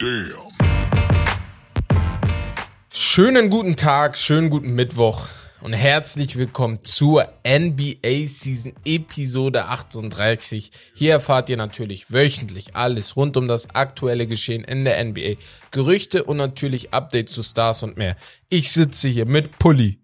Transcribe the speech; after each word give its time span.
Damn. 0.00 0.32
Schönen 2.90 3.50
guten 3.50 3.76
Tag, 3.76 4.16
schönen 4.16 4.48
guten 4.48 4.74
Mittwoch 4.74 5.28
und 5.60 5.74
herzlich 5.74 6.36
willkommen 6.36 6.82
zur 6.82 7.28
NBA 7.46 8.24
Season 8.24 8.72
Episode 8.86 9.66
38. 9.66 10.70
Hier 10.94 11.12
erfahrt 11.12 11.50
ihr 11.50 11.58
natürlich 11.58 12.10
wöchentlich 12.10 12.74
alles 12.74 13.14
rund 13.14 13.36
um 13.36 13.46
das 13.46 13.74
aktuelle 13.74 14.26
Geschehen 14.26 14.64
in 14.64 14.86
der 14.86 15.04
NBA, 15.04 15.34
Gerüchte 15.70 16.24
und 16.24 16.38
natürlich 16.38 16.94
Updates 16.94 17.34
zu 17.34 17.42
Stars 17.42 17.82
und 17.82 17.98
mehr. 17.98 18.16
Ich 18.48 18.72
sitze 18.72 19.08
hier 19.08 19.26
mit 19.26 19.58
Pulli, 19.58 19.99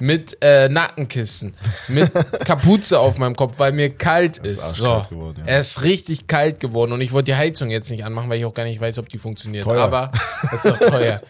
mit 0.00 0.36
äh, 0.40 0.68
Nackenkissen, 0.68 1.54
mit 1.88 2.10
Kapuze 2.44 2.98
auf 2.98 3.18
meinem 3.18 3.36
Kopf, 3.36 3.58
weil 3.58 3.72
mir 3.72 3.90
kalt 3.90 4.38
ist. 4.38 4.76
So, 4.76 4.86
arschkalt 4.86 5.10
geworden, 5.10 5.42
ja. 5.46 5.52
er 5.52 5.60
ist 5.60 5.82
richtig 5.82 6.26
kalt 6.26 6.58
geworden 6.58 6.92
und 6.92 7.00
ich 7.02 7.12
wollte 7.12 7.26
die 7.26 7.36
Heizung 7.36 7.70
jetzt 7.70 7.90
nicht 7.90 8.04
anmachen, 8.04 8.28
weil 8.28 8.38
ich 8.38 8.44
auch 8.44 8.54
gar 8.54 8.64
nicht 8.64 8.80
weiß, 8.80 8.98
ob 8.98 9.08
die 9.08 9.18
funktioniert. 9.18 9.64
Teuer. 9.64 9.82
Aber 9.82 10.10
das 10.50 10.64
ist 10.64 10.66
doch 10.66 10.78
teuer. 10.78 11.20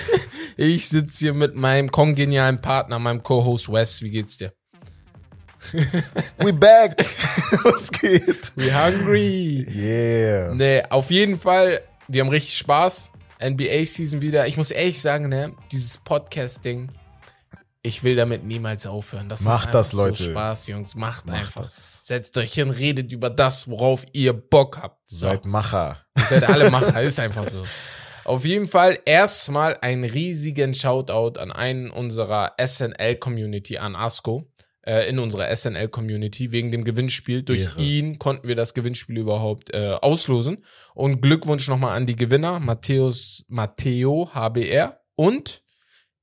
ich 0.56 0.88
sitze 0.88 1.18
hier 1.18 1.34
mit 1.34 1.56
meinem 1.56 1.90
kongenialen 1.90 2.60
Partner, 2.60 2.98
meinem 2.98 3.22
Co-Host 3.22 3.72
Wes. 3.72 4.02
Wie 4.02 4.10
geht's 4.10 4.36
dir? 4.36 4.52
We 6.38 6.52
back! 6.52 7.04
Was 7.64 7.90
geht? 7.90 8.52
We 8.56 8.72
hungry. 8.72 9.66
Yeah. 9.68 10.54
Nee, 10.54 10.82
auf 10.88 11.10
jeden 11.10 11.38
Fall, 11.38 11.80
wir 12.08 12.22
haben 12.22 12.30
richtig 12.30 12.56
Spaß. 12.58 13.10
NBA-Season 13.42 14.20
wieder. 14.20 14.46
Ich 14.46 14.58
muss 14.58 14.70
ehrlich 14.70 15.00
sagen, 15.00 15.28
ne, 15.28 15.52
dieses 15.72 15.96
Podcast-Ding, 15.98 16.90
ich 17.82 18.04
will 18.04 18.16
damit 18.16 18.44
niemals 18.44 18.86
aufhören. 18.86 19.28
Das 19.28 19.42
Macht 19.42 19.66
macht 19.66 19.74
das, 19.74 19.92
Leute. 19.92 20.22
So 20.22 20.30
Spaß, 20.30 20.66
Jungs. 20.68 20.94
Macht, 20.94 21.26
Macht 21.26 21.38
einfach. 21.38 21.62
das. 21.62 22.00
Setzt 22.02 22.36
euch 22.36 22.52
hin, 22.52 22.70
redet 22.70 23.12
über 23.12 23.30
das, 23.30 23.68
worauf 23.68 24.04
ihr 24.12 24.32
Bock 24.32 24.78
habt. 24.82 24.98
So. 25.06 25.26
Seid 25.26 25.46
Macher. 25.46 25.98
Ihr 26.16 26.24
seid 26.24 26.44
alle 26.44 26.70
Macher, 26.70 27.02
ist 27.02 27.20
einfach 27.20 27.46
so. 27.46 27.64
Auf 28.24 28.44
jeden 28.44 28.68
Fall 28.68 28.98
erstmal 29.06 29.76
einen 29.80 30.04
riesigen 30.04 30.74
Shoutout 30.74 31.38
an 31.38 31.50
einen 31.50 31.90
unserer 31.90 32.52
SNL-Community, 32.62 33.78
an 33.78 33.96
Asko, 33.96 34.52
äh, 34.82 35.08
in 35.08 35.18
unserer 35.18 35.54
SNL-Community, 35.54 36.52
wegen 36.52 36.70
dem 36.70 36.84
Gewinnspiel. 36.84 37.42
Durch 37.42 37.62
Ehre. 37.62 37.80
ihn 37.80 38.18
konnten 38.18 38.46
wir 38.46 38.56
das 38.56 38.74
Gewinnspiel 38.74 39.18
überhaupt 39.18 39.72
äh, 39.72 39.96
auslosen. 40.00 40.64
Und 40.94 41.22
Glückwunsch 41.22 41.66
nochmal 41.68 41.96
an 41.96 42.06
die 42.06 42.16
Gewinner, 42.16 42.60
Matthäus, 42.60 43.44
Matteo 43.48 44.30
HBR 44.34 45.00
und 45.16 45.62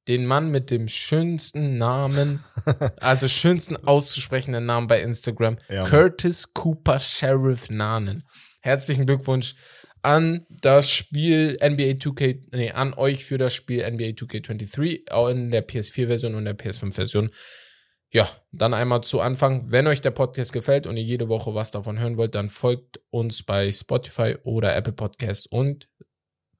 den 0.07 0.25
Mann 0.25 0.49
mit 0.51 0.71
dem 0.71 0.87
schönsten 0.87 1.77
Namen, 1.77 2.43
also 2.99 3.27
schönsten 3.27 3.75
auszusprechenden 3.77 4.65
Namen 4.65 4.87
bei 4.87 5.01
Instagram, 5.01 5.57
Ja. 5.69 5.83
Curtis 5.83 6.53
Cooper 6.53 6.99
Sheriff 6.99 7.69
Nanen. 7.69 8.27
Herzlichen 8.61 9.05
Glückwunsch 9.05 9.55
an 10.01 10.45
das 10.61 10.89
Spiel 10.89 11.57
NBA 11.61 11.97
2K, 11.99 12.47
nee, 12.51 12.71
an 12.71 12.93
euch 12.93 13.25
für 13.25 13.37
das 13.37 13.53
Spiel 13.53 13.79
NBA 13.79 14.11
2K23, 14.11 15.11
auch 15.11 15.27
in 15.27 15.51
der 15.51 15.67
PS4-Version 15.67 16.35
und 16.35 16.45
der 16.45 16.57
PS5-Version. 16.57 17.31
Ja, 18.09 18.29
dann 18.51 18.73
einmal 18.73 19.01
zu 19.01 19.19
Anfang. 19.19 19.69
Wenn 19.69 19.85
euch 19.85 19.99
der 19.99 20.11
Podcast 20.11 20.53
gefällt 20.53 20.87
und 20.87 20.95
ihr 20.95 21.03
jede 21.03 21.27
Woche 21.27 21.55
was 21.55 21.71
davon 21.71 21.99
hören 21.99 22.15
wollt, 22.15 22.35
dann 22.35 22.49
folgt 22.49 23.01
uns 23.09 23.43
bei 23.43 23.69
Spotify 23.69 24.37
oder 24.43 24.75
Apple 24.77 24.93
Podcast 24.93 25.51
und 25.51 25.89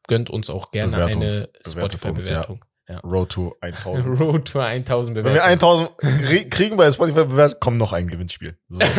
gönnt 0.07 0.29
uns 0.29 0.49
auch 0.49 0.71
gerne 0.71 0.91
Bewertet 0.91 1.15
eine 1.15 1.49
Spotify-Bewertung. 1.65 2.59
Ja. 2.61 2.76
Road 3.03 3.29
to 3.29 3.55
1000. 3.61 4.05
Road 4.19 4.45
to 4.45 4.59
1000 4.59 5.15
Wenn 5.17 5.25
wir 5.25 5.31
Bewertungen. 5.41 5.89
1000 5.99 6.23
krie- 6.29 6.49
kriegen 6.49 6.77
bei 6.77 6.91
Spotify 6.91 7.25
bewertet, 7.25 7.59
kommt 7.59 7.77
noch 7.77 7.91
ein 7.93 8.07
Gewinnspiel. 8.07 8.57
So. 8.69 8.79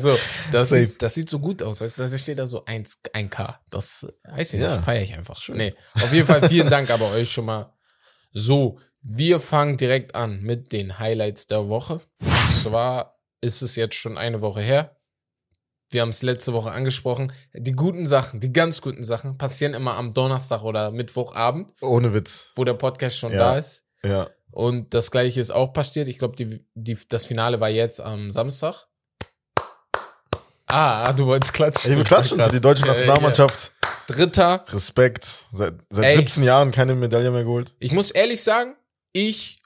So, 0.00 0.18
das, 0.52 0.68
Safe. 0.68 0.80
sieht, 0.82 1.02
das 1.02 1.14
sieht 1.14 1.30
so 1.30 1.38
gut 1.38 1.62
aus. 1.62 1.80
Weißt 1.80 1.98
du, 1.98 2.06
da 2.06 2.18
steht 2.18 2.38
da 2.38 2.46
so 2.46 2.64
1, 2.66 3.00
1K. 3.14 3.54
Das 3.70 4.06
weiß 4.24 4.52
ich 4.54 4.60
Ja. 4.60 4.74
nicht, 4.76 4.84
feiere 4.84 5.02
ich 5.02 5.16
einfach 5.16 5.36
schon. 5.40 5.56
Nee, 5.56 5.74
auf 5.94 6.12
jeden 6.12 6.26
Fall 6.26 6.46
vielen 6.46 6.68
Dank 6.68 6.90
aber 6.90 7.10
euch 7.10 7.32
schon 7.32 7.46
mal. 7.46 7.72
So, 8.32 8.78
wir 9.00 9.40
fangen 9.40 9.78
direkt 9.78 10.14
an 10.14 10.42
mit 10.42 10.72
den 10.72 10.98
Highlights 10.98 11.46
der 11.46 11.68
Woche. 11.68 12.02
Und 12.20 12.50
zwar 12.50 13.18
ist 13.40 13.62
es 13.62 13.76
jetzt 13.76 13.94
schon 13.94 14.18
eine 14.18 14.42
Woche 14.42 14.60
her. 14.60 14.97
Wir 15.90 16.02
haben 16.02 16.10
es 16.10 16.22
letzte 16.22 16.52
Woche 16.52 16.70
angesprochen. 16.70 17.32
Die 17.54 17.72
guten 17.72 18.06
Sachen, 18.06 18.40
die 18.40 18.52
ganz 18.52 18.82
guten 18.82 19.04
Sachen 19.04 19.38
passieren 19.38 19.72
immer 19.74 19.94
am 19.94 20.12
Donnerstag 20.12 20.62
oder 20.62 20.90
Mittwochabend, 20.90 21.72
Ohne 21.80 22.12
Witz. 22.12 22.52
wo 22.56 22.64
der 22.64 22.74
Podcast 22.74 23.16
schon 23.18 23.32
Ja. 23.32 23.38
da 23.38 23.56
ist. 23.58 23.84
Ja. 24.02 24.28
Und 24.50 24.92
das 24.94 25.10
gleiche 25.10 25.40
ist 25.40 25.50
auch 25.50 25.72
passiert. 25.72 26.08
Ich 26.08 26.18
glaube, 26.18 26.36
die, 26.36 26.64
die, 26.74 26.98
das 27.08 27.24
Finale 27.26 27.60
war 27.60 27.68
jetzt 27.70 28.00
am 28.00 28.30
Samstag. 28.30 28.86
Ah, 30.66 31.12
du 31.14 31.24
wolltest 31.26 31.54
klatschen. 31.54 31.92
Ey, 31.92 31.96
wir 31.96 32.04
klatschen 32.04 32.38
für 32.40 32.50
die 32.50 32.60
deutsche 32.60 32.86
Ja, 32.86 32.92
Nationalmannschaft. 32.92 33.72
ja. 33.82 33.88
Dritter. 34.14 34.64
Respekt. 34.68 35.46
Seit, 35.52 35.74
seit 35.88 36.04
Ey. 36.04 36.16
17 36.16 36.42
Jahren 36.42 36.70
keine 36.70 36.94
Medaille 36.94 37.30
mehr 37.30 37.44
geholt. 37.44 37.74
Ich 37.78 37.92
muss 37.92 38.10
ehrlich 38.10 38.42
sagen, 38.42 38.74
ich 39.12 39.62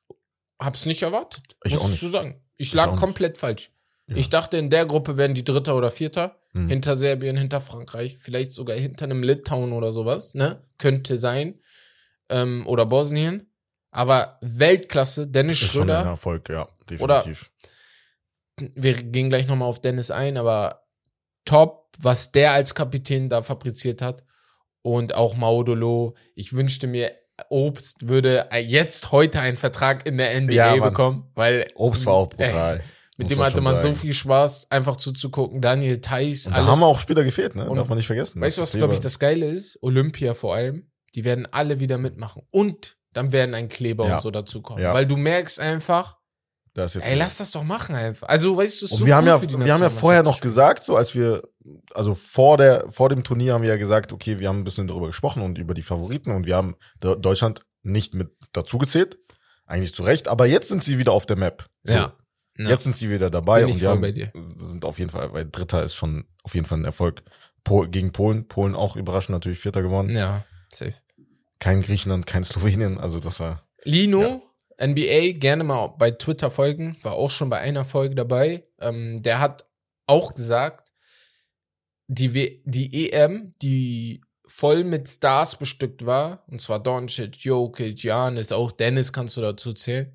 hab's 0.60 0.86
nicht 0.86 1.02
erwartet. 1.02 1.42
Ich 1.64 1.72
muss 1.72 1.82
auch 1.82 1.88
nicht. 1.88 2.00
so 2.00 2.08
sagen. 2.08 2.40
Ich 2.56 2.68
Ich 2.68 2.74
lag 2.74 2.92
nicht. 2.92 3.00
komplett 3.00 3.36
falsch. 3.38 3.71
Ja. 4.12 4.18
Ich 4.20 4.28
dachte, 4.30 4.56
in 4.56 4.70
der 4.70 4.86
Gruppe 4.86 5.16
werden 5.16 5.34
die 5.34 5.44
Dritter 5.44 5.76
oder 5.76 5.90
Vierter. 5.90 6.36
Mhm. 6.52 6.68
Hinter 6.68 6.96
Serbien, 6.96 7.36
hinter 7.36 7.60
Frankreich, 7.60 8.18
vielleicht 8.18 8.52
sogar 8.52 8.76
hinter 8.76 9.06
einem 9.06 9.22
Litauen 9.22 9.72
oder 9.72 9.90
sowas, 9.92 10.34
ne? 10.34 10.62
Könnte 10.78 11.16
sein. 11.18 11.60
Ähm, 12.28 12.66
oder 12.66 12.86
Bosnien. 12.86 13.48
Aber 13.90 14.38
Weltklasse, 14.42 15.26
Dennis 15.28 15.60
Ist 15.62 15.72
schon 15.72 15.90
ein 15.90 15.96
Schröder. 15.96 16.10
Erfolg, 16.10 16.48
ja. 16.48 16.68
Oder- 16.98 17.18
Definitiv. 17.18 17.50
wir 18.58 18.94
gehen 18.94 19.28
gleich 19.30 19.46
nochmal 19.46 19.68
auf 19.68 19.80
Dennis 19.80 20.10
ein, 20.10 20.36
aber 20.36 20.82
top, 21.44 21.88
was 21.98 22.32
der 22.32 22.52
als 22.52 22.74
Kapitän 22.74 23.28
da 23.28 23.42
fabriziert 23.42 24.02
hat. 24.02 24.24
Und 24.82 25.14
auch 25.14 25.36
Maudolo. 25.36 26.16
Ich 26.34 26.54
wünschte 26.54 26.86
mir, 26.86 27.12
Obst 27.48 28.08
würde 28.08 28.48
jetzt 28.60 29.12
heute 29.12 29.40
einen 29.40 29.56
Vertrag 29.56 30.06
in 30.06 30.18
der 30.18 30.34
NBA 30.40 30.52
Ja, 30.52 30.76
bekommen, 30.76 31.30
weil 31.34 31.70
Obst 31.74 32.04
war 32.06 32.14
auch 32.14 32.28
brutal. 32.28 32.78
Ey, 32.78 32.82
mit 33.22 33.30
Muss 33.30 33.36
dem 33.38 33.42
hatte 33.44 33.60
man 33.60 33.76
so 33.76 33.82
sagen. 33.82 33.94
viel 33.94 34.12
Spaß, 34.14 34.70
einfach 34.70 34.96
zuzugucken. 34.96 35.60
Daniel 35.60 36.00
Theiss, 36.00 36.44
da 36.44 36.52
alle. 36.52 36.66
haben 36.66 36.82
auch 36.82 36.98
Spieler 37.00 37.24
gefehlt, 37.24 37.54
ne? 37.56 37.68
Und- 37.68 37.76
Darf 37.76 37.88
man 37.88 37.96
nicht 37.98 38.06
vergessen. 38.06 38.40
Weißt 38.40 38.58
du, 38.58 38.62
was, 38.62 38.72
glaube 38.72 38.94
ich, 38.94 39.00
das 39.00 39.18
Geile 39.18 39.46
ist? 39.46 39.78
Olympia 39.82 40.34
vor 40.34 40.54
allem. 40.54 40.90
Die 41.14 41.24
werden 41.24 41.46
alle 41.50 41.80
wieder 41.80 41.98
mitmachen. 41.98 42.42
Und 42.50 42.96
dann 43.12 43.32
werden 43.32 43.54
ein 43.54 43.68
Kleber 43.68 44.06
Ja. 44.08 44.14
und 44.16 44.22
so 44.22 44.30
dazukommen. 44.30 44.82
Ja. 44.82 44.94
Weil 44.94 45.06
du 45.06 45.16
merkst 45.16 45.60
einfach, 45.60 46.16
Das 46.74 46.96
ey, 46.96 47.14
lass 47.18 47.36
das 47.36 47.50
doch 47.50 47.64
machen 47.64 47.94
einfach. 47.94 48.28
Also, 48.28 48.56
weißt 48.56 48.80
du, 48.80 48.86
es 48.86 48.92
ist 48.92 48.98
so 49.00 49.04
wir 49.06 49.14
haben 49.14 49.26
ja, 49.26 49.40
wir 49.42 49.74
haben 49.74 49.82
ja 49.82 49.90
vorher 49.90 50.22
noch 50.22 50.40
gesagt, 50.40 50.82
so 50.82 50.96
als 50.96 51.14
wir, 51.14 51.42
also 51.92 52.14
vor 52.14 52.56
der, 52.56 52.86
vor 52.90 53.10
dem 53.10 53.22
Turnier 53.24 53.52
haben 53.52 53.60
wir 53.62 53.68
ja 53.68 53.76
gesagt, 53.76 54.12
okay, 54.14 54.38
wir 54.40 54.48
haben 54.48 54.60
ein 54.60 54.64
bisschen 54.64 54.86
darüber 54.86 55.08
gesprochen 55.08 55.42
und 55.42 55.58
über 55.58 55.74
die 55.74 55.82
Favoriten 55.82 56.30
und 56.30 56.46
wir 56.46 56.56
haben 56.56 56.74
De- 57.02 57.16
Deutschland 57.20 57.60
nicht 57.82 58.14
mit 58.14 58.30
dazu 58.52 58.78
gezählt. 58.78 59.18
Eigentlich 59.66 59.94
zu 59.94 60.02
Recht, 60.02 60.28
aber 60.28 60.46
jetzt 60.46 60.68
sind 60.68 60.82
sie 60.82 60.98
wieder 60.98 61.12
auf 61.12 61.26
der 61.26 61.36
Map. 61.36 61.66
So, 61.84 61.92
Ja. 61.92 62.16
Ja. 62.58 62.68
Jetzt 62.70 62.82
sind 62.82 62.96
sie 62.96 63.10
wieder 63.10 63.30
dabei 63.30 63.64
und 63.64 63.82
haben, 63.82 64.02
sind 64.56 64.84
auf 64.84 64.98
jeden 64.98 65.10
Fall, 65.10 65.32
weil 65.32 65.48
Dritter 65.50 65.82
ist 65.82 65.94
schon 65.94 66.26
auf 66.42 66.54
jeden 66.54 66.66
Fall 66.66 66.78
ein 66.78 66.84
Erfolg. 66.84 67.22
Pol, 67.64 67.88
gegen 67.88 68.12
Polen, 68.12 68.48
Polen 68.48 68.74
auch 68.74 68.96
überraschend 68.96 69.34
natürlich 69.34 69.58
Vierter 69.58 69.82
geworden. 69.82 70.10
Ja, 70.10 70.44
safe. 70.72 70.94
Kein 71.60 71.80
Griechenland, 71.80 72.26
kein 72.26 72.44
Slowenien, 72.44 72.98
also 72.98 73.20
das 73.20 73.38
war, 73.38 73.62
Lino, 73.84 74.42
NBA, 74.80 75.38
gerne 75.38 75.64
mal 75.64 75.88
bei 75.98 76.10
Twitter 76.10 76.50
folgen, 76.50 76.96
war 77.02 77.14
auch 77.14 77.30
schon 77.30 77.50
bei 77.50 77.58
einer 77.58 77.84
Folge 77.84 78.16
dabei. 78.16 78.64
Ähm, 78.80 79.22
der 79.22 79.40
hat 79.40 79.64
auch 80.06 80.34
gesagt, 80.34 80.92
die, 82.08 82.34
w 82.34 82.62
die 82.64 83.12
EM, 83.12 83.54
die 83.62 84.22
voll 84.46 84.84
mit 84.84 85.08
Stars 85.08 85.56
bestückt 85.56 86.04
war, 86.04 86.44
und 86.48 86.60
zwar 86.60 86.82
Doncic, 86.82 87.36
Jokic, 87.44 87.96
Giannis, 87.96 88.52
auch 88.52 88.72
Dennis 88.72 89.12
kannst 89.12 89.36
du 89.36 89.40
dazu 89.40 89.72
zählen, 89.72 90.12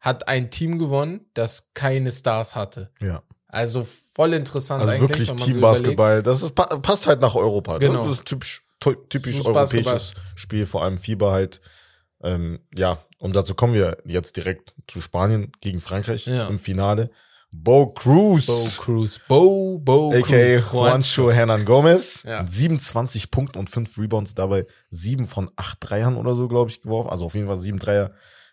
hat 0.00 0.28
ein 0.28 0.50
Team 0.50 0.78
gewonnen, 0.78 1.26
das 1.34 1.70
keine 1.74 2.10
Stars 2.12 2.54
hatte. 2.56 2.90
ja. 3.00 3.22
Also 3.52 3.84
voll 4.14 4.32
interessant 4.34 4.80
Also 4.80 4.92
eigentlich. 4.92 5.08
wirklich 5.10 5.28
man 5.30 5.38
so 5.38 5.44
Teambasketball. 5.46 6.22
Das 6.22 6.40
ist, 6.42 6.54
pa- 6.54 6.78
passt 6.78 7.08
halt 7.08 7.20
nach 7.20 7.34
Europa. 7.34 7.72
ne? 7.72 7.78
Genau. 7.80 8.04
Das 8.04 8.12
ist 8.18 8.24
typisch, 8.24 8.62
ty- 8.78 8.94
typisch 9.08 9.44
europäisches 9.44 10.14
Spiel, 10.36 10.66
vor 10.66 10.84
allem 10.84 10.96
Fieber 10.98 11.32
halt. 11.32 11.60
Ähm, 12.22 12.60
ja, 12.76 12.98
und 13.18 13.34
dazu 13.34 13.56
kommen 13.56 13.74
wir 13.74 13.98
jetzt 14.04 14.36
direkt 14.36 14.72
zu 14.86 15.00
Spanien 15.00 15.50
gegen 15.60 15.80
Frankreich 15.80 16.26
Ja. 16.26 16.46
im 16.46 16.60
Finale. 16.60 17.10
Bo 17.56 17.88
Cruz, 17.92 18.46
Bo 18.46 18.82
Cruz, 18.84 19.20
Bo, 19.26 19.78
Bo 19.80 20.12
aka 20.12 20.20
Cruz, 20.60 20.72
Juancho 20.72 21.32
Hernan 21.32 21.64
Gomez, 21.64 22.22
Ja. 22.22 22.42
mit 22.44 22.52
27 22.52 23.32
Punkten 23.32 23.58
und 23.58 23.68
5 23.68 23.98
Rebounds, 23.98 24.34
dabei 24.36 24.64
7 24.90 25.26
von 25.26 25.50
8 25.56 25.78
Dreiern 25.80 26.16
oder 26.16 26.36
so, 26.36 26.46
glaube 26.46 26.70
ich, 26.70 26.82
geworfen. 26.82 27.10
Also 27.10 27.24
auf 27.24 27.34
jeden 27.34 27.48
Fall 27.48 27.56
7 27.56 27.80
Dreier 27.80 28.12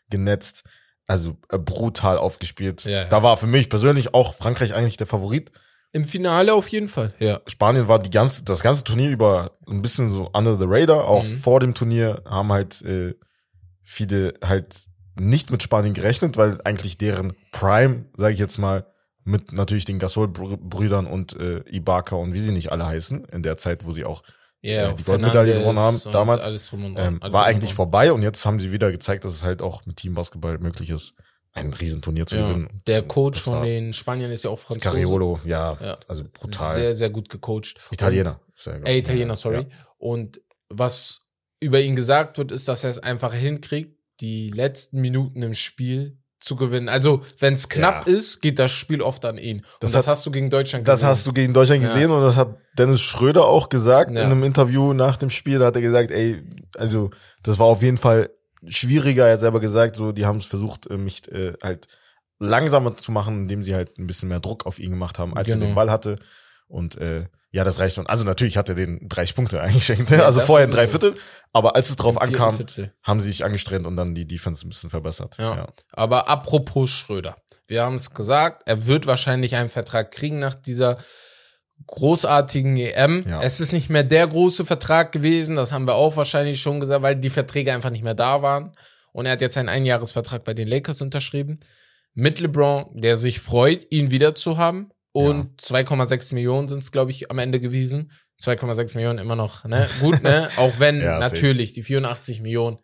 genetzt. 0.09 0.63
Also 1.07 1.37
äh, 1.49 1.57
brutal 1.57 2.17
aufgespielt. 2.17 2.83
Ja, 2.85 2.91
ja. 2.91 3.05
Da 3.05 3.23
war 3.23 3.37
für 3.37 3.47
mich 3.47 3.69
persönlich 3.69 4.13
auch 4.13 4.33
Frankreich 4.35 4.73
eigentlich 4.73 4.97
der 4.97 5.07
Favorit. 5.07 5.51
Im 5.93 6.03
Finale 6.03 6.53
auf 6.53 6.67
jeden 6.67 6.89
Fall, 6.89 7.13
ja. 7.17 7.39
Spanien 7.47 7.87
war 7.87 7.97
die 7.99 8.09
ganze, 8.09 8.43
das 8.43 8.61
ganze 8.61 8.83
Turnier 8.83 9.09
über 9.09 9.57
ein 9.67 9.81
bisschen 9.81 10.09
so 10.09 10.29
under 10.33 10.57
the 10.59 10.65
radar. 10.67 11.05
Auch 11.05 11.23
Mhm. 11.23 11.37
vor 11.37 11.59
dem 11.61 11.73
Turnier 11.73 12.21
haben 12.25 12.51
halt 12.51 12.81
äh, 12.81 13.13
viele 13.83 14.33
halt 14.43 14.85
nicht 15.15 15.49
mit 15.49 15.63
Spanien 15.63 15.93
gerechnet, 15.93 16.35
weil 16.37 16.59
eigentlich 16.65 16.97
deren 16.97 17.33
Prime, 17.51 18.05
sage 18.17 18.33
ich 18.33 18.39
jetzt 18.39 18.57
mal, 18.57 18.85
mit 19.23 19.51
natürlich 19.53 19.85
den 19.85 19.97
Gasol-Brüdern 19.99 21.07
und 21.07 21.35
äh, 21.39 21.59
Ibaka 21.69 22.15
und 22.15 22.33
wie 22.33 22.39
sie 22.39 22.51
nicht 22.51 22.71
alle 22.71 22.85
heißen, 22.85 23.25
in 23.25 23.43
der 23.43 23.57
Zeit, 23.57 23.85
wo 23.85 23.91
sie 23.91 24.05
auch 24.05 24.23
Äh, 24.61 24.93
die 24.95 25.03
Goldmedaille 25.03 25.59
gewonnen 25.59 25.77
haben 25.79 25.99
damals. 26.11 26.71
Ähm, 26.73 27.19
war 27.21 27.45
eigentlich 27.45 27.73
vorbei 27.73 28.11
und 28.11 28.21
jetzt 28.23 28.45
haben 28.45 28.59
sie 28.59 28.71
wieder 28.71 28.91
gezeigt, 28.91 29.23
dass 29.25 29.33
es 29.33 29.43
halt 29.43 29.61
auch 29.61 29.85
mit 29.85 29.97
Teambasketball 29.97 30.57
möglich 30.59 30.89
ist, 30.89 31.13
ein 31.53 31.73
Riesenturnier 31.73 32.25
zu 32.25 32.35
Ja. 32.35 32.47
gewinnen. 32.49 32.81
Der 32.87 33.03
Coach 33.03 33.39
von 33.41 33.63
den 33.63 33.93
Spaniern 33.93 34.31
ist 34.31 34.43
ja 34.43 34.49
auch 34.49 34.59
Franzose. 34.59 34.89
Scariolo, 34.89 35.39
ja, 35.45 35.77
Ja. 35.81 35.97
also 36.07 36.23
brutal. 36.33 36.73
Sehr, 36.75 36.93
sehr 36.95 37.09
gut 37.09 37.29
gecoacht. 37.29 37.75
Italiener. 37.91 38.39
Sehr 38.55 38.79
gut. 38.79 38.87
äh, 38.87 38.97
Italiener, 38.97 39.35
sorry. 39.35 39.61
ja. 39.61 39.65
Und 39.97 40.41
was 40.69 41.27
über 41.59 41.79
ihn 41.79 41.95
gesagt 41.95 42.37
wird, 42.37 42.51
ist, 42.51 42.67
dass 42.67 42.83
er 42.83 42.89
es 42.89 42.99
einfach 42.99 43.33
hinkriegt, 43.33 43.97
die 44.19 44.49
letzten 44.49 45.01
Minuten 45.01 45.41
im 45.43 45.53
Spiel 45.53 46.17
zu 46.39 46.55
gewinnen. 46.55 46.87
Also, 46.89 47.23
wenn 47.39 47.53
es 47.55 47.67
knapp 47.69 48.07
Ja. 48.07 48.13
ist, 48.13 48.41
geht 48.41 48.59
das 48.59 48.71
Spiel 48.71 49.01
oft 49.01 49.25
an 49.25 49.37
ihn. 49.37 49.61
Das 49.79 49.89
und 49.89 49.95
das 49.95 50.07
hat- 50.07 50.11
hast 50.13 50.25
du 50.25 50.31
gegen 50.31 50.49
Deutschland 50.49 50.87
Das 50.87 51.03
hast 51.03 51.25
du 51.25 51.33
gegen 51.33 51.53
Deutschland 51.53 51.81
Ja. 51.81 51.87
gesehen 51.87 52.11
und 52.11 52.21
das 52.21 52.35
hat 52.37 52.55
Dennis 52.77 53.01
Schröder 53.01 53.45
auch 53.45 53.69
gesagt 53.69 54.11
Ja. 54.11 54.21
in 54.21 54.31
einem 54.31 54.43
Interview 54.43 54.93
nach 54.93 55.17
dem 55.17 55.29
Spiel. 55.29 55.59
Da 55.59 55.65
hat 55.67 55.75
er 55.75 55.81
gesagt, 55.81 56.11
ey, 56.11 56.43
also 56.77 57.09
das 57.43 57.57
war 57.57 57.65
auf 57.65 57.81
jeden 57.81 57.97
Fall 57.97 58.29
schwieriger. 58.65 59.25
Er 59.27 59.33
hat 59.33 59.39
selber 59.41 59.59
gesagt, 59.59 59.95
so 59.95 60.11
die 60.11 60.25
haben 60.25 60.37
es 60.37 60.45
versucht, 60.45 60.87
äh, 60.87 60.97
mich 60.97 61.27
äh, 61.31 61.53
halt 61.63 61.87
langsamer 62.39 62.95
zu 62.97 63.11
machen, 63.11 63.41
indem 63.43 63.63
sie 63.63 63.73
halt 63.73 63.97
ein 63.97 64.05
bisschen 64.07 64.29
mehr 64.29 64.39
Druck 64.39 64.65
auf 64.65 64.79
ihn 64.79 64.91
gemacht 64.91 65.17
haben, 65.19 65.35
als 65.35 65.47
Genau. 65.47 65.63
er 65.65 65.69
den 65.71 65.75
Ball 65.75 65.89
hatte. 65.89 66.17
Und 66.67 66.97
äh, 66.97 67.25
ja, 67.57 67.63
das 67.63 67.79
reicht 67.79 67.95
schon. 67.95 68.05
Also 68.05 68.23
natürlich 68.23 68.55
hat 68.55 68.69
er 68.69 68.75
den 68.75 69.09
30 69.09 69.35
Punkte 69.35 69.59
eingeschenkt. 69.61 70.11
Ja, 70.11 70.25
also 70.25 70.41
vorher 70.41 70.67
ein 70.67 70.71
sowieso. 70.71 70.85
drei 70.85 70.87
Viertel. 70.87 71.19
Aber 71.53 71.75
als 71.75 71.89
es 71.89 71.95
drauf 71.95 72.21
ankam, 72.21 72.59
haben 73.01 73.19
sie 73.19 73.31
sich 73.31 73.43
angestrengt 73.43 73.87
und 73.87 73.97
dann 73.97 74.13
die 74.13 74.27
Defense 74.27 74.65
ein 74.65 74.69
bisschen 74.69 74.91
verbessert. 74.91 75.37
Ja. 75.39 75.67
Aber 75.93 76.27
apropos 76.27 76.91
Schröder. 76.91 77.35
Wir 77.65 77.81
haben 77.81 77.95
es 77.95 78.13
gesagt, 78.13 78.61
er 78.67 78.85
wird 78.85 79.07
wahrscheinlich 79.07 79.55
einen 79.55 79.69
Vertrag 79.69 80.11
kriegen 80.11 80.37
nach 80.37 80.53
dieser 80.53 80.99
großartigen 81.87 82.77
EM. 82.77 83.25
Ja. 83.27 83.41
Es 83.41 83.59
ist 83.59 83.73
nicht 83.73 83.89
mehr 83.89 84.03
der 84.03 84.27
große 84.27 84.63
Vertrag 84.63 85.11
gewesen, 85.11 85.55
das 85.55 85.71
haben 85.71 85.87
wir 85.87 85.95
auch 85.95 86.15
wahrscheinlich 86.15 86.61
schon 86.61 86.79
gesagt, 86.79 87.01
weil 87.01 87.15
die 87.15 87.31
Verträge 87.31 87.73
einfach 87.73 87.89
nicht 87.89 88.03
mehr 88.03 88.13
da 88.13 88.43
waren. 88.43 88.73
Und 89.13 89.25
er 89.25 89.31
hat 89.31 89.41
jetzt 89.41 89.57
einen 89.57 89.69
Einjahresvertrag 89.69 90.43
bei 90.43 90.53
den 90.53 90.67
Lakers 90.67 91.01
unterschrieben. 91.01 91.59
Mit 92.13 92.39
LeBron, 92.39 92.91
der 92.93 93.17
sich 93.17 93.39
freut, 93.39 93.87
ihn 93.89 94.11
wieder 94.11 94.35
zu 94.35 94.57
haben. 94.59 94.91
Und 95.25 95.61
2,6 95.61 96.33
Millionen 96.33 96.67
sind 96.67 96.83
es, 96.83 96.91
glaube 96.91 97.11
ich, 97.11 97.29
am 97.31 97.39
Ende 97.39 97.59
gewesen. 97.59 98.11
2,6 98.41 98.95
Millionen 98.95 99.19
immer 99.19 99.35
noch, 99.35 99.65
ne? 99.65 99.87
Gut, 99.99 100.21
ne? 100.21 100.49
Auch 100.57 100.79
wenn 100.79 101.01
Ja, 101.01 101.19
natürlich 101.19 101.73
die 101.73 101.83
84 101.83 102.41
Millionen 102.41 102.77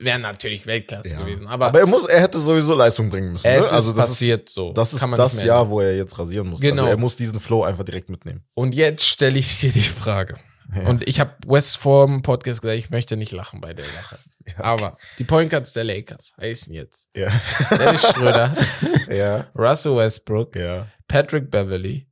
wären 0.00 0.22
natürlich 0.22 0.66
Weltklasse 0.66 1.08
Ja. 1.10 1.20
gewesen. 1.20 1.46
Aber, 1.46 1.66
Aber, 1.68 1.80
er 1.80 1.86
muss, 1.86 2.04
er 2.06 2.20
hätte 2.20 2.40
sowieso 2.40 2.74
Leistung 2.74 3.08
bringen 3.10 3.32
müssen. 3.32 3.46
es 3.46 3.70
ne? 3.70 3.72
Also 3.76 3.92
ist 3.92 3.98
das 3.98 4.06
passiert 4.08 4.48
so. 4.48 4.68
Ist, 4.70 4.76
das 4.78 4.94
ist 4.94 5.02
das 5.02 5.42
Jahr, 5.42 5.70
wo 5.70 5.80
er 5.80 5.96
jetzt 5.96 6.18
rasieren 6.18 6.48
muss. 6.48 6.60
Genau. 6.60 6.82
Also 6.82 6.90
er 6.90 6.96
muss 6.96 7.16
diesen 7.16 7.38
Flow 7.40 7.62
einfach 7.62 7.84
direkt 7.84 8.10
mitnehmen. 8.10 8.42
Und 8.54 8.74
jetzt 8.74 9.04
stelle 9.06 9.38
ich 9.38 9.60
dir 9.60 9.70
die 9.70 9.80
Frage. 9.82 10.36
Ja. 10.74 10.88
Und 10.88 11.06
ich 11.08 11.20
habe 11.20 11.36
West 11.46 11.76
vorm 11.76 12.22
Podcast 12.22 12.62
gesagt, 12.62 12.78
ich 12.78 12.90
möchte 12.90 13.16
nicht 13.16 13.32
lachen 13.32 13.60
bei 13.60 13.74
der 13.74 13.84
Sache. 13.86 14.18
Ja. 14.44 14.64
Aber 14.64 14.98
die 15.20 15.24
Point 15.24 15.50
Guards 15.50 15.72
der 15.72 15.84
Lakers 15.84 16.34
heißen 16.40 16.74
jetzt 16.74 17.08
Ja. 17.14 17.28
Dennis 17.70 18.02
Schröder, 18.08 18.52
ja. 19.08 19.46
Russell 19.54 19.96
Westbrook, 19.96 20.56
Ja. 20.56 20.88
Patrick 21.06 21.48
Beverly, 21.48 22.08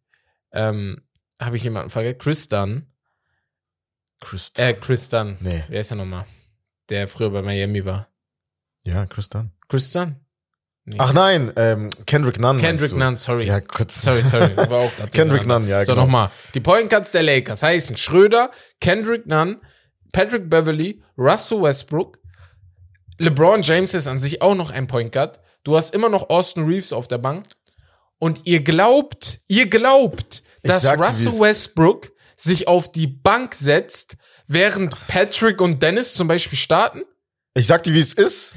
ähm, 0.53 1.03
habe 1.41 1.57
ich 1.57 1.65
jemanden 1.65 1.91
vergessen? 1.91 2.19
Chris 2.19 2.47
Dunn, 2.49 2.87
Chris. 4.21 4.53
äh, 4.57 4.75
Chris 4.75 5.09
Dunn. 5.09 5.39
nee. 5.41 5.65
Wer 5.69 5.81
ist 5.81 5.91
der 5.91 5.97
nochmal? 5.99 6.25
Der 6.89 7.09
früher 7.09 7.31
bei 7.31 7.43
Miami 7.43 7.85
war. 7.85 8.09
Ja, 8.85 9.07
Chris 9.07 9.29
Dunn. 9.29 9.51
Chris 9.69 9.91
Dunn? 9.93 10.19
Nee. 10.90 10.96
Ach 10.98 11.12
nein, 11.12 11.52
ähm, 11.56 11.90
Kendrick 12.06 12.38
Nunn. 12.40 12.56
Kendrick? 12.58 12.94
Nunn, 12.96 13.16
sorry. 13.16 13.46
Ja, 13.46 13.60
kurz. 13.60 14.02
Sorry, 14.02 14.22
sorry. 14.22 14.56
War 14.56 14.81
auch 14.81 14.92
Kendrick. 15.12 15.46
Nunn, 15.46 15.69
ja, 15.69 15.84
So, 15.84 15.92
genau. 15.92 16.02
nochmal. 16.04 16.31
Die 16.54 16.60
Point 16.60 16.90
Guards 16.90 17.10
der 17.10 17.22
Lakers 17.22 17.62
heißen 17.62 17.96
Schröder, 17.96 18.50
Kendrick 18.81 19.26
Nunn, 19.26 19.60
Patrick 20.12 20.50
Beverly, 20.50 21.02
Russell 21.16 21.62
Westbrook. 21.62 22.19
LeBron 23.19 23.62
James 23.62 23.94
ist 23.94 24.06
an 24.06 24.19
sich 24.19 24.42
auch 24.42 24.54
noch 24.54 24.70
ein 24.70 24.87
Point 24.87 25.12
Guard. 25.12 25.38
Du 25.62 25.76
hast 25.76 25.94
immer 25.94 26.08
noch 26.08 26.31
Austin 26.31 26.64
Reeves 26.64 26.92
auf 26.92 27.06
der 27.06 27.19
Bank. 27.19 27.46
Und 28.19 28.40
ihr 28.46 28.62
glaubt, 28.62 29.38
ihr 29.46 29.69
glaubt, 29.69 30.42
Ich 30.62 30.70
dass 30.70 30.82
sag 30.82 30.98
dir, 30.98 31.04
Russell 31.06 31.38
Westbrook 31.40 32.10
sich 32.37 32.66
auf 32.69 32.90
die 32.90 33.06
Bank 33.06 33.54
setzt, 33.54 34.16
während 34.46 34.94
Patrick 35.06 35.60
und 35.60 35.82
Dennis 35.82 36.14
zum 36.14 36.26
Beispiel 36.28 36.58
starten? 36.58 37.02
Ich 37.54 37.66
sag 37.66 37.82
dir, 37.82 37.94
wie 37.94 38.00
es 38.00 38.12
ist. 38.12 38.54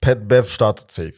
Pat 0.00 0.26
Bev 0.28 0.48
startet 0.50 0.90
safe. 0.90 1.14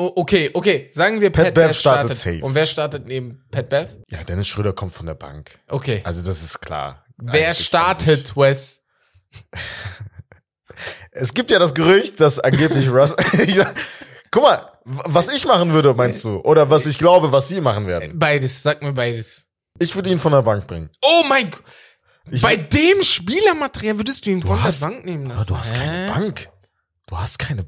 O 0.00 0.12
okay, 0.16 0.50
okay. 0.54 0.88
Sagen 0.92 1.20
wir, 1.20 1.30
Pat 1.30 1.46
Pat, 1.46 1.54
Bev 1.54 1.72
startet 1.74 2.16
startet. 2.16 2.18
safe. 2.18 2.44
Und 2.44 2.54
wer 2.54 2.66
startet 2.66 3.06
neben 3.06 3.44
Pat 3.50 3.68
Bev? 3.68 3.96
Ja, 4.08 4.22
Dennis 4.22 4.46
Schröder 4.46 4.72
kommt 4.72 4.94
von 4.94 5.06
der 5.06 5.14
Bank. 5.14 5.58
Okay. 5.68 6.00
Also 6.04 6.22
das 6.22 6.42
ist 6.42 6.60
klar. 6.60 7.04
Wer 7.16 7.46
Eigentlich 7.48 7.66
startet, 7.66 8.36
Wes? 8.36 8.82
Es 11.10 11.34
gibt 11.34 11.50
ja 11.50 11.58
das 11.58 11.74
Gerücht, 11.74 12.20
dass 12.20 12.38
angeblich 12.38 12.88
Russ. 12.92 13.14
ja, 13.48 13.72
guck 14.30 14.42
mal, 14.44 14.70
was 14.84 15.32
ich 15.32 15.44
machen 15.44 15.72
würde, 15.72 15.92
meinst 15.94 16.24
du? 16.24 16.38
Oder 16.40 16.70
was 16.70 16.86
ich 16.86 16.98
glaube, 16.98 17.32
was 17.32 17.48
sie 17.48 17.60
machen 17.60 17.86
werden. 17.86 18.16
Beides, 18.18 18.62
sag 18.62 18.82
mir 18.82 18.92
beides. 18.92 19.46
Ich 19.80 19.94
würde 19.94 20.10
ihn 20.10 20.18
von 20.18 20.32
der 20.32 20.42
Bank 20.42 20.66
bringen. 20.66 20.90
Oh 21.02 21.24
mein 21.28 21.50
Gott. 21.50 21.62
Bei 22.42 22.56
dem 22.56 23.02
Spielermaterial 23.02 23.96
würdest 23.98 24.26
du 24.26 24.30
ihn 24.30 24.42
von 24.42 24.62
hast- 24.62 24.82
der 24.82 24.88
Bank 24.90 25.04
nehmen 25.04 25.26
lassen. 25.26 25.38
Aber 25.40 25.44
du 25.46 25.58
hast 25.58 25.74
keine 25.74 25.90
Hä? 25.92 26.08
Bank. 26.20 26.48
Du 27.08 27.18
hast 27.18 27.38
keine. 27.38 27.66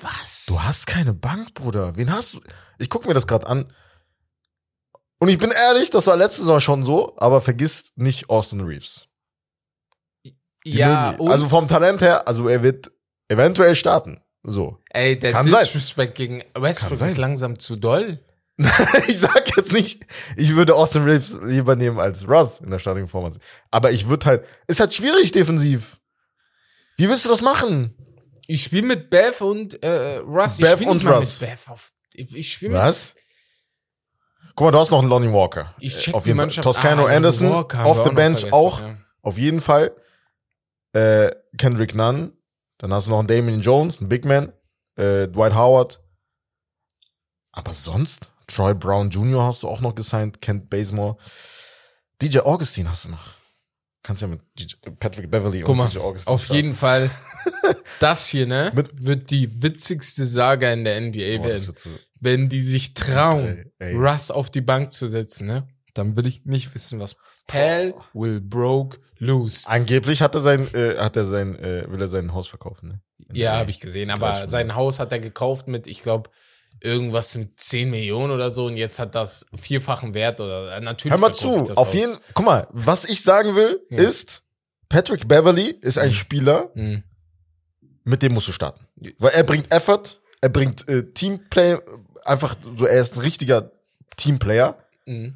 Was? 0.00 0.46
Du 0.46 0.60
hast 0.62 0.86
keine 0.86 1.14
Bank, 1.14 1.54
Bruder. 1.54 1.96
Wen 1.96 2.10
hast 2.10 2.34
du? 2.34 2.40
Ich 2.78 2.90
gucke 2.90 3.08
mir 3.08 3.14
das 3.14 3.26
gerade 3.26 3.46
an. 3.46 3.72
Und 5.18 5.28
ich 5.28 5.38
bin 5.38 5.50
ehrlich, 5.50 5.90
das 5.90 6.06
war 6.06 6.16
letzte 6.16 6.42
Saison 6.42 6.60
schon 6.60 6.82
so, 6.82 7.14
aber 7.16 7.40
vergiss 7.40 7.92
nicht 7.96 8.28
Austin 8.28 8.60
Reeves. 8.60 9.08
Die 10.24 10.72
ja, 10.72 11.16
also 11.18 11.48
vom 11.48 11.68
Talent 11.68 12.02
her, 12.02 12.26
also 12.28 12.48
er 12.48 12.62
wird 12.62 12.90
eventuell 13.28 13.74
starten. 13.74 14.20
So. 14.42 14.78
ey, 14.90 15.18
der 15.18 15.32
kann 15.32 15.48
sein. 15.48 15.64
Disrespect 15.64 16.14
gegen 16.14 16.44
Westbrook 16.54 16.92
ist 16.92 16.98
sein. 16.98 17.16
langsam 17.16 17.58
zu 17.58 17.76
doll. 17.76 18.20
ich 19.06 19.18
sag 19.18 19.56
jetzt 19.56 19.72
nicht, 19.72 20.06
ich 20.36 20.54
würde 20.54 20.74
Austin 20.74 21.04
Reeves 21.04 21.40
lieber 21.42 21.76
nehmen 21.76 21.98
als 21.98 22.26
Russ 22.28 22.60
in 22.60 22.70
der 22.70 22.78
Starting 22.78 23.04
Performance. 23.04 23.38
Aber 23.70 23.92
ich 23.92 24.08
würde 24.08 24.26
halt, 24.26 24.44
ist 24.66 24.80
halt 24.80 24.94
schwierig 24.94 25.32
defensiv. 25.32 26.00
Wie 26.96 27.08
willst 27.08 27.24
du 27.24 27.28
das 27.28 27.42
machen? 27.42 27.94
Ich 28.46 28.62
spiele 28.64 28.86
mit 28.86 29.10
Bev 29.10 29.40
und 29.44 29.82
äh, 29.82 30.16
Russ. 30.18 30.54
Spiel 30.56 30.88
und 30.88 31.04
Russ. 31.06 31.40
Mit 31.40 31.50
Bev 31.50 31.68
auf, 31.70 31.88
ich 32.14 32.34
ich 32.34 32.52
spiele 32.52 32.72
mit 32.72 32.80
Was? 32.80 33.14
Guck 34.54 34.66
mal, 34.66 34.70
du 34.70 34.78
hast 34.78 34.90
noch 34.90 35.00
einen 35.00 35.08
Lonnie 35.08 35.32
Walker. 35.32 35.74
Ich 35.78 35.96
check 35.98 36.14
auf 36.14 36.22
die 36.22 36.28
jeden 36.30 36.38
Fall. 36.38 36.46
Mannschaft. 36.46 36.64
Toscano 36.64 37.06
Ah, 37.06 37.10
Anderson, 37.10 37.52
auf 37.52 37.98
noch 37.98 38.14
bench 38.14 38.52
auch. 38.52 38.80
ja. 38.80 38.96
Auf 39.22 39.36
jeden 39.38 39.60
Fall. 39.60 39.94
Äh, 40.92 41.30
Kendrick 41.58 41.94
Nunn. 41.94 42.32
Dann 42.78 42.92
hast 42.92 43.06
du 43.06 43.10
noch 43.10 43.18
einen 43.18 43.28
Damian 43.28 43.60
Jones, 43.60 43.98
einen 43.98 44.08
Big 44.08 44.24
Man. 44.24 44.52
Äh, 44.96 45.28
Dwight 45.28 45.54
Howard. 45.54 46.00
Aber 47.52 47.74
sonst? 47.74 48.32
Troy 48.46 48.74
Brown 48.74 49.10
Jr. 49.10 49.42
hast 49.44 49.62
du 49.62 49.68
auch 49.68 49.80
noch 49.80 49.94
gesigned. 49.94 50.40
Kent 50.40 50.70
Bazemore. 50.70 51.16
DJ 52.22 52.38
Augustine 52.40 52.90
hast 52.90 53.04
du 53.04 53.10
noch. 53.10 53.34
Kannst 54.06 54.22
ja 54.22 54.28
mit 54.28 54.40
Patrick 55.00 55.28
Beverly 55.28 55.62
Guck 55.62 55.70
und 55.70 55.78
mal, 55.78 55.88
DJ 55.88 55.98
Augustine 55.98 56.32
auf 56.32 56.44
starten. 56.44 56.62
jeden 56.62 56.74
Fall. 56.76 57.10
Das 57.98 58.28
hier, 58.28 58.46
ne, 58.46 58.70
wird 58.92 59.30
die 59.30 59.62
witzigste 59.62 60.24
Saga 60.24 60.72
in 60.72 60.84
der 60.84 61.00
NBA 61.00 61.38
Boah, 61.38 61.48
werden. 61.48 61.74
so, 61.76 61.90
Wenn 62.20 62.48
die 62.48 62.60
sich 62.60 62.94
trauen, 62.94 63.72
Ey, 63.80 63.90
ey. 63.90 63.94
Russ 63.96 64.30
auf 64.30 64.48
die 64.48 64.60
Bank 64.60 64.92
zu 64.92 65.08
setzen, 65.08 65.48
ne, 65.48 65.66
dann 65.94 66.14
will 66.16 66.28
ich 66.28 66.44
nicht 66.44 66.72
wissen, 66.72 67.00
was 67.00 67.16
Hell 67.50 67.94
will 68.12 68.40
broke 68.40 68.98
loose. 69.18 69.68
Angeblich 69.68 70.22
hat 70.22 70.36
er 70.36 70.40
sein, 70.40 70.72
äh, 70.72 70.98
hat 70.98 71.16
er 71.16 71.24
sein, 71.24 71.56
äh, 71.58 71.90
will 71.90 72.00
er 72.00 72.08
sein 72.08 72.32
Haus 72.32 72.46
verkaufen, 72.46 72.88
ne? 72.88 73.00
Ja, 73.32 73.58
habe 73.58 73.70
ich 73.70 73.80
gesehen. 73.80 74.10
Aber 74.10 74.30
30 74.30 74.50
sein 74.50 74.74
Haus 74.76 75.00
hat 75.00 75.10
er 75.10 75.18
gekauft 75.18 75.66
mit, 75.66 75.88
ich 75.88 76.02
glaube, 76.02 76.30
irgendwas 76.86 77.34
mit 77.34 77.58
10 77.60 77.90
Millionen 77.90 78.32
oder 78.32 78.50
so. 78.50 78.66
Und 78.66 78.76
jetzt 78.76 78.98
hat 78.98 79.14
das 79.14 79.46
vierfachen 79.54 80.14
Wert 80.14 80.40
oder 80.40 80.76
äh, 80.76 80.80
natürlich. 80.80 81.12
Hör 81.12 81.18
mal 81.20 81.34
zu, 81.34 81.70
auf 81.72 81.88
Haus. 81.88 81.92
jeden, 81.94 82.16
guck 82.34 82.46
mal, 82.46 82.66
was 82.70 83.04
ich 83.04 83.22
sagen 83.22 83.54
will, 83.56 83.80
Ja. 83.90 83.98
ist, 83.98 84.42
Patrick 84.88 85.26
Beverly 85.28 85.70
ist 85.82 85.98
ein 85.98 86.08
Mhm. 86.08 86.12
Spieler, 86.12 86.70
Mhm. 86.74 87.02
mit 88.04 88.22
dem 88.22 88.32
musst 88.34 88.48
du 88.48 88.52
starten. 88.52 88.86
Weil 89.18 89.32
er 89.32 89.42
bringt 89.44 89.72
Effort, 89.72 90.20
er 90.40 90.48
bringt 90.48 90.88
äh, 90.88 91.02
Teamplay, 91.12 91.76
einfach 92.24 92.56
so, 92.76 92.86
er 92.86 93.00
ist 93.00 93.16
ein 93.16 93.20
richtiger 93.22 93.72
Teamplayer. 94.16 94.78
Mhm. 95.06 95.34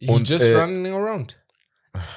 He 0.00 0.08
Und, 0.08 0.28
just 0.28 0.44
äh, 0.44 0.54
running 0.56 0.92
around. 0.92 1.36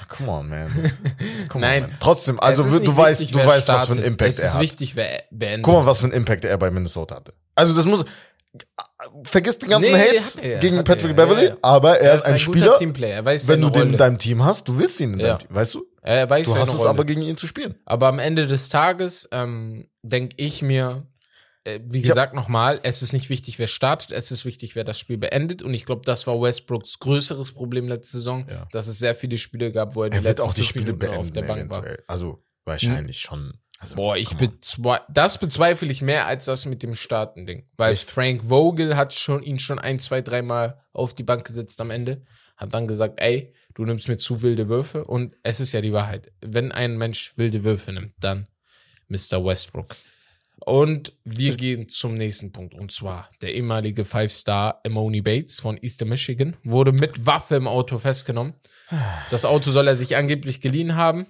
Come 0.09 0.29
on, 0.29 0.49
man. 0.49 0.67
Come 1.49 1.61
Nein. 1.65 1.83
on, 1.85 1.89
man. 1.89 1.99
Trotzdem, 1.99 2.39
also 2.39 2.61
Es 2.61 2.67
ist 2.69 2.73
du 2.75 2.79
nicht 2.91 2.97
weißt, 2.97 3.19
wichtig, 3.21 3.37
du 3.37 3.45
weißt, 3.47 3.49
was 3.49 3.65
für 3.65 3.71
startet. 3.85 3.97
einen 3.97 4.05
Impact 4.05 4.29
es 4.29 4.39
er 4.39 4.45
ist 4.47 4.53
hat. 4.55 4.61
wichtig, 4.61 4.95
wer 4.95 5.23
beendet. 5.31 5.63
Guck 5.63 5.73
mal, 5.73 5.85
was 5.85 5.99
für 5.99 6.05
einen 6.05 6.13
Impact 6.13 6.45
er 6.45 6.57
bei 6.57 6.69
Minnesota 6.69 7.15
hatte. 7.15 7.33
Also 7.55 7.73
das 7.73 7.85
muss, 7.85 8.05
vergiss 9.23 9.57
den 9.57 9.69
ganzen 9.69 9.91
Nee, 9.91 9.97
Hate 9.97 10.19
hat 10.19 10.43
er, 10.43 10.59
gegen 10.59 10.83
Patrick 10.83 11.11
er, 11.11 11.13
Beverly, 11.13 11.43
ja, 11.43 11.49
ja. 11.49 11.57
aber 11.61 11.99
er, 11.99 12.11
er 12.11 12.17
ist 12.17 12.25
ein, 12.25 12.33
guter 12.33 12.77
Spieler. 12.79 13.07
Er 13.07 13.25
wenn 13.25 13.61
du 13.61 13.69
den 13.69 13.91
in 13.91 13.97
deinem 13.97 14.17
Team 14.17 14.43
hast, 14.43 14.67
du 14.67 14.77
willst 14.77 14.99
ihn 14.99 15.13
in 15.13 15.19
deinem 15.19 15.39
Team, 15.39 15.55
weißt 15.55 15.75
du? 15.75 15.85
er 16.01 16.29
weiß 16.29 16.47
Du 16.47 16.55
hast 16.55 16.69
es 16.69 16.79
Rolle. 16.79 16.89
aber 16.89 17.05
gegen 17.05 17.21
ihn 17.21 17.37
zu 17.37 17.47
spielen. 17.47 17.75
Aber 17.85 18.07
am 18.07 18.19
Ende 18.19 18.47
des 18.47 18.69
Tages 18.69 19.29
ähm, 19.31 19.87
denke 20.01 20.35
ich 20.37 20.61
mir, 20.61 21.05
äh, 21.63 21.79
wie 21.83 22.01
gesagt, 22.01 22.33
nochmal, 22.33 22.79
es 22.83 23.01
ist 23.01 23.13
nicht 23.13 23.29
wichtig, 23.29 23.59
wer 23.59 23.67
startet, 23.67 24.11
es 24.11 24.31
ist 24.31 24.45
wichtig, 24.45 24.75
wer 24.75 24.83
das 24.83 24.97
Spiel 24.97 25.17
beendet. 25.17 25.61
Und 25.61 25.73
ich 25.73 25.85
glaube, 25.85 26.01
das 26.05 26.25
war 26.25 26.41
Westbrooks 26.41 26.99
größeres 26.99 27.51
Problem 27.51 27.87
letzte 27.87 28.17
Saison, 28.17 28.47
dass 28.71 28.87
es 28.87 28.97
sehr 28.99 29.15
viele 29.15 29.37
Spiele 29.37 29.71
gab, 29.71 29.95
wo 29.95 30.03
er 30.03 30.09
die 30.09 30.17
letzten 30.17 30.47
auch 30.47 30.53
die 30.53 30.63
Spiele 30.63 30.93
beenden. 30.93 31.17
auf 31.17 31.31
der 31.31 31.43
Bank 31.43 31.69
war. 31.69 31.85
Also 32.07 32.43
wahrscheinlich 32.65 33.19
schon. 33.19 33.53
Also, 33.81 33.95
Boah, 33.95 34.15
ich 34.15 34.37
bezwe 34.37 35.01
das 35.09 35.39
bezweifle 35.39 35.91
ich 35.91 36.03
mehr 36.03 36.27
als 36.27 36.45
das 36.45 36.67
mit 36.67 36.83
dem 36.83 36.93
Starten-Ding. 36.93 37.65
Weil 37.77 37.93
Echt? 37.93 38.11
Frank 38.11 38.43
Vogel 38.47 38.95
hat 38.95 39.11
schon, 39.11 39.41
ihn 39.41 39.57
schon 39.57 39.79
ein, 39.79 39.97
zwei, 39.97 40.21
dreimal 40.21 40.79
auf 40.93 41.15
die 41.15 41.23
Bank 41.23 41.47
gesetzt 41.47 41.81
am 41.81 41.89
Ende. 41.89 42.21
Hat 42.57 42.75
dann 42.75 42.87
gesagt, 42.87 43.19
ey, 43.19 43.51
du 43.73 43.83
nimmst 43.83 44.07
mir 44.07 44.17
zu 44.17 44.43
wilde 44.43 44.69
Würfe. 44.69 45.03
Und 45.03 45.33
es 45.41 45.59
ist 45.59 45.71
ja 45.71 45.81
die 45.81 45.93
Wahrheit. 45.93 46.31
Wenn 46.41 46.71
ein 46.71 46.95
Mensch 46.95 47.33
wilde 47.37 47.63
Würfe 47.63 47.91
nimmt, 47.91 48.13
dann 48.19 48.47
Mr. 49.07 49.43
Westbrook. 49.43 49.95
Und 50.63 51.13
wir 51.23 51.55
gehen 51.57 51.89
zum 51.89 52.15
nächsten 52.17 52.51
Punkt. 52.51 52.75
Und 52.75 52.91
zwar 52.91 53.31
der 53.41 53.55
ehemalige 53.55 54.05
Five-Star 54.05 54.79
Emoni 54.83 55.21
Bates 55.21 55.59
von 55.59 55.79
Eastern 55.81 56.09
Michigan 56.09 56.55
wurde 56.63 56.91
mit 56.91 57.25
Waffe 57.25 57.55
im 57.55 57.67
Auto 57.67 57.97
festgenommen. 57.97 58.53
Das 59.31 59.43
Auto 59.43 59.71
soll 59.71 59.87
er 59.87 59.95
sich 59.95 60.15
angeblich 60.15 60.61
geliehen 60.61 60.95
haben. 60.95 61.25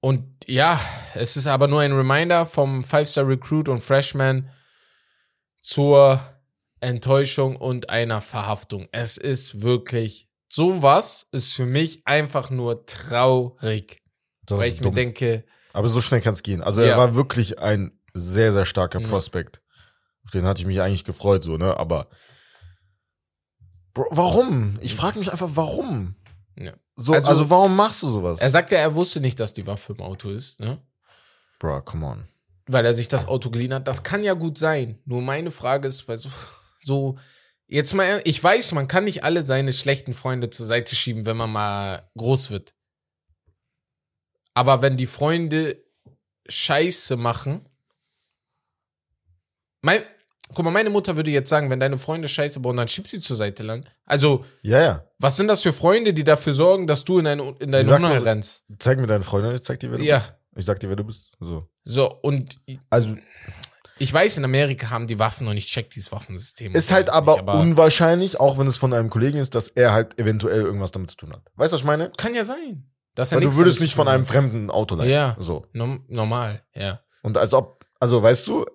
Und 0.00 0.24
ja, 0.46 0.80
es 1.14 1.36
ist 1.36 1.46
aber 1.46 1.66
nur 1.68 1.80
ein 1.80 1.92
Reminder 1.92 2.46
vom 2.46 2.84
Five-Star-Recruit 2.84 3.68
und 3.68 3.80
Freshman 3.82 4.48
zur 5.60 6.20
Enttäuschung 6.80 7.56
und 7.56 7.90
einer 7.90 8.20
Verhaftung. 8.20 8.88
Es 8.92 9.16
ist 9.16 9.60
wirklich, 9.62 10.28
sowas 10.48 11.26
ist 11.32 11.54
für 11.54 11.66
mich 11.66 12.02
einfach 12.06 12.50
nur 12.50 12.86
traurig. 12.86 14.00
Das 14.46 14.58
weil 14.58 14.68
ich 14.68 14.76
mir 14.76 14.82
dumm. 14.84 14.94
denke, 14.94 15.44
Aber 15.72 15.88
so 15.88 16.00
schnell 16.00 16.20
kann 16.20 16.34
es 16.34 16.42
gehen. 16.42 16.62
Also 16.62 16.80
Ja. 16.80 16.88
er 16.92 16.98
war 16.98 17.14
wirklich 17.14 17.58
ein 17.58 17.92
sehr, 18.14 18.52
sehr 18.52 18.64
starker 18.64 19.00
Ja. 19.00 19.08
Prospect. 19.08 19.60
Auf 20.24 20.30
den 20.30 20.44
hatte 20.44 20.60
ich 20.60 20.66
mich 20.66 20.80
eigentlich 20.80 21.04
gefreut, 21.04 21.42
so, 21.42 21.56
ne? 21.56 21.76
Aber 21.76 22.08
Bro, 23.94 24.06
warum? 24.10 24.76
Ich 24.80 24.94
frage 24.94 25.18
mich 25.18 25.32
einfach, 25.32 25.50
warum? 25.54 26.14
Ja. 26.98 27.04
So, 27.04 27.12
Also- 27.14 27.28
also, 27.28 27.50
warum 27.50 27.76
machst 27.76 28.02
du 28.02 28.10
sowas? 28.10 28.38
er 28.40 28.50
sagte, 28.50 28.76
er 28.76 28.94
wusste 28.94 29.20
nicht, 29.20 29.38
dass 29.40 29.54
die 29.54 29.66
Waffe 29.66 29.92
im 29.92 30.00
Auto 30.02 30.30
ist, 30.30 30.58
ne? 30.60 30.78
Bro, 31.58 31.82
come 31.82 32.06
on. 32.06 32.28
weil 32.70 32.84
er 32.84 32.92
sich 32.92 33.08
das 33.08 33.26
Auto 33.26 33.48
geliehen 33.50 33.72
hat. 33.72 33.88
Das 33.88 34.02
kann 34.02 34.22
ja 34.22 34.34
gut 34.34 34.58
sein. 34.58 35.00
Nur 35.06 35.22
meine 35.22 35.50
Frage 35.50 35.88
ist 35.88 36.04
bei 36.06 36.16
so, 36.18 36.28
so 36.78 37.18
jetzt 37.66 37.94
mal, 37.94 38.20
ich 38.24 38.42
weiß, 38.44 38.72
man 38.72 38.88
kann 38.88 39.04
nicht 39.04 39.24
alle 39.24 39.42
seine 39.42 39.72
schlechten 39.72 40.12
Freunde 40.12 40.50
zur 40.50 40.66
Seite 40.66 40.94
schieben, 40.94 41.24
wenn 41.24 41.36
man 41.38 41.50
mal 41.50 42.10
groß 42.18 42.50
wird. 42.50 42.74
Aber 44.54 44.82
wenn 44.82 44.96
die 44.98 45.06
Freunde 45.06 45.82
Scheiße 46.48 47.16
machen, 47.16 47.66
mein, 49.82 50.02
guck 50.54 50.64
mal, 50.64 50.70
meine 50.70 50.90
Mutter 50.90 51.16
würde 51.16 51.30
jetzt 51.30 51.48
sagen, 51.50 51.70
wenn 51.70 51.80
deine 51.80 51.98
Freunde 51.98 52.28
Scheiße 52.28 52.60
bauen, 52.60 52.76
dann 52.76 52.88
schieb 52.88 53.06
sie 53.08 53.20
zur 53.20 53.36
Seite 53.36 53.62
lang. 53.62 53.84
Also, 54.06 54.44
Ja, 54.62 54.80
ja. 54.82 55.04
was 55.18 55.36
sind 55.36 55.48
das 55.48 55.62
für 55.62 55.72
Freunde, 55.72 56.12
die 56.14 56.24
dafür 56.24 56.54
sorgen, 56.54 56.86
dass 56.86 57.04
du 57.04 57.18
in 57.18 57.24
deine, 57.26 57.54
in 57.60 57.72
deine 57.72 57.84
Sag 57.88 58.00
mir- 58.00 58.08
Hunger 58.10 58.24
rennst? 58.24 58.64
Zeig 58.78 58.98
mir 58.98 59.06
deine 59.06 59.24
Freundin, 59.24 59.54
ich 59.54 59.62
zeig 59.62 59.80
dir, 59.80 59.90
wer 59.90 59.98
du 59.98 60.04
Ja. 60.04 60.18
bist. 60.18 60.32
Ich 60.56 60.64
sag 60.64 60.80
dir, 60.80 60.88
wer 60.88 60.96
du 60.96 61.04
bist. 61.04 61.32
So. 61.40 61.68
So, 61.84 62.10
und 62.22 62.58
Also, 62.90 63.16
Ich 64.00 64.12
weiß, 64.12 64.38
in 64.38 64.44
Amerika 64.44 64.90
haben 64.90 65.08
die 65.08 65.18
Waffen 65.18 65.48
und 65.48 65.56
ich 65.56 65.66
check 65.66 65.90
dieses 65.90 66.12
Waffensystem. 66.12 66.72
ist 66.74 66.92
halt 66.92 67.10
alles 67.10 67.16
aber, 67.38 67.54
nicht, 67.54 67.62
unwahrscheinlich, 67.62 68.38
auch 68.38 68.56
wenn 68.56 68.68
es 68.68 68.76
von 68.76 68.92
einem 68.94 69.10
Kollegen 69.10 69.38
ist, 69.38 69.56
dass 69.56 69.68
er 69.68 69.92
halt 69.92 70.18
eventuell 70.20 70.60
irgendwas 70.62 70.92
damit 70.92 71.10
zu 71.10 71.16
tun 71.16 71.32
hat. 71.32 71.42
Weißt 71.56 71.72
du, 71.72 71.74
was 71.74 71.80
ich 71.80 71.86
meine? 71.86 72.10
Kann 72.16 72.32
ja 72.34 72.44
sein. 72.44 72.88
Dass 73.16 73.32
er 73.32 73.36
Weil 73.36 73.40
du 73.42 73.46
nichts 73.48 73.58
würdest 73.58 73.78
damit 73.78 73.82
nicht 73.82 73.90
zu 73.90 73.96
von 73.96 74.06
tun 74.06 74.14
einem 74.14 74.22
hat. 74.24 74.28
fremden 74.32 74.70
Auto 74.70 74.94
leihen. 74.94 75.10
Ja. 75.10 75.36
So. 75.40 75.66
Norm- 75.72 76.04
Normal, 76.06 76.62
ja. 76.76 77.00
Und 77.22 77.36
als 77.36 77.52
ob, 77.54 77.84
also 77.98 78.22
weißt 78.22 78.46
du, 78.46 78.66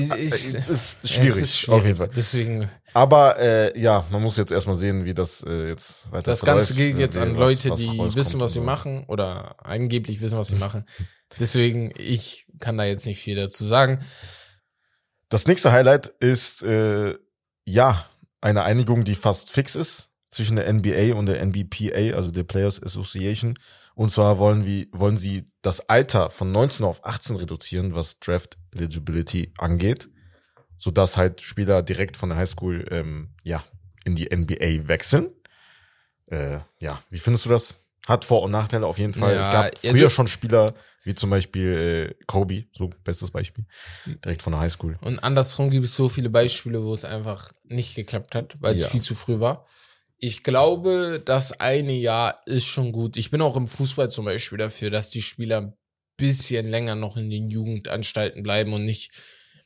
Ist, 0.00 0.54
äh, 0.54 0.58
ist, 0.72 1.08
schwierig, 1.08 1.36
ist 1.42 1.58
schwierig. 1.58 1.78
auf 1.80 1.84
jeden 1.86 1.96
Fall. 1.98 2.10
Deswegen, 2.14 2.70
Aber 2.94 3.38
äh, 3.38 3.78
ja, 3.80 4.04
man 4.10 4.22
muss 4.22 4.36
jetzt 4.36 4.52
erstmal 4.52 4.76
sehen, 4.76 5.04
wie 5.04 5.14
das 5.14 5.42
äh, 5.46 5.68
jetzt 5.68 6.10
weiter 6.12 6.30
das 6.30 6.42
Ganze 6.42 6.74
geht 6.74 6.96
äh, 6.96 7.00
jetzt 7.00 7.18
an 7.18 7.36
was- 7.36 7.50
Leute, 7.50 7.70
was 7.70 7.80
die 7.80 7.86
rauskommt 7.86 8.16
wissen, 8.16 8.40
was 8.40 8.52
sie 8.52 8.58
so. 8.60 8.64
machen 8.64 9.04
oder 9.08 9.56
angeblich 9.64 10.20
wissen, 10.20 10.38
was 10.38 10.48
sie 10.48 10.56
machen. 10.56 10.84
Deswegen, 11.38 11.92
ich 11.96 12.46
kann 12.58 12.76
da 12.78 12.84
jetzt 12.84 13.06
nicht 13.06 13.20
viel 13.20 13.36
dazu 13.36 13.64
sagen. 13.64 14.00
Das 15.28 15.46
nächste 15.46 15.70
Highlight 15.72 16.08
ist 16.08 16.62
äh, 16.62 17.14
ja 17.64 18.04
eine 18.40 18.62
Einigung, 18.64 19.04
die 19.04 19.14
fast 19.14 19.50
fix 19.50 19.74
ist 19.76 20.08
zwischen 20.28 20.56
der 20.56 20.72
NBA 20.72 21.14
und 21.14 21.26
der 21.26 21.40
NBPA, 21.44 22.16
also 22.16 22.30
der 22.30 22.44
Players 22.44 22.82
Association. 22.82 23.56
Und 23.94 24.10
zwar 24.10 24.38
wollen, 24.38 24.64
wir, 24.64 24.86
wollen 24.92 25.16
sie 25.16 25.50
das 25.62 25.88
Alter 25.88 26.30
von 26.30 26.50
19 26.52 26.86
auf 26.86 27.04
18 27.04 27.36
reduzieren, 27.36 27.94
was 27.94 28.18
Draft 28.18 28.56
Eligibility 28.74 29.52
angeht, 29.58 30.08
sodass 30.76 31.16
halt 31.16 31.40
Spieler 31.40 31.82
direkt 31.82 32.16
von 32.16 32.30
der 32.30 32.38
Highschool 32.38 32.86
ähm, 32.90 33.34
ja 33.44 33.62
in 34.04 34.14
die 34.16 34.34
NBA 34.34 34.88
wechseln. 34.88 35.30
Äh, 36.26 36.60
ja, 36.80 37.02
wie 37.10 37.18
findest 37.18 37.44
du 37.46 37.50
das? 37.50 37.74
Hat 38.06 38.24
Vor- 38.24 38.42
und 38.42 38.50
Nachteile 38.50 38.86
auf 38.86 38.98
jeden 38.98 39.14
Fall. 39.14 39.34
Ja, 39.34 39.40
es 39.40 39.50
gab 39.50 39.78
früher 39.78 39.92
also- 40.04 40.08
schon 40.10 40.26
Spieler, 40.26 40.72
wie 41.04 41.14
zum 41.14 41.30
Beispiel 41.30 42.14
äh, 42.18 42.24
Kobe, 42.26 42.64
so 42.76 42.90
bestes 43.04 43.30
Beispiel, 43.30 43.66
direkt 44.24 44.42
von 44.42 44.52
der 44.52 44.60
Highschool. 44.60 44.96
Und 45.02 45.18
andersrum 45.22 45.70
gibt 45.70 45.84
es 45.84 45.94
so 45.96 46.08
viele 46.08 46.30
Beispiele, 46.30 46.82
wo 46.82 46.92
es 46.94 47.04
einfach 47.04 47.50
nicht 47.64 47.94
geklappt 47.94 48.34
hat, 48.34 48.56
weil 48.60 48.74
es 48.74 48.82
Ja. 48.82 48.88
viel 48.88 49.02
zu 49.02 49.14
früh 49.14 49.40
war. 49.40 49.66
Ich 50.18 50.42
glaube, 50.42 51.22
das 51.24 51.52
eine 51.60 51.92
Jahr 51.94 52.42
ist 52.46 52.66
schon 52.66 52.92
gut. 52.92 53.16
Ich 53.16 53.30
bin 53.30 53.40
auch 53.40 53.56
im 53.56 53.66
Fußball 53.66 54.10
zum 54.10 54.26
Beispiel 54.26 54.58
dafür, 54.58 54.90
dass 54.90 55.10
die 55.10 55.22
Spieler 55.22 55.74
bisschen 56.20 56.66
länger 56.66 56.94
noch 56.94 57.16
in 57.16 57.30
den 57.30 57.50
Jugendanstalten 57.50 58.42
bleiben 58.42 58.72
und 58.72 58.84
nicht 58.84 59.10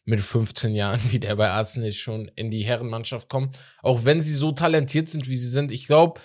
mit 0.06 0.20
15 0.20 0.74
Jahren, 0.74 1.00
wie 1.10 1.18
der 1.20 1.36
bei 1.36 1.50
Arsenal 1.50 1.92
schon 1.92 2.30
in 2.36 2.50
die 2.50 2.64
Herrenmannschaft 2.64 3.28
kommen. 3.28 3.50
Auch 3.82 4.04
wenn 4.04 4.22
sie 4.22 4.34
so 4.34 4.52
talentiert 4.52 5.08
sind, 5.08 5.28
wie 5.28 5.36
sie 5.36 5.50
sind. 5.50 5.72
Ich 5.72 5.86
glaube, 5.86 6.20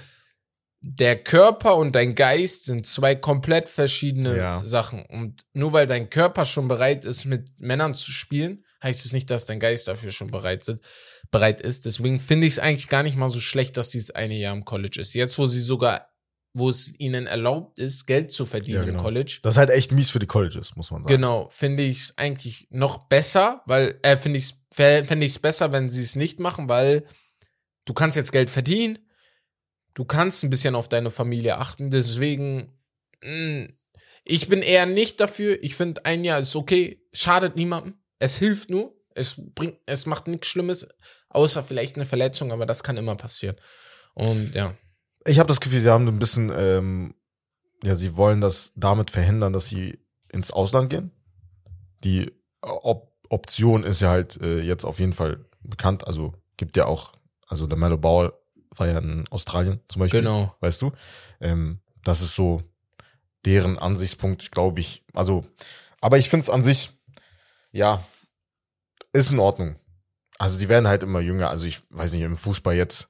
der 0.82 1.22
Körper 1.22 1.76
und 1.76 1.94
dein 1.94 2.16
Geist 2.16 2.66
sind 2.66 2.86
zwei 2.86 3.14
komplett 3.16 3.68
verschiedene 3.68 4.38
Ja. 4.38 4.62
Sachen. 4.64 5.06
Und 5.06 5.44
nur 5.54 5.74
weil 5.74 5.88
dein 5.88 6.10
Körper 6.10 6.46
schon 6.46 6.70
bereit 6.70 7.04
ist, 7.04 7.26
mit 7.26 7.52
Männern 7.58 7.94
zu 7.94 8.12
spielen, 8.12 8.64
heißt 8.82 9.06
es 9.06 9.12
nicht, 9.12 9.30
dass 9.30 9.46
dein 9.46 9.60
Geist 9.60 9.90
dafür 9.90 10.12
schon 10.12 10.32
bereit, 10.32 10.64
sind, 10.64 10.80
bereit 11.32 11.60
ist. 11.60 11.86
Deswegen 11.86 12.20
finde 12.20 12.48
ich 12.48 12.54
es 12.54 12.60
eigentlich 12.60 12.88
gar 12.88 13.04
nicht 13.04 13.18
mal 13.18 13.30
so 13.30 13.42
schlecht, 13.42 13.76
dass 13.76 13.90
dieses 13.90 14.12
eine 14.12 14.36
Jahr 14.36 14.56
im 14.56 14.64
College 14.64 15.02
ist. 15.02 15.14
Jetzt, 15.14 15.38
wo 15.38 15.48
sie 15.48 15.62
sogar, 15.62 16.09
wo 16.54 16.70
es 16.70 17.00
ihnen 17.00 17.28
erlaubt 17.28 17.80
ist, 17.80 18.08
Geld 18.08 18.32
zu 18.32 18.46
verdienen 18.46 18.80
Ja, 18.80 18.86
genau. 18.86 19.00
im 19.00 19.04
College, 19.04 19.40
Das 19.44 19.54
ist 19.54 19.58
halt 19.60 19.70
echt 19.70 19.92
mies 19.92 20.10
für 20.10 20.20
die 20.20 20.26
Colleges, 20.26 20.76
muss 20.76 20.90
man 20.92 21.04
sagen. 21.04 21.14
Genau, 21.14 21.48
finde 21.50 21.84
ich 21.84 22.00
es 22.02 22.18
eigentlich 22.18 22.68
noch 22.72 23.08
besser, 23.08 23.62
weil, 23.66 24.00
äh, 24.02 24.18
finde 24.18 24.40
ich 24.40 24.46
es 24.46 24.60
fände 24.72 25.26
ich 25.26 25.34
es 25.34 25.40
besser, 25.40 25.72
wenn 25.72 25.90
sie 25.90 26.02
es 26.02 26.16
nicht 26.16 26.40
machen, 26.40 26.70
weil 26.70 27.06
du 27.86 27.94
kannst 27.94 28.16
jetzt 28.16 28.32
Geld 28.32 28.50
verdienen, 28.50 29.00
du 29.94 30.06
kannst 30.06 30.44
ein 30.44 30.50
bisschen 30.50 30.76
auf 30.76 30.90
deine 30.90 31.12
Familie 31.12 31.58
achten, 31.58 31.90
deswegen, 31.90 32.78
mh, 33.24 33.68
ich 34.24 34.48
bin 34.48 34.62
eher 34.62 34.86
nicht 34.86 35.20
dafür, 35.20 35.58
ich 35.64 35.76
finde 35.76 36.06
ein 36.06 36.24
Jahr 36.24 36.40
ist 36.40 36.56
okay, 36.56 37.04
schadet 37.14 37.56
niemandem, 37.56 37.96
es 38.20 38.38
hilft 38.38 38.70
nur, 38.70 38.94
es 39.16 39.36
bringt, 39.38 39.78
es 39.86 40.06
macht 40.06 40.28
nichts 40.28 40.48
Schlimmes, 40.48 40.88
außer 41.30 41.64
vielleicht 41.64 41.96
eine 41.96 42.06
Verletzung, 42.06 42.52
aber 42.52 42.66
das 42.66 42.84
kann 42.84 42.98
immer 42.98 43.16
passieren. 43.16 43.56
Und 44.14 44.54
ja, 44.56 44.76
Ich 45.30 45.40
habe 45.40 45.48
das 45.48 45.62
Gefühl, 45.62 45.80
sie 45.80 45.92
haben 45.92 46.08
ein 46.08 46.20
bisschen, 46.20 46.52
ähm, 46.56 47.14
ja, 47.84 47.96
sie 47.96 48.18
wollen 48.18 48.42
das 48.42 48.72
damit 48.76 49.12
verhindern, 49.12 49.54
dass 49.54 49.70
sie 49.70 50.00
ins 50.30 50.52
Ausland 50.52 50.90
gehen. 50.90 51.12
Die 52.04 52.32
Op 52.62 53.10
Option 53.32 53.84
ist 53.84 54.02
ja 54.02 54.10
halt 54.10 54.42
äh, 54.42 54.60
jetzt 54.60 54.86
auf 54.86 55.00
jeden 55.00 55.14
Fall 55.14 55.46
bekannt. 55.62 56.08
Also 56.08 56.34
gibt 56.58 56.78
ja 56.78 56.88
auch, 56.88 57.14
also 57.46 57.68
der 57.68 57.78
Mellow 57.78 57.98
Ball 57.98 58.34
war 58.76 58.88
ja 58.88 58.98
in 58.98 59.24
Australien 59.30 59.82
zum 59.88 60.00
Beispiel. 60.00 60.22
genau. 60.22 60.56
Weißt 60.62 60.82
du? 60.82 60.92
Ähm, 61.40 61.80
das 62.04 62.24
ist 62.24 62.34
so 62.34 62.64
deren 63.46 63.78
Ansichtspunkt, 63.78 64.52
glaube 64.52 64.80
ich. 64.80 65.06
Also, 65.14 65.46
aber 66.02 66.18
ich 66.18 66.28
finde 66.28 66.46
es 66.46 66.50
an 66.50 66.64
sich, 66.64 66.92
ja, 67.72 68.04
ist 69.14 69.32
in 69.32 69.40
Ordnung. 69.40 69.76
Also 70.40 70.58
die 70.58 70.70
werden 70.70 70.88
halt 70.88 71.04
immer 71.04 71.20
jünger. 71.20 71.52
Also 71.52 71.68
ich 71.68 71.82
weiß 71.92 72.14
nicht, 72.14 72.24
im 72.24 72.38
Fußball 72.38 72.74
jetzt 72.74 73.10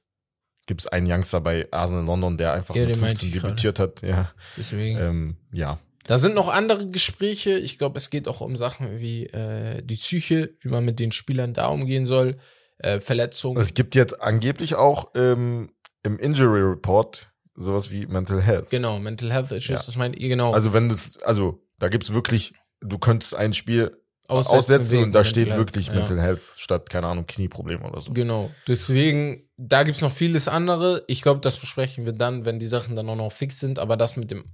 gibt 0.70 0.82
es 0.82 0.86
einen 0.86 1.10
Youngster 1.10 1.40
bei 1.40 1.66
Arsenal 1.72 2.04
London, 2.04 2.38
der 2.38 2.52
einfach 2.52 2.76
Ja, 2.76 2.86
mit 2.86 2.94
den 2.94 3.00
meinte 3.00 3.26
15 3.26 3.28
ich 3.28 3.42
debütiert 3.42 3.80
hat. 3.80 4.02
Ja, 4.02 4.30
Deswegen. 4.56 4.96
ähm, 4.98 5.36
ja. 5.52 5.80
Da 6.06 6.20
sind 6.20 6.36
noch 6.36 6.48
andere 6.48 6.86
Gespräche. 6.86 7.58
Ich 7.58 7.76
glaube, 7.76 7.98
es 7.98 8.08
geht 8.08 8.28
auch 8.28 8.40
um 8.40 8.54
Sachen 8.56 9.00
wie 9.00 9.26
äh, 9.26 9.82
die 9.82 9.96
Psyche, 9.96 10.54
wie 10.60 10.68
man 10.68 10.84
mit 10.84 11.00
den 11.00 11.10
Spielern 11.10 11.54
da 11.54 11.66
umgehen 11.66 12.06
soll, 12.06 12.36
äh, 12.78 13.00
Verletzungen. 13.00 13.60
Es 13.60 13.74
gibt 13.74 13.96
jetzt 13.96 14.22
angeblich 14.22 14.76
auch 14.76 15.10
ähm, 15.16 15.72
im 16.04 16.18
Injury 16.20 16.60
Report 16.62 17.32
sowas 17.56 17.90
wie 17.90 18.06
Mental 18.06 18.40
Health. 18.40 18.70
genau, 18.70 19.00
Mental 19.00 19.32
Health 19.32 19.50
Issues, 19.50 19.68
Ja. 19.68 19.76
das 19.84 19.96
meint 19.96 20.16
ihr 20.16 20.28
genau. 20.28 20.52
Also 20.52 20.72
wenn 20.72 20.88
das, 20.88 21.18
also 21.22 21.60
da 21.80 21.88
gibt's 21.88 22.12
wirklich, 22.14 22.54
du 22.80 22.96
könntest 22.98 23.34
ein 23.34 23.52
Spiel 23.54 23.99
Aussetzen 24.30 24.58
aussetzen 24.58 25.02
und 25.04 25.12
da 25.14 25.24
steht 25.24 25.48
Health, 25.48 25.58
wirklich 25.58 25.88
ja. 25.88 25.94
Mental 25.94 26.20
Health 26.20 26.40
statt, 26.56 26.88
keine 26.88 27.06
Ahnung, 27.08 27.26
Knieproblem 27.26 27.82
oder 27.84 28.00
so. 28.00 28.12
Genau. 28.12 28.50
Deswegen, 28.68 29.48
da 29.56 29.82
gibt's 29.82 30.00
noch 30.00 30.12
vieles 30.12 30.48
andere. 30.48 31.04
Ich 31.06 31.22
glaube, 31.22 31.40
das 31.40 31.58
besprechen 31.58 32.06
wir 32.06 32.12
dann, 32.12 32.44
wenn 32.44 32.58
die 32.58 32.66
Sachen 32.66 32.94
dann 32.94 33.08
auch 33.08 33.16
noch 33.16 33.32
fix 33.32 33.60
sind. 33.60 33.78
Aber 33.78 33.96
das 33.96 34.16
mit 34.16 34.30
dem 34.30 34.44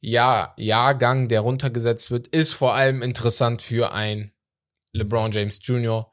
Jahr, 0.00 0.54
Jahrgang, 0.58 1.28
der 1.28 1.40
runtergesetzt 1.40 2.10
wird, 2.10 2.28
ist 2.28 2.52
vor 2.52 2.74
allem 2.74 3.02
interessant 3.02 3.62
für 3.62 3.92
ein 3.92 4.32
LeBron 4.92 5.32
James 5.32 5.58
Jr. 5.62 6.10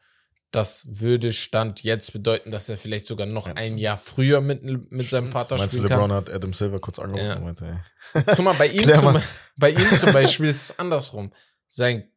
Das 0.52 0.86
würde 0.90 1.32
Stand 1.32 1.82
jetzt 1.84 2.12
bedeuten, 2.12 2.52
dass 2.52 2.68
er 2.68 2.76
vielleicht 2.78 3.06
sogar 3.06 3.26
noch 3.26 3.48
Meinst 3.48 3.62
ein? 3.62 3.78
Jahr 3.78 3.98
früher 3.98 4.42
mit, 4.42 4.64
mit 4.92 5.10
seinem 5.10 5.28
Vater 5.28 5.56
Meinst 5.58 5.74
du, 5.74 5.78
spielen 5.78 5.88
kann. 5.90 6.02
LeBron 6.02 6.14
hat 6.14 6.30
Adam 6.30 6.52
Silver 6.52 6.80
kurz 6.80 7.00
angerufen 7.00 7.26
Ja. 7.26 7.36
und 7.38 7.44
meinte, 7.46 7.82
ey. 8.14 8.24
Guck 8.36 8.40
mal, 8.44 8.54
bei 8.56 8.68
ihm, 8.70 8.94
zum, 8.94 9.18
bei 9.58 9.72
ihm 9.72 9.98
zum 9.98 10.12
Beispiel 10.12 10.48
ist 10.48 10.72
es 10.72 10.80
andersrum. 10.80 11.32
Sein 11.68 12.11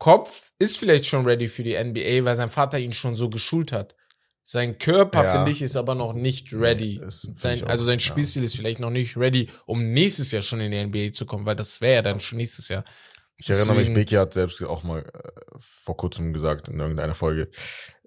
Kopf 0.00 0.50
ist 0.58 0.78
vielleicht 0.78 1.06
schon 1.06 1.24
ready 1.24 1.46
für 1.46 1.62
die 1.62 1.74
NBA, 1.76 2.24
weil 2.24 2.34
sein 2.34 2.50
Vater 2.50 2.78
ihn 2.80 2.92
schon 2.92 3.14
so 3.14 3.30
geschult 3.30 3.70
hat. 3.70 3.94
Sein 4.42 4.78
Körper, 4.78 5.22
Ja. 5.22 5.32
finde 5.34 5.50
ich, 5.52 5.60
ist 5.62 5.76
aber 5.76 5.94
noch 5.94 6.14
nicht 6.14 6.52
ready. 6.54 6.98
Nee, 7.00 7.06
sein, 7.36 7.62
auch, 7.62 7.68
also 7.68 7.84
sein 7.84 7.98
ja. 7.98 8.04
Spielstil 8.04 8.42
ist 8.42 8.56
vielleicht 8.56 8.80
noch 8.80 8.90
nicht 8.90 9.16
ready, 9.16 9.48
um 9.66 9.92
nächstes 9.92 10.32
Jahr 10.32 10.42
schon 10.42 10.60
in 10.60 10.72
die 10.72 10.78
NBA 10.78 11.12
zu 11.12 11.26
kommen, 11.26 11.44
weil 11.46 11.54
das 11.54 11.80
wäre 11.82 11.96
ja 11.96 12.02
dann 12.02 12.18
schon 12.18 12.38
nächstes 12.38 12.68
Jahr. 12.68 12.82
Ich 13.36 13.48
erinnere 13.50 13.74
mich, 13.76 13.82
Deswegen- 13.82 13.94
Becky 13.94 14.14
hat 14.16 14.32
selbst 14.32 14.60
auch 14.62 14.82
mal 14.82 15.00
äh, 15.00 15.30
vor 15.58 15.96
kurzem 15.96 16.32
gesagt 16.32 16.68
in 16.68 16.80
irgendeiner 16.80 17.14
Folge, 17.14 17.50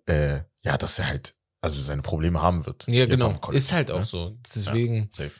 äh, 0.07 0.39
ja, 0.63 0.77
dass 0.77 0.97
er 1.00 1.07
halt, 1.07 1.35
also 1.62 1.81
seine 1.81 2.01
Probleme 2.01 2.41
haben 2.41 2.65
wird. 2.65 2.85
Ja, 2.89 3.05
genau. 3.05 3.39
Ist 3.51 3.71
halt 3.71 3.91
auch 3.91 4.00
ne? 4.00 4.05
so. 4.05 4.35
Deswegen 4.43 5.09
Safe. 5.13 5.31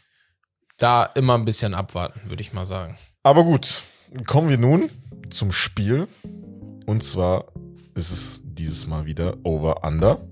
da 0.78 1.04
immer 1.06 1.34
ein 1.36 1.46
bisschen 1.46 1.74
abwarten, 1.74 2.22
würde 2.30 2.42
ich 2.42 2.54
mal 2.54 2.66
sagen. 2.66 2.96
Aber 3.24 3.44
gut, 3.44 3.82
kommen 4.28 4.50
wir 4.50 4.58
nun 4.60 4.90
zum 5.32 5.52
Spiel. 5.52 6.08
Und 6.86 7.04
zwar 7.04 7.46
ist 7.96 8.12
es 8.12 8.42
dieses 8.44 8.88
Mal 8.88 9.06
wieder 9.06 9.38
Over 9.44 9.84
Under. 9.84 10.28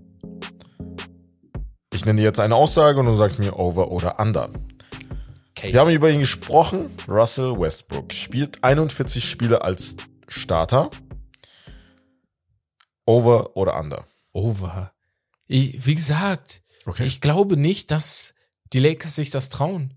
Ich 1.94 2.06
nenne 2.06 2.18
dir 2.20 2.24
jetzt 2.26 2.40
eine 2.40 2.56
Aussage 2.56 3.00
und 3.00 3.06
du 3.06 3.14
sagst 3.14 3.40
mir 3.40 3.58
Over 3.58 3.92
oder 3.92 4.20
Under. 4.20 4.50
Okay. 5.58 5.74
Wir 5.74 5.80
haben 5.82 5.92
über 5.92 6.10
ihn 6.10 6.20
gesprochen. 6.20 6.90
Russell 7.08 7.60
Westbrook 7.60 8.14
spielt 8.14 8.64
41 8.64 9.30
Spiele 9.30 9.62
als 9.62 9.96
Starter. 10.28 10.90
Over 13.06 13.56
oder 13.56 13.80
Under? 13.80 14.06
Over. 14.32 14.92
Ich, 15.48 15.86
wie 15.86 15.96
gesagt, 15.96 16.62
Okay. 16.86 17.06
ich 17.06 17.22
glaube 17.22 17.58
nicht, 17.58 17.92
dass 17.92 18.34
die 18.74 18.80
Lakers 18.80 19.16
sich 19.16 19.30
das 19.30 19.50
trauen. 19.50 19.94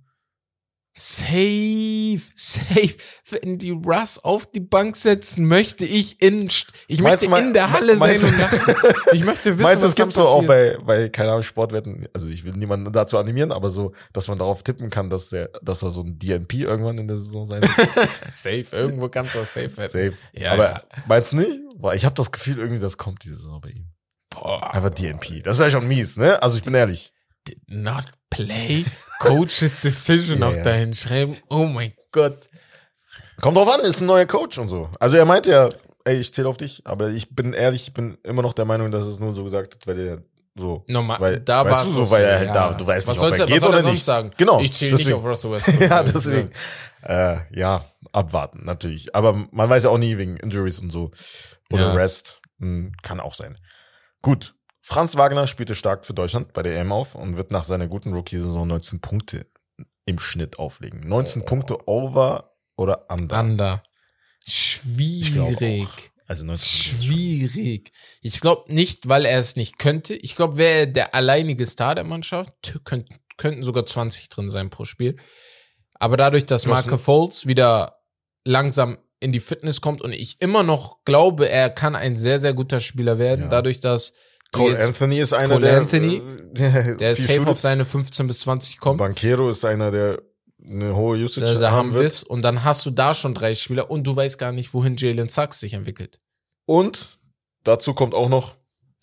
Safe, 0.96 2.20
safe. 2.36 2.94
Wenn 3.28 3.58
die 3.58 3.72
Russ 3.72 4.18
auf 4.22 4.46
die 4.46 4.60
Bank 4.60 4.96
setzen, 4.96 5.44
möchte 5.46 5.84
ich 5.84 6.22
in, 6.22 6.46
ich 6.86 7.00
Meinst 7.00 7.00
möchte 7.00 7.28
mal- 7.30 7.42
in 7.42 7.52
der 7.52 7.72
Halle 7.72 7.96
sein 7.96 8.22
und 8.22 8.38
lachen. 8.38 8.74
Ich 9.12 9.24
möchte 9.24 9.58
wissen, 9.58 9.62
Meinst 9.62 9.82
du, 9.82 9.86
was 9.86 9.90
es 9.90 9.94
gibt 9.96 10.12
so 10.12 10.22
auch 10.22 10.44
bei, 10.46 10.78
bei, 10.84 11.08
keine 11.08 11.30
Ahnung, 11.30 11.42
Sportwetten, 11.42 12.06
also 12.12 12.28
ich 12.28 12.44
will 12.44 12.52
niemanden 12.52 12.92
dazu 12.92 13.18
animieren, 13.18 13.50
aber 13.50 13.70
so, 13.70 13.92
dass 14.12 14.28
man 14.28 14.38
darauf 14.38 14.62
tippen 14.62 14.88
kann, 14.88 15.10
dass 15.10 15.30
der, 15.30 15.48
dass 15.62 15.82
er 15.82 15.90
so 15.90 16.02
ein 16.02 16.16
DNP 16.18 16.60
irgendwann 16.60 16.98
in 16.98 17.08
der 17.08 17.16
Saison 17.18 17.44
sein 17.46 17.62
wird. 17.62 17.74
Safe, 18.34 18.66
irgendwo 18.70 19.08
kannst 19.08 19.34
du 19.34 19.40
das 19.40 19.52
safe 19.52 19.76
werden. 19.76 19.90
Safe. 20.12 20.14
Ja, 20.32 20.52
aber 20.52 20.70
ja. 20.70 20.82
meinst 21.08 21.32
du 21.32 21.36
nicht? 21.36 21.60
Boah, 21.76 21.94
ich 21.94 22.04
habe 22.04 22.14
das 22.14 22.30
Gefühl, 22.30 22.58
irgendwie, 22.58 22.80
das 22.80 22.96
kommt 22.96 23.24
diese 23.24 23.36
Saison 23.36 23.60
bei 23.60 23.70
ihm. 23.70 23.86
Boah. 24.30 24.72
Einfach 24.72 24.90
DNP. 24.90 25.42
Das 25.42 25.58
wäre 25.58 25.70
schon 25.72 25.88
mies, 25.88 26.16
ne? 26.16 26.40
Also 26.40 26.56
ich 26.56 26.62
bin 26.62 26.74
ehrlich. 26.74 27.12
Did 27.46 27.58
not 27.68 28.04
play, 28.30 28.84
Coach's 29.20 29.80
Decision 29.80 30.40
Ja, 30.40 30.48
auch 30.48 30.56
ja. 30.56 30.62
dahin 30.62 30.94
schreiben. 30.94 31.36
Oh 31.48 31.64
mein 31.66 31.92
Gott. 32.12 32.48
Kommt 33.40 33.56
drauf 33.56 33.72
an, 33.74 33.80
ist 33.80 34.00
ein 34.00 34.06
neuer 34.06 34.26
Coach 34.26 34.58
und 34.58 34.68
so. 34.68 34.90
Also 35.00 35.16
er 35.16 35.24
meinte 35.24 35.50
ja, 35.50 35.68
ey, 36.04 36.16
ich 36.18 36.32
zähle 36.32 36.48
auf 36.48 36.56
dich, 36.56 36.82
aber 36.86 37.10
ich 37.10 37.34
bin 37.34 37.52
ehrlich, 37.52 37.88
ich 37.88 37.94
bin 37.94 38.18
immer 38.22 38.42
noch 38.42 38.52
der 38.52 38.64
Meinung, 38.64 38.90
dass 38.90 39.06
es 39.06 39.18
nur 39.18 39.34
so 39.34 39.44
gesagt 39.44 39.74
hat, 39.74 39.86
weil 39.86 39.98
er 39.98 40.22
so. 40.56 40.84
Normal, 40.88 41.20
Weil- 41.20 41.40
da 41.40 41.64
weißt 41.64 41.74
war 41.78 41.84
du 41.84 41.90
so, 41.90 42.10
weil 42.10 42.24
er 42.24 42.38
halt 42.38 42.50
da- 42.54 42.72
du 42.74 42.86
weißt 42.86 43.08
was 43.08 43.16
nicht, 43.20 43.24
ob 43.26 43.32
er 43.34 43.40
was 43.40 43.46
geht 43.48 43.60
soll 43.60 43.68
oder 43.70 43.78
er 43.84 43.90
nicht. 43.90 44.04
sagen? 44.04 44.30
Genau, 44.36 44.60
Ich 44.60 44.72
zähle 44.72 44.94
nicht 44.96 45.12
auf 45.12 45.24
Russell 45.24 45.50
Westbrook. 45.52 45.80
ja, 45.80 46.02
deswegen. 46.04 46.50
Äh, 47.02 47.36
ja, 47.58 47.84
abwarten, 48.12 48.64
natürlich. 48.64 49.14
Aber 49.16 49.32
man 49.50 49.68
weiß 49.68 49.82
ja 49.84 49.90
auch 49.90 49.98
nie 49.98 50.16
wegen 50.16 50.36
Injuries 50.36 50.78
und 50.78 50.90
so. 50.90 51.10
Oder 51.72 51.88
Ja. 51.88 51.92
Rest. 51.94 52.38
Hm, 52.60 52.92
kann 53.02 53.18
auch 53.20 53.34
sein. 53.34 53.58
Gut. 54.22 54.54
Franz 54.86 55.16
Wagner 55.16 55.46
spielte 55.46 55.74
stark 55.74 56.04
für 56.04 56.12
Deutschland 56.12 56.52
bei 56.52 56.62
der 56.62 56.78
EM 56.78 56.92
auf 56.92 57.14
und 57.14 57.38
wird 57.38 57.50
nach 57.50 57.64
seiner 57.64 57.86
guten 57.88 58.12
Rookie-Saison 58.12 58.66
19 58.68 59.00
Punkte 59.00 59.46
im 60.04 60.18
Schnitt 60.18 60.58
auflegen. 60.58 61.08
19 61.08 61.40
Oh. 61.42 61.44
Punkte 61.46 61.88
over 61.88 62.54
oder 62.76 63.06
under? 63.10 63.40
Under. 63.40 63.82
Schwierig. 64.46 65.88
Also 66.26 66.44
19 66.44 66.46
Punkte 66.46 66.52
ist 66.54 66.82
schon- 66.84 67.02
Schwierig. 67.02 67.92
Ich 68.20 68.40
glaube 68.40 68.72
nicht, 68.72 69.08
weil 69.08 69.24
er 69.24 69.38
es 69.38 69.56
nicht 69.56 69.78
könnte. 69.78 70.14
Ich 70.14 70.34
glaube, 70.36 70.56
wäre 70.58 70.80
er 70.80 70.86
der 70.86 71.14
alleinige 71.14 71.66
Star 71.66 71.94
der 71.94 72.04
Mannschaft, 72.04 72.52
könnt, 72.84 73.08
könnten 73.38 73.62
sogar 73.62 73.86
20 73.86 74.28
drin 74.28 74.50
sein 74.50 74.68
pro 74.70 74.84
Spiel. 74.84 75.16
Aber 75.94 76.16
dadurch, 76.18 76.44
dass 76.44 76.66
Marco 76.66 76.98
Foles 76.98 77.46
wieder 77.46 78.00
langsam 78.44 78.98
in 79.20 79.32
die 79.32 79.40
Fitness 79.40 79.80
kommt 79.80 80.02
und 80.02 80.12
ich 80.12 80.40
immer 80.42 80.62
noch 80.62 81.04
glaube, 81.04 81.48
er 81.48 81.70
kann 81.70 81.94
ein 81.96 82.16
sehr, 82.16 82.40
sehr 82.40 82.52
guter 82.52 82.80
Spieler 82.80 83.18
werden, 83.18 83.42
Ja. 83.44 83.48
dadurch, 83.48 83.80
dass 83.80 84.12
Cole 84.54 84.82
Anthony 84.82 85.20
ist 85.20 85.32
einer 85.32 85.54
Cole 85.54 85.66
der. 85.66 85.78
Anthony, 85.78 86.22
äh, 86.56 86.96
der 86.96 87.16
viel 87.16 87.36
safe 87.36 87.50
auf 87.50 87.60
seine 87.60 87.84
15 87.84 88.26
bis 88.26 88.40
20 88.40 88.78
kommt. 88.78 88.98
Banquero 88.98 89.50
ist 89.50 89.64
einer, 89.64 89.90
der 89.90 90.22
eine 90.64 90.94
hohe 90.96 91.18
Usage 91.18 91.54
Da, 91.54 91.60
da 91.60 91.70
haben 91.72 91.92
wir 91.92 92.00
es. 92.00 92.22
Und 92.22 92.42
dann 92.42 92.64
hast 92.64 92.86
du 92.86 92.90
da 92.90 93.14
schon 93.14 93.34
drei 93.34 93.54
Spieler 93.54 93.90
und 93.90 94.04
du 94.04 94.16
weißt 94.16 94.38
gar 94.38 94.52
nicht, 94.52 94.72
wohin 94.72 94.96
Jalen 94.96 95.28
Sachs 95.28 95.60
sich 95.60 95.74
entwickelt. 95.74 96.20
Und 96.66 97.18
dazu 97.64 97.94
kommt 97.94 98.14
auch 98.14 98.28
noch, 98.28 98.56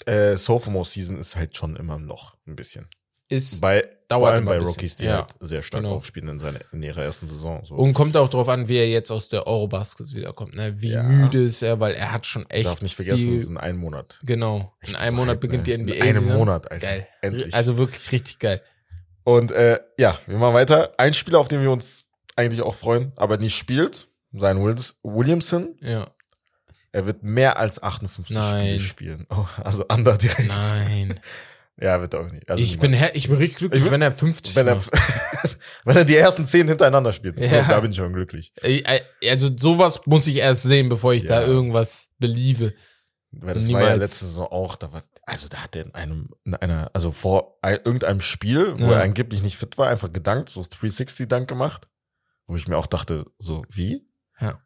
äh, 0.06 0.38
Sophomore 0.38 0.86
Season 0.86 1.18
ist 1.18 1.36
halt 1.36 1.56
schon 1.56 1.76
immer 1.76 1.96
ein 1.96 2.06
Loch, 2.06 2.36
ein 2.48 2.56
bisschen. 2.56 2.88
Ist 3.30 3.62
Bei, 3.62 3.88
Dauert 4.12 4.22
vor 4.22 4.30
allem 4.32 4.44
immer 4.48 4.58
bei 4.58 4.66
Rookies, 4.66 4.96
die 4.96 5.06
ja. 5.06 5.18
halt 5.18 5.28
sehr 5.40 5.64
stark 5.64 5.84
Genau. 5.84 5.96
aufspielen 5.96 6.30
in, 6.30 6.40
seine, 6.40 6.60
in 6.72 6.84
ihrer 6.84 7.04
ersten 7.04 7.28
Saison. 7.28 7.64
So. 7.66 7.76
Und 7.76 7.94
kommt 7.94 8.16
auch 8.18 8.30
drauf 8.30 8.48
an, 8.50 8.68
wie 8.68 8.78
er 8.78 8.90
jetzt 8.90 9.12
aus 9.12 9.30
der 9.30 9.48
Eurobaskets 9.48 10.14
wiederkommt, 10.14 10.56
ne? 10.56 10.82
Wie 10.82 10.92
Ja. 10.92 11.04
müde 11.04 11.44
ist 11.44 11.62
er, 11.62 11.80
weil 11.80 11.94
er 11.94 12.12
hat 12.12 12.26
schon 12.26 12.50
echt. 12.50 12.68
Darf 12.68 12.82
nicht 12.82 12.96
vergessen, 12.96 13.24
viel, 13.24 13.38
es 13.38 13.44
ist 13.44 13.50
in 13.50 13.58
einem 13.58 13.80
Monat. 13.80 14.20
Genau. 14.24 14.74
In 14.82 14.96
einem 14.96 15.16
Monat 15.16 15.36
hyped, 15.36 15.42
beginnt 15.42 15.68
ne? 15.68 15.78
die 15.78 15.84
NBA. 15.84 15.94
In 15.94 16.02
einem. 16.18 16.26
Monat, 16.34 16.72
Alter. 16.72 16.88
Geil. 16.88 17.08
Endlich. 17.22 17.54
Also 17.54 17.78
wirklich 17.78 18.12
richtig 18.12 18.40
geil. 18.40 18.62
Und 19.24 19.52
äh, 19.52 19.80
ja, 19.98 20.18
wir 20.28 20.38
machen 20.38 20.54
weiter. 20.54 20.94
Ein 20.98 21.14
Spieler, 21.14 21.40
auf 21.40 21.48
den 21.48 21.62
wir 21.62 21.72
uns 21.72 22.06
eigentlich 22.36 22.62
auch 22.62 22.76
freuen, 22.76 23.12
aber 23.16 23.38
nicht 23.38 23.56
spielt, 23.56 24.08
sein 24.34 24.60
Williamson. 25.04 25.76
Ja. 25.82 26.10
Er 26.94 27.06
wird 27.06 27.24
mehr 27.24 27.58
als 27.58 27.82
58 27.82 28.36
Nein. 28.36 28.60
Spiele 28.62 28.80
spielen. 28.80 29.28
Oh, 29.30 29.46
also 29.64 29.86
under 29.88 30.18
direkt. 30.18 30.50
Nein. 30.50 31.20
Ja, 31.80 32.00
wird 32.02 32.14
er 32.14 32.20
auch 32.22 32.32
nicht. 32.32 32.50
Also 32.50 32.62
ich, 32.64 32.78
bin 32.80 32.92
niemals. 32.92 33.10
her 33.10 33.16
ich 33.16 33.28
bin 33.28 33.38
richtig 33.38 33.58
glücklich, 33.60 33.80
Ich 33.80 33.86
bin- 33.86 33.94
wenn 33.94 34.02
er 34.02 34.12
50 34.12 34.56
wenn 34.56 34.68
er, 34.68 34.82
wenn 35.86 35.98
er 35.98 36.06
die 36.06 36.16
ersten 36.16 36.46
10 36.46 36.68
hintereinander 36.68 37.12
spielt. 37.14 37.40
Ja. 37.40 37.64
Da 37.68 37.80
bin 37.80 37.92
ich 37.92 37.98
schon 37.98 38.14
glücklich. 38.14 38.54
Also 39.28 39.50
sowas 39.58 40.02
muss 40.06 40.28
ich 40.28 40.38
erst 40.38 40.64
sehen, 40.64 40.90
bevor 40.90 41.14
ich 41.14 41.26
da 41.26 41.42
Ja. 41.42 41.48
irgendwas 41.48 42.10
beliebe. 42.20 42.74
Weil 43.32 43.54
das 43.54 43.64
war 43.72 43.80
ja 43.82 43.86
Niemals. 43.94 44.00
letzte 44.12 44.26
Saison 44.26 44.48
auch, 44.48 44.76
da 44.76 44.92
war, 44.92 45.04
also 45.24 45.48
da 45.48 45.58
hat 45.64 45.76
er 45.78 45.86
in 45.86 45.96
einem, 45.96 46.30
in 46.44 46.54
einer, 46.54 46.92
also 46.94 47.12
vor 47.14 47.58
ein, 47.62 47.80
irgendeinem 47.86 48.20
Spiel, 48.20 48.74
wo 48.78 48.84
Ja. 48.92 48.94
er 48.98 49.04
angeblich 49.04 49.42
nicht 49.42 49.56
fit 49.58 49.78
war, 49.78 49.88
einfach 49.88 50.12
gedankt, 50.12 50.50
so 50.50 50.60
360-Dank 50.62 51.48
gemacht, 51.48 51.88
wo 52.48 52.58
ich 52.58 52.68
mir 52.68 52.78
auch 52.78 52.88
dachte, 52.88 53.26
so, 53.40 53.64
wie? 53.70 54.06
Ja. 54.42 54.62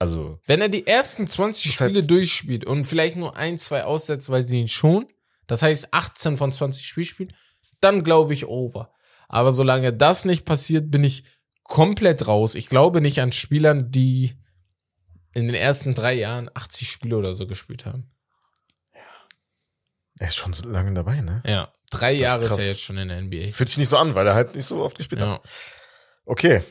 Also, 0.00 0.40
Wenn 0.46 0.60
er 0.60 0.68
die 0.68 0.86
ersten 0.86 1.28
20 1.28 1.66
Ist 1.66 1.80
halt- 1.80 1.90
Spiele 1.92 2.04
durchspielt 2.06 2.64
und 2.64 2.84
vielleicht 2.86 3.14
nur 3.16 3.36
ein, 3.36 3.56
zwei 3.56 3.84
aussetzt, 3.84 4.28
weil 4.30 4.42
sie 4.42 4.60
ihn 4.62 4.68
schon, 4.68 5.06
das 5.48 5.62
heißt 5.62 5.88
18 5.92 6.36
von 6.36 6.52
20 6.52 6.86
Spielspielen, 6.86 7.32
dann 7.80 8.04
glaube 8.04 8.32
ich 8.34 8.46
over. 8.46 8.92
Aber 9.28 9.50
solange 9.52 9.92
das 9.92 10.24
nicht 10.24 10.44
passiert, 10.44 10.90
bin 10.90 11.02
ich 11.02 11.24
komplett 11.64 12.26
raus. 12.28 12.54
Ich 12.54 12.68
glaube 12.68 13.00
nicht 13.00 13.20
an 13.20 13.32
Spielern, 13.32 13.90
die 13.90 14.34
in 15.34 15.46
den 15.46 15.54
ersten 15.54 15.94
drei 15.94 16.14
Jahren 16.14 16.48
80 16.54 16.88
Spiele 16.90 17.16
oder 17.18 17.34
so 17.34 17.46
gespielt 17.46 17.84
haben. 17.84 18.10
er 20.18 20.28
ist 20.28 20.36
schon 20.36 20.52
so 20.54 20.66
lange 20.68 20.94
dabei, 20.94 21.20
ne? 21.20 21.42
Ja, 21.46 21.72
drei 21.90 22.14
ist 22.14 22.20
Jahre 22.20 22.42
ist 22.44 22.48
krass. 22.48 22.58
er 22.60 22.66
jetzt 22.68 22.80
schon 22.80 22.98
in 22.98 23.08
der 23.08 23.20
NBA. 23.20 23.52
Fühlt 23.52 23.68
sich 23.68 23.78
nicht 23.78 23.90
so 23.90 23.96
an, 23.98 24.14
weil 24.14 24.26
er 24.26 24.34
halt 24.34 24.54
nicht 24.54 24.64
so 24.66 24.82
oft 24.82 24.96
gespielt 24.96 25.20
Ja. 25.20 25.34
hat. 25.34 25.42
Okay. 26.24 26.62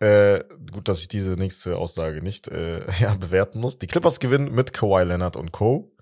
Äh, 0.00 0.44
gut, 0.72 0.88
dass 0.88 1.00
ich 1.02 1.08
diese 1.08 1.32
nächste 1.32 1.76
Aussage 1.76 2.22
nicht 2.22 2.48
äh, 2.48 2.90
ja, 3.00 3.14
bewerten 3.14 3.60
muss. 3.60 3.78
Die 3.78 3.86
Clippers 3.86 4.18
gewinnen 4.20 4.52
mit 4.54 4.72
Kawhi 4.72 5.02
Leonard 5.04 5.36
und 5.36 5.52
Co. 5.52 5.92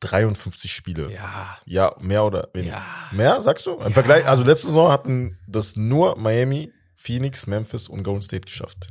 53 0.00 0.72
Spiele. 0.72 1.12
ja, 1.12 1.58
Ja, 1.66 1.94
mehr 2.00 2.24
oder 2.24 2.48
weniger. 2.52 2.74
ja. 2.76 2.84
Mehr, 3.12 3.42
sagst 3.42 3.66
du? 3.66 3.74
Im 3.76 3.92
Vergleich, 3.92 4.26
also 4.26 4.44
letzte 4.44 4.68
Saison 4.68 4.90
hatten 4.92 5.38
das 5.46 5.76
nur 5.76 6.16
Miami, 6.16 6.72
Phoenix, 6.94 7.46
Memphis 7.46 7.88
und 7.88 8.02
Golden 8.02 8.22
State 8.22 8.42
geschafft. 8.46 8.88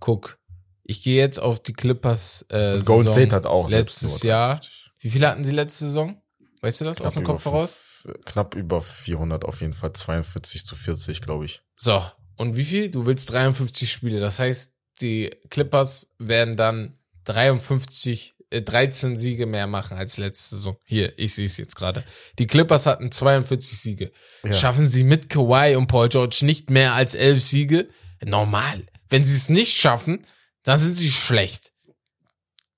Guck, 0.00 0.38
ich 0.84 1.02
gehe 1.02 1.16
jetzt 1.20 1.38
auf 1.40 1.60
die 1.60 1.72
Clippers. 1.72 2.44
Äh, 2.50 2.74
Und 2.76 2.86
Golden 2.86 3.08
Saison 3.08 3.22
State 3.22 3.36
hat 3.36 3.46
auch 3.46 3.68
letztes 3.68 4.22
Jahr. 4.22 4.56
53. 4.56 4.92
Wie 5.00 5.10
viele 5.10 5.28
hatten 5.28 5.44
sie 5.44 5.52
letzte 5.52 5.86
Saison? 5.86 6.20
Weißt 6.60 6.80
du 6.80 6.84
das 6.84 7.00
aus 7.00 7.14
dem 7.14 7.22
Knapp 7.24 7.36
Kopf 7.36 7.44
heraus? 7.44 7.80
Knapp 8.24 8.54
über 8.56 8.80
400 8.82 9.44
auf 9.44 9.60
jeden 9.60 9.74
Fall, 9.74 9.92
42 9.92 10.64
zu 10.66 10.74
40, 10.76 11.20
glaube 11.20 11.44
ich. 11.44 11.60
So, 11.76 12.02
und 12.36 12.56
wie 12.56 12.64
viel? 12.64 12.90
Du 12.90 13.06
willst 13.06 13.30
53 13.32 13.90
Spiele. 13.90 14.18
Das 14.20 14.38
heißt, 14.40 14.72
die 15.00 15.30
Clippers 15.50 16.08
werden 16.18 16.56
dann 16.56 16.98
53, 17.24 18.34
äh, 18.37 18.37
13 18.50 19.18
Siege 19.18 19.46
mehr 19.46 19.66
machen 19.66 19.98
als 19.98 20.18
letzte 20.18 20.56
Saison. 20.56 20.76
Hier, 20.84 21.18
ich 21.18 21.34
sehe 21.34 21.46
es 21.46 21.56
jetzt 21.56 21.76
gerade. 21.76 22.04
Die 22.38 22.46
Clippers 22.46 22.86
hatten 22.86 23.12
42 23.12 23.78
Siege. 23.78 24.12
Ja. 24.42 24.52
Schaffen 24.52 24.88
sie 24.88 25.04
mit 25.04 25.28
Kawhi 25.28 25.76
und 25.76 25.86
Paul 25.86 26.08
George 26.08 26.40
nicht 26.42 26.70
mehr 26.70 26.94
als 26.94 27.14
11 27.14 27.42
Siege? 27.42 27.88
Normal. 28.24 28.86
Wenn 29.08 29.24
sie 29.24 29.36
es 29.36 29.48
nicht 29.48 29.76
schaffen, 29.76 30.22
dann 30.62 30.78
sind 30.78 30.94
sie 30.94 31.10
schlecht. 31.10 31.72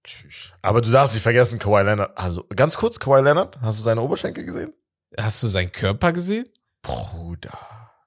Tschüss. 0.04 0.52
Aber 0.62 0.80
du 0.80 0.90
darfst 0.90 1.14
nicht 1.14 1.22
vergessen, 1.22 1.58
Kawhi 1.58 1.82
Leonard. 1.82 2.16
Also 2.16 2.44
ganz 2.54 2.76
kurz, 2.76 2.98
Kawhi 2.98 3.22
Leonard, 3.22 3.60
hast 3.60 3.78
du 3.78 3.82
seine 3.82 4.00
Oberschenkel 4.00 4.44
gesehen? 4.44 4.72
Hast 5.18 5.42
du 5.42 5.48
seinen 5.48 5.72
Körper 5.72 6.12
gesehen? 6.12 6.46
Bruder. 6.82 7.58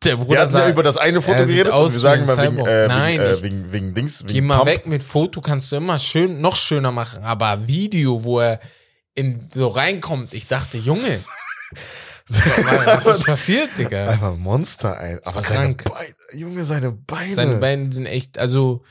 Der 0.06 0.18
Wir 0.20 0.26
Bruder 0.26 0.42
hatten 0.42 0.54
ja 0.54 0.60
sah, 0.62 0.70
über 0.70 0.84
das 0.84 0.98
eine 0.98 1.22
Foto 1.22 1.40
er 1.40 1.46
geredet 1.46 1.74
und 1.74 1.82
wir 1.82 1.90
sagen 1.90 2.26
mal 2.26 2.38
wegen, 2.38 2.52
Cyborg. 2.56 2.68
äh, 2.70 2.88
Nein, 2.88 3.20
wegen, 3.20 3.26
äh, 3.32 3.42
wegen, 3.42 3.72
wegen 3.72 3.94
Dings, 3.94 4.24
wegen 4.24 4.34
geh 4.34 4.42
mal 4.42 4.58
Pump. 4.58 4.70
weg 4.70 4.88
mit 4.88 5.04
Foto, 5.04 5.42
kannst 5.42 5.72
du 5.72 5.78
immer 5.78 6.00
schön, 6.00 6.42
noch 6.42 6.56
schöner 6.56 6.92
machen. 6.92 7.24
Aber 7.24 7.68
Video, 7.68 8.24
wo 8.24 8.40
er 8.40 8.60
in, 9.16 9.50
so 9.54 9.68
reinkommt, 9.68 10.34
ich 10.34 10.48
dachte, 10.48 10.78
Junge, 10.78 11.20
was 12.28 13.06
ist 13.06 13.26
passiert, 13.26 13.70
Digga? 13.78 14.10
Einfach 14.10 14.34
ein 14.34 14.40
Monster, 14.40 15.00
ey. 15.00 15.20
Aber 15.24 15.42
seine 15.42 15.76
Krank. 15.76 15.84
Beine, 15.94 16.40
Junge, 16.40 16.64
seine 16.64 16.92
Beine. 16.92 17.34
Seine 17.34 17.56
Beine 17.58 17.92
sind 17.92 18.06
echt, 18.06 18.38
also, 18.38 18.84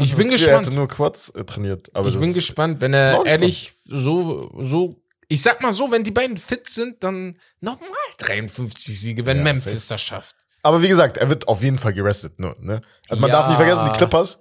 ich 0.00 0.14
bin 0.16 0.28
gespannt. 0.30 0.66
Er 0.66 0.66
hatte 0.66 0.74
nur 0.74 0.88
Quads 0.88 1.30
äh, 1.30 1.44
trainiert. 1.44 1.90
Aber 1.94 2.08
ich 2.08 2.18
bin 2.18 2.34
gespannt, 2.34 2.80
wenn 2.80 2.92
er 2.94 3.24
ehrlich 3.24 3.72
so, 3.84 4.50
so, 4.60 5.00
ich 5.28 5.42
sag 5.42 5.62
mal 5.62 5.72
so, 5.72 5.90
wenn 5.90 6.04
die 6.04 6.10
beiden 6.10 6.36
fit 6.36 6.68
sind, 6.68 7.02
dann 7.04 7.38
nochmal 7.60 7.90
53 8.18 8.98
Siege, 9.00 9.26
wenn 9.26 9.38
Ja, 9.38 9.44
Memphis 9.44 9.86
das 9.88 10.00
schafft. 10.02 10.34
Aber 10.62 10.82
wie 10.82 10.88
gesagt, 10.88 11.16
er 11.18 11.28
wird 11.28 11.46
auf 11.48 11.62
jeden 11.62 11.78
Fall 11.78 11.92
gerestet. 11.92 12.38
Ne? 12.40 12.80
Also 13.08 13.20
man 13.20 13.30
darf 13.30 13.44
Ja. 13.44 13.48
nicht 13.50 13.56
vergessen, 13.58 13.84
die 13.92 13.96
Clippers, 13.96 14.40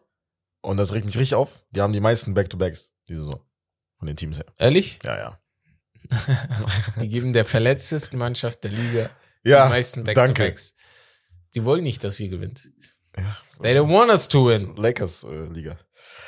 und 0.61 0.77
das 0.77 0.91
regt 0.93 1.05
mich 1.05 1.17
richtig 1.17 1.35
auf, 1.35 1.63
die 1.71 1.81
haben 1.81 1.93
die 1.93 1.99
meisten 1.99 2.33
Back-to-Backs 2.33 2.91
diese 3.07 3.21
Saison. 3.21 3.41
Von 3.99 4.07
den 4.07 4.15
Teams 4.15 4.37
her. 4.37 4.45
Ehrlich? 4.57 4.99
Ja, 5.03 5.17
ja. 5.17 5.39
Die 7.01 7.09
geben 7.09 7.33
der 7.33 7.43
verletztesten 7.45 8.17
Mannschaft 8.19 8.63
der 8.63 8.71
Liga 8.71 9.09
Ja, 9.43 9.65
die 9.65 9.71
meisten. 9.71 10.03
Back-to-Backs. 10.03 10.73
Die 11.55 11.65
wollen 11.65 11.83
nicht, 11.83 12.03
dass 12.03 12.19
ihr 12.19 12.29
gewinnt. 12.29 12.61
Ja. 13.17 13.35
They 13.61 13.75
don't 13.77 13.91
want 13.91 14.11
us 14.11 14.27
to 14.29 14.47
win. 14.47 14.75
Lakers-Liga. 14.75 15.77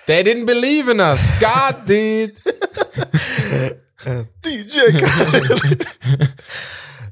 They 0.08 0.22
didn't 0.24 0.45
believe 0.45 0.89
in 0.91 1.00
us. 1.00 1.30
God 1.39 1.88
did. 1.88 2.41
DJ 4.46 4.98
Khaled. 4.98 5.88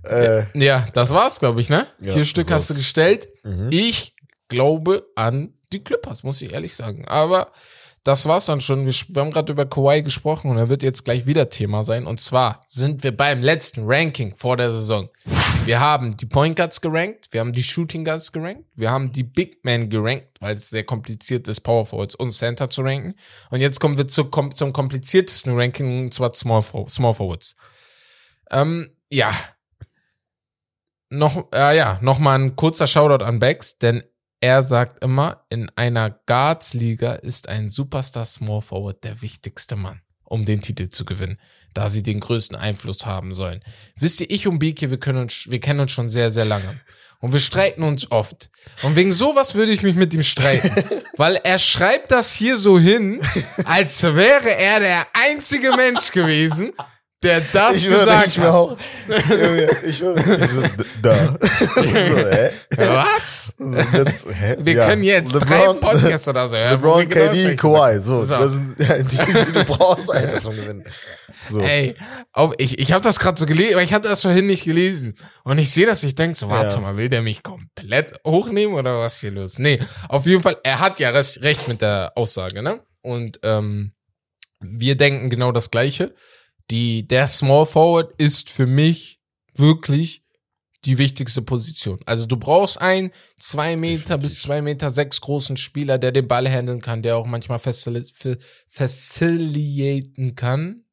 äh, 0.04 0.44
Ja, 0.64 0.88
das 0.94 1.12
war's, 1.12 1.40
glaube 1.40 1.62
ich, 1.62 1.70
ne? 1.70 1.86
Ja, 2.00 2.14
Vier 2.14 2.26
Stück 2.26 2.52
hast 2.52 2.70
du 2.70 2.76
gestellt. 2.76 3.28
mhm. 3.44 3.70
Ich 3.72 4.16
glaube 4.48 5.06
an 5.16 5.54
die 5.74 5.84
Clippers, 5.84 6.24
muss 6.24 6.42
ich 6.42 6.54
ehrlich 6.54 6.76
sagen. 6.76 7.06
Aber 7.08 7.52
das 8.08 8.26
war's 8.26 8.46
dann 8.46 8.62
schon. 8.62 8.86
Wir, 8.86 8.94
wir 9.10 9.22
haben 9.22 9.32
gerade 9.32 9.52
über 9.52 9.66
Kawhi 9.66 10.02
gesprochen 10.02 10.50
und 10.50 10.58
er 10.58 10.70
wird 10.70 10.82
jetzt 10.82 11.04
gleich 11.04 11.26
wieder 11.26 11.50
Thema 11.50 11.84
sein. 11.84 12.08
Und 12.08 12.22
zwar 12.22 12.64
sind 12.66 13.04
wir 13.04 13.16
beim 13.16 13.42
letzten 13.42 13.84
Ranking 13.86 14.34
vor 14.38 14.56
der 14.56 14.72
Saison. 14.72 15.10
Wir 15.66 15.82
haben 15.82 16.16
die 16.16 16.26
Point 16.26 16.56
Guards 16.56 16.80
gerankt, 16.80 17.28
wir 17.32 17.42
haben 17.42 17.52
die 17.52 17.64
Shooting 17.64 18.06
Guards 18.06 18.32
gerankt, 18.32 18.64
wir 18.76 18.92
haben 18.92 19.12
die 19.12 19.24
Big 19.24 19.66
Men 19.66 19.90
gerankt, 19.90 20.30
weil 20.40 20.56
es 20.56 20.70
sehr 20.70 20.86
kompliziert 20.86 21.50
ist, 21.50 21.60
Power 21.60 21.86
Forwards 21.86 22.16
und 22.16 22.32
Center 22.32 22.70
zu 22.70 22.82
ranken. 22.82 23.16
Und 23.50 23.60
jetzt 23.60 23.82
kommen 23.82 23.98
wir 23.98 24.08
zu, 24.08 24.24
kom 24.26 24.56
zum 24.56 24.72
kompliziertesten 24.72 25.60
Ranking, 25.60 26.06
und 26.06 26.14
zwar 26.14 26.34
Small, 26.34 26.64
Small 26.88 27.14
Forwards. 27.14 27.58
Ähm, 28.50 28.90
ja, 29.10 29.34
noch, 31.10 31.52
äh, 31.54 31.76
ja, 31.76 32.00
noch 32.02 32.20
mal 32.20 32.40
ein 32.40 32.56
kurzer 32.56 32.88
Shoutout 32.88 33.26
an 33.26 33.40
Bex, 33.40 33.78
denn 33.78 34.04
er 34.40 34.64
sagt 34.64 35.04
immer, 35.04 35.46
in 35.50 35.70
einer 35.76 36.12
Guards-Liga 36.26 37.14
ist 37.14 37.50
ein 37.50 37.70
Superstar 37.70 38.26
Small 38.26 38.62
Forward 38.62 39.04
der 39.04 39.22
wichtigste 39.22 39.76
Mann, 39.76 40.02
um 40.24 40.46
den 40.46 40.62
Titel 40.62 40.90
zu 40.90 41.06
gewinnen, 41.06 41.40
da 41.74 41.90
sie 41.90 42.04
den 42.04 42.20
größten 42.20 42.56
Einfluss 42.56 43.06
haben 43.06 43.34
sollen. 43.34 43.64
Wisst 43.96 44.22
ihr, 44.22 44.30
ich 44.30 44.48
und 44.48 44.60
Biki, 44.60 44.92
wir 44.92 45.00
können 45.00 45.20
uns, 45.20 45.50
wir 45.50 45.60
kennen 45.60 45.80
uns 45.80 45.92
schon 45.92 46.10
sehr, 46.10 46.30
sehr 46.32 46.46
lange. 46.46 46.80
Und 47.20 47.34
wir 47.34 47.40
streiten 47.40 47.82
uns 47.82 48.12
oft. 48.12 48.52
Und 48.84 48.96
wegen 48.96 49.12
sowas 49.12 49.56
würde 49.56 49.72
ich 49.72 49.82
mich 49.82 49.96
mit 49.96 50.14
ihm 50.14 50.22
streiten. 50.22 50.72
Weil 51.18 51.38
er 51.44 51.58
schreibt 51.58 52.12
das 52.12 52.34
hier 52.34 52.58
so 52.58 52.78
hin, 52.78 53.22
als 53.66 54.04
wäre 54.04 54.56
er 54.56 54.80
der 54.80 55.08
einzige 55.14 55.76
Mensch 55.76 56.12
gewesen, 56.12 56.74
der 57.24 57.42
das 57.52 57.78
ich 57.78 57.90
gesagt 57.90 58.28
ich 58.28 58.38
hat. 58.40 58.50
auch. 58.50 58.78
Ich 59.08 59.30
würde. 59.30 59.68
Ich 59.88 59.98
so, 59.98 60.14
da. 61.02 61.38
so, 61.42 62.30
hä? 62.30 62.50
Was? 62.78 63.56
Jetzt, 63.94 64.28
hä? 64.32 64.56
Wir 64.60 64.74
Ja. 64.74 64.88
können 64.88 65.04
jetzt 65.04 65.34
drei 65.34 65.62
LeBron, 65.66 65.80
Podcasts 65.80 66.28
oder 66.28 66.48
so 66.48 66.58
hören. 66.58 66.72
LeBron, 66.74 67.08
genau 67.08 67.26
das 67.26 67.34
KD, 67.36 67.56
Kawhi. 67.56 68.00
So, 68.02 68.24
So. 68.24 68.38
das 68.38 68.52
sind 68.52 68.76
ja, 68.80 68.98
die, 69.00 69.18
die 69.18 69.52
du 69.54 69.64
brauchst, 69.66 70.12
Alter, 70.12 70.42
zum 70.42 70.56
Gewinnen. 70.56 70.84
So. 71.50 71.60
Ey, 71.62 71.96
auf, 72.34 72.54
ich, 72.60 72.78
ich 72.80 72.92
habe 72.92 73.04
das 73.04 73.18
gerade 73.20 73.40
so 73.40 73.46
gelesen, 73.46 73.74
aber 73.74 73.84
ich 73.84 73.94
hatte 73.94 74.08
das 74.10 74.22
vorhin 74.22 74.46
nicht 74.46 74.66
gelesen. 74.66 75.16
Und 75.44 75.58
ich 75.58 75.72
sehe 75.72 75.86
das, 75.88 76.04
ich 76.04 76.14
denk 76.16 76.36
so, 76.38 76.50
warte 76.50 76.76
Ja. 76.76 76.82
mal, 76.82 76.98
will 76.98 77.10
der 77.10 77.22
mich 77.24 77.42
komplett 77.42 78.14
hochnehmen 78.26 78.76
oder 78.76 79.00
was 79.00 79.16
ist 79.16 79.22
hier 79.22 79.32
los? 79.32 79.58
Nee, 79.60 79.80
auf 80.10 80.26
jeden 80.28 80.44
Fall, 80.44 80.58
er 80.64 80.80
hat 80.80 81.00
ja 81.00 81.10
recht, 81.10 81.42
recht 81.42 81.68
mit 81.68 81.82
der 81.82 82.12
Aussage, 82.16 82.62
ne? 82.62 82.82
Und 83.02 83.40
ähm, 83.44 83.94
wir 84.60 84.96
denken 84.98 85.30
genau 85.30 85.52
das 85.52 85.72
Gleiche. 85.72 86.14
Die, 86.72 87.08
der 87.08 87.28
Small 87.28 87.66
Forward 87.66 88.14
ist 88.18 88.50
für 88.50 88.68
mich 88.68 89.20
wirklich 89.56 90.24
die 90.86 90.98
wichtigste 90.98 91.42
Position. 91.42 92.00
Also 92.06 92.26
du 92.28 92.38
brauchst 92.38 92.80
einen 92.82 93.12
zwei 93.40 93.76
Meter 93.76 94.18
bis 94.18 94.42
zwei 94.42 94.62
Meter 94.62 94.92
sechs 94.92 95.20
großen 95.22 95.58
Spieler, 95.58 95.98
der 95.98 96.12
den 96.12 96.28
Ball 96.28 96.48
handeln 96.48 96.82
kann, 96.82 97.02
der 97.02 97.18
auch 97.18 97.26
manchmal 97.26 97.60
facil 97.60 98.04
fa- 98.14 98.36
facilitaten 98.68 100.36
kann, 100.36 100.84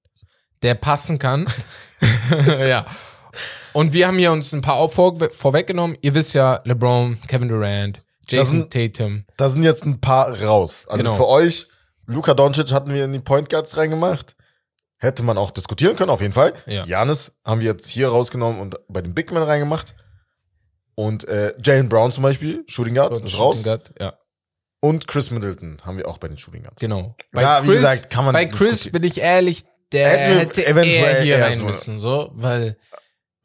der 0.62 0.74
passen 0.74 1.18
kann. 1.18 1.46
ja. 2.48 2.86
Und 3.72 3.92
wir 3.92 4.06
haben 4.06 4.18
hier 4.18 4.32
uns 4.32 4.52
ein 4.52 4.62
paar 4.62 4.76
auch 4.76 4.92
vor, 4.92 5.16
vorweggenommen. 5.30 5.98
Ihr 6.02 6.14
wisst 6.14 6.34
ja, 6.34 6.60
LeBron, 6.64 7.18
Kevin 7.26 7.48
Durant, 7.48 8.00
Jason 8.28 8.68
sind- 8.70 8.72
Tatum. 8.72 9.24
Da 9.36 9.48
sind 9.48 9.64
jetzt 9.64 9.84
ein 9.84 10.00
paar 10.00 10.40
raus. 10.42 10.86
Also 10.88 11.02
Genau. 11.02 11.16
für 11.16 11.26
euch, 11.28 11.66
Luka 12.06 12.34
Doncic 12.34 12.72
hatten 12.72 12.92
wir 12.94 13.04
in 13.04 13.12
die 13.12 13.18
Point 13.20 13.50
Guards 13.50 13.76
reingemacht. 13.76 14.36
Hätte 15.04 15.22
man 15.22 15.38
auch 15.38 15.50
diskutieren 15.50 15.96
können, 15.96 16.10
auf 16.10 16.20
jeden 16.20 16.32
Fall. 16.32 16.54
Ja. 16.66 16.84
Janis 16.86 17.32
haben 17.44 17.60
wir 17.60 17.68
jetzt 17.68 17.88
hier 17.88 18.08
rausgenommen 18.08 18.60
und 18.60 18.76
bei 18.88 19.00
den 19.02 19.14
Big 19.14 19.30
Men 19.32 19.42
reingemacht. 19.42 19.94
Und 20.96 21.26
äh, 21.28 21.54
Jalen 21.64 21.88
Brown 21.88 22.12
zum 22.12 22.22
Beispiel, 22.22 22.64
Shooting 22.66 22.94
Guard, 22.94 23.12
ist 23.24 23.38
raus. 23.38 23.56
Shooting 23.56 23.64
Guard, 23.64 23.92
ja, 24.00 24.14
Und 24.80 25.08
Chris 25.08 25.30
Middleton 25.30 25.78
haben 25.84 25.96
wir 25.98 26.06
auch 26.08 26.18
bei 26.18 26.28
den 26.28 26.38
Shooting 26.38 26.62
Guards. 26.62 26.80
genau. 26.80 27.16
Ja, 27.34 27.64
wie 27.64 27.68
gesagt, 27.72 28.10
kann 28.10 28.24
man 28.24 28.32
Bei 28.32 28.46
Chris 28.46 28.90
bin 28.92 29.02
ich 29.02 29.20
ehrlich, 29.20 29.64
der 29.92 30.08
Hätten 30.08 30.38
hätte 30.38 30.66
eventuell 30.66 31.22
hier 31.22 31.40
rein 31.42 31.58
so- 31.58 31.64
müssen, 31.64 31.98
so, 31.98 32.30
weil 32.34 32.76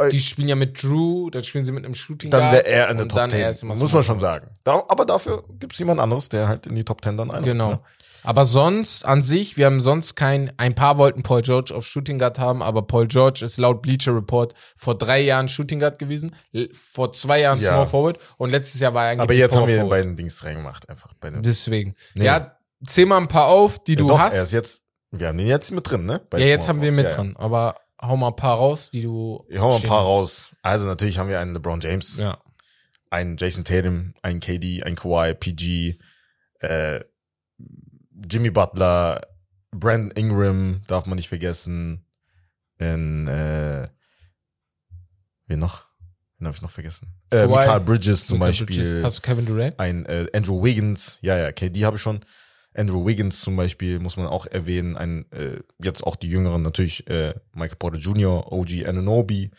Äh, 0.02 0.10
die 0.12 0.20
spielen 0.22 0.48
ja 0.48 0.56
mit 0.56 0.82
Drew, 0.82 1.30
dann 1.30 1.44
spielen 1.44 1.66
sie 1.66 1.72
mit 1.74 1.84
einem 1.84 1.94
Shooting 1.96 2.30
Dann 2.32 2.40
Guard. 2.40 2.54
wäre 2.54 2.66
er 2.68 2.90
in 2.90 2.98
der 2.98 3.08
Top 3.08 3.18
dann 3.18 3.32
10. 3.32 3.50
ist 3.50 3.64
immer 3.64 3.76
Muss 3.76 3.92
man 3.92 4.04
schon 4.04 4.20
sagen. 4.20 4.50
Da, 4.64 4.84
aber 4.88 5.06
dafür 5.06 5.44
gibt's 5.60 5.78
jemand 5.80 6.00
anderes, 6.00 6.30
der 6.30 6.48
halt 6.48 6.68
in 6.68 6.76
die 6.76 6.86
Top 6.86 7.04
10 7.04 7.18
dann 7.18 7.32
ein. 7.32 7.44
Genau. 7.44 7.84
Aber 8.24 8.46
sonst 8.46 9.06
an 9.06 9.22
sich, 9.24 9.58
wir 9.58 9.66
haben 9.66 9.82
sonst 9.82 10.16
kein, 10.16 10.52
ein 10.58 10.76
paar 10.76 10.98
wollten 10.98 11.24
Paul 11.24 11.42
George 11.42 11.74
auf 11.76 11.86
Shooting 11.86 12.20
Guard 12.20 12.38
haben, 12.40 12.62
aber 12.62 12.82
Paul 12.84 13.08
George 13.08 13.44
ist 13.46 13.58
laut 13.58 13.82
Bleacher 13.82 14.16
Report 14.16 14.54
vor 14.76 14.98
drei 14.98 15.22
Jahren 15.22 15.48
Shooting 15.48 15.80
Guard 15.80 16.00
gewesen, 16.00 16.36
vor 16.74 17.12
zwei 17.14 17.42
Jahren 17.42 17.60
Ja. 17.62 17.74
Small 17.74 17.86
Forward 17.88 18.20
und 18.38 18.50
letztes 18.52 18.82
Jahr 18.82 18.94
war 18.94 19.06
er 19.06 19.12
eigentlich 19.12 19.22
Aber 19.24 19.34
jetzt 19.34 19.54
Power 19.54 19.62
haben 19.62 19.68
wir 19.70 19.80
Forward. 19.82 20.04
den 20.06 20.16
Dings 20.16 20.44
reingemacht, 20.44 20.90
einfach. 20.90 21.14
Bei 21.20 21.30
den, 21.30 21.42
Deswegen. 21.42 21.96
Nee. 22.16 22.26
Ja, 22.26 22.58
zähl 22.86 23.06
mal 23.06 23.18
ein 23.18 23.28
paar 23.28 23.48
auf, 23.48 23.80
die 23.84 23.94
Ja, 23.94 23.98
du 24.00 24.08
doch, 24.10 24.20
hast. 24.20 24.36
Er 24.36 24.44
ist 24.44 24.52
jetzt, 24.54 24.82
wir 25.12 25.28
haben 25.28 25.38
den 25.38 25.48
jetzt 25.48 25.72
mit 25.72 25.90
drin, 25.90 26.06
ne? 26.06 26.22
Bei 26.30 26.40
ja, 26.40 26.46
jetzt 26.48 26.64
Small 26.66 26.76
haben 26.76 26.82
wir 26.84 26.92
mit 26.92 27.10
Ja, 27.12 27.16
drin, 27.18 27.36
aber 27.38 27.76
hau 28.02 28.16
mal 28.18 28.28
ein 28.30 28.36
paar 28.36 28.58
raus, 28.58 28.90
die 28.92 29.02
du. 29.02 29.46
Ja. 29.50 29.62
Hauen 29.62 29.72
wir 29.72 29.78
ein 29.78 29.90
paar 29.90 30.02
hast. 30.02 30.08
raus. 30.08 30.52
Also 30.62 30.86
natürlich 30.86 31.18
haben 31.18 31.30
wir 31.30 31.40
einen 31.40 31.54
LeBron 31.54 31.80
James, 31.82 32.18
Ja. 32.18 32.38
einen 33.10 33.38
Jason 33.38 33.64
Tatum, 33.66 34.14
einen 34.22 34.40
KD, 34.40 34.84
einen 34.84 34.96
Kawhi, 34.96 35.34
PG, 35.34 36.00
äh, 36.60 37.00
Jimmy 38.30 38.50
Butler, 38.50 39.22
Brandon 39.72 40.12
Ingram, 40.12 40.82
darf 40.88 41.06
man 41.06 41.16
nicht 41.18 41.30
vergessen. 41.30 42.06
In, 42.78 43.28
äh, 43.28 43.90
wen 45.48 45.60
noch? 45.60 45.86
Wen 46.38 46.48
habe 46.48 46.56
ich 46.56 46.62
noch 46.62 46.72
vergessen? 46.72 47.14
Äh, 47.32 47.48
Mikael 47.48 47.82
Bridges 47.82 48.26
zum 48.26 48.40
Michael 48.40 48.52
Beispiel. 48.52 48.84
Bridges. 48.84 49.04
Hast 49.04 49.18
du 49.18 49.22
Kevin 49.22 49.46
Durant? 49.46 49.80
ein 49.80 50.06
äh, 50.06 50.28
Andrew 50.34 50.64
Wiggins, 50.64 51.20
ja, 51.22 51.38
ja, 51.38 51.52
KD 51.52 51.84
habe 51.84 51.98
ich 51.98 52.02
schon. 52.02 52.22
Andrew 52.74 53.06
Wiggins 53.06 53.42
zum 53.42 53.56
Beispiel 53.56 54.00
muss 54.00 54.16
man 54.16 54.28
auch 54.28 54.46
erwähnen. 54.46 54.96
Ein, 54.96 55.30
äh, 55.32 55.60
jetzt 55.84 56.04
auch 56.04 56.16
die 56.16 56.30
Jüngeren 56.30 56.62
natürlich, 56.62 57.08
äh, 57.08 57.34
Michael 57.54 57.78
Porter 57.78 57.98
Jr., 57.98 58.52
OG 58.52 58.86
Ananobi 58.86 59.52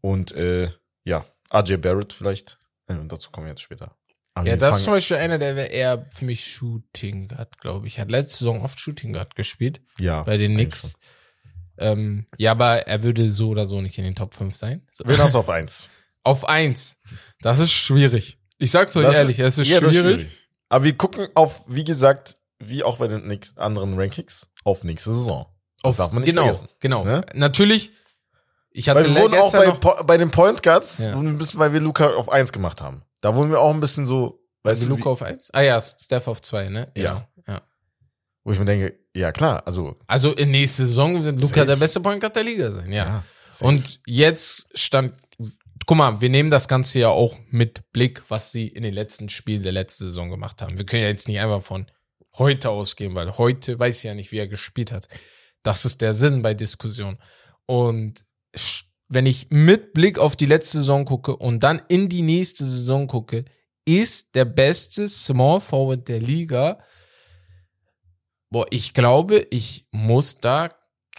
und 0.00 0.32
äh, 0.32 0.70
ja, 1.04 1.24
RJ 1.52 1.76
Barrett 1.78 2.12
vielleicht. 2.12 2.58
Äh, 2.86 2.96
dazu 3.08 3.30
kommen 3.30 3.46
wir 3.46 3.50
jetzt 3.50 3.62
später. 3.62 3.96
Ja, 4.44 4.56
das 4.56 4.78
ist 4.78 4.84
zum 4.84 4.92
Beispiel 4.92 5.16
einer, 5.16 5.38
der 5.38 5.70
eher 5.70 6.06
für 6.10 6.24
mich 6.24 6.46
Shooting 6.52 7.28
Guard, 7.28 7.58
glaube 7.60 7.86
ich. 7.86 7.98
Hat 7.98 8.10
letzte 8.10 8.38
Saison 8.38 8.62
oft 8.62 8.78
Shooting 8.80 9.12
Guard 9.14 9.34
gespielt. 9.34 9.80
ja, 9.98 10.22
bei 10.24 10.36
den 10.36 10.54
Knicks. 10.54 10.94
Ähm, 11.78 12.26
ja, 12.38 12.52
aber 12.52 12.86
er 12.86 13.02
würde 13.02 13.30
so 13.32 13.48
oder 13.50 13.66
so 13.66 13.80
nicht 13.82 13.98
in 13.98 14.04
den 14.04 14.14
Top 14.14 14.34
5 14.34 14.54
sein. 14.54 14.86
Wen 15.04 15.18
hast 15.18 15.34
du 15.34 15.38
auf 15.38 15.48
eins? 15.50 15.84
Auf 16.22 16.48
eins. 16.48 16.96
Das 17.40 17.60
ist 17.60 17.70
schwierig. 17.70 18.36
Ich 18.58 18.72
sag's 18.72 18.96
euch 18.96 19.04
Das- 19.04 19.14
ehrlich, 19.14 19.38
es 19.38 19.58
ist 19.58 19.68
Ja, 19.68 19.78
das 19.78 19.92
schwierig. 19.94 20.26
Aber 20.68 20.82
wir 20.82 20.96
gucken 20.96 21.28
auf, 21.36 21.64
wie 21.68 21.84
gesagt, 21.84 22.36
wie 22.58 22.82
auch 22.82 22.96
bei 22.96 23.06
den 23.06 23.38
anderen 23.54 23.96
Rankings, 23.96 24.48
auf 24.64 24.82
nächste 24.82 25.14
Saison. 25.14 25.46
Das 25.82 25.90
Auf, 25.90 25.96
darf 25.98 26.10
man 26.12 26.22
nicht 26.22 26.30
genau, 26.30 26.42
vergessen. 26.46 26.68
genau. 26.80 27.04
Ne? 27.04 27.24
Natürlich, 27.34 27.92
ich 28.72 28.88
hatte 28.88 29.04
Weil 29.04 29.14
wir 29.14 29.22
wurden 29.22 29.34
auch 29.38 29.52
bei, 29.52 30.02
bei 30.02 30.16
den 30.16 30.32
Point 30.32 30.64
Guards, 30.64 30.98
Ja. 30.98 31.14
weil 31.14 31.72
wir 31.72 31.78
Luca 31.78 32.08
auf 32.14 32.28
eins 32.28 32.52
gemacht 32.52 32.80
haben. 32.80 33.02
Da 33.26 33.34
wurden 33.34 33.50
wir 33.50 33.60
auch 33.60 33.74
ein 33.74 33.80
bisschen 33.80 34.06
so, 34.06 34.40
weißt 34.62 34.84
du, 34.84 34.86
Luca 34.86 35.10
auf 35.10 35.20
eins. 35.20 35.50
Ah 35.52 35.60
ja, 35.60 35.80
Steph 35.80 36.28
auf 36.28 36.40
zwei, 36.42 36.68
ne? 36.68 36.92
Ja. 36.96 37.28
ja. 37.48 37.60
wo 38.44 38.52
ich 38.52 38.58
mir 38.60 38.64
denke, 38.64 38.96
Ja, 39.16 39.32
klar, 39.32 39.66
also. 39.66 39.96
Also 40.06 40.32
in 40.32 40.52
nächster 40.52 40.84
Saison 40.84 41.24
wird 41.24 41.40
Luca 41.40 41.64
der 41.64 41.74
beste 41.74 41.98
Point 41.98 42.20
Guard 42.20 42.36
der 42.36 42.44
Liga 42.44 42.70
sein, 42.70 42.92
ja. 42.92 43.04
Ja. 43.04 43.66
Und 43.66 43.98
jetzt 44.06 44.78
stand, 44.78 45.16
guck 45.86 45.96
mal, 45.96 46.20
wir 46.20 46.28
nehmen 46.28 46.52
das 46.52 46.68
Ganze 46.68 47.00
ja 47.00 47.08
auch 47.08 47.36
mit 47.50 47.90
Blick, 47.90 48.22
was 48.28 48.52
sie 48.52 48.68
in 48.68 48.84
den 48.84 48.94
letzten 48.94 49.28
Spielen 49.28 49.64
der 49.64 49.72
letzten 49.72 50.04
Saison 50.04 50.30
gemacht 50.30 50.62
haben. 50.62 50.78
Wir 50.78 50.86
können 50.86 51.02
ja 51.02 51.08
jetzt 51.08 51.26
nicht 51.26 51.40
einfach 51.40 51.64
von 51.64 51.90
heute 52.38 52.70
ausgehen, 52.70 53.16
weil 53.16 53.38
heute 53.38 53.76
weiß 53.76 53.98
ich 53.98 54.04
ja 54.04 54.14
nicht, 54.14 54.30
wie 54.30 54.38
er 54.38 54.46
gespielt 54.46 54.92
hat. 54.92 55.08
Das 55.64 55.84
ist 55.84 56.00
der 56.00 56.14
Sinn 56.14 56.42
bei 56.42 56.54
Diskussion. 56.54 57.18
Und 57.66 58.22
wenn 59.08 59.26
ich 59.26 59.48
mit 59.50 59.92
Blick 59.92 60.18
auf 60.18 60.36
die 60.36 60.46
letzte 60.46 60.78
Saison 60.78 61.04
gucke 61.04 61.36
und 61.36 61.60
dann 61.60 61.82
in 61.88 62.08
die 62.08 62.22
nächste 62.22 62.64
Saison 62.64 63.06
gucke, 63.06 63.44
ist 63.84 64.34
der 64.34 64.44
beste 64.44 65.08
Small 65.08 65.60
Forward 65.60 66.08
der 66.08 66.20
Liga. 66.20 66.78
Boah, 68.50 68.66
ich 68.70 68.94
glaube, 68.94 69.46
ich 69.50 69.86
muss 69.90 70.38
da 70.40 70.70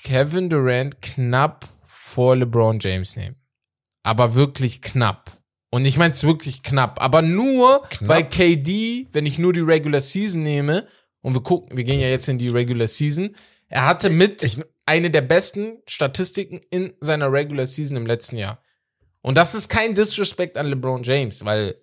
Kevin 0.04 0.50
Durant 0.50 1.02
knapp 1.02 1.68
vor 1.86 2.36
LeBron 2.36 2.80
James 2.80 3.16
nehmen. 3.16 3.36
Aber 4.04 4.36
wirklich 4.36 4.82
knapp. 4.82 5.32
Und 5.70 5.86
ich 5.86 5.98
meine 5.98 6.14
es 6.14 6.24
wirklich 6.24 6.64
knapp. 6.64 7.02
Aber 7.02 7.22
nur, 7.22 7.82
Knapp? 7.90 8.08
weil 8.10 8.30
KD, 8.30 9.08
wenn 9.12 9.26
ich 9.26 9.38
nur 9.38 9.52
die 9.54 9.60
Regular 9.60 10.00
Season 10.02 10.42
nehme, 10.42 10.88
und 11.22 11.34
wir 11.34 11.42
gucken, 11.44 11.76
wir 11.76 11.84
gehen 11.84 12.00
ja 12.00 12.08
jetzt 12.08 12.30
in 12.30 12.38
die 12.38 12.48
Regular 12.48 12.88
Season, 12.88 13.36
er 13.68 13.86
hatte 13.86 14.10
mit 14.10 14.44
ich- 14.44 14.60
eine 14.88 15.12
der 15.12 15.22
besten 15.22 15.78
Statistiken 15.88 16.62
in 16.72 16.94
seiner 17.00 17.32
Regular 17.32 17.66
Season 17.68 17.96
im 17.98 18.06
letzten 18.08 18.38
Jahr. 18.38 18.62
Und 19.22 19.38
das 19.38 19.54
ist 19.54 19.70
kein 19.70 19.94
Disrespect 19.94 20.58
an 20.58 20.68
LeBron 20.68 21.04
James, 21.04 21.46
weil 21.46 21.76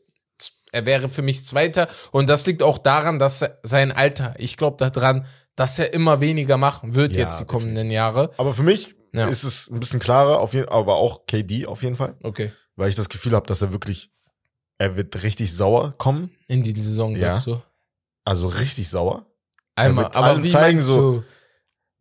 er 0.73 0.87
wäre 0.87 1.09
für 1.09 1.23
mich 1.23 1.47
Zweiter. 1.47 1.89
Und 2.11 2.29
das 2.29 2.47
liegt 2.47 2.63
auch 2.63 2.79
daran, 2.79 3.19
dass 3.21 3.45
sein 3.63 3.93
Alter, 3.93 4.35
ich 4.39 4.57
glaube 4.57 4.77
daran, 4.91 5.27
dass 5.55 5.79
er 5.79 5.93
immer 5.95 6.21
weniger 6.21 6.57
machen 6.57 6.95
wird 6.95 7.13
Ja, 7.13 7.21
jetzt 7.21 7.39
die 7.39 7.45
kommenden 7.45 7.91
Jahre. 7.91 8.33
Aber 8.39 8.55
für 8.55 8.65
mich 8.65 8.95
Ja. 9.13 9.29
ist 9.29 9.45
es 9.45 9.69
ein 9.71 9.79
bisschen 9.79 10.01
klarer, 10.01 10.41
auf 10.41 10.55
jeden, 10.55 10.69
aber 10.69 10.97
auch 10.97 11.27
KD 11.27 11.67
auf 11.67 11.83
jeden 11.85 11.95
Fall, 11.95 12.17
Okay. 12.25 12.51
weil 12.75 12.89
ich 12.89 12.97
das 12.97 13.09
Gefühl 13.09 13.33
habe, 13.35 13.47
dass 13.47 13.63
er 13.63 13.71
wirklich, 13.71 14.11
er 14.79 14.97
wird 14.97 15.23
richtig 15.23 15.55
sauer 15.55 15.95
kommen, 15.99 16.33
In 16.49 16.65
die 16.65 16.73
Saison, 16.73 17.13
Ja. 17.13 17.35
sagst 17.35 17.47
du. 17.47 17.63
also 18.25 18.49
richtig 18.49 18.89
sauer. 18.89 19.27
Einmal, 19.77 20.07
aber 20.07 20.43
wie 20.43 20.51
zeigen, 20.51 20.79
meinst 20.79 20.87
so- 20.89 21.13
du? 21.21 21.25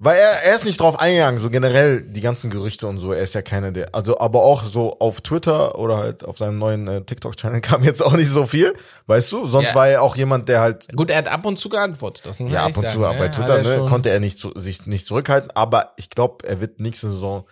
Weil 0.03 0.17
er, 0.17 0.43
er 0.43 0.55
ist 0.55 0.65
nicht 0.65 0.81
drauf 0.81 0.99
eingegangen, 0.99 1.39
so 1.39 1.49
generell 1.49 2.01
die 2.01 2.19
ganzen 2.19 2.49
Gerüchte 2.49 2.87
und 2.87 2.97
so, 2.97 3.13
er 3.13 3.21
ist 3.21 3.35
ja 3.35 3.41
keiner 3.41 3.71
der, 3.71 3.95
also 3.95 4.19
aber 4.19 4.43
auch 4.43 4.63
so 4.65 4.99
auf 4.99 5.21
Twitter 5.21 5.79
oder 5.79 5.97
halt 5.97 6.25
auf 6.25 6.37
seinem 6.37 6.59
neuen 6.59 6.87
äh, 6.89 7.01
TikTok-Channel 7.05 7.61
kam 7.61 7.83
jetzt 7.83 8.03
auch 8.03 8.13
nicht 8.13 8.27
so 8.29 8.45
viel, 8.45 8.73
weißt 9.07 9.31
du? 9.31 9.47
Sonst 9.47 9.69
Ja. 9.69 9.75
war 9.75 9.87
er 9.87 10.01
auch 10.01 10.17
jemand, 10.17 10.49
der 10.49 10.59
halt, 10.59 10.87
Gut, 10.93 11.09
er 11.09 11.17
hat 11.19 11.27
ab 11.29 11.45
und 11.45 11.57
zu 11.57 11.69
geantwortet. 11.69 12.25
Das 12.25 12.39
muss 12.41 12.51
ja 12.51 12.63
ab 12.63 12.75
und 12.75 12.81
sagen, 12.81 12.89
zu 12.89 12.99
ne? 12.99 13.15
bei 13.17 13.29
Twitter, 13.29 13.57
er 13.59 13.79
ne, 13.81 13.85
konnte 13.87 14.09
er 14.09 14.19
nicht 14.19 14.39
zu, 14.39 14.51
sich 14.55 14.85
nicht 14.85 15.07
zurückhalten, 15.07 15.51
aber 15.51 15.93
ich 15.95 16.09
glaube, 16.09 16.45
er 16.45 16.59
wird 16.59 16.81
nächste 16.81 17.09
Saison 17.09 17.45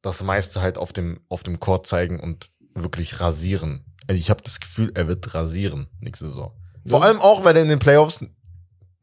das 0.00 0.22
meiste 0.22 0.60
halt 0.60 0.78
auf 0.78 0.92
dem, 0.92 1.18
auf 1.28 1.42
dem 1.42 1.58
Court 1.58 1.88
zeigen 1.88 2.20
und 2.20 2.50
wirklich 2.74 3.20
rasieren. 3.20 3.84
Also 4.06 4.20
Ich 4.20 4.30
habe 4.30 4.42
das 4.44 4.60
Gefühl, 4.60 4.92
er 4.94 5.08
wird 5.08 5.34
rasieren 5.34 5.88
nächste 6.00 6.26
Saison. 6.26 6.52
Vor 6.86 7.02
allem 7.02 7.18
auch, 7.20 7.42
weil 7.42 7.56
er 7.56 7.62
in 7.62 7.68
den 7.68 7.80
Playoffs 7.80 8.20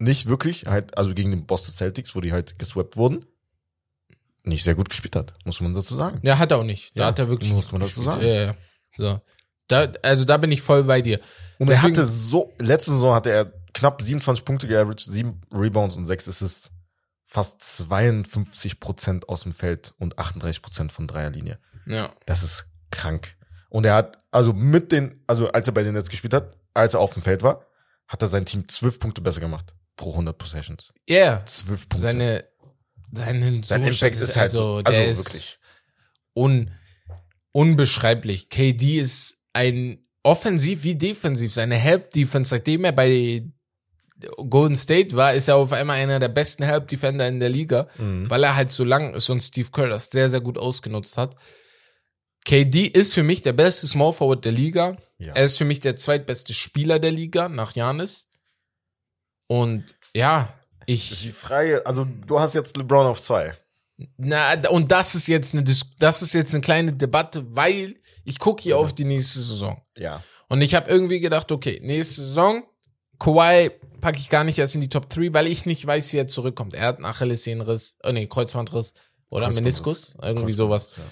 nicht 0.03 0.27
wirklich, 0.27 0.65
halt, 0.67 0.97
also 0.97 1.13
gegen 1.13 1.31
den 1.31 1.45
Boston 1.45 1.73
Celtics, 1.75 2.15
wo 2.15 2.21
die 2.21 2.31
halt 2.31 2.59
geswappt 2.59 2.97
wurden, 2.97 3.25
nicht 4.43 4.63
sehr 4.63 4.75
gut 4.75 4.89
gespielt 4.89 5.15
hat, 5.15 5.33
muss 5.45 5.61
man 5.61 5.73
dazu 5.73 5.95
sagen. 5.95 6.19
Ja, 6.21 6.37
hat 6.37 6.51
er 6.51 6.57
auch 6.57 6.63
nicht. 6.63 6.95
Da 6.97 7.01
Ja, 7.01 7.07
hat 7.07 7.19
er 7.19 7.29
wirklich 7.29 7.51
muss 7.51 7.71
man 7.71 7.81
dazu 7.81 8.01
gespielt. 8.01 8.21
sagen. 8.21 8.25
Ja, 8.25 8.43
ja. 8.47 8.55
So. 8.97 9.21
Da, 9.67 9.87
also 10.01 10.25
da 10.25 10.37
bin 10.37 10.51
ich 10.51 10.61
voll 10.61 10.83
bei 10.83 11.01
dir. 11.01 11.19
Und 11.57 11.69
er 11.69 11.75
Deswegen- 11.75 11.95
hatte 11.97 12.05
so, 12.05 12.51
letzte 12.59 12.91
Saison 12.91 13.15
hatte 13.15 13.31
er 13.31 13.45
knapp 13.73 14.01
27 14.01 14.43
Punkte 14.43 14.67
geaveraged, 14.67 14.99
7 15.11 15.41
Rebounds 15.51 15.95
und 15.95 16.05
6 16.05 16.27
Assists. 16.27 16.71
Fast 17.25 17.61
52 17.63 18.79
Prozent 18.79 19.27
aus 19.29 19.41
dem 19.43 19.53
Feld 19.53 19.93
und 19.97 20.19
38 20.19 20.61
Prozent 20.61 20.91
von 20.91 21.07
Dreierlinie. 21.07 21.57
Ja. 21.87 22.13
Das 22.27 22.43
ist 22.43 22.67
krank. 22.91 23.35
Und 23.69 23.85
er 23.87 23.95
hat, 23.95 24.17
also 24.29 24.53
mit 24.53 24.91
den, 24.91 25.23
also 25.25 25.49
als 25.51 25.67
er 25.67 25.73
bei 25.73 25.81
den 25.83 25.93
Nets 25.95 26.09
gespielt 26.09 26.33
hat, 26.33 26.55
als 26.75 26.93
er 26.93 26.99
auf 26.99 27.13
dem 27.13 27.23
Feld 27.23 27.41
war, 27.41 27.65
hat 28.07 28.21
er 28.21 28.27
sein 28.27 28.45
Team 28.45 28.67
12 28.67 28.99
Punkte 28.99 29.21
besser 29.21 29.39
gemacht. 29.39 29.73
Pro 29.95 30.11
100 30.11 30.37
Possessions. 30.37 30.93
Yeah. 31.09 31.45
12 31.45 31.89
Punkte. 31.89 31.99
Seine, 32.07 32.45
seine 33.11 33.63
Sein 33.63 33.83
Impact 33.83 34.15
ist 34.15 34.37
halt 34.37 34.51
so, 34.51 34.81
der 34.81 34.93
also 35.07 35.11
ist 35.11 35.25
wirklich. 35.25 35.59
Un, 36.35 36.71
unbeschreiblich. 37.51 38.49
KD 38.49 38.99
ist 38.99 39.37
ein 39.53 40.05
offensiv 40.23 40.83
wie 40.83 40.95
defensiv. 40.95 41.53
Seine 41.53 41.75
Help 41.75 42.09
Defense, 42.11 42.49
seitdem 42.49 42.85
er 42.85 42.91
bei 42.91 43.43
Golden 44.49 44.75
State 44.75 45.15
war, 45.15 45.33
ist 45.33 45.47
er 45.49 45.57
auf 45.57 45.73
einmal 45.73 45.97
einer 45.97 46.19
der 46.19 46.29
besten 46.29 46.63
Help 46.63 46.87
Defender 46.87 47.27
in 47.27 47.39
der 47.39 47.49
Liga, 47.49 47.87
Mhm. 47.97 48.29
weil 48.29 48.43
er 48.43 48.55
halt 48.55 48.71
so 48.71 48.83
lang 48.83 49.13
ist 49.13 49.29
und 49.29 49.41
Steve 49.41 49.69
Kerr 49.71 49.89
das 49.89 50.09
sehr, 50.09 50.29
sehr 50.29 50.41
gut 50.41 50.57
ausgenutzt 50.57 51.17
hat. 51.17 51.35
KD 52.45 52.87
ist 52.87 53.13
für 53.13 53.23
mich 53.23 53.41
der 53.41 53.53
beste 53.53 53.87
Small 53.87 54.13
Forward 54.13 54.43
der 54.45 54.51
Liga. 54.53 54.97
Ja. 55.19 55.33
Er 55.33 55.45
ist 55.45 55.57
für 55.57 55.65
mich 55.65 55.79
der 55.79 55.95
zweitbeste 55.95 56.53
Spieler 56.53 56.99
der 56.99 57.11
Liga 57.11 57.47
nach 57.49 57.75
Janis. 57.75 58.27
Und 59.53 59.95
ja, 60.15 60.51
Das 60.87 60.95
ist 60.95 61.11
ich 61.11 61.21
die 61.21 61.31
Frage, 61.31 61.85
also 61.85 62.05
du 62.05 62.39
hast 62.39 62.55
jetzt 62.55 62.75
LeBron 62.75 63.05
auf 63.05 63.21
zwei. 63.21 63.53
na, 64.17 64.67
und 64.69 64.91
das 64.91 65.13
ist 65.13 65.27
jetzt 65.27 65.53
eine, 65.53 65.61
Dis 65.61 65.95
das 65.99 66.23
ist 66.23 66.33
jetzt 66.33 66.55
eine 66.55 66.61
kleine 66.61 66.91
Debatte, 66.91 67.45
weil 67.55 67.97
ich 68.25 68.39
gucke 68.39 68.63
hier 68.63 68.79
auf 68.79 68.93
die 68.93 69.05
nächste 69.05 69.39
Saison. 69.39 69.79
Ja. 69.95 70.23
Und 70.49 70.61
ich 70.61 70.73
habe 70.73 70.89
irgendwie 70.89 71.19
gedacht, 71.19 71.51
okay, 71.51 71.79
nächste 71.83 72.23
Saison, 72.23 72.63
Kawhi 73.19 73.69
packe 74.01 74.17
ich 74.17 74.29
gar 74.29 74.43
nicht 74.43 74.57
erst 74.57 74.73
in 74.73 74.81
die 74.81 74.89
Top 74.89 75.07
3, 75.09 75.33
weil 75.33 75.45
ich 75.45 75.67
nicht 75.67 75.85
weiß, 75.85 76.13
wie 76.13 76.17
er 76.17 76.27
zurückkommt. 76.27 76.73
Er 76.73 76.87
hat 76.87 76.95
einen 76.95 77.05
Achillessehnenriss, 77.05 77.97
oh 78.03 78.11
nee, 78.11 78.25
Kreuzbandriss 78.25 78.95
oder 79.29 79.51
Meniskus, 79.51 80.15
irgendwie 80.19 80.53
sowas. 80.53 80.95
Ja. 80.97 81.03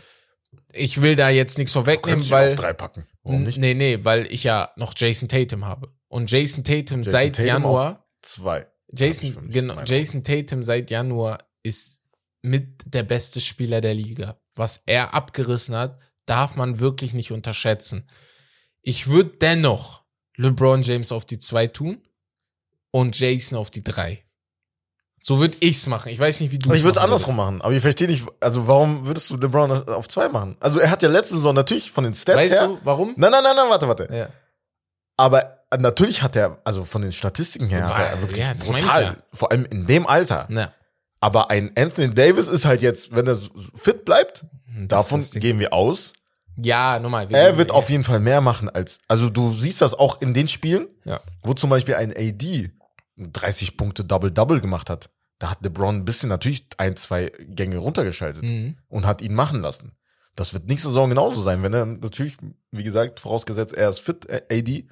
Ich 0.74 1.04
will 1.04 1.16
da 1.16 1.30
jetzt 1.30 1.60
nichts 1.60 1.74
vorwegnehmen, 1.74 2.28
weil 2.32 2.50
auf 2.50 2.56
drei 2.56 2.74
packen. 2.74 3.06
Warum 3.22 3.44
nicht? 3.44 3.60
Nee, 3.60 3.76
nee, 3.76 4.00
weil 4.02 4.26
ich 4.34 4.44
ja 4.44 4.72
noch 4.78 4.94
Jason 4.98 5.30
Tatum 5.30 5.66
habe. 5.66 5.92
Und 6.08 6.32
Jason 6.32 6.64
Tatum 6.64 7.04
Jason 7.04 7.12
seit 7.12 7.36
Tatum 7.36 7.48
Januar, 7.48 8.01
auf 8.24 8.30
Zwei. 8.30 8.60
Hab 8.62 8.68
ich 8.90 9.00
Jason, 9.00 9.34
für 9.34 9.42
mich, 9.42 9.54
genau, 9.54 9.82
Jason 9.86 10.24
Tatum 10.24 10.64
seit 10.64 10.92
Januar 10.92 11.40
ist 11.64 12.02
mit 12.42 12.94
der 12.94 13.04
beste 13.04 13.40
Spieler 13.40 13.82
der 13.82 13.94
Liga. 13.94 14.40
Was 14.56 14.84
er 14.86 15.14
abgerissen 15.14 15.76
hat, 15.76 16.00
darf 16.26 16.56
man 16.56 16.80
wirklich 16.80 17.14
nicht 17.14 17.32
unterschätzen. 17.32 18.06
Ich 18.82 19.08
würde 19.08 19.38
dennoch 19.38 20.04
LeBron 20.38 20.82
James 20.82 21.12
auf 21.12 21.26
die 21.26 21.40
zwei 21.40 21.68
tun 21.68 22.02
und 22.92 23.18
Jason 23.18 23.58
auf 23.58 23.70
die 23.70 23.84
drei. 23.84 24.26
So 25.24 25.40
würde 25.40 25.56
ich's 25.60 25.86
machen. 25.86 26.10
Ich 26.10 26.20
weiß 26.20 26.40
nicht, 26.42 26.52
wie 26.52 26.58
du 26.58 26.74
Ich 26.74 26.82
würde 26.82 26.92
es 26.92 26.96
machen 26.96 27.06
andersrum 27.06 27.36
machen, 27.36 27.62
aber 27.62 27.74
ich 27.74 27.82
verstehe 27.82 28.08
nicht, 28.08 28.26
also 28.40 28.68
warum 28.68 29.06
würdest 29.06 29.30
du 29.30 29.38
LeBron 29.38 29.88
auf 29.88 30.08
zwei 30.10 30.30
machen? 30.30 30.58
Also 30.60 30.80
er 30.80 30.90
hat 30.90 31.04
ja 31.04 31.10
letzte 31.10 31.36
Saison 31.36 31.54
natürlich 31.54 31.92
von 31.92 32.04
den 32.04 32.16
Stats 32.16 32.38
Weißt 32.38 32.54
her. 32.60 32.68
du, 32.68 32.80
warum? 32.84 33.14
Nein, 33.18 33.32
nein, 33.32 33.44
nein, 33.44 33.56
nein, 33.56 33.70
warte, 33.70 33.88
warte. 33.88 34.10
Ja. 34.12 34.30
Aber 35.18 35.61
natürlich 35.80 36.22
hat 36.24 36.36
er, 36.36 36.60
also 36.64 36.84
von 36.84 37.02
den 37.02 37.12
Statistiken 37.12 37.68
her, 37.68 37.88
hat 37.88 37.98
Weil- 37.98 38.08
er 38.08 38.22
wirklich 38.22 38.40
ja, 38.40 38.54
brutal. 38.66 39.04
ja. 39.04 39.18
Vor 39.34 39.52
allem 39.52 39.66
in 39.66 39.86
dem 39.88 40.06
Alter. 40.08 40.46
Na, 40.50 40.74
Aber 41.24 41.52
ein 41.52 41.72
Anthony 41.78 42.14
Davis 42.14 42.48
ist 42.48 42.66
halt 42.66 42.82
jetzt, 42.82 43.16
wenn 43.16 43.28
er 43.28 43.38
fit 43.76 44.06
bleibt, 44.06 44.44
das 44.76 44.88
davon 44.88 45.22
gehen 45.40 45.60
wir 45.60 45.72
aus. 45.72 46.14
Ja, 46.58 47.00
nochmal. 47.00 47.30
wir- 47.30 47.38
Er 47.38 47.58
wird 47.58 47.72
auf 47.72 47.90
jeden 47.90 48.04
Fall 48.04 48.20
mehr 48.20 48.42
machen 48.42 48.70
als, 48.70 48.98
also 49.08 49.30
du 49.30 49.52
siehst 49.54 49.82
das 49.82 49.94
auch 49.94 50.20
in 50.22 50.34
den 50.34 50.48
Spielen, 50.48 50.88
Ja. 51.06 51.20
wo 51.44 51.54
zum 51.54 51.70
Beispiel 51.70 51.96
ein 51.96 52.12
AD 52.12 52.72
30 53.18 53.78
Punkte 53.78 54.04
Double-Double 54.04 54.62
gemacht 54.62 54.90
hat. 54.90 55.10
Da 55.40 55.52
hat 55.52 55.62
LeBron 55.64 55.96
ein 55.98 56.06
bisschen 56.06 56.30
natürlich 56.30 56.66
ein, 56.78 56.96
zwei 56.98 57.32
Gänge 57.48 57.78
runtergeschaltet 57.78 58.44
Mhm. 58.44 58.78
und 58.90 59.06
hat 59.06 59.22
ihn 59.22 59.34
machen 59.34 59.62
lassen. 59.62 59.94
Das 60.36 60.54
wird 60.54 60.68
nächste 60.68 60.90
Saison 60.90 61.10
genauso 61.10 61.42
sein, 61.42 61.62
wenn 61.64 61.74
er 61.74 61.86
natürlich, 61.86 62.38
wie 62.72 62.84
gesagt, 62.84 63.20
vorausgesetzt, 63.20 63.74
er 63.74 63.90
ist 63.90 64.00
fit, 64.00 64.28
AD, 64.52 64.88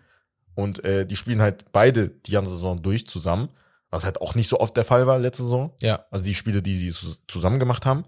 und 0.60 0.84
äh, 0.84 1.06
die 1.06 1.16
spielen 1.16 1.42
halt 1.42 1.72
beide 1.72 2.10
die 2.10 2.32
ganze 2.32 2.52
Saison 2.52 2.82
durch 2.82 3.08
zusammen, 3.08 3.50
was 3.90 4.04
halt 4.04 4.22
auch 4.22 4.36
nicht 4.36 4.50
so 4.50 4.60
oft 4.60 4.76
der 4.78 4.86
Fall 4.86 5.08
war 5.08 5.18
letzte 5.20 5.44
Saison. 5.44 5.74
Ja. 5.82 6.06
Also 6.12 6.24
die 6.24 6.36
Spiele, 6.36 6.62
die 6.62 6.76
sie 6.76 6.92
zu- 6.92 7.16
zusammen 7.28 7.60
gemacht 7.60 7.86
haben. 7.86 8.06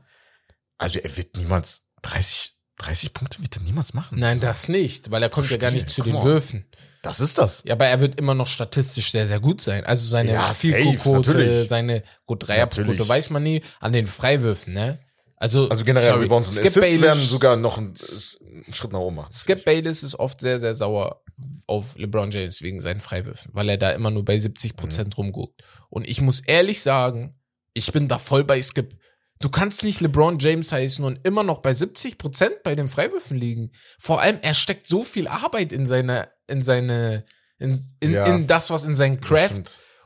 Also 0.77 0.99
er 0.99 1.15
wird 1.17 1.37
niemals 1.37 1.81
30, 2.03 2.53
30 2.77 3.13
Punkte 3.13 3.41
wird 3.41 3.55
er 3.55 3.61
niemals 3.63 3.93
machen. 3.93 4.17
Nein, 4.19 4.39
das 4.39 4.67
nicht, 4.69 5.11
weil 5.11 5.21
er 5.23 5.29
kommt 5.29 5.49
ja 5.49 5.57
gar 5.57 5.69
Spiel, 5.69 5.81
nicht 5.83 5.89
zu 5.91 6.01
den 6.03 6.15
on. 6.15 6.23
Würfen. 6.25 6.65
Das 7.03 7.19
ist 7.19 7.37
das. 7.39 7.63
Ja, 7.65 7.73
aber 7.73 7.87
er 7.87 7.99
wird 7.99 8.19
immer 8.19 8.33
noch 8.35 8.45
statistisch 8.47 9.11
sehr, 9.11 9.25
sehr 9.25 9.39
gut 9.39 9.59
sein. 9.61 9.83
Also 9.85 10.05
seine 10.07 10.33
Ja, 10.33 10.53
Field 10.53 10.83
safe, 10.85 10.97
Quote, 10.97 11.29
natürlich. 11.31 11.67
seine 11.67 12.03
gut 12.27 12.47
Dreierquote, 12.47 13.07
weiß 13.07 13.31
man 13.31 13.41
nie. 13.43 13.63
An 13.79 13.91
den 13.93 14.05
Freiwürfen, 14.07 14.73
ne? 14.73 14.99
Also, 15.41 15.67
Also 15.69 15.83
generell 15.85 16.07
sorry, 16.11 16.23
Rebounds 16.23 16.49
und 16.49 16.53
Skip 16.53 16.67
Assists 16.67 17.01
werden 17.01 17.19
sogar 17.19 17.57
noch 17.57 17.79
einen, 17.79 17.93
einen 18.45 18.73
Schritt 18.73 18.91
nach 18.93 18.99
oben 18.99 19.15
machen. 19.15 19.31
Skip 19.33 19.65
Bayless 19.65 20.03
ist 20.03 20.19
oft 20.19 20.39
sehr, 20.39 20.59
sehr 20.59 20.75
sauer 20.75 21.23
auf 21.65 21.97
LeBron 21.97 22.29
James 22.29 22.61
wegen 22.61 22.79
seinen 22.79 22.99
Freiwürfen, 22.99 23.49
weil 23.55 23.67
er 23.69 23.77
da 23.77 23.89
immer 23.89 24.11
nur 24.11 24.23
bei 24.23 24.37
70 24.37 24.75
Prozent 24.75 25.07
Mhm. 25.17 25.23
rumguckt. 25.23 25.63
Und 25.89 26.07
ich 26.07 26.21
muss 26.21 26.41
ehrlich 26.41 26.83
sagen, 26.83 27.39
ich 27.73 27.91
bin 27.91 28.07
da 28.07 28.19
voll 28.19 28.43
bei 28.43 28.61
Skip. 28.61 28.93
Du 29.39 29.49
kannst 29.49 29.83
nicht 29.83 29.99
LeBron 30.01 30.37
James 30.37 30.71
heißen 30.71 31.03
und 31.03 31.19
immer 31.25 31.41
noch 31.41 31.57
bei 31.63 31.73
70 31.73 32.19
Prozent 32.19 32.61
bei 32.63 32.75
den 32.75 32.87
Freiwürfen 32.87 33.35
liegen. 33.35 33.71
Vor 33.97 34.21
allem, 34.21 34.37
er 34.43 34.53
steckt 34.53 34.85
so 34.85 35.03
viel 35.03 35.27
Arbeit 35.27 35.73
in 35.73 35.87
seine, 35.87 36.29
in 36.47 36.61
seine, 36.61 37.25
in, 37.57 37.83
in, 37.99 38.11
Ja. 38.11 38.25
in 38.25 38.45
das, 38.45 38.69
was 38.69 38.83
in 38.83 38.93
seinen 38.93 39.19
Craft. 39.19 39.63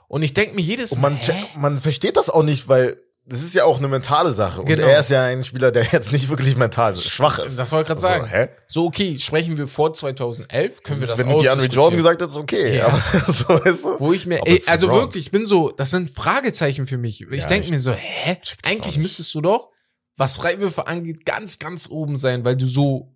Und 0.08 0.24
ich 0.24 0.34
denke 0.34 0.56
mir 0.56 0.62
jedes 0.62 0.94
Und 0.94 1.02
Mal, 1.02 1.10
man, 1.12 1.20
hä? 1.20 1.46
man 1.58 1.82
versteht 1.82 2.16
das 2.16 2.30
auch 2.30 2.44
nicht, 2.44 2.70
weil 2.70 2.96
das 3.28 3.42
ist 3.42 3.56
ja 3.56 3.64
auch 3.66 3.80
eine 3.80 3.88
mentale 3.88 4.32
Sache. 4.32 4.62
Und 4.62 4.68
Genau. 4.68 4.86
er 4.86 5.00
ist 5.00 5.10
ja 5.10 5.24
ein 5.24 5.44
Spieler, 5.44 5.72
der 5.72 5.84
jetzt 5.92 6.12
nicht 6.12 6.30
wirklich 6.30 6.56
mental 6.56 6.96
schwach 6.96 7.40
ist. 7.40 7.58
Das 7.58 7.72
wollte 7.72 7.94
ich 7.94 8.00
gerade 8.00 8.08
Also, 8.08 8.20
sagen. 8.26 8.32
hä? 8.32 8.50
So, 8.68 8.86
okay, 8.86 9.18
sprechen 9.18 9.58
wir 9.58 9.68
vor 9.68 9.94
2011, 9.94 10.84
können 10.84 11.00
wir 11.02 11.08
das 11.08 11.18
Wenn 11.18 11.28
die 11.28 11.34
Andre 11.34 11.50
ausdiskutieren. 11.52 11.82
Jordan 11.84 11.98
gesagt 11.98 12.22
hat, 12.22 12.30
ist 12.30 12.36
okay. 12.36 12.78
Ja. 12.78 12.86
Aber 12.88 13.02
so, 13.34 13.48
weißt 13.50 13.84
du? 13.86 14.00
Wo 14.00 14.14
ich 14.14 14.26
mir, 14.26 14.40
ey, 14.46 14.62
also 14.68 14.86
LeBron. 14.88 15.02
wirklich, 15.04 15.26
ich 15.26 15.32
bin 15.32 15.46
so, 15.46 15.72
das 15.72 15.90
sind 15.90 16.10
Fragezeichen 16.12 16.86
für 16.86 16.98
mich. 16.98 17.22
Ich 17.22 17.42
Ja, 17.42 17.48
denke 17.48 17.70
mir 17.72 17.80
so, 17.80 17.92
hä? 17.94 18.38
Eigentlich 18.64 18.98
müsstest 19.00 19.34
du 19.34 19.42
doch, 19.42 19.70
was 20.18 20.38
Freiwürfe 20.38 20.88
angeht, 20.88 21.26
ganz, 21.26 21.58
ganz 21.60 21.90
oben 21.90 22.18
sein, 22.18 22.46
weil 22.46 22.56
du 22.56 22.66
so, 22.68 23.12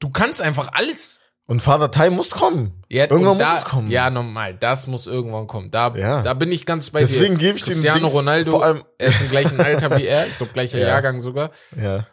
du 0.00 0.10
kannst 0.10 0.42
einfach 0.42 0.70
alles. 0.72 1.20
Und 1.46 1.60
Father 1.60 1.90
Time 1.90 2.10
muss 2.10 2.30
kommen. 2.30 2.82
Ja, 2.88 3.04
Irgendwann 3.04 3.32
und 3.32 3.38
muss 3.38 3.46
da, 3.46 3.56
es 3.56 3.64
kommen. 3.64 3.90
Ja, 3.90 4.08
normal, 4.08 4.54
das 4.56 4.86
muss 4.86 5.06
irgendwann 5.08 5.48
kommen. 5.48 5.70
Da, 5.72 5.92
Ja. 5.96 6.22
da 6.22 6.34
bin 6.34 6.52
ich 6.52 6.64
ganz 6.64 6.90
bei 6.90 7.00
Deswegen 7.00 7.38
dir. 7.38 7.46
gebe 7.46 7.58
ich 7.58 7.64
dem 7.64 7.72
Cristiano 7.72 7.98
Dings 8.00 8.14
Ronaldo, 8.14 8.50
vor 8.52 8.64
allem- 8.64 8.84
er 8.98 9.08
ist 9.08 9.20
im 9.20 9.28
gleichen 9.28 9.58
Alter 9.60 9.98
wie 9.98 10.06
er, 10.06 10.26
ich 10.28 10.36
glaube 10.36 10.52
gleicher 10.52 10.78
Ja. 10.78 10.88
Jahrgang 10.88 11.18
sogar. 11.18 11.50
Ja. 11.76 12.06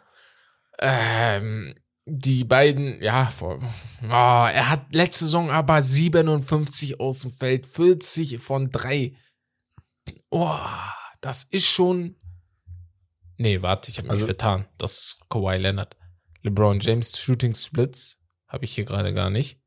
Ähm, 0.80 1.74
die 2.06 2.44
beiden, 2.44 3.00
ja, 3.02 3.26
vor, 3.26 3.58
oh, 4.02 4.06
er 4.08 4.70
hat 4.70 4.92
letzte 4.94 5.24
Saison 5.26 5.50
aber 5.50 5.82
57 5.82 6.98
aus 7.00 7.20
dem 7.20 7.30
Feld, 7.30 7.66
40 7.66 8.38
von 8.40 8.70
drei. 8.70 9.14
Oh, 10.30 10.58
das 11.20 11.44
ist 11.44 11.66
schon. 11.66 12.16
Nee, 13.36 13.62
warte, 13.62 13.90
ich 13.90 13.98
habe 13.98 14.08
mich 14.08 14.12
Also- 14.16 14.26
vertan. 14.26 14.66
Das 14.78 14.92
ist 14.98 15.20
Kawhi 15.28 15.58
Leonard. 15.58 15.96
LeBron 16.42 16.80
James 16.80 17.18
Shooting 17.20 17.54
Splits 17.54 18.17
habe 18.48 18.64
ich 18.64 18.74
hier 18.74 18.84
gerade 18.84 19.12
gar 19.14 19.30
nicht. 19.30 19.60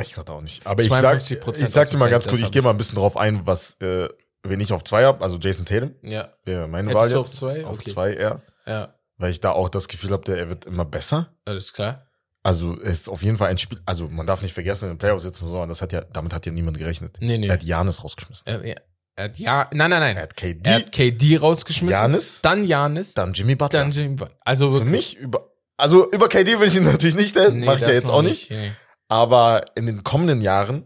Ich 0.00 0.12
gerade 0.14 0.32
auch 0.32 0.42
nicht. 0.42 0.66
Aber 0.66 0.82
ich 0.82 0.88
sag, 0.90 1.16
52% 1.18 1.62
ich 1.62 1.68
sag 1.70 1.90
dir 1.90 1.96
mal 1.96 2.10
ganz 2.10 2.26
kurz, 2.26 2.40
ich 2.40 2.50
gehe 2.50 2.60
mal 2.62 2.70
ein 2.70 2.76
bisschen 2.76 2.96
drauf 2.96 3.16
ein, 3.16 3.46
was, 3.46 3.74
äh, 3.80 4.08
wen 4.42 4.60
ich 4.60 4.72
auf 4.72 4.84
zwei 4.84 5.04
habe, 5.04 5.22
also 5.22 5.38
Jason 5.38 5.64
Tatum, 5.64 5.94
Ja, 6.02 6.32
wäre 6.44 6.68
meine 6.68 6.90
Hättest 6.90 7.00
Wahl 7.02 7.08
jetzt. 7.08 7.16
auf 7.16 7.30
zwei? 7.30 7.64
Auf 7.64 7.78
Okay. 7.80 7.92
zwei, 7.92 8.14
ja. 8.14 8.42
ja, 8.66 8.94
Weil 9.16 9.30
ich 9.30 9.40
da 9.40 9.52
auch 9.52 9.68
das 9.70 9.88
Gefühl 9.88 10.10
habe, 10.10 10.24
der, 10.24 10.36
er 10.38 10.48
wird 10.48 10.66
immer 10.66 10.84
besser. 10.84 11.34
alles 11.46 11.72
klar. 11.72 12.02
Also 12.42 12.78
er 12.78 12.90
ist 12.90 13.08
auf 13.08 13.22
jeden 13.22 13.36
Fall 13.38 13.48
ein 13.48 13.58
Spiel, 13.58 13.80
also 13.86 14.06
man 14.08 14.26
darf 14.26 14.42
nicht 14.42 14.52
vergessen, 14.54 14.84
in 14.84 14.92
den 14.92 14.98
Playoffs 14.98 15.24
sitzen 15.24 15.46
so, 15.48 15.64
das 15.66 15.82
hat 15.82 15.92
ja, 15.92 16.02
damit 16.02 16.32
hat 16.32 16.46
ja 16.46 16.52
niemand 16.52 16.78
gerechnet. 16.78 17.16
Nee, 17.20 17.38
nee. 17.38 17.46
Er 17.48 17.54
hat 17.54 17.64
Janis 17.64 18.04
rausgeschmissen. 18.04 18.46
Er, 18.46 18.62
er, 18.62 18.82
er 19.16 19.24
hat 19.24 19.38
ja, 19.38 19.68
nein, 19.72 19.90
nein, 19.90 20.00
nein. 20.00 20.16
Er 20.16 20.22
hat 20.24 20.36
KD, 20.36 20.60
Er 20.68 20.74
hat 20.76 20.92
KD 20.92 21.38
rausgeschmissen. 21.38 22.00
Janis, 22.00 22.40
Dann 22.42 22.62
Janis. 22.64 23.14
dann 23.14 23.32
Jimmy 23.32 23.56
Butler. 23.56 23.80
Dann 23.80 23.90
Jimmy 23.90 24.14
Butler. 24.14 24.36
Also 24.44 24.68
Für 24.70 24.74
wirklich. 24.74 24.90
mich 24.92 25.16
über, 25.16 25.50
also 25.76 26.10
über 26.10 26.28
KD 26.28 26.58
will 26.60 26.68
ich 26.68 26.76
ihn 26.76 26.84
natürlich 26.92 27.16
nicht 27.16 27.30
stellen, 27.30 27.60
Nee, 27.60 27.66
mache 27.66 27.76
ich 27.76 27.82
ja 27.82 27.90
jetzt 27.92 28.10
auch 28.10 28.22
nicht. 28.22 28.50
Nee. 28.50 28.72
Aber 29.08 29.64
in 29.76 29.86
den 29.86 30.02
kommenden 30.04 30.40
Jahren, 30.40 30.84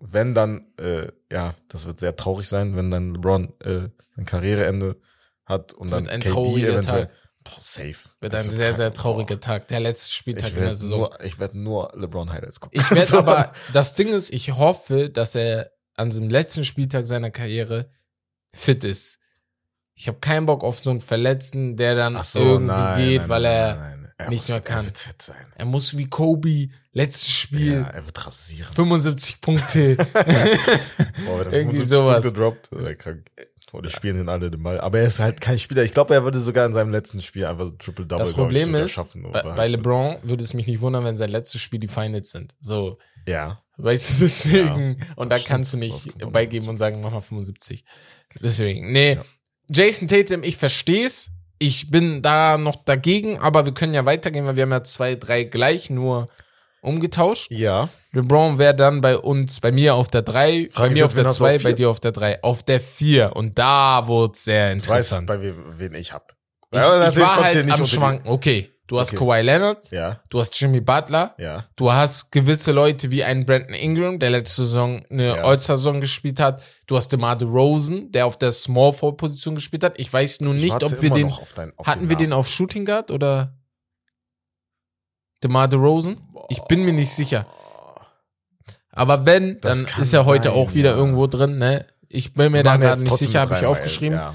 wenn 0.00 0.34
dann, 0.34 0.66
äh, 0.78 1.08
ja, 1.30 1.54
das 1.68 1.86
wird 1.86 2.00
sehr 2.00 2.16
traurig 2.16 2.48
sein, 2.48 2.76
wenn 2.76 2.90
dann 2.90 3.14
LeBron 3.14 3.52
äh, 3.60 3.88
ein 4.16 4.24
Karriereende 4.26 4.96
hat 5.44 5.72
und 5.72 5.90
Wird 5.90 6.02
dann 6.02 6.08
ein 6.08 6.20
KD 6.20 6.30
trauriger 6.32 6.68
eventuell. 6.72 7.06
Tag. 7.06 7.14
Boah, 7.44 7.54
safe. 7.60 7.94
Wird 8.20 8.32
Das 8.32 8.44
ein 8.44 8.50
sehr, 8.50 8.66
krank. 8.66 8.76
sehr 8.76 8.92
trauriger. 8.92 9.38
Tag. 9.40 9.68
Der 9.68 9.78
letzte 9.80 10.10
Spieltag 10.12 10.48
Ich 10.48 10.54
in 10.54 10.58
der 10.58 10.64
werde 10.66 10.76
Saison. 10.76 10.98
nur, 10.98 11.20
ich 11.24 11.38
werde 11.38 11.58
nur 11.58 11.92
LeBron 11.94 12.32
Highlights 12.32 12.58
gucken. 12.58 12.80
Ich 12.80 12.90
werde 12.90 13.06
So. 13.06 13.18
aber, 13.18 13.52
das 13.72 13.94
Ding 13.94 14.08
ist, 14.08 14.32
ich 14.32 14.56
hoffe, 14.56 15.08
dass 15.10 15.36
er 15.36 15.70
an 15.96 16.10
dem 16.10 16.28
letzten 16.28 16.64
Spieltag 16.64 17.06
seiner 17.06 17.30
Karriere 17.30 17.88
fit 18.52 18.82
ist. 18.82 19.18
Ich 19.98 20.08
habe 20.08 20.18
keinen 20.18 20.46
Bock 20.46 20.62
auf 20.62 20.78
so 20.78 20.90
einen 20.90 21.00
Verletzten, 21.00 21.76
der 21.76 21.94
dann 21.94 22.22
so, 22.22 22.38
irgendwie 22.40 22.66
nein, 22.66 22.98
geht, 23.08 23.20
nein, 23.22 23.28
weil 23.30 23.44
er, 23.46 23.76
nein. 23.76 23.92
Er 24.18 24.30
nicht 24.30 24.42
muss- 24.42 24.48
mehr 24.48 24.60
kann. 24.60 24.86
Er 24.86 24.92
sein. 25.20 25.36
er 25.56 25.64
muss 25.66 25.96
wie 25.96 26.06
Kobe, 26.08 26.68
letztes 26.92 27.30
Spiel, 27.30 27.80
Ja, 27.80 27.88
er 27.88 28.04
wird 28.06 28.26
rasieren. 28.26 28.70
75 28.72 29.40
Punkte. 29.40 29.96
Boah, 31.26 31.44
er 31.46 31.52
Irgendwie 31.52 31.78
75 31.78 31.88
sowas. 31.88 32.22
Punkte 32.24 32.40
droppt, 32.40 32.68
wär 32.72 32.94
krank. 32.94 33.26
Die 33.84 33.90
spielen 33.90 34.16
den 34.16 34.28
alle 34.30 34.50
den 34.50 34.62
Ball. 34.62 34.80
Aber 34.80 35.00
er 35.00 35.06
ist 35.06 35.18
halt 35.18 35.40
kein 35.40 35.58
Spieler. 35.58 35.82
Ich 35.82 35.92
glaube, 35.92 36.14
er 36.14 36.24
würde 36.24 36.38
sogar 36.38 36.64
in 36.64 36.72
seinem 36.72 36.90
letzten 36.92 37.20
Spiel 37.20 37.44
einfach 37.44 37.66
so 37.66 37.70
Triple-Double 37.72 38.18
Das 38.18 38.30
ich, 38.30 38.36
Problem 38.36 38.66
sogar 38.66 38.80
ist, 38.82 38.92
schaffen. 38.92 39.22
bei, 39.30 39.42
oder 39.44 39.54
bei 39.54 39.68
LeBron 39.68 40.16
würde 40.22 40.44
es 40.44 40.54
mich 40.54 40.66
nicht 40.66 40.80
wundern, 40.80 41.04
wenn 41.04 41.16
sein 41.18 41.28
letztes 41.28 41.60
Spiel 41.60 41.80
die 41.80 41.88
Finals 41.88 42.30
sind. 42.30 42.54
So, 42.60 42.98
Ja. 43.26 43.58
Weißt 43.76 44.12
du, 44.12 44.24
deswegen. 44.24 44.96
Ja, 44.98 45.06
und 45.16 45.30
da 45.30 45.36
das 45.36 45.44
kannst 45.44 45.74
du 45.74 45.76
stimmt. 45.78 46.04
Nicht 46.16 46.32
beigeben 46.32 46.68
und 46.68 46.78
sagen, 46.78 47.02
mach 47.02 47.10
mal 47.10 47.20
75. 47.20 47.84
Deswegen. 48.40 48.92
Nee. 48.92 49.14
Ja. 49.16 49.22
Jason 49.70 50.08
Tatum, 50.08 50.42
ich 50.42 50.56
versteh's. 50.56 51.30
Ich 51.58 51.90
bin 51.90 52.20
da 52.20 52.58
noch 52.58 52.76
dagegen, 52.84 53.38
aber 53.38 53.64
wir 53.64 53.72
können 53.72 53.94
ja 53.94 54.04
weitergehen, 54.04 54.44
weil 54.46 54.56
wir 54.56 54.64
haben 54.64 54.72
ja 54.72 54.84
zwei, 54.84 55.14
drei 55.14 55.44
gleich 55.44 55.88
nur 55.88 56.26
umgetauscht. 56.82 57.50
Ja. 57.50 57.88
LeBron 58.12 58.58
wäre 58.58 58.74
dann 58.74 59.00
bei 59.00 59.16
uns, 59.16 59.60
bei 59.60 59.72
mir 59.72 59.94
auf 59.94 60.08
der 60.08 60.22
drei, 60.22 60.68
bei 60.68 60.70
Frage 60.74 60.90
ist 60.92 60.98
mir 60.98 61.06
auf 61.06 61.14
der 61.14 61.24
hast 61.24 61.36
du 61.40 61.44
zwei, 61.44 61.56
auf 61.56 61.62
bei 61.62 61.68
vier? 61.70 61.76
dir 61.76 61.90
auf 61.90 62.00
der 62.00 62.12
drei, 62.12 62.42
auf 62.42 62.62
der 62.62 62.80
vier. 62.80 63.34
Und 63.34 63.58
da 63.58 64.06
wurde 64.06 64.36
sehr 64.38 64.68
Ich 64.76 64.86
weiß, 64.88 65.12
interessant. 65.12 65.26
bei 65.26 65.40
wem, 65.40 65.64
wen 65.78 65.94
ich 65.94 66.12
hab. 66.12 66.34
ich, 66.70 66.78
Ja, 66.78 67.08
ich 67.08 67.16
war 67.16 67.36
halt 67.42 67.64
nicht 67.64 67.78
am 67.78 67.84
Schwanken. 67.86 68.28
Okay, 68.28 68.70
du 68.86 68.98
hast 69.00 69.12
Okay. 69.14 69.24
Kawhi 69.24 69.40
Leonard, 69.42 69.90
Ja, 69.90 70.20
du 70.30 70.38
hast 70.40 70.58
Jimmy 70.60 70.80
Butler, 70.80 71.34
ja. 71.38 71.64
Du 71.76 71.92
hast 71.92 72.30
gewisse 72.32 72.72
Leute 72.72 73.10
wie 73.10 73.24
einen 73.24 73.44
Brandon 73.46 73.74
Ingram, 73.74 74.18
der 74.18 74.30
letzte 74.30 74.64
Saison 74.64 75.04
eine 75.10 75.26
Ja. 75.36 75.44
All-Star-Saison 75.44 76.00
gespielt 76.00 76.38
hat. 76.40 76.62
Du 76.86 76.96
hast 76.96 77.08
DeMar 77.08 77.36
DeRozan, 77.36 78.12
der 78.12 78.26
auf 78.26 78.38
der 78.38 78.52
Small-Forward-Position 78.52 79.54
gespielt 79.56 79.82
hat. 79.84 79.98
Ich 79.98 80.12
weiß 80.12 80.40
nur 80.40 80.54
Ich 80.54 80.62
nicht, 80.62 80.82
ob 80.82 81.02
wir 81.02 81.10
den, 81.10 81.26
auf 81.32 81.52
dein- 81.52 81.72
auf 81.76 81.86
hatten 81.86 82.08
wir 82.08 82.16
den 82.16 82.32
auf 82.32 82.48
Shooting 82.48 82.84
Guard 82.84 83.10
oder 83.10 83.54
DeMar 85.42 85.68
DeRozan? 85.68 86.20
Ich 86.48 86.60
bin 86.62 86.84
mir 86.84 86.92
nicht 86.92 87.10
sicher. 87.10 87.46
Aber 88.90 89.26
wenn, 89.26 89.60
Das 89.60 89.84
dann 89.84 90.02
ist 90.02 90.14
er 90.14 90.24
heute 90.24 90.48
sein, 90.48 90.52
auch 90.58 90.72
wieder 90.74 90.90
ja. 90.92 90.96
irgendwo 90.96 91.26
drin, 91.26 91.58
ne? 91.58 91.86
Ich 92.08 92.32
bin 92.32 92.52
mir 92.52 92.62
da 92.62 92.76
gerade 92.76 93.02
nicht 93.02 93.16
sicher, 93.16 93.40
habe 93.40 93.56
ich 93.58 93.64
aufgeschrieben. 93.66 94.16
Ja, 94.18 94.34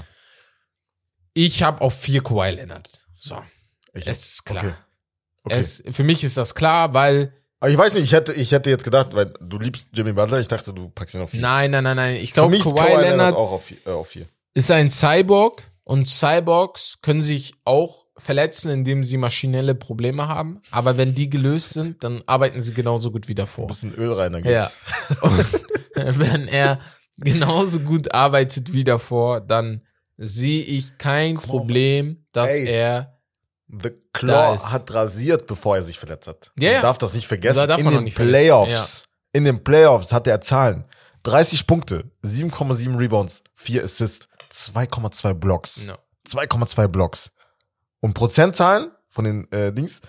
Ich 1.34 1.62
habe 1.62 1.80
auf 1.80 1.94
vier 1.98 2.22
Kawhi 2.22 2.50
Leonard. 2.50 3.04
So, 3.18 3.38
ich, 3.94 4.06
es 4.06 4.24
ist 4.34 4.44
klar. 4.46 4.64
Okay. 4.64 4.74
okay. 5.44 5.58
Es, 5.58 5.82
für 5.90 6.04
mich 6.04 6.24
ist 6.24 6.36
das 6.36 6.54
klar, 6.54 6.94
weil 6.94 7.32
Aber 7.60 7.70
ich 7.70 7.78
weiß 7.78 7.94
nicht, 7.94 8.04
ich 8.04 8.12
hätte, 8.12 8.32
ich 8.32 8.52
hätte 8.52 8.70
jetzt 8.70 8.84
gedacht, 8.84 9.08
weil 9.14 9.32
du 9.40 9.58
liebst 9.58 9.88
Jimmy 9.92 10.12
Butler, 10.12 10.40
ich 10.40 10.48
dachte, 10.48 10.72
du 10.72 10.88
packst 10.88 11.14
ihn 11.14 11.20
auf 11.20 11.30
vier. 11.30 11.40
Nein, 11.40 11.70
nein, 11.70 11.84
nein, 11.84 11.96
nein. 11.96 12.16
Ich 12.16 12.32
glaube, 12.32 12.56
ist 12.56 12.64
Kawhi, 12.74 13.00
Leonard 13.02 13.34
auch 13.36 13.52
auf. 13.52 13.70
Äh, 13.70 13.90
auf 13.90 14.08
vier. 14.08 14.26
ist 14.54 14.70
ein 14.70 14.90
Cyborg 14.90 15.62
und 15.84 16.06
Cyborgs 16.08 16.98
können 17.02 17.22
sich 17.22 17.54
auch 17.64 18.06
verletzen, 18.16 18.70
indem 18.70 19.02
sie 19.04 19.16
maschinelle 19.16 19.74
Probleme 19.74 20.28
haben. 20.28 20.60
Aber 20.70 20.96
wenn 20.96 21.12
die 21.12 21.28
gelöst 21.28 21.70
sind, 21.70 22.04
dann 22.04 22.22
arbeiten 22.26 22.60
sie 22.62 22.72
genauso 22.74 23.10
gut 23.10 23.26
wie 23.26 23.32
Ein 23.32 23.36
davor. 23.36 23.66
bisschen 23.66 23.94
Öl 23.94 24.12
rein, 24.12 24.32
dann 24.32 24.44
Ja. 24.44 24.70
geht's. 25.10 25.54
Und 25.96 26.18
wenn 26.18 26.46
er 26.48 26.78
genauso 27.18 27.80
gut 27.80 28.14
arbeitet 28.14 28.72
wie 28.72 28.84
davor, 28.84 29.40
dann 29.40 29.82
sehe 30.18 30.62
ich 30.62 30.98
kein. 30.98 31.34
Problem, 31.34 32.24
dass 32.32 32.52
Ey. 32.52 32.66
er 32.66 33.11
The 33.80 33.90
Claw 34.12 34.58
hat 34.58 34.92
rasiert, 34.92 35.46
bevor 35.46 35.76
er 35.76 35.82
sich 35.82 35.98
verletzt 35.98 36.28
hat. 36.28 36.52
Ja, 36.58 36.68
Man 36.68 36.74
ja. 36.74 36.82
darf 36.82 36.98
das 36.98 37.14
nicht 37.14 37.26
vergessen. 37.26 37.66
Da 37.66 37.76
in 37.76 37.86
den 37.86 38.04
nicht 38.04 38.14
vergessen. 38.14 38.32
Playoffs, 38.32 39.04
in 39.32 39.44
den 39.44 39.64
Playoffs 39.64 40.12
hatte 40.12 40.30
er 40.30 40.40
Zahlen. 40.40 40.84
30 41.22 41.66
Punkte, 41.66 42.10
7,7 42.22 42.98
Rebounds, 42.98 43.42
4 43.54 43.84
Assists, 43.84 44.28
2,2 44.52 45.34
Blocks. 45.34 45.84
no. 45.84 45.96
2,2 46.28 46.88
Blocks. 46.88 47.30
Und 48.00 48.14
Prozentzahlen 48.14 48.90
von 49.08 49.24
den 49.24 49.50
äh, 49.52 49.72
Dings, 49.72 50.00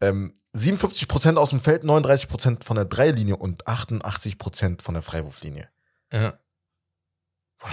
ähm, 0.00 0.34
57% 0.54 1.36
aus 1.36 1.50
dem 1.50 1.60
Feld, 1.60 1.84
39% 1.84 2.64
von 2.64 2.76
der 2.76 2.86
Dreilinie 2.86 3.36
und 3.36 3.66
88% 3.66 4.82
von 4.82 4.94
der 4.94 5.02
Freiwurflinie. 5.02 5.68
ja. 6.12 6.36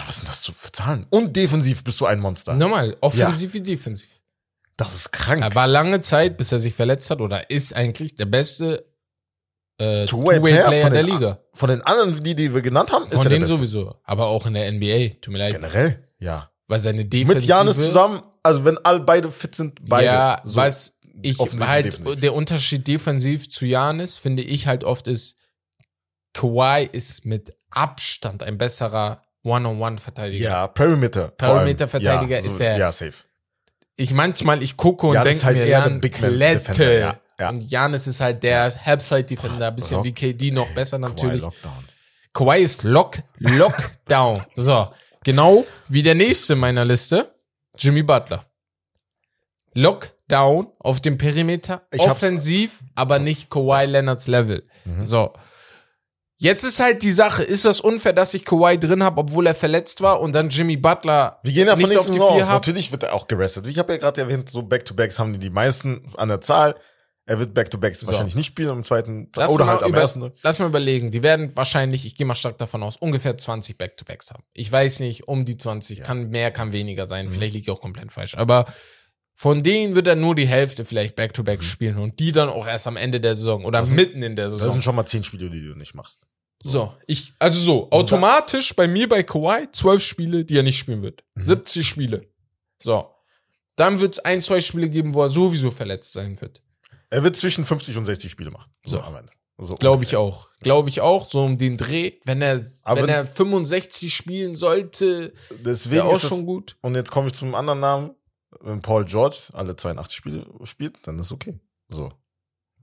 Was 0.07 0.17
sind 0.17 0.29
das 0.29 0.45
für 0.45 0.71
Zahlen? 0.71 1.05
Und 1.09 1.35
defensiv 1.35 1.83
bist 1.83 1.99
du 1.99 2.05
ein 2.05 2.19
Monster. 2.19 2.55
Nochmal, 2.55 2.95
offensiv 3.01 3.53
wie 3.53 3.61
defensiv. 3.61 4.22
Das 4.77 4.95
ist 4.95 5.11
krank. 5.11 5.41
Er 5.43 5.53
war 5.55 5.67
lange 5.67 6.01
Zeit, 6.01 6.37
bis 6.37 6.51
er 6.51 6.59
sich 6.59 6.73
verletzt 6.73 7.09
hat, 7.09 7.21
oder 7.21 7.49
ist 7.49 7.75
eigentlich 7.75 8.15
der 8.15 8.25
beste 8.25 8.85
äh, 9.77 10.05
Two-Way-Player 10.05 10.89
der 10.89 11.03
Liga. 11.03 11.39
Von 11.53 11.69
den 11.69 11.81
anderen, 11.81 12.23
die, 12.23 12.35
die 12.35 12.53
wir 12.53 12.61
genannt 12.61 12.91
haben, 12.91 13.05
ist 13.05 13.15
Von 13.15 13.25
er 13.25 13.29
der 13.29 13.39
denen 13.39 13.41
Beste. 13.41 13.57
sowieso. 13.57 13.95
Aber 14.03 14.27
auch 14.27 14.45
in 14.45 14.53
der 14.53 14.71
NBA. 14.71 15.19
Tut 15.21 15.31
mir 15.31 15.39
leid. 15.39 15.55
Generell, 15.55 16.07
ja. 16.19 16.49
Weil 16.67 16.79
seine 16.79 17.05
Defensive. 17.05 17.41
Mit 17.41 17.45
Janis 17.45 17.77
zusammen, 17.77 18.23
also 18.41 18.65
wenn 18.65 18.77
alle 18.79 19.01
beide 19.01 19.29
fit 19.31 19.55
sind, 19.55 19.79
beide. 19.87 20.05
Ja, 20.05 20.41
So, 20.43 20.55
was 20.55 20.93
ich 21.21 21.37
halt, 21.59 22.23
der 22.23 22.33
Unterschied 22.33 22.87
defensiv 22.87 23.49
zu 23.49 23.65
Janis, 23.65 24.17
finde 24.17 24.41
ich 24.41 24.67
halt 24.67 24.83
oft 24.83 25.07
ist, 25.07 25.37
Kawhi 26.33 26.89
ist 26.91 27.25
mit 27.25 27.55
Abstand 27.69 28.43
ein 28.43 28.57
besserer 28.57 29.21
One-on-One-Verteidiger. 29.43 30.43
Ja, 30.43 30.67
Perimeter. 30.67 31.29
Perimeter-Verteidiger 31.29 32.39
ja, 32.39 32.45
ist 32.45 32.59
er. 32.59 32.77
Ja, 32.77 32.91
safe. 32.91 33.13
Ich 33.95 34.13
manchmal, 34.13 34.63
ich 34.63 34.75
gucke 34.75 35.07
und 35.07 35.23
denke 35.23 35.43
halt 35.45 35.57
mir, 35.57 35.67
Jan, 35.67 36.01
Klette. 36.01 36.59
Defender, 36.59 36.99
ja, 36.99 37.19
ja. 37.39 37.49
Und 37.49 37.69
Janis 37.69 38.07
ist 38.07 38.21
halt 38.21 38.41
der 38.43 38.71
Helpside-Defender, 38.73 39.67
ein 39.67 39.75
bisschen 39.75 39.97
Rock- 39.97 40.05
wie 40.05 40.13
KD, 40.13 40.51
noch 40.51 40.69
besser 40.73 40.97
natürlich. 40.97 41.41
Kawhi 41.41 41.51
Lockdown. 41.53 41.85
Kawhi 42.33 42.61
ist 42.63 42.83
Lock, 42.83 43.17
Lockdown. 43.39 44.43
so, 44.55 44.87
genau 45.23 45.65
wie 45.89 46.01
der 46.01 46.15
nächste 46.15 46.55
meiner 46.55 46.85
Liste, 46.85 47.35
Jimmy 47.77 48.01
Butler. 48.03 48.45
Lockdown 49.73 50.67
auf 50.79 51.01
dem 51.01 51.17
Perimeter, 51.17 51.85
Ich 51.91 51.99
offensiv, 51.99 52.83
aber 52.95 53.19
nicht 53.19 53.49
Kawhi 53.49 53.85
Leonards 53.85 54.27
Level. 54.27 54.67
Mhm. 54.85 55.03
So. 55.03 55.33
Jetzt 56.43 56.63
ist 56.63 56.79
halt 56.79 57.01
die 57.03 57.11
Sache, 57.11 57.41
ist 57.41 57.63
das 57.65 57.79
unfair, 57.79 58.11
dass 58.13 58.33
ich 58.33 58.43
Kawhi 58.43 58.77
drin 58.77 59.01
habe, 59.01 59.21
obwohl 59.21 59.47
er 59.47 59.55
verletzt 59.55 60.01
war 60.01 60.19
und 60.19 60.33
dann 60.33 60.49
Jimmy 60.49 60.75
Butler 60.77 61.39
Wir 61.41 61.53
gehen 61.53 61.67
ja 61.67 61.77
von 61.77 61.79
nicht 61.89 61.97
auf 61.97 62.07
nächsten 62.09 62.11
die 62.13 62.19
Saison 62.19 62.35
aus. 62.41 62.47
hab? 62.47 62.53
Natürlich 62.53 62.91
wird 62.91 63.03
er 63.03 63.13
auch 63.13 63.27
gerestet. 63.27 63.65
Ich 63.67 63.79
habe 63.79 63.93
ja 63.93 63.99
gerade 63.99 64.21
erwähnt, 64.21 64.49
so 64.49 64.61
Back-to-Backs 64.61 65.19
haben 65.19 65.31
die 65.33 65.39
die 65.39 65.49
meisten 65.49 66.11
an 66.17 66.27
der 66.27 66.41
Zahl. 66.41 66.75
Er 67.25 67.39
wird 67.39 67.53
Back-to-Backs 67.53 68.05
wahrscheinlich 68.05 68.35
nicht 68.35 68.47
spielen 68.47 68.69
im 68.71 68.83
zweiten 68.83 69.31
Lass 69.37 69.51
oder 69.51 69.65
halt 69.67 69.81
am 69.83 69.91
über, 69.91 70.01
ersten. 70.01 70.33
Lass 70.41 70.59
mal 70.59 70.67
überlegen. 70.67 71.09
Die 71.09 71.23
werden 71.23 71.55
wahrscheinlich, 71.55 72.05
ich 72.05 72.17
gehe 72.17 72.25
mal 72.25 72.35
stark 72.35 72.57
davon 72.57 72.83
aus, 72.83 72.97
ungefähr 72.97 73.37
20 73.37 73.77
Back-to-Backs 73.77 74.31
haben. 74.31 74.43
Ich 74.51 74.69
weiß 74.69 74.99
nicht, 74.99 75.29
um 75.29 75.45
die 75.45 75.55
20. 75.55 76.01
Kann 76.01 76.29
mehr, 76.29 76.51
kann 76.51 76.73
weniger 76.73 77.05
Mhm. 77.05 77.09
sein. 77.09 77.29
Vielleicht 77.29 77.53
liege 77.53 77.71
ich 77.71 77.77
auch 77.77 77.79
komplett 77.79 78.11
falsch. 78.11 78.35
Aber 78.35 78.65
von 79.35 79.63
denen 79.63 79.95
wird 79.95 80.07
er 80.07 80.15
nur 80.15 80.35
die 80.35 80.47
Hälfte 80.47 80.85
vielleicht 80.85 81.15
Back-to-Back 81.15 81.59
Mhm. 81.59 81.63
spielen 81.63 81.97
und 81.97 82.19
die 82.19 82.31
dann 82.31 82.49
auch 82.49 82.67
erst 82.67 82.87
am 82.87 82.97
Ende 82.97 83.19
der 83.19 83.35
Saison 83.35 83.65
oder 83.65 83.85
mitten 83.85 84.21
in 84.23 84.35
der 84.35 84.45
Das 84.45 84.53
Saison. 84.55 84.71
sind 84.73 84.83
schon 84.83 84.95
mal 84.95 85.05
zehn 85.05 85.23
Spiele, 85.23 85.49
die 85.49 85.61
du 85.65 85.75
nicht 85.75 85.95
machst. 85.95 86.25
So, 86.63 86.93
ich, 87.07 87.33
also 87.39 87.59
so, 87.59 87.91
automatisch 87.91 88.73
bei 88.73 88.87
mir 88.87 89.09
bei 89.09 89.21
Kawhi 89.23 89.67
zwölf 89.73 90.01
Spiele, 90.01 90.45
die 90.45 90.55
er 90.57 90.63
nicht 90.63 90.77
spielen 90.77 91.01
wird. 91.01 91.23
Mhm. 91.35 91.41
70 91.41 91.85
Spiele. 91.87 92.27
So. 92.81 93.09
Dann 93.75 93.99
wird 93.99 94.13
es 94.13 94.19
ein, 94.19 94.41
zwei 94.41 94.61
Spiele 94.61 94.89
geben, 94.89 95.13
wo 95.13 95.23
er 95.23 95.29
sowieso 95.29 95.71
verletzt 95.71 96.13
sein 96.13 96.39
wird. 96.39 96.61
Er 97.09 97.23
wird 97.23 97.35
zwischen 97.35 97.65
50 97.65 97.97
und 97.97 98.05
60 98.05 98.31
Spiele 98.31 98.51
machen. 98.51 98.71
So. 98.85 99.01
am 99.01 99.15
Ende. 99.15 99.33
So 99.59 99.75
Glaube 99.75 100.03
ich 100.03 100.15
auch. 100.15 100.49
Glaube 100.61 100.89
ich 100.89 101.01
auch, 101.01 101.29
so 101.29 101.41
um 101.43 101.57
den 101.57 101.77
Dreh. 101.77 102.13
Wenn 102.25 102.41
er, 102.41 102.59
Aber 102.83 103.01
wenn 103.01 103.09
er 103.09 103.25
65 103.25 104.13
spielen 104.15 104.55
sollte, 104.55 105.33
Deswegen 105.65 105.95
wäre 105.95 106.05
auch 106.05 106.19
schon 106.19 106.45
gut. 106.45 106.75
und 106.81 106.95
jetzt 106.95 107.11
komme 107.11 107.27
ich 107.27 107.33
zum 107.33 107.53
anderen 107.55 107.79
Namen. 107.79 108.11
Wenn 108.61 108.81
Paul 108.81 109.05
George 109.05 109.37
alle 109.53 109.75
82 109.75 110.15
Spiele 110.15 110.45
spielt, 110.63 110.95
dann 111.07 111.19
ist 111.19 111.31
okay. 111.31 111.59
So. 111.89 112.11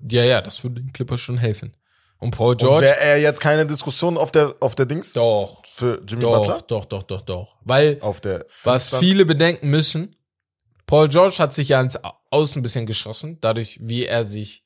Ja, 0.08 0.24
ja, 0.24 0.40
das 0.40 0.62
würde 0.64 0.80
den 0.80 0.92
Clippers 0.92 1.20
schon 1.20 1.38
helfen. 1.38 1.76
Und 2.18 2.32
Paul 2.36 2.54
George, 2.56 2.86
wäre 2.86 3.00
er 3.00 3.18
jetzt 3.20 3.40
keine 3.40 3.66
Diskussion 3.66 4.18
auf 4.18 4.30
der, 4.30 4.54
auf 4.60 4.74
der 4.74 4.84
Dings? 4.86 5.12
doch, 5.14 5.64
Für 5.66 6.02
Jimmy 6.06 6.20
doch, 6.22 6.38
Butler? 6.40 6.62
doch, 6.68 6.84
doch, 6.84 7.02
doch, 7.02 7.22
doch. 7.22 7.56
Weil, 7.62 7.98
Auf 8.02 8.20
der 8.20 8.40
was 8.64 8.90
25? 8.90 8.98
viele 8.98 9.24
bedenken 9.24 9.70
müssen, 9.70 10.16
Paul 10.86 11.08
George 11.08 11.36
hat 11.38 11.52
sich 11.54 11.68
ja 11.70 11.80
ins 11.80 11.98
Außen 12.30 12.58
ein 12.58 12.62
bisschen 12.62 12.84
geschossen, 12.84 13.38
dadurch, 13.40 13.78
wie 13.82 14.04
er 14.06 14.24
sich 14.24 14.64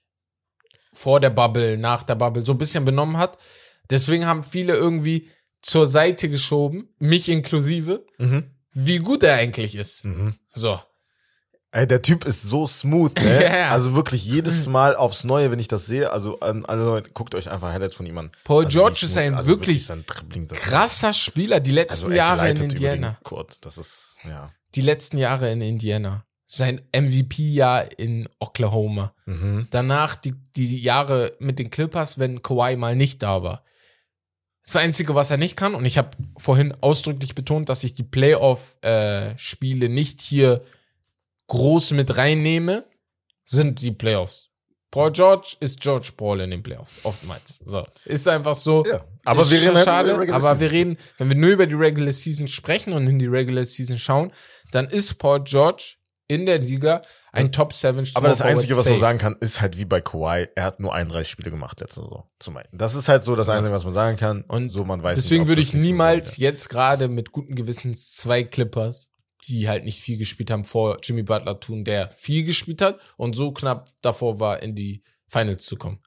vor 0.92 1.20
der 1.20 1.30
Bubble, 1.30 1.76
nach 1.76 2.02
der 2.02 2.14
Bubble 2.16 2.44
so 2.44 2.52
ein 2.52 2.59
bisschen 2.59 2.84
benommen 2.84 3.18
hat. 3.18 3.38
Deswegen 3.90 4.26
haben 4.26 4.42
viele 4.42 4.74
irgendwie 4.74 5.28
zur 5.62 5.86
Seite 5.86 6.28
geschoben, 6.28 6.94
mich 6.98 7.28
inklusive, 7.28 8.05
Mhm. 8.18 8.50
wie 8.72 8.98
gut 8.98 9.22
er 9.22 9.36
eigentlich 9.36 9.74
ist. 9.76 10.05
Mhm. 10.07 10.34
So. 10.48 10.80
Ey, 11.74 11.88
der 11.88 12.02
Typ 12.02 12.24
ist 12.24 12.42
so 12.42 12.68
smooth, 12.68 13.16
ne? 13.16 13.42
Ja. 13.42 13.70
Also 13.72 13.96
wirklich 13.96 14.24
jedes 14.24 14.68
Mal 14.68 14.94
aufs 14.94 15.24
Neue, 15.24 15.50
wenn 15.50 15.58
ich 15.58 15.66
das 15.66 15.86
sehe, 15.86 16.12
also 16.12 16.38
an 16.38 16.64
alle 16.66 16.84
Leute, 16.84 17.10
guckt 17.10 17.34
euch 17.34 17.50
einfach 17.50 17.72
Highlights 17.72 17.96
von 17.96 18.06
ihm 18.06 18.16
an. 18.16 18.30
Paul 18.44 18.66
also 18.66 18.78
George 18.78 19.00
ist 19.02 19.16
ein 19.18 19.34
also 19.34 19.48
wirklich 19.48 19.84
das 19.88 19.98
krasser 20.56 21.12
Spieler, 21.12 21.58
die 21.58 21.72
letzten 21.72 22.04
also 22.04 22.16
Jahre 22.16 22.48
in 22.48 22.58
Indiana. 22.58 23.18
Court. 23.24 23.56
Das 23.62 23.76
ist, 23.76 24.14
ja. 24.22 24.52
Die 24.76 24.82
letzten 24.82 25.18
Jahre 25.18 25.50
in 25.50 25.60
Indiana. 25.62 26.24
Sein 26.46 26.80
MVP-Jahr 26.94 27.98
in 27.98 28.28
Oklahoma. 28.38 29.12
Mhm. 29.26 29.66
Danach 29.72 30.14
die, 30.14 30.34
die 30.54 30.78
Jahre 30.78 31.32
mit 31.40 31.58
den 31.58 31.70
Clippers, 31.70 32.20
wenn 32.20 32.40
Kawhi 32.40 32.76
mal 32.76 32.94
nicht 32.94 33.20
da 33.24 33.42
war. 33.42 33.64
Das 34.64 34.76
Einzige, 34.76 35.16
was 35.16 35.32
er 35.32 35.38
nicht 35.38 35.56
kann, 35.56 35.74
und 35.74 35.84
ich 35.84 35.98
habe 35.98 36.10
vorhin 36.36 36.72
ausdrücklich 36.80 37.34
betont, 37.34 37.68
dass 37.68 37.82
ich 37.82 37.94
die 37.94 38.04
Playoff-Spiele 38.04 39.88
nicht 39.88 40.20
hier 40.20 40.62
groß 41.49 41.92
mit 41.92 42.16
reinnehme, 42.16 42.84
sind 43.45 43.80
die 43.80 43.92
Playoffs. 43.92 44.49
Paul 44.90 45.11
George 45.11 45.57
ist 45.59 45.80
George 45.80 46.11
Paul 46.16 46.40
in 46.40 46.51
den 46.51 46.62
Playoffs, 46.62 47.01
oftmals. 47.03 47.59
So. 47.64 47.84
Ist 48.05 48.28
einfach 48.28 48.55
so. 48.55 48.84
Ja. 48.86 49.05
Aber 49.24 49.51
wir 49.51 49.61
reden 49.61 49.74
halt 49.74 49.84
schade, 49.84 50.32
aber 50.32 50.61
wir 50.61 50.70
reden, 50.70 50.99
wenn 51.18 51.28
wir 51.28 51.36
nur 51.36 51.51
über 51.51 51.66
die 51.66 51.74
Regular 51.74 52.12
Season 52.12 52.47
sprechen 52.47 52.92
und 52.92 53.09
in 53.09 53.18
die 53.18 53.26
Regular 53.26 53.64
Season 53.64 53.99
schauen, 53.99 54.32
dann 54.70 54.86
ist 54.86 55.14
Paul 55.14 55.42
George 55.42 55.97
in 56.28 56.47
der 56.47 56.59
Liga 56.59 57.03
ein 57.32 57.51
Top 57.51 57.72
7 57.72 58.09
Aber 58.14 58.28
das 58.28 58.40
Einzige, 58.40 58.76
was 58.76 58.88
man 58.88 58.99
sagen 58.99 59.18
kann, 59.18 59.36
ist 59.40 59.61
halt 59.61 59.76
wie 59.76 59.84
bei 59.84 60.01
Kawhi, 60.01 60.47
er 60.55 60.64
hat 60.64 60.78
nur 60.78 60.95
31 60.95 61.30
Spiele 61.30 61.51
gemacht 61.51 61.80
letzte 61.80 62.01
Saison. 62.01 62.24
Zum 62.38 62.57
einen. 62.57 62.68
Das 62.72 62.95
ist 62.95 63.09
halt 63.09 63.24
so 63.24 63.34
das 63.34 63.49
Einzige, 63.49 63.74
was 63.74 63.84
man 63.84 63.92
sagen 63.92 64.16
kann. 64.16 64.42
Und 64.42 64.70
so 64.70 64.84
man 64.84 65.03
weiß 65.03 65.16
Deswegen 65.16 65.42
nicht, 65.42 65.49
würde 65.49 65.61
ich 65.61 65.74
niemals 65.74 66.36
jetzt 66.36 66.68
gerade 66.70 67.09
mit 67.09 67.32
guten 67.32 67.57
Gewissens 67.57 68.12
zwei 68.12 68.45
Clippers, 68.45 69.11
die 69.47 69.68
halt 69.68 69.84
nicht 69.84 70.01
viel 70.01 70.18
gespielt 70.18 70.51
haben, 70.51 70.64
vor 70.64 70.99
Jimmy 71.03 71.22
Butler 71.22 71.61
tun, 71.61 71.84
der 71.84 72.11
viel 72.16 72.45
gespielt 72.45 72.82
hat 72.82 72.99
und 73.16 73.34
so 73.34 73.53
knapp 73.53 73.90
davor 74.03 74.40
war, 74.40 74.62
in 74.62 74.74
die 74.74 75.03
Finals 75.28 75.64
zu 75.66 75.76
kommen. 75.76 76.01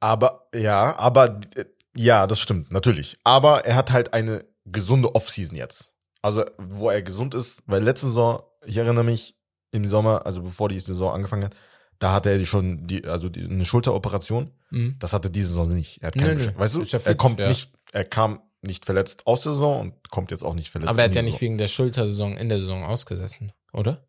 Aber 0.00 0.48
ja, 0.54 0.98
aber 0.98 1.40
äh, 1.56 1.64
ja, 1.96 2.26
das 2.26 2.40
stimmt, 2.40 2.70
natürlich. 2.70 3.18
Aber 3.24 3.64
er 3.64 3.76
hat 3.76 3.92
halt 3.92 4.12
eine 4.12 4.44
gesunde 4.64 5.14
Offseason 5.14 5.56
jetzt. 5.56 5.92
Also, 6.22 6.44
wo 6.58 6.90
er 6.90 7.02
gesund 7.02 7.34
ist, 7.34 7.62
weil 7.66 7.82
letzte 7.82 8.06
Saison, 8.08 8.42
ich 8.64 8.76
erinnere 8.76 9.04
mich, 9.04 9.36
im 9.72 9.88
Sommer, 9.88 10.24
also 10.24 10.42
bevor 10.42 10.68
die 10.68 10.78
Saison 10.78 11.12
angefangen 11.12 11.44
hat, 11.44 11.56
da 11.98 12.12
hatte 12.12 12.30
er 12.30 12.38
die 12.38 12.46
schon 12.46 12.86
die, 12.86 13.04
also 13.04 13.28
die, 13.28 13.44
eine 13.44 13.64
Schulteroperation. 13.64 14.52
Mhm. 14.70 14.96
Das 14.98 15.12
hatte 15.12 15.30
diese 15.30 15.48
Saison 15.48 15.72
nicht. 15.74 16.00
Er 16.02 16.08
hat 16.08 16.16
Nö, 16.16 16.22
keine, 16.22 16.34
nö. 16.38 16.44
Besch- 16.50 16.58
weißt 16.58 16.74
du, 16.76 16.80
er 16.82 17.00
fit, 17.00 17.18
kommt 17.18 17.40
ja. 17.40 17.48
nicht, 17.48 17.72
er 17.92 18.04
kam 18.04 18.40
nicht 18.66 18.84
verletzt 18.84 19.26
aus 19.26 19.42
der 19.42 19.52
Saison 19.52 19.80
und 19.80 20.10
kommt 20.10 20.30
jetzt 20.30 20.44
auch 20.44 20.54
nicht 20.54 20.70
verletzt. 20.70 20.90
Aber 20.90 20.98
er 21.02 21.08
hat 21.08 21.14
ja 21.14 21.22
nicht 21.22 21.34
Saison. 21.34 21.46
wegen 21.46 21.58
der 21.58 21.68
Schultersaison 21.68 22.36
in 22.36 22.48
der 22.48 22.60
Saison 22.60 22.84
ausgesessen, 22.84 23.52
oder? 23.72 24.06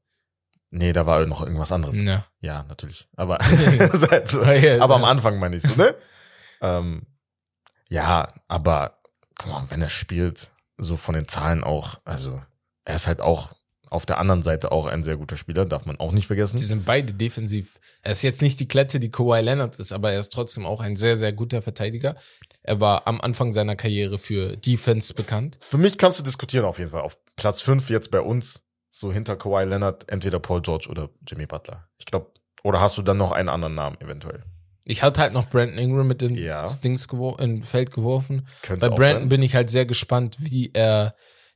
Nee, 0.72 0.91
da 0.91 1.06
war 1.06 1.26
noch 1.26 1.41
irgendwas 1.41 1.72
anderes. 1.72 2.01
Ja. 2.01 2.26
Ja, 2.41 2.64
natürlich. 2.64 3.08
Aber, 3.16 3.39
aber 3.41 4.95
am. 4.95 5.06
Anfang 5.06 5.39
meine 5.39 5.56
ich 5.56 5.64
so, 5.64 5.82
ne? 5.82 5.95
ähm, 6.62 7.03
ja, 7.89 8.34
aber 8.47 8.99
come 9.38 9.53
on, 9.53 9.72
wenn 9.72 9.82
er 9.82 9.89
spielt, 9.89 10.51
so 10.78 10.97
von 10.97 11.16
den 11.16 11.28
Zahlen 11.28 11.64
auch, 11.64 12.01
also 12.03 12.41
er 12.84 12.95
ist 12.95 13.08
halt 13.08 13.22
auch 13.22 13.53
auf 13.89 14.05
der 14.05 14.17
anderen 14.19 14.43
Seite 14.43 14.71
auch 14.71 14.86
ein 14.86 15.03
sehr 15.03 15.17
guter 15.17 15.38
Spieler, 15.38 15.65
darf 15.65 15.86
man 15.86 15.99
auch 15.99 16.11
nicht 16.11 16.27
vergessen. 16.27 16.57
Die 16.57 16.63
sind 16.63 16.86
beide 16.86 17.13
defensiv. 17.13 17.79
Er 18.01 18.11
ist 18.13 18.21
jetzt 18.23 18.41
nicht 18.41 18.59
die 18.59 18.67
Klette, 18.67 18.99
die 18.99 19.09
Kawhi 19.11 19.41
Leonard 19.41 19.77
ist, 19.77 19.91
aber 19.93 20.11
er 20.11 20.19
ist 20.19 20.33
trotzdem 20.33 20.65
auch 20.65 20.81
ein 20.81 20.95
sehr, 20.95 21.15
sehr 21.15 21.33
guter 21.33 21.61
Verteidiger. 21.61 22.15
Er 22.63 22.79
war 22.79 23.07
am 23.07 23.21
Anfang 23.21 23.53
seiner 23.53 23.75
Karriere 23.75 24.17
für 24.17 24.57
Defense 24.57 25.13
bekannt. 25.13 25.57
Für 25.67 25.77
mich 25.77 25.97
kannst 25.97 26.19
du 26.19 26.23
diskutieren 26.23 26.65
auf 26.65 26.79
jeden 26.79 26.91
Fall. 26.91 27.01
Auf 27.01 27.17
Platz 27.36 27.61
5 27.61 27.89
jetzt 27.89 28.11
bei 28.11 28.21
uns, 28.21 28.61
so 28.91 29.11
hinter 29.11 29.36
Kawhi 29.36 29.65
Leonard, 29.65 30.09
entweder 30.09 30.39
Paul 30.39 30.61
George 30.61 30.88
oder 30.89 31.09
Jimmy 31.27 31.45
Butler. 31.45 31.88
Ich 31.97 32.05
glaube, 32.05 32.31
oder 32.63 32.81
hast 32.81 32.97
du 32.97 33.01
dann 33.03 33.17
noch 33.17 33.31
einen 33.31 33.49
anderen 33.49 33.75
Namen 33.75 33.99
eventuell? 34.01 34.43
Ich 34.86 35.01
hatte 35.01 35.19
halt 35.21 35.33
noch 35.33 35.49
Brandon 35.49 35.77
Ingram 35.79 36.07
mit 36.07 36.21
in 36.21 36.36
Ja. 36.38 36.63
Dings 36.83 37.07
in 37.39 37.63
Feld 37.63 37.91
geworfen. 37.91 38.47
Könnte 38.61 38.88
Bei 38.88 38.95
Brandon 38.95 39.21
sein. 39.23 39.29
bin 39.29 39.41
ich 39.41 39.55
halt 39.55 39.69
sehr 39.71 39.86
gespannt, 39.86 40.38
wie 40.39 40.71
er 40.73 41.15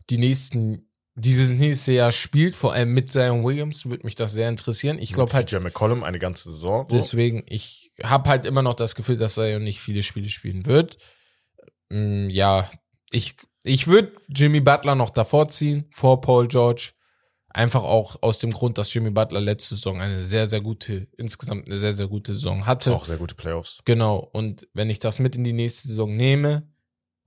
die 0.09 0.17
nächsten, 0.17 0.88
dieses 1.19 1.51
nächste 1.51 1.91
Jahr 1.93 2.11
spielt, 2.11 2.55
vor 2.55 2.73
allem 2.73 2.93
mit 2.93 3.11
Zion 3.11 3.43
Williams, 3.43 3.85
würde 3.85 4.05
mich 4.05 4.15
das 4.15 4.33
sehr 4.33 4.49
interessieren. 4.49 4.97
Ich 4.99 5.13
glaube 5.13 5.33
halt, 5.33 5.49
CJ 5.49 5.57
McCollum 5.59 6.03
eine 6.03 6.19
ganze 6.19 6.51
Saison. 6.51 6.87
So. 6.89 6.95
deswegen, 6.97 7.43
ich 7.47 7.91
habe 8.03 8.29
halt 8.29 8.45
immer 8.45 8.61
noch 8.61 8.73
das 8.73 8.95
Gefühl, 8.95 9.17
dass 9.17 9.35
Zion 9.35 9.63
nicht 9.63 9.79
viele 9.79 10.03
Spiele 10.03 10.29
spielen 10.29 10.65
wird. 10.65 10.97
Mm, 11.89 12.29
Ja, 12.29 12.69
ich, 13.11 13.35
ich 13.63 13.87
würde 13.87 14.13
Jimmy 14.27 14.61
Butler 14.61 14.95
noch 14.95 15.09
davor 15.09 15.47
ziehen, 15.49 15.85
vor 15.91 16.21
Paul 16.21 16.47
George. 16.47 16.91
Einfach 17.51 17.83
auch 17.83 18.21
aus 18.21 18.37
dem 18.37 18.51
Grund, 18.51 18.77
dass 18.77 18.93
Jimmy 18.93 19.09
Butler 19.09 19.41
letzte 19.41 19.75
Saison 19.75 19.99
eine 19.99 20.21
sehr, 20.21 20.45
sehr 20.45 20.61
gute, 20.61 21.07
insgesamt 21.17 21.65
eine 21.65 21.79
sehr, 21.79 21.93
sehr 21.93 22.07
gute 22.07 22.33
Saison 22.33 22.67
hatte. 22.67 22.93
Auch 22.95 23.05
sehr 23.05 23.17
gute 23.17 23.33
Playoffs. 23.33 23.79
Genau. 23.85 24.29
Und 24.33 24.67
wenn 24.73 24.89
ich 24.91 24.99
das 24.99 25.17
mit 25.19 25.35
in 25.35 25.43
die 25.43 25.53
nächste 25.53 25.87
Saison 25.87 26.15
nehme, 26.15 26.69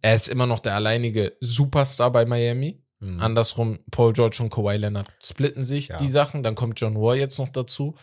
er 0.01 0.15
ist 0.15 0.29
immer 0.29 0.47
noch 0.47 0.61
der 0.61 0.75
alleinige 0.75 1.37
Superstar 1.41 2.13
bei 2.13 2.25
Miami. 2.25 2.82
Mhm. 3.03 3.21
Andersrum, 3.21 3.79
Paul 3.91 4.13
George 4.13 4.39
und 4.41 4.51
Kawhi 4.51 4.77
Leonard 4.77 5.07
splitten 5.23 5.65
sich 5.65 5.89
Ja. 5.89 5.97
die 5.97 6.09
Sachen. 6.09 6.43
Dann 6.43 6.55
kommt 6.55 6.81
John 6.81 6.95
Wall 6.95 7.17
jetzt 7.19 7.39
noch 7.39 7.49
dazu, 7.49 7.97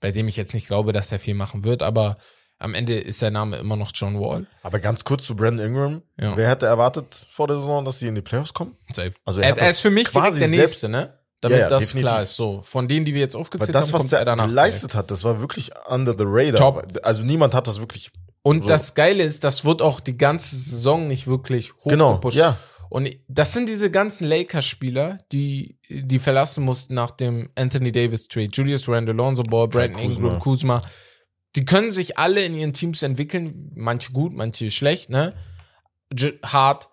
bei 0.00 0.12
dem 0.12 0.28
ich 0.28 0.36
jetzt 0.36 0.52
nicht 0.54 0.66
glaube, 0.66 0.92
dass 0.92 1.10
er 1.10 1.18
viel 1.18 1.34
machen 1.34 1.64
wird, 1.64 1.82
aber 1.82 2.18
am 2.58 2.74
Ende 2.74 2.98
ist 2.98 3.18
sein 3.18 3.32
Name 3.34 3.56
immer 3.58 3.76
noch 3.76 3.90
John 3.94 4.18
Wall. 4.20 4.46
Aber 4.62 4.78
ganz 4.78 5.04
kurz 5.04 5.24
zu 5.26 5.36
Brandon 5.36 5.66
Ingram. 5.66 6.02
Ja. 6.20 6.36
Wer 6.36 6.48
hätte 6.50 6.66
erwartet 6.66 7.26
vor 7.30 7.46
der 7.48 7.58
Saison, 7.58 7.84
dass 7.84 7.98
sie 7.98 8.06
in 8.08 8.14
die 8.14 8.22
Playoffs 8.22 8.52
kommen? 8.54 8.76
Safe. 8.92 9.12
Also 9.24 9.40
er 9.40 9.56
er, 9.56 9.70
ist 9.70 9.80
für 9.80 9.90
mich 9.90 10.06
quasi 10.06 10.38
der 10.38 10.48
Nächste, 10.48 10.88
ne? 10.88 11.18
Damit 11.42 11.58
Ja, 11.58 11.64
ja, 11.64 11.68
das 11.68 11.80
definitiv. 11.84 12.08
klar 12.10 12.22
ist. 12.22 12.34
So, 12.36 12.62
von 12.62 12.88
denen, 12.88 13.04
die 13.04 13.12
wir 13.12 13.20
jetzt 13.20 13.36
aufgezählt 13.36 13.74
das, 13.74 13.86
haben, 13.88 13.92
was 13.92 14.00
kommt 14.00 14.12
der 14.12 14.20
er 14.20 14.24
danach. 14.24 14.46
geleistet 14.46 14.94
hat, 14.94 15.10
das 15.10 15.22
war 15.22 15.38
wirklich 15.40 15.70
under 15.86 16.12
the 16.16 16.24
radar. 16.26 16.54
Top. 16.82 16.98
Also 17.02 17.22
niemand 17.24 17.52
hat 17.54 17.66
das 17.66 17.78
wirklich. 17.78 18.10
Und 18.42 18.62
So. 18.62 18.68
das 18.68 18.94
Geile 18.94 19.22
ist, 19.22 19.44
das 19.44 19.64
wird 19.66 19.82
auch 19.82 20.00
die 20.00 20.16
ganze 20.16 20.56
Saison 20.56 21.08
nicht 21.08 21.26
wirklich 21.26 21.72
Genau, 21.84 22.12
hochgepusht. 22.12 22.36
ja. 22.38 22.56
Und 22.88 23.08
das 23.28 23.52
sind 23.52 23.68
diese 23.68 23.90
ganzen 23.90 24.26
Lakers-Spieler, 24.26 25.18
die, 25.32 25.78
die 25.88 26.18
verlassen 26.18 26.64
mussten 26.64 26.94
nach 26.94 27.10
dem 27.10 27.50
Anthony 27.56 27.92
Davis 27.92 28.28
Trade. 28.28 28.50
Julius 28.52 28.88
Randle, 28.88 29.14
Lonzo 29.14 29.42
Ball, 29.42 29.68
Brandon. 29.68 30.00
Ingram, 30.02 30.38
Kuzma. 30.38 30.82
Die 31.56 31.64
können 31.64 31.90
sich 31.90 32.18
alle 32.18 32.44
in 32.44 32.54
ihren 32.54 32.72
Teams 32.72 33.02
entwickeln. 33.02 33.72
Manche 33.74 34.12
gut, 34.12 34.34
manche 34.34 34.70
schlecht, 34.70 35.10
ne? 35.10 35.34
Hart. 36.44 36.88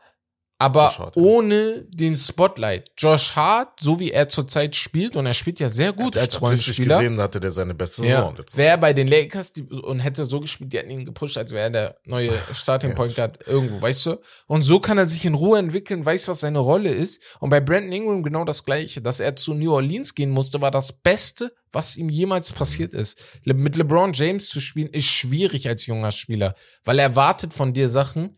Aber 0.64 0.98
Hart, 0.98 1.16
ja. 1.16 1.22
ohne 1.22 1.86
den 1.90 2.16
Spotlight. 2.16 2.92
Josh 2.98 3.36
Hart, 3.36 3.80
so 3.80 4.00
wie 4.00 4.12
er 4.12 4.30
zurzeit 4.30 4.76
spielt, 4.76 5.16
und 5.16 5.26
er 5.26 5.34
spielt 5.34 5.60
ja 5.60 5.70
sehr 5.70 5.94
gut 5.94 6.18
als 6.18 6.42
Rollenspieler. 6.42 6.98
gesehen 6.98 7.20
hatte 7.20 7.40
der 7.40 7.52
seine 7.52 7.74
beste 7.74 8.06
Ja, 8.06 8.18
Saison. 8.18 8.36
letztes 8.38 8.58
wäre 8.58 8.78
bei 8.78 8.94
den 8.94 9.08
Lakers 9.08 9.54
die, 9.54 9.64
und 9.64 10.00
hätte 10.00 10.26
so 10.26 10.40
gespielt, 10.40 10.74
die 10.74 10.78
hätten 10.78 10.92
ihn 10.92 11.06
gepusht, 11.06 11.38
als 11.38 11.52
wäre 11.52 11.64
er 11.64 11.70
der 11.70 11.98
neue 12.06 12.32
Starting 12.52 12.96
Point 12.96 13.16
Guard 13.16 13.40
irgendwo, 13.48 13.82
weißt 13.82 14.06
du? 14.08 14.16
Und 14.48 14.62
so 14.62 14.80
kann 14.80 14.98
er 14.98 15.08
sich 15.08 15.26
in 15.26 15.34
Ruhe 15.34 15.60
entwickeln, 15.60 16.06
weiß, 16.06 16.28
was 16.28 16.42
seine 16.42 16.60
Rolle 16.60 16.90
ist. 16.92 17.22
Und 17.40 17.50
bei 17.50 17.60
Brandon 17.60 17.92
Ingram 17.92 18.24
genau 18.24 18.46
das 18.46 18.66
Gleiche. 18.66 19.02
Dass 19.02 19.20
er 19.20 19.36
zu 19.36 19.54
New 19.54 19.74
Orleans 19.74 20.16
gehen 20.16 20.30
musste, 20.30 20.62
war 20.62 20.72
das 20.72 20.94
Beste, 20.94 21.54
was 21.72 21.96
ihm 21.98 22.10
jemals 22.10 22.52
passiert 22.54 22.94
ist. 22.94 23.22
Le 23.44 23.54
mit 23.54 23.76
LeBron 23.76 24.14
James 24.14 24.48
zu 24.48 24.62
spielen, 24.62 24.90
ist 24.90 25.06
schwierig 25.06 25.68
als 25.68 25.86
junger 25.86 26.12
Spieler, 26.12 26.56
weil 26.84 27.00
er 27.00 27.06
erwartet 27.06 27.54
von 27.54 27.74
dir 27.74 27.90
Sachen, 27.90 28.38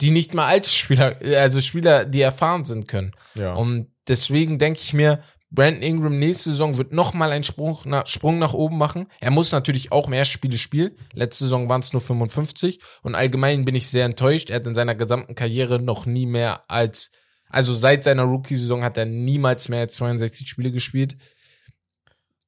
die 0.00 0.10
nicht 0.10 0.34
mal 0.34 0.46
alte 0.46 0.68
Spieler, 0.68 1.16
also 1.38 1.60
Spieler, 1.60 2.04
die 2.04 2.20
erfahren 2.20 2.64
sind 2.64 2.88
können. 2.88 3.12
Ja. 3.34 3.54
Und 3.54 3.88
deswegen 4.08 4.58
denke 4.58 4.80
ich 4.82 4.92
mir, 4.92 5.22
Brandon 5.52 5.82
Ingram 5.82 6.18
nächste 6.18 6.50
Saison 6.50 6.78
wird 6.78 6.92
noch 6.92 7.12
mal 7.12 7.32
einen 7.32 7.42
Sprung, 7.42 7.78
na, 7.84 8.06
Sprung 8.06 8.38
nach 8.38 8.54
oben 8.54 8.78
machen. 8.78 9.08
Er 9.20 9.32
muss 9.32 9.50
natürlich 9.50 9.90
auch 9.90 10.06
mehr 10.06 10.24
Spiele 10.24 10.58
spielen. 10.58 10.92
Letzte 11.12 11.44
Saison 11.44 11.68
waren 11.68 11.80
es 11.80 11.92
nur 11.92 12.00
55 12.00 12.80
und 13.02 13.16
allgemein 13.16 13.64
bin 13.64 13.74
ich 13.74 13.88
sehr 13.88 14.04
enttäuscht. 14.04 14.50
Er 14.50 14.56
hat 14.56 14.66
in 14.66 14.76
seiner 14.76 14.94
gesamten 14.94 15.34
Karriere 15.34 15.80
noch 15.80 16.06
nie 16.06 16.26
mehr 16.26 16.70
als, 16.70 17.10
also 17.48 17.74
seit 17.74 18.04
seiner 18.04 18.22
Rookie-Saison 18.22 18.84
hat 18.84 18.96
er 18.96 19.06
niemals 19.06 19.68
mehr 19.68 19.80
als 19.80 19.96
62 19.96 20.48
Spiele 20.48 20.70
gespielt. 20.70 21.16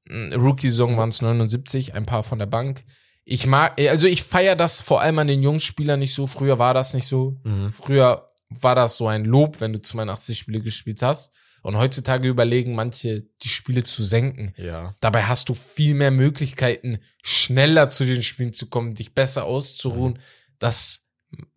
Mm, 0.08 0.34
Rookie-Saison 0.34 0.96
waren 0.96 1.08
es 1.08 1.22
79, 1.22 1.94
ein 1.94 2.06
paar 2.06 2.22
von 2.22 2.38
der 2.38 2.46
Bank. 2.46 2.84
Ich 3.24 3.46
mag, 3.46 3.80
also 3.80 4.06
ich 4.06 4.22
feiere 4.22 4.56
das 4.56 4.80
vor 4.80 5.00
allem 5.00 5.18
an 5.18 5.28
den 5.28 5.42
jungen 5.42 5.60
Spielern 5.60 6.00
nicht 6.00 6.14
so. 6.14 6.26
Früher 6.26 6.58
war 6.58 6.74
das 6.74 6.92
nicht 6.94 7.06
so. 7.06 7.40
Mhm. 7.44 7.70
Früher 7.70 8.32
war 8.48 8.74
das 8.74 8.96
so 8.96 9.06
ein 9.08 9.24
Lob, 9.24 9.60
wenn 9.60 9.72
du 9.72 9.80
82 9.80 10.36
Spiele 10.36 10.60
gespielt 10.60 11.02
hast. 11.02 11.30
Und 11.62 11.76
heutzutage 11.76 12.26
überlegen 12.26 12.74
manche, 12.74 13.22
die 13.42 13.48
Spiele 13.48 13.84
zu 13.84 14.02
senken. 14.02 14.52
ja. 14.56 14.94
Dabei 15.00 15.22
hast 15.22 15.48
du 15.48 15.54
viel 15.54 15.94
mehr 15.94 16.10
Möglichkeiten, 16.10 16.98
schneller 17.22 17.88
zu 17.88 18.04
den 18.04 18.22
Spielen 18.24 18.52
zu 18.52 18.66
kommen, 18.66 18.94
dich 18.94 19.14
besser 19.14 19.44
auszuruhen. 19.44 20.18
Das, 20.58 21.06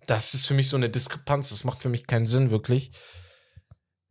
das 0.06 0.36
ist 0.36 0.46
für 0.46 0.54
mich 0.54 0.70
so 0.70 0.78
eine 0.78 0.90
Diskrepanz. 0.90 1.50
Das 1.50 1.64
macht 1.64 1.82
für 1.82 1.90
mich 1.90 2.06
keinen 2.06 2.28
Sinn, 2.28 2.52
wirklich. 2.52 2.92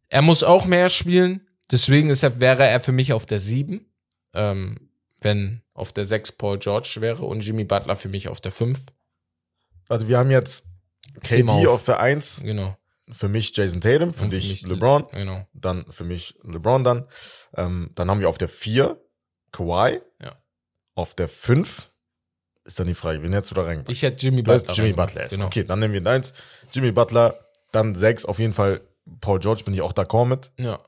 Er 0.09 0.23
muss 0.23 0.43
auch 0.43 0.67
mehr 0.67 0.89
spielen. 0.89 1.47
Deswegen 1.71 2.11
ist 2.11 2.25
er, 2.25 2.41
wäre 2.41 2.67
er 2.67 2.81
für 2.81 2.93
mich 2.93 3.13
auf 3.13 3.25
der 3.25 3.39
7. 3.39 3.87
Ähm, 4.35 4.91
wenn 5.21 5.64
auf 5.75 5.93
der 5.93 6.07
6 6.07 6.33
Paul 6.33 6.59
George 6.59 6.97
wäre 7.01 7.25
und 7.25 7.41
Jimmy 7.41 7.65
Butler 7.65 7.97
für 7.97 8.09
mich 8.09 8.29
auf 8.29 8.41
der 8.41 8.53
5. 8.53 8.87
Also 9.89 10.09
wir 10.09 10.19
haben 10.19 10.31
jetzt 10.31 10.65
KD 11.23 11.49
auf. 11.49 11.67
auf 11.69 11.85
der 11.85 12.01
1, 12.01 12.41
Genau. 12.43 12.77
für 13.13 13.29
mich 13.29 13.55
Jason 13.57 13.81
Tatum, 13.81 14.15
für 14.15 14.25
Und 14.25 14.33
dich 14.33 14.63
LeBron, 14.67 15.07
Genau. 15.13 15.47
dann 15.53 15.85
für 15.91 16.05
mich 16.05 16.37
LeBron 16.43 16.85
dann. 16.85 17.07
Ähm, 17.57 17.91
dann 17.95 18.11
haben 18.11 18.21
wir 18.21 18.29
auf 18.29 18.39
der 18.39 18.49
4 18.49 18.99
Kawhi. 19.53 20.01
Ja. 20.23 20.37
Auf 20.95 21.15
der 21.15 21.29
5 21.29 21.91
ist 22.65 22.79
dann 22.81 22.87
die 22.87 22.95
Frage, 22.95 23.23
wen 23.23 23.33
hättest 23.33 23.51
du 23.51 23.57
da 23.57 23.65
rein? 23.65 23.85
Ich 23.89 24.03
hätte 24.03 24.25
Jimmy 24.25 24.43
Butler. 24.43 24.73
Jimmy. 24.73 24.93
Butler 24.95 25.23
erst. 25.23 25.33
Genau. 25.33 25.47
Okay, 25.47 25.65
dann 25.65 25.81
nehmen 25.81 25.93
wir 25.93 26.01
den 26.01 26.07
1. 26.07 26.33
Jimmy 26.73 26.93
Butler, 26.93 27.39
dann 27.73 27.95
6 27.95 28.25
auf 28.25 28.39
jeden 28.39 28.53
Fall 28.55 28.81
Paul 29.21 29.39
George, 29.41 29.65
bin 29.65 29.75
ich 29.75 29.83
auch 29.83 29.93
d'accord 29.93 30.25
mit. 30.27 30.51
Ja. 30.59 30.79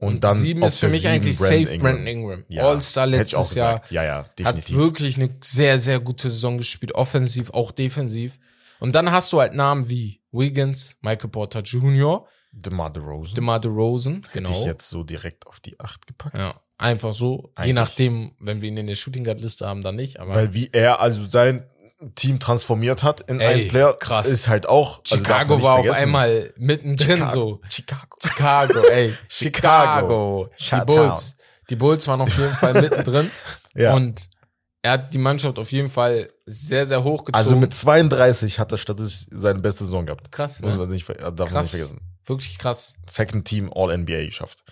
Und, 0.00 0.22
dann 0.22 0.38
sieben 0.38 0.62
ist 0.62 0.78
für 0.78 0.88
mich 0.88 1.08
eigentlich 1.08 1.36
Brandon 1.38 1.66
safe. 1.66 1.78
Brandon 1.78 2.06
Ingram. 2.06 2.44
Ja, 2.48 2.68
All-Star 2.68 3.06
letztes 3.06 3.54
Jahr. 3.54 3.82
Ja, 3.90 4.04
ja, 4.04 4.18
Hat 4.18 4.38
definitiv. 4.38 4.76
wirklich 4.76 5.16
eine 5.16 5.36
sehr, 5.42 5.80
sehr 5.80 5.98
gute 5.98 6.30
Saison 6.30 6.56
gespielt. 6.56 6.94
Offensiv, 6.94 7.50
auch 7.50 7.72
defensiv. 7.72 8.38
Und 8.78 8.94
dann 8.94 9.10
hast 9.10 9.32
du 9.32 9.40
halt 9.40 9.54
Namen 9.54 9.88
wie 9.88 10.20
Wiggins, 10.30 10.96
Michael 11.00 11.30
Porter 11.30 11.62
Jr., 11.62 12.26
DeMar 12.52 12.92
DeRozan. 12.92 13.34
DeMar 13.34 13.60
DeRozan, 13.60 14.26
genau. 14.32 14.50
Hätte 14.50 14.60
ich 14.60 14.66
jetzt 14.66 14.88
so 14.88 15.02
direkt 15.02 15.46
auf 15.46 15.60
die 15.60 15.78
8 15.78 16.06
gepackt. 16.06 16.38
Ja, 16.38 16.60
einfach 16.78 17.12
so. 17.12 17.52
Je 17.56 17.62
Eigentlich. 17.62 17.74
nachdem, 17.74 18.32
wenn 18.38 18.62
wir 18.62 18.68
ihn 18.68 18.76
in 18.76 18.86
der 18.86 18.94
Shooting 18.94 19.24
Guard 19.24 19.40
Liste 19.40 19.66
haben, 19.66 19.82
dann 19.82 19.96
nicht. 19.96 20.20
Aber 20.20 20.34
Weil 20.34 20.54
wie 20.54 20.70
er 20.72 21.00
also 21.00 21.24
sein 21.24 21.68
Team 22.14 22.38
transformiert 22.38 23.02
hat 23.02 23.22
in 23.22 23.40
Ey, 23.40 23.46
einen 23.62 23.68
Player, 23.68 23.92
krass. 23.94 24.26
ist 24.26 24.46
halt 24.48 24.68
auch. 24.68 25.00
also 25.00 25.16
Chicago 25.16 25.56
nicht 25.56 25.64
war 25.64 25.72
auf 25.74 25.84
vergessen. 25.84 26.02
einmal 26.02 26.54
mittendrin 26.56 27.26
so. 27.28 27.60
Chicago. 27.68 28.16
Chicago, 28.22 28.80
ey. 28.88 29.14
Chicago. 29.28 30.48
Chicago. 30.56 30.84
Die 30.92 30.96
Bulls. 30.96 31.36
Die 31.70 31.76
Bulls 31.76 32.06
waren 32.08 32.20
auf 32.20 32.38
jeden 32.38 32.54
Fall 32.54 32.72
mittendrin. 32.80 33.30
Ja. 33.74 33.94
Und 33.94 34.28
er 34.82 34.92
hat 34.92 35.12
die 35.12 35.18
Mannschaft 35.18 35.58
auf 35.58 35.72
jeden 35.72 35.90
Fall 35.90 36.30
sehr, 36.46 36.86
sehr 36.86 37.02
hochgezogen. 37.02 37.34
also 37.34 37.56
mit 37.56 37.74
32 37.74 38.58
hat 38.60 38.70
er 38.70 38.78
statistisch 38.78 39.26
seine 39.32 39.58
beste 39.58 39.84
Saison 39.84 40.06
gehabt. 40.06 40.30
krass, 40.30 40.60
Muss 40.62 40.74
ne? 40.74 40.78
man 40.80 40.90
nicht, 40.90 41.08
darf 41.08 41.18
man 41.18 41.34
nicht 41.34 41.48
krass. 41.52 41.70
vergessen. 41.70 42.00
Wirklich 42.24 42.58
krass. 42.58 42.94
Second 43.08 43.44
Team 43.46 43.72
All-NBA 43.74 44.26
geschafft. 44.26 44.62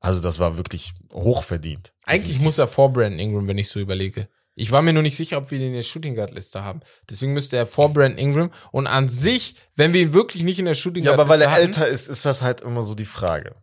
Also 0.00 0.20
das 0.20 0.38
war 0.38 0.56
wirklich 0.56 0.92
hochverdient. 1.12 1.92
Eigentlich 2.04 2.40
muss 2.40 2.58
er 2.58 2.68
vor 2.68 2.92
Brandon 2.92 3.18
Ingram, 3.18 3.48
wenn 3.48 3.58
ich 3.58 3.68
so 3.68 3.80
überlege. 3.80 4.28
Ich 4.58 4.72
war 4.72 4.80
mir 4.82 4.92
nur 4.94 5.02
nicht 5.02 5.16
sicher, 5.16 5.36
ob 5.36 5.50
wir 5.50 5.58
ihn 5.58 5.66
in 5.68 5.72
der 5.74 5.82
Shooting 5.82 6.14
Guard 6.16 6.32
Liste 6.34 6.64
haben. 6.64 6.80
Deswegen 7.10 7.34
müsste 7.34 7.56
er 7.58 7.66
vor 7.66 7.92
Brandon 7.92 8.18
Ingram. 8.18 8.50
Und 8.72 8.86
an 8.86 9.08
sich, 9.08 9.54
wenn 9.76 9.92
wir 9.92 10.00
ihn 10.00 10.12
wirklich 10.14 10.42
nicht 10.44 10.58
in 10.58 10.64
der 10.64 10.74
Shooting 10.74 11.04
Ja, 11.04 11.10
Guard 11.14 11.20
aber 11.20 11.28
weil 11.28 11.38
Liste 11.40 11.50
er 11.50 11.54
hatten, 11.54 11.66
älter 11.66 11.86
ist, 11.88 12.08
ist 12.08 12.24
das 12.24 12.40
halt 12.42 12.62
immer 12.62 12.82
so 12.82 12.94
die 12.94 13.04
Frage. 13.04 13.54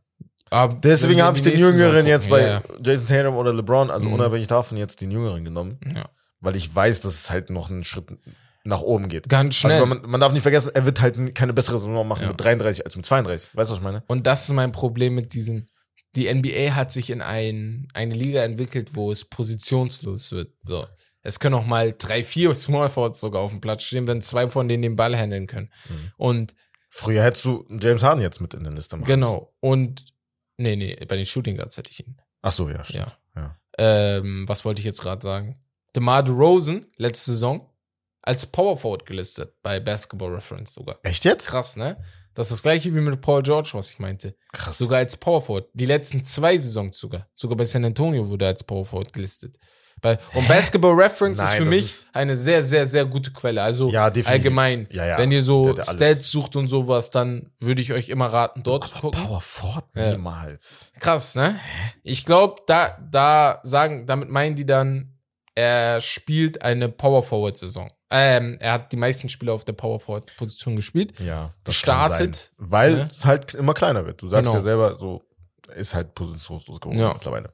aber 0.52 0.76
Deswegen 0.76 1.12
wenn 1.14 1.18
wir 1.18 1.26
habe 1.26 1.38
ich 1.38 1.44
den 1.44 1.58
Jüngeren 1.60 2.06
jetzt 2.06 2.30
bei 2.30 2.42
ja, 2.44 2.62
Jason 2.84 3.08
Tatum 3.08 3.36
oder 3.38 3.52
LeBron, 3.54 3.90
also 3.90 4.08
Mhm. 4.08 4.14
unabhängig 4.14 4.48
davon 4.48 4.78
jetzt 4.78 5.02
den 5.02 5.10
Jüngeren 5.10 5.44
genommen, 5.44 5.80
ja. 5.84 6.02
Ja. 6.02 6.10
weil 6.42 6.56
ich 6.56 6.74
weiß, 6.74 7.02
dass 7.02 7.16
es 7.16 7.30
halt 7.32 7.50
noch 7.50 7.72
einen 7.72 7.84
Schritt 7.84 8.06
nach 8.64 8.82
oben 8.82 9.10
geht. 9.10 9.28
Ganz 9.30 9.56
schnell. 9.56 9.74
Also 9.74 9.86
man, 9.88 10.04
man 10.04 10.22
darf 10.22 10.32
nicht 10.32 10.44
vergessen, 10.44 10.72
er 10.76 10.86
wird 10.86 11.02
halt 11.02 11.34
keine 11.36 11.54
bessere 11.54 11.80
Saison 11.80 12.08
machen 12.08 12.22
Ja. 12.22 12.28
mit 12.30 12.40
33 12.40 12.86
als 12.86 12.96
mit 12.96 13.06
32. 13.06 13.50
Weißt 13.56 13.70
du, 13.70 13.74
was 13.74 13.80
ich 13.80 13.84
meine? 13.84 14.04
Und 14.08 14.28
das 14.28 14.44
ist 14.44 14.54
mein 14.54 14.72
Problem 14.72 15.16
mit 15.16 15.34
diesen. 15.34 15.66
Die 16.16 16.32
NBA 16.34 16.76
hat 16.76 16.92
sich 16.92 17.10
in 17.10 17.22
ein, 17.22 17.88
eine 17.94 18.14
Liga 18.14 18.44
entwickelt, 18.44 18.96
wo 18.96 19.12
es 19.12 19.26
positionslos 19.26 20.32
wird. 20.32 20.54
So. 20.64 20.86
Es 21.22 21.40
können 21.40 21.56
auch 21.56 21.66
mal 21.66 21.96
drei, 21.98 22.24
vier 22.24 22.54
Small 22.56 22.90
Forwards 22.90 23.20
sogar 23.20 23.42
auf 23.42 23.52
dem 23.52 23.62
Platz 23.62 23.84
stehen, 23.84 24.08
wenn 24.08 24.22
zwei 24.22 24.48
von 24.48 24.68
denen 24.68 24.84
den 24.84 24.96
Ball 24.96 25.18
handeln 25.18 25.48
können. 25.48 25.72
Mhm. 25.90 26.12
Und 26.18 26.56
Früher 26.96 27.24
hättest 27.24 27.46
du 27.46 27.66
James 27.82 28.04
Harden 28.04 28.22
jetzt 28.22 28.40
mit 28.40 28.54
in 28.54 28.62
der 28.62 28.72
Liste 28.72 28.96
machen 28.96 29.08
genau. 29.08 29.52
Und 29.60 30.14
nee, 30.58 30.76
nee, 30.76 30.96
bei 31.08 31.16
den 31.16 31.26
Shooting 31.26 31.58
Guards 31.58 31.76
hätte 31.76 31.90
ich 31.90 32.06
ihn. 32.06 32.22
Ach 32.44 32.52
so, 32.52 32.70
ja, 32.70 32.86
stimmt. 32.86 33.18
Ja. 33.36 33.42
Ja. 33.42 33.58
Ähm, 33.80 34.48
was 34.48 34.64
wollte 34.64 34.80
ich 34.80 34.86
jetzt 34.86 35.02
gerade 35.02 35.24
sagen? 35.24 35.60
DeMar 35.96 36.22
DeRozan, 36.22 36.86
letzte 36.98 37.32
Saison, 37.32 37.68
als 38.22 38.46
Power 38.46 38.78
Forward 38.78 39.08
gelistet, 39.08 39.56
bei 39.64 39.80
Basketball 39.80 40.36
Reference 40.36 40.76
sogar. 40.76 41.00
Echt 41.02 41.26
jetzt? 41.26 41.48
Krass, 41.48 41.78
ne? 41.78 41.98
Das 42.36 42.48
ist 42.48 42.52
das 42.54 42.64
gleiche 42.64 42.94
wie 42.96 43.00
mit 43.00 43.22
Paul 43.22 43.42
George, 43.44 43.70
was 43.74 43.92
ich 43.92 44.00
meinte. 44.00 44.36
Krass. 44.52 44.78
Sogar 44.78 45.00
als 45.00 45.16
Power 45.18 45.42
Forward. 45.42 45.68
Die 45.74 45.86
letzten 45.86 46.24
zwei 46.24 46.58
Saisons 46.58 46.98
sogar. 46.98 47.28
Sogar 47.36 47.56
bei 47.58 47.66
San 47.66 47.86
Antonio 47.86 48.28
wurde 48.28 48.46
er 48.46 48.50
als 48.50 48.64
Power 48.64 48.86
Forward 48.86 49.14
gelistet. 49.14 49.56
Bei, 50.02 50.18
und 50.34 50.46
Basketball 50.50 50.96
Reference 50.96 51.38
ist 51.40 51.46
Nein, 51.46 51.58
für 51.60 51.64
das 51.66 51.70
mich 51.74 51.86
ist- 51.86 52.06
eine 52.12 52.36
sehr, 52.36 52.62
sehr, 52.64 52.86
sehr 52.88 53.06
gute 53.06 53.32
Quelle. 53.32 53.62
Also 53.62 53.90
Ja, 53.90 54.06
allgemein. 54.26 54.88
Ja, 54.92 55.06
ja. 55.06 55.18
Wenn 55.18 55.32
ihr 55.32 55.44
so 55.44 55.72
Der. 55.72 55.86
Stats 55.86 56.30
sucht 56.30 56.56
und 56.58 56.68
sowas, 56.68 57.10
dann 57.12 57.52
würde 57.62 57.82
ich 57.82 57.94
euch 57.94 58.10
immer 58.10 58.26
raten, 58.28 58.64
dort 58.64 58.88
zu 58.88 58.94
Aber 58.96 59.02
gucken. 59.12 59.24
Power 59.24 59.40
Forward 59.42 59.86
Ja. 59.96 60.12
niemals. 60.12 60.92
Krass, 61.00 61.36
ne? 61.36 61.58
Ich 62.02 62.26
glaube, 62.26 62.56
da, 62.68 62.98
da 63.12 63.60
sagen, 63.64 64.06
damit 64.06 64.30
meinen 64.30 64.56
die 64.56 64.66
dann, 64.66 65.13
er 65.56 66.02
spielt 66.02 66.64
eine 66.64 66.90
Power 66.90 67.24
Forward 67.24 67.58
Saison. 67.58 67.88
Ähm, 68.10 68.58
er 68.60 68.74
hat 68.74 68.92
die 68.92 68.98
meisten 68.98 69.30
Spiele 69.30 69.52
auf 69.54 69.66
der 69.66 69.74
Power 69.74 70.00
Forward 70.00 70.32
Position 70.38 70.76
gespielt. 70.76 71.20
Ja. 71.20 71.54
das 71.64 71.76
Gestartet, 71.76 72.52
kann 72.58 72.68
sein. 72.68 72.72
Weil 72.72 72.94
ne? 72.96 73.10
es 73.12 73.26
halt 73.26 73.54
immer 73.56 73.74
kleiner 73.74 74.06
wird. 74.06 74.22
Du 74.22 74.28
sagst 74.28 74.46
Genau. 74.46 74.56
ja 74.56 74.62
selber, 74.62 74.96
so 74.96 75.24
ist 75.76 75.94
halt 75.96 76.14
positionslos 76.16 76.80
geworden 76.80 77.00
Ja. 77.00 77.14
mittlerweile. 77.14 77.52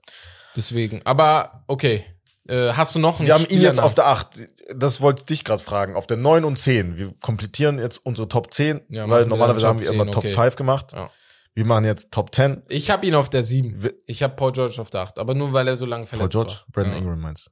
Deswegen. 0.55 1.01
Aber 1.05 1.63
okay. 1.67 2.05
Äh, 2.47 2.73
hast 2.73 2.95
du 2.95 2.99
noch 2.99 3.19
einen 3.19 3.27
Wir 3.27 3.35
haben 3.35 3.41
ihn 3.41 3.61
jetzt 3.61 3.77
Spielernamen? 3.77 3.85
auf 3.85 3.95
der 3.95 4.07
8. 4.07 4.39
Das 4.75 5.01
wollte 5.01 5.19
ich 5.21 5.25
dich 5.27 5.43
gerade 5.43 5.61
fragen. 5.63 5.95
Auf 5.95 6.07
der 6.07 6.17
9 6.17 6.43
und 6.43 6.57
10. 6.57 6.97
Wir 6.97 7.13
komplettieren 7.21 7.77
jetzt 7.77 8.03
unsere 8.03 8.27
Top 8.27 8.51
10, 8.53 8.81
Ja, 8.89 9.07
weil 9.07 9.27
normalerweise 9.27 9.67
haben 9.67 9.79
wir 9.79 9.89
immer 9.91 10.05
10, 10.05 10.11
Top 10.13 10.23
okay. 10.25 10.33
5 10.33 10.55
gemacht. 10.55 10.93
Ja. 10.93 11.11
Wir 11.53 11.65
machen 11.65 11.85
jetzt 11.85 12.11
Top 12.11 12.33
10. 12.33 12.63
Ich 12.67 12.89
habe 12.89 13.05
ihn 13.05 13.13
auf 13.13 13.29
der 13.29 13.43
7. 13.43 13.83
Wi- 13.83 13.93
Ich 14.07 14.23
habe 14.23 14.35
Paul 14.35 14.51
George 14.51 14.81
auf 14.81 14.89
der 14.89 15.01
8. 15.01 15.19
Aber 15.19 15.35
nur 15.35 15.53
weil 15.53 15.67
er 15.67 15.75
so 15.75 15.85
lange 15.85 16.05
Paul 16.05 16.17
verletzt 16.17 16.31
George, 16.31 16.53
war. 16.53 16.83
Brandon. 16.83 16.97
Ingram 17.03 17.19
meinst 17.19 17.45
du? 17.47 17.51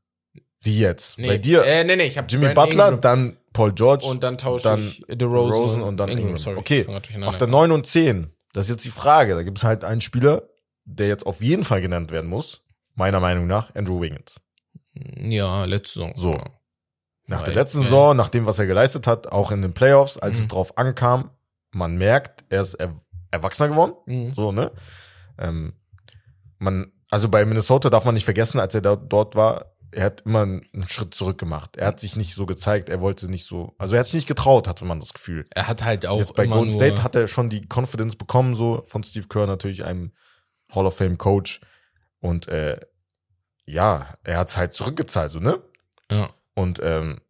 Wie 0.62 0.80
jetzt? 0.80 1.18
Nee, 1.18 1.28
Bei 1.28 1.38
dir 1.38 1.64
Äh, 1.64 1.84
nee, 1.84 1.96
nee, 1.96 2.04
ich 2.06 2.18
habe 2.18 2.28
Jimmy 2.30 2.54
Butler, 2.54 2.98
dann 2.98 3.38
Paul 3.54 3.74
George 3.74 4.06
und 4.08 4.24
dann 4.24 4.38
tausche 4.38 4.68
dann 4.68 4.80
ich 4.80 5.04
DeRozan 5.08 5.52
Rosen 5.60 5.82
und 5.84 5.98
dann 5.98 6.10
Ingram. 6.10 6.38
Sorry, 6.38 6.58
Okay, 6.58 6.86
auf 7.24 7.38
der 7.38 7.48
9 7.48 7.72
und 7.72 7.86
10. 7.88 8.32
Das 8.54 8.66
ist 8.66 8.70
jetzt 8.72 8.86
die 8.86 8.92
Frage. 8.92 9.36
Da 9.36 9.44
gibt 9.44 9.58
es 9.58 9.64
halt 9.64 9.84
einen 9.84 10.02
Spieler, 10.02 10.44
der 10.86 11.08
jetzt 11.08 11.26
auf 11.26 11.42
jeden 11.42 11.64
Fall 11.64 11.82
genannt 11.82 12.12
werden 12.12 12.30
muss. 12.30 12.64
Meiner 12.96 13.20
Meinung 13.20 13.46
nach, 13.48 13.74
Andrew 13.76 14.02
Wiggins. 14.02 14.40
Ja, 14.94 15.66
letzte 15.66 16.00
Saison. 16.00 16.14
So. 16.16 16.42
Nach 17.28 17.44
der 17.44 17.54
Weil, 17.56 17.62
letzten 17.62 17.80
äh, 17.80 17.84
Saison, 17.84 18.16
nach 18.16 18.30
dem, 18.30 18.46
was 18.46 18.58
er 18.58 18.66
geleistet 18.68 19.06
hat, 19.06 19.32
auch 19.32 19.52
in 19.52 19.62
den 19.62 19.74
Playoffs, 19.74 20.18
als 20.18 20.38
Mhm. 20.38 20.42
es 20.44 20.48
drauf 20.48 20.78
ankam, 20.78 21.30
man 21.72 21.98
merkt, 21.98 22.46
er 22.50 22.62
ist 22.62 22.74
er 22.76 22.96
erwachsener 23.32 23.70
geworden. 23.70 23.94
Mhm. 24.06 24.34
So, 24.34 24.52
ne? 24.52 24.72
Ähm, 25.38 25.74
man, 26.58 26.92
also 27.10 27.30
bei 27.30 27.46
Minnesota 27.46 27.90
darf 27.90 28.06
man 28.06 28.14
nicht 28.16 28.26
vergessen, 28.26 28.60
als 28.60 28.74
er 28.76 28.82
da, 28.82 28.96
dort 28.96 29.36
war, 29.36 29.74
er 29.92 30.06
hat 30.06 30.22
immer 30.22 30.42
einen 30.42 30.88
Schritt 30.88 31.14
zurück 31.14 31.38
gemacht. 31.38 31.78
Er 31.78 31.88
hat 31.88 32.00
sich 32.00 32.16
nicht 32.16 32.34
so 32.34 32.46
gezeigt, 32.46 32.90
er 32.90 33.00
wollte 33.00 33.30
nicht 33.30 33.46
so, 33.46 33.76
also 33.78 33.96
er 33.96 34.00
hat 34.00 34.08
sich 34.08 34.16
nicht 34.16 34.28
getraut, 34.28 34.68
hatte 34.68 34.86
man 34.86 35.00
das 35.00 35.14
Gefühl. 35.14 35.46
Er 35.52 35.68
hat 35.68 35.84
halt 35.84 36.06
auch 36.06 36.20
Jetzt 36.20 36.36
bei 36.36 36.46
Golden 36.46 36.72
State 36.72 37.04
hat 37.04 37.16
er 37.16 37.28
schon 37.28 37.50
die 37.50 37.68
Confidence 37.68 38.16
bekommen, 38.16 38.56
so 38.56 38.84
von 38.86 39.04
Steve 39.04 39.28
Kerr 39.28 39.48
natürlich, 39.48 39.86
einem 39.86 40.12
Hall 40.70 40.86
of 40.86 40.98
Fame 40.98 41.18
Coach. 41.18 41.62
Und 42.20 42.48
äh, 42.48 42.80
ja, 43.66 44.16
er 44.24 44.38
hat's 44.38 44.58
halt 44.58 44.74
zurückgezahlt, 44.74 45.32
so, 45.32 45.40
ne? 45.40 45.62
ja. 46.12 46.30
Und 46.54 46.80
ähm, 46.82 47.22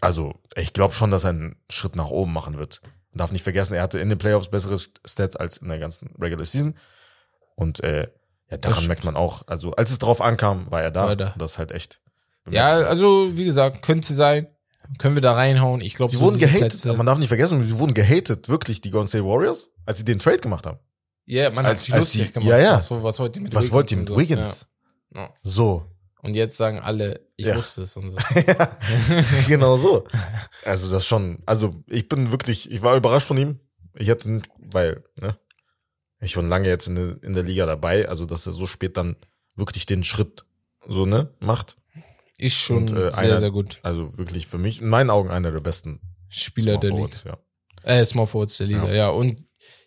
also, 0.00 0.40
ich 0.54 0.72
glaube 0.72 0.94
schon, 0.94 1.10
dass 1.10 1.24
er 1.24 1.30
einen 1.30 1.56
Schritt 1.68 1.96
nach 1.96 2.10
oben 2.10 2.32
machen 2.32 2.58
wird. 2.58 2.80
Man 3.10 3.18
darf 3.18 3.32
nicht 3.32 3.42
vergessen, 3.42 3.74
er 3.74 3.82
hatte 3.82 3.98
in 3.98 4.08
den 4.08 4.18
Playoffs 4.18 4.50
bessere 4.50 4.78
Stats 4.78 5.36
als 5.36 5.56
in 5.56 5.68
der 5.68 5.78
ganzen 5.78 6.14
Regular 6.20 6.44
Season. 6.44 6.76
Und 7.56 7.82
äh, 7.82 8.08
ja, 8.50 8.56
daran 8.58 8.74
stimmt. 8.76 8.88
merkt 8.88 9.04
man 9.04 9.16
auch, 9.16 9.42
also 9.46 9.72
als 9.72 9.90
es 9.90 9.98
drauf 9.98 10.20
ankam, 10.20 10.70
war 10.70 10.82
er 10.82 10.90
da. 10.90 11.06
War 11.06 11.16
da. 11.16 11.34
Das 11.38 11.52
ist 11.52 11.58
halt 11.58 11.72
echt. 11.72 12.00
ja, 12.50 12.66
also 12.68 13.36
wie 13.36 13.44
gesagt, 13.44 13.82
könnte 13.82 14.14
sein. 14.14 14.48
Können 14.98 15.16
wir 15.16 15.20
da 15.22 15.32
reinhauen. 15.32 15.80
Ich 15.80 15.94
glaube, 15.94 16.12
sie 16.12 16.20
wurden 16.20 16.38
gehatet, 16.38 16.84
man 16.84 17.06
darf 17.06 17.18
nicht 17.18 17.26
vergessen, 17.26 17.60
sie 17.66 17.76
wurden 17.80 17.92
gehatet, 17.92 18.48
wirklich, 18.48 18.80
die 18.80 18.90
Golden 18.92 19.08
State 19.08 19.24
Warriors, 19.24 19.70
als 19.84 19.98
sie 19.98 20.04
den 20.04 20.20
Trade 20.20 20.38
gemacht 20.38 20.64
haben. 20.64 20.78
Ja, 21.24 21.50
man 21.50 21.66
als- 21.66 21.80
hat 21.80 21.84
sich 21.86 21.94
lustig 21.96 22.26
sie- 22.28 22.32
gemacht. 22.32 22.48
ja, 22.50 22.58
ja. 22.58 22.74
Was, 22.76 22.88
was 22.92 23.18
wollt 23.18 23.34
ihr 23.34 23.42
mit 23.42 23.52
Was 23.52 23.64
Wiggins 23.64 23.72
wollt 23.74 23.90
ihr 23.90 23.96
mit 23.98 24.06
so? 24.08 24.16
Wiggins? 24.16 24.66
Ja. 25.12 25.22
Ja. 25.22 25.30
So. 25.42 25.90
Und 26.22 26.34
jetzt 26.34 26.56
sagen 26.56 26.78
alle, 26.78 27.20
ich 27.36 27.46
Ja. 27.46 27.56
wusste 27.56 27.82
es 27.82 27.96
und 27.96 28.10
so. 28.10 28.16
ja, 28.46 28.68
genau 29.48 29.76
so. 29.76 30.06
Also 30.64 30.88
das 30.90 31.04
schon, 31.04 31.42
also 31.46 31.74
ich 31.88 32.08
bin 32.08 32.30
wirklich, 32.30 32.70
ich 32.70 32.82
war 32.82 32.94
überrascht 32.96 33.26
von 33.26 33.38
ihm. 33.38 33.58
Ich 33.94 34.06
hätte, 34.06 34.40
weil, 34.58 35.02
ne, 35.20 35.36
schon 36.24 36.48
lange 36.48 36.68
jetzt 36.68 36.86
in 36.88 36.94
der, 36.94 37.22
in 37.22 37.34
der 37.34 37.42
Liga 37.42 37.66
dabei, 37.66 38.08
also 38.08 38.26
dass 38.26 38.46
er 38.46 38.52
so 38.52 38.66
spät 38.66 38.96
dann 38.96 39.16
wirklich 39.54 39.86
den 39.86 40.04
Schritt 40.04 40.44
so, 40.88 41.06
ne, 41.06 41.34
macht. 41.40 41.76
Ist 42.38 42.54
schon 42.56 42.84
Und, 42.88 42.92
äh, 42.92 43.10
sehr, 43.10 43.18
einer- 43.18 43.38
sehr 43.38 43.50
gut. 43.50 43.80
Also 43.82 44.16
wirklich 44.18 44.46
für 44.46 44.58
mich, 44.58 44.80
in 44.82 44.88
meinen 44.88 45.10
Augen 45.10 45.30
einer 45.30 45.50
der 45.52 45.60
besten 45.60 46.00
Spieler 46.28 46.72
Small 46.72 46.80
der 46.80 46.90
Liga. 46.90 47.02
Forwards, 47.08 47.24
Ja. 47.24 47.38
Äh, 48.00 48.04
Small 48.06 48.26
Forwards 48.26 48.56
der 48.58 48.66
Liga, 48.66 48.86
Ja. 48.88 48.94
ja. 48.94 49.08
Und 49.08 49.36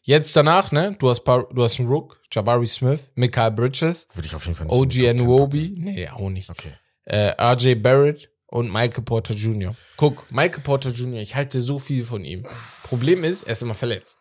jetzt 0.04 0.36
danach, 0.36 0.72
ne, 0.72 0.96
du 1.00 1.10
hast, 1.10 1.22
paar, 1.22 1.48
du 1.54 1.64
hast 1.64 1.80
einen 1.80 1.90
Rook, 1.90 2.20
Jabari 2.32 2.66
Smith, 2.68 3.12
Mikael 3.16 3.52
Bridges, 3.52 4.08
Würde 4.14 4.28
ich 4.28 4.36
auf 4.36 4.46
jeden 4.46 4.56
Fall 4.56 4.68
nicht. 4.68 4.76
OG 4.76 4.90
die 4.90 5.00
Top 5.00 5.08
10 5.18 5.20
Anuobi, 5.22 5.76
nee, 5.78 6.10
auch 6.10 6.30
nicht. 6.30 6.50
Okay. 6.50 6.72
Äh, 7.06 7.34
RJ 7.40 7.76
Barrett 7.76 8.30
und 8.48 8.72
Michael 8.72 9.04
Porter 9.04 9.34
Jr. 9.36 9.76
Guck, 9.98 10.32
Michael 10.32 10.64
Porter 10.64 10.90
Jr., 10.92 11.20
ich 11.22 11.36
halte 11.36 11.62
so 11.62 11.78
viel 11.80 12.04
von 12.04 12.24
ihm. 12.26 12.46
Problem 12.84 13.24
ist, 13.24 13.44
er 13.44 13.52
ist 13.54 13.62
immer 13.62 13.76
verletzt. 13.76 14.20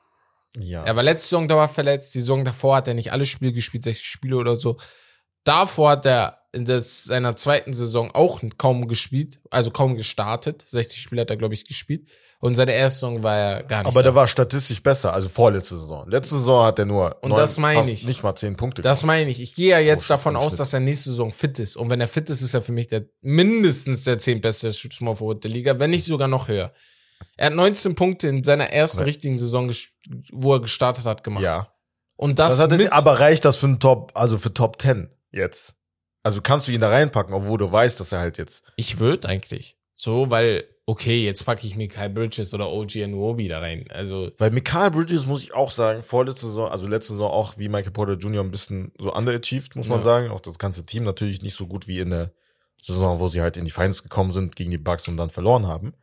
Ja. 0.61 0.82
Er 0.84 0.96
war 0.96 1.02
letzte 1.02 1.28
Saison 1.28 1.48
dauernd 1.48 1.72
verletzt, 1.72 2.14
die 2.14 2.20
Saison 2.20 2.44
davor 2.44 2.76
hat 2.76 2.88
er 2.88 2.94
nicht 2.94 3.12
alle 3.12 3.24
Spiele 3.26 3.52
gespielt, 3.52 3.84
60 3.84 4.04
Spiele 4.06 4.36
oder 4.36 4.56
so. 4.56 4.76
Davor 5.44 5.90
hat 5.90 6.06
er 6.06 6.38
in 6.52 6.64
des, 6.64 7.04
seiner 7.04 7.36
zweiten 7.36 7.74
Saison 7.74 8.11
auch 8.14 8.42
kaum 8.56 8.88
gespielt, 8.88 9.38
also 9.50 9.70
kaum 9.70 9.96
gestartet. 9.96 10.62
60 10.62 11.00
Spiele 11.00 11.20
hat 11.22 11.30
er, 11.30 11.36
glaube 11.36 11.54
ich, 11.54 11.64
gespielt. 11.66 12.09
Und 12.40 12.54
seine 12.54 12.72
erste 12.72 13.00
Saison 13.00 13.22
war 13.22 13.36
er 13.36 13.62
gar 13.64 13.78
nicht 13.82 13.88
Aber 13.88 14.00
da. 14.00 14.04
der 14.04 14.14
war 14.14 14.26
statistisch 14.26 14.82
besser, 14.82 15.12
also 15.12 15.28
vorletzte 15.28 15.76
Saison. 15.78 16.09
Letzte 16.09 16.38
Saison 16.38 16.64
hat 16.66 16.78
er 16.78 16.84
nur 16.86 17.16
Und 17.22 17.30
das 17.32 17.59
meine 17.59 17.90
ich. 17.90 18.06
nicht 18.06 18.22
mal 18.22 18.34
zehn 18.34 18.56
Punkte 18.56 18.80
Das 18.80 19.04
meine 19.04 19.28
ich. 19.30 19.40
Ich 19.40 19.54
gehe 19.54 19.70
ja 19.70 19.78
jetzt 19.78 20.06
Pro- 20.06 20.14
davon 20.14 20.36
aus, 20.36 20.54
dass 20.54 20.72
er 20.72 20.80
nächste 20.80 21.11
Saison 21.11 21.30
fit 21.32 21.59
ist. 21.59 21.76
Und 21.76 21.90
wenn 21.90 22.00
er 22.00 22.09
fit 22.09 22.30
ist, 22.30 22.40
ist 22.42 22.54
er 22.54 22.62
für 22.62 22.72
mich 22.72 22.88
der 22.88 23.04
mindestens 23.20 24.04
der 24.04 24.18
zehntbeste 24.18 24.72
Small 24.72 25.16
Forward 25.16 25.44
der 25.44 25.50
Liga, 25.50 25.78
wenn 25.78 25.90
nicht 25.90 26.04
sogar 26.04 26.28
noch 26.28 26.48
höher. 26.48 26.72
Er 27.37 27.47
hat 27.47 27.55
19 27.55 27.95
Punkte 27.95 28.29
in 28.29 28.43
seiner 28.45 28.73
ersten 28.73 28.99
Ja. 29.01 29.05
richtigen 29.05 29.39
Saison, 29.39 29.71
wo 30.33 30.55
er 30.55 30.61
gestartet 30.61 31.05
hat, 31.05 31.23
gemacht. 31.25 31.45
Ja. 31.45 31.73
Und 32.16 32.39
das, 32.39 32.59
Das 32.59 32.71
hat 32.71 32.79
mit, 32.79 32.93
aber 32.93 33.21
reicht 33.21 33.45
das 33.45 33.57
für 33.57 33.66
einen 33.66 33.79
Top, 33.81 34.11
also 34.14 34.39
für 34.39 34.53
Top 34.53 34.81
10 34.81 35.09
jetzt? 35.31 35.75
Also 36.25 36.41
kannst 36.43 36.66
du 36.69 36.73
ihn 36.73 36.81
da 36.81 36.89
reinpacken, 36.91 37.33
obwohl 37.33 37.59
du 37.59 37.71
weißt, 37.71 37.99
dass 38.01 38.12
er 38.12 38.19
halt 38.21 38.39
jetzt. 38.39 38.62
ich 38.77 38.99
würde 38.99 39.29
eigentlich. 39.29 39.77
So, 39.95 40.31
weil, 40.31 40.64
okay, 40.87 41.25
jetzt 41.25 41.45
packe 41.45 41.66
ich 41.66 41.75
Kyle 41.89 42.11
Bridges 42.11 42.53
oder 42.55 42.71
OG 42.71 43.03
Anuobi 43.05 43.49
da 43.49 43.61
rein. 43.61 43.85
Also, 43.91 44.31
Weil 44.39 44.51
Mikael 44.51 44.91
Bridges, 44.91 45.27
muss 45.27 45.43
ich 45.43 45.55
auch 45.55 45.71
sagen, 45.71 46.03
vorletzte 46.03 46.47
Saison, 46.47 46.69
also 46.71 46.87
letzte 46.87 47.12
Saison 47.14 47.31
auch 47.31 47.57
wie 47.59 47.69
Michael 47.69 47.93
Porter 47.93 48.14
Jr. 48.14 48.43
ein 48.45 48.51
bisschen 48.51 48.93
so 48.99 49.12
underachieved, 49.14 49.75
muss 49.77 49.89
man 49.89 49.99
Ja. 49.99 50.05
sagen. 50.05 50.31
Auch 50.31 50.41
das 50.41 50.59
ganze 50.59 50.85
Team 50.87 51.05
natürlich 51.05 51.43
nicht 51.43 51.57
so 51.57 51.66
gut 51.66 51.87
wie 51.89 52.01
in 52.01 52.11
der 52.11 52.33
Saison, 52.81 53.19
wo 53.21 53.27
sie 53.29 53.41
halt 53.43 53.57
in 53.57 53.64
die 53.64 53.71
Finals 53.73 54.03
gekommen 54.03 54.31
sind 54.33 54.55
gegen 54.57 54.71
die 54.71 54.79
Bucks 54.79 55.09
und 55.09 55.16
dann 55.16 55.31
verloren 55.31 55.66
haben. 55.66 55.95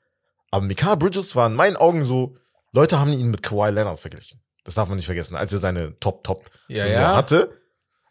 Aber 0.56 0.64
Mikael 0.66 0.96
Bridges 0.96 1.36
war 1.36 1.48
in 1.48 1.54
meinen 1.54 1.76
Augen 1.76 2.06
so, 2.06 2.38
Leute 2.72 2.98
haben 2.98 3.12
ihn 3.12 3.30
mit 3.30 3.44
Kawhi 3.44 3.72
Leonard 3.72 4.00
verglichen. 4.00 4.42
Das 4.64 4.76
darf 4.76 4.88
man 4.88 4.96
nicht 4.96 5.06
vergessen, 5.06 5.36
als 5.36 5.52
er 5.52 5.60
seine 5.60 6.00
Top-Top 6.00 6.50
Ja, 6.70 6.86
ja. 6.88 7.16
hatte. 7.18 7.50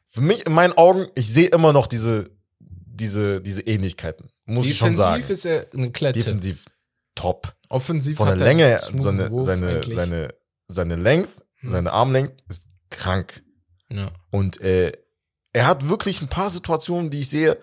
Für 0.06 0.20
mich 0.20 0.46
in 0.46 0.52
meinen 0.52 0.74
Augen, 0.74 1.06
ich 1.14 1.32
sehe 1.32 1.48
immer 1.48 1.72
noch 1.72 1.86
diese, 1.86 2.30
diese, 2.60 3.40
diese 3.40 3.62
Ähnlichkeiten. 3.62 4.28
Muss 4.44 4.66
ich 4.66 4.76
schon 4.76 4.94
sagen. 4.94 5.16
defensiv 5.22 5.30
ist 5.30 5.44
er 5.46 5.66
eine 5.72 5.90
Klette. 5.90 6.18
Defensiv 6.18 6.66
top. 7.14 7.54
Offensiv 7.70 8.18
Von 8.18 8.26
der 8.26 8.34
hat 8.34 8.40
er 8.42 8.46
Länge, 8.46 8.80
seine, 8.82 9.30
Wurf 9.30 9.46
seine, 9.46 9.68
eigentlich. 9.68 9.96
seine, 9.96 10.34
seine 10.68 10.96
Length, 10.96 11.30
Hm. 11.60 11.70
seine 11.70 11.92
Armlength 11.92 12.34
ist 12.50 12.68
krank. 12.90 13.42
ja. 13.88 14.10
Und 14.30 14.60
äh, 14.60 14.92
er 15.54 15.66
hat 15.66 15.88
wirklich 15.88 16.20
ein 16.20 16.28
paar 16.28 16.50
Situationen, 16.50 17.08
die 17.10 17.20
ich 17.20 17.30
sehe, 17.30 17.56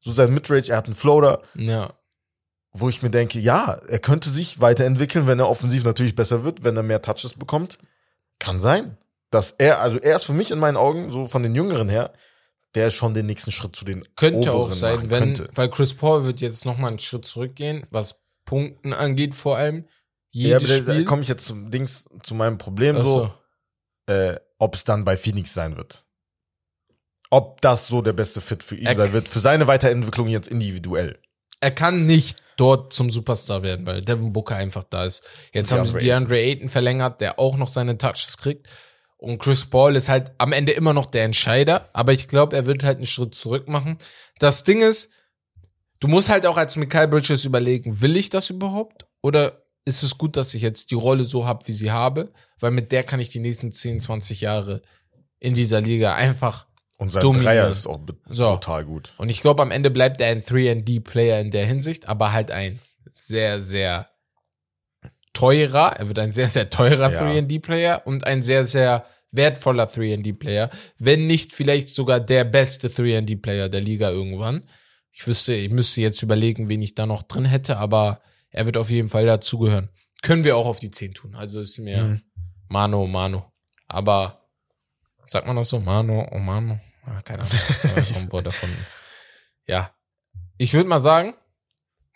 so 0.00 0.10
sein 0.12 0.34
Midrange, 0.34 0.68
er 0.68 0.76
hat 0.76 0.84
einen 0.86 0.94
Floater, 0.94 1.42
ja. 1.54 1.94
Wo 2.72 2.88
ich 2.88 3.02
mir 3.02 3.10
denke, 3.10 3.38
ja, 3.40 3.78
er 3.88 3.98
könnte 3.98 4.30
sich 4.30 4.60
weiterentwickeln, 4.60 5.26
wenn 5.26 5.38
er 5.38 5.48
offensiv 5.48 5.84
natürlich 5.84 6.14
besser 6.14 6.44
wird, 6.44 6.64
wenn 6.64 6.76
er 6.76 6.82
mehr 6.82 7.02
Touches 7.02 7.34
bekommt. 7.34 7.78
Kann 8.38 8.60
sein. 8.60 8.96
Dass 9.30 9.52
er, 9.52 9.80
also 9.80 9.98
er 9.98 10.16
ist 10.16 10.24
für 10.24 10.32
mich 10.32 10.50
in 10.50 10.58
meinen 10.58 10.76
Augen, 10.76 11.10
so 11.10 11.26
von 11.28 11.42
den 11.42 11.54
Jüngeren 11.54 11.88
her, 11.88 12.12
der 12.74 12.90
schon 12.90 13.14
den 13.14 13.26
nächsten 13.26 13.50
Schritt 13.50 13.74
zu 13.74 13.84
den 13.84 14.04
Könnte 14.16 14.52
auch 14.52 14.72
sein, 14.72 15.10
wenn, 15.10 15.34
könnte. 15.34 15.48
weil 15.54 15.68
Chris 15.70 15.94
Paul 15.94 16.24
wird 16.24 16.40
jetzt 16.40 16.64
noch 16.64 16.78
mal 16.78 16.88
einen 16.88 16.98
Schritt 16.98 17.24
zurückgehen, 17.24 17.86
was 17.90 18.20
Punkten 18.44 18.92
angeht 18.92 19.34
vor 19.34 19.56
allem. 19.56 19.84
Ja, 20.30 20.58
Jedes 20.58 20.70
aber 20.80 20.92
da, 20.92 20.98
da 20.98 21.02
komme 21.04 21.22
ich 21.22 21.28
jetzt 21.28 21.46
zum 21.46 21.70
Dings, 21.70 22.04
zu 22.22 22.34
meinem 22.34 22.58
Problem 22.58 22.96
Ach 22.98 23.02
so, 23.02 23.30
so. 24.06 24.12
äh, 24.12 24.38
ob 24.58 24.74
es 24.74 24.84
dann 24.84 25.04
bei 25.04 25.16
Phoenix 25.16 25.54
sein 25.54 25.76
wird. 25.76 26.04
Ob 27.30 27.60
das 27.60 27.86
so 27.88 28.00
der 28.02 28.12
beste 28.14 28.40
Fit 28.40 28.62
für 28.62 28.76
ihn 28.76 28.86
Er- 28.86 28.96
sein 28.96 29.12
wird, 29.12 29.28
für 29.28 29.40
seine 29.40 29.66
Weiterentwicklung 29.66 30.28
jetzt 30.28 30.48
individuell. 30.48 31.18
Er 31.60 31.70
kann 31.70 32.06
nicht 32.06 32.42
dort 32.56 32.92
zum 32.92 33.10
Superstar 33.10 33.62
werden, 33.62 33.86
weil 33.86 34.02
Devin 34.02 34.32
Booker 34.32 34.56
einfach 34.56 34.84
da 34.84 35.04
ist. 35.04 35.22
Jetzt 35.52 35.72
haben 35.72 35.84
sie 35.86 35.98
DeAndre 35.98 36.38
Ayton 36.38 36.68
verlängert, 36.68 37.20
der 37.20 37.38
auch 37.38 37.56
noch 37.56 37.68
seine 37.68 37.98
Touches 37.98 38.36
kriegt. 38.36 38.68
Und 39.16 39.38
Chris 39.38 39.66
Paul 39.66 39.96
ist 39.96 40.08
halt 40.08 40.32
am 40.38 40.52
Ende 40.52 40.72
immer 40.72 40.92
noch 40.92 41.06
der 41.06 41.24
Entscheider, 41.24 41.88
aber 41.92 42.12
ich 42.12 42.28
glaube, 42.28 42.54
er 42.54 42.66
wird 42.66 42.84
halt 42.84 42.98
einen 42.98 43.06
Schritt 43.06 43.34
zurück 43.34 43.68
machen. 43.68 43.98
Das 44.38 44.62
Ding 44.62 44.80
ist, 44.80 45.10
du 45.98 46.06
musst 46.06 46.28
halt 46.28 46.46
auch 46.46 46.56
als 46.56 46.76
Mikael 46.76 47.08
Bridges 47.08 47.44
überlegen, 47.44 48.00
will 48.00 48.16
ich 48.16 48.28
das 48.28 48.50
überhaupt? 48.50 49.06
Oder 49.20 49.64
ist 49.84 50.04
es 50.04 50.18
gut, 50.18 50.36
dass 50.36 50.54
ich 50.54 50.62
jetzt 50.62 50.92
die 50.92 50.96
Rolle 50.96 51.24
so 51.24 51.46
habe, 51.46 51.66
wie 51.66 51.72
sie 51.72 51.90
habe? 51.90 52.32
Weil 52.60 52.70
mit 52.70 52.92
der 52.92 53.02
kann 53.02 53.18
ich 53.18 53.30
die 53.30 53.40
nächsten 53.40 53.72
10, 53.72 54.00
20 54.00 54.40
Jahre 54.40 54.82
in 55.40 55.54
dieser 55.54 55.80
Liga 55.80 56.14
einfach 56.14 56.66
Und 56.98 57.10
sein 57.10 57.22
Dominieren. 57.22 57.44
Dreier 57.46 57.68
ist 57.70 57.86
auch 57.86 58.00
So. 58.28 58.54
total 58.56 58.84
gut. 58.84 59.14
Und 59.18 59.28
ich 59.30 59.40
glaube, 59.40 59.62
am 59.62 59.70
Ende 59.70 59.90
bleibt 59.90 60.20
er 60.20 60.28
ein 60.32 60.42
3D-Player 60.42 61.40
in 61.40 61.50
der 61.50 61.64
Hinsicht, 61.64 62.08
aber 62.08 62.32
halt 62.32 62.50
ein 62.50 62.80
sehr, 63.08 63.60
sehr 63.60 64.10
teurer. 65.32 65.94
Er 65.96 66.08
wird 66.08 66.18
ein 66.18 66.32
sehr, 66.32 66.48
sehr 66.48 66.68
teurer 66.70 67.12
Ja. 67.12 67.20
3D-Player 67.22 68.02
und 68.06 68.26
ein 68.26 68.42
sehr, 68.42 68.64
sehr 68.64 69.04
wertvoller 69.30 69.84
3D-Player. 69.86 70.70
Wenn 70.98 71.26
nicht 71.26 71.52
vielleicht 71.54 71.90
sogar 71.94 72.18
der 72.20 72.44
beste 72.44 72.88
3D-Player 72.88 73.68
der 73.68 73.80
Liga 73.80 74.10
irgendwann. 74.10 74.64
Ich 75.12 75.26
wüsste, 75.26 75.54
ich 75.54 75.70
müsste 75.70 76.00
jetzt 76.00 76.22
überlegen, 76.22 76.68
wen 76.68 76.82
ich 76.82 76.94
da 76.94 77.06
noch 77.06 77.22
drin 77.22 77.44
hätte, 77.44 77.76
aber 77.76 78.20
er 78.50 78.66
wird 78.66 78.76
auf 78.76 78.90
jeden 78.90 79.08
Fall 79.08 79.26
dazugehören. 79.26 79.88
Können 80.22 80.44
wir 80.44 80.56
auch 80.56 80.66
auf 80.66 80.78
die 80.80 80.90
10 80.90 81.14
tun. 81.14 81.34
Also 81.34 81.60
ist 81.60 81.78
mir 81.78 82.02
Mhm. 82.02 82.22
Mano, 82.68 83.06
Mano. 83.06 83.52
Aber 83.86 84.48
sagt 85.26 85.46
man 85.46 85.56
das 85.56 85.68
so? 85.68 85.80
Mano, 85.80 86.26
oh 86.32 86.38
Mano. 86.38 86.80
Ah, 87.08 87.20
keine 87.22 87.42
Ahnung. 87.42 88.32
Wort 88.32 88.46
davon. 88.46 88.68
Ja. 89.66 89.94
Ich 90.58 90.74
würde 90.74 90.88
mal 90.88 91.00
sagen, 91.00 91.34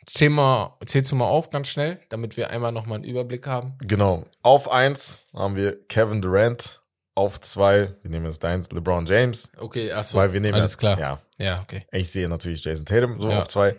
zähl 0.07 0.31
mal, 0.31 0.77
zählst 0.85 1.13
du 1.13 1.17
mal 1.17 1.27
auf 1.29 1.51
ganz 1.51 1.69
schnell, 1.69 2.01
damit 2.09 2.37
wir 2.37 2.51
einmal 2.51 2.73
nochmal 2.73 2.97
einen 2.97 3.05
Überblick 3.05 3.47
haben. 3.47 3.77
Genau. 3.81 4.27
Auf 4.43 4.71
eins 4.71 5.27
haben 5.33 5.57
wir 5.57 5.87
Kevin 5.87 6.21
Durant. 6.21 6.81
Auf 7.15 7.41
zwei, 7.43 7.95
wir 8.03 8.11
nehmen 8.11 8.25
jetzt 8.25 8.43
deins, 8.43 8.71
LeBron 8.73 9.05
James. 9.05 9.51
Okay, 9.59 9.93
achso. 9.93 10.17
weil 10.17 10.33
wir 10.33 10.41
nehmen 10.41 10.55
alles 10.55 10.73
jetzt- 10.73 10.79
klar. 10.79 10.99
Ja, 10.99 11.21
Ja, 11.39 11.61
okay. 11.61 11.87
ich 11.93 12.11
sehe 12.11 12.27
natürlich 12.27 12.65
Jason 12.65 12.87
Tatum 12.87 13.21
so 13.21 13.31
Ja. 13.31 13.41
auf 13.41 13.49
zwei. 13.49 13.77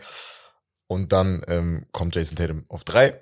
Und 0.86 1.12
dann 1.12 1.44
ähm, 1.48 1.88
kommt 1.92 2.16
Jason 2.16 2.36
Tatum 2.38 2.66
auf 2.70 2.84
drei. 2.84 3.20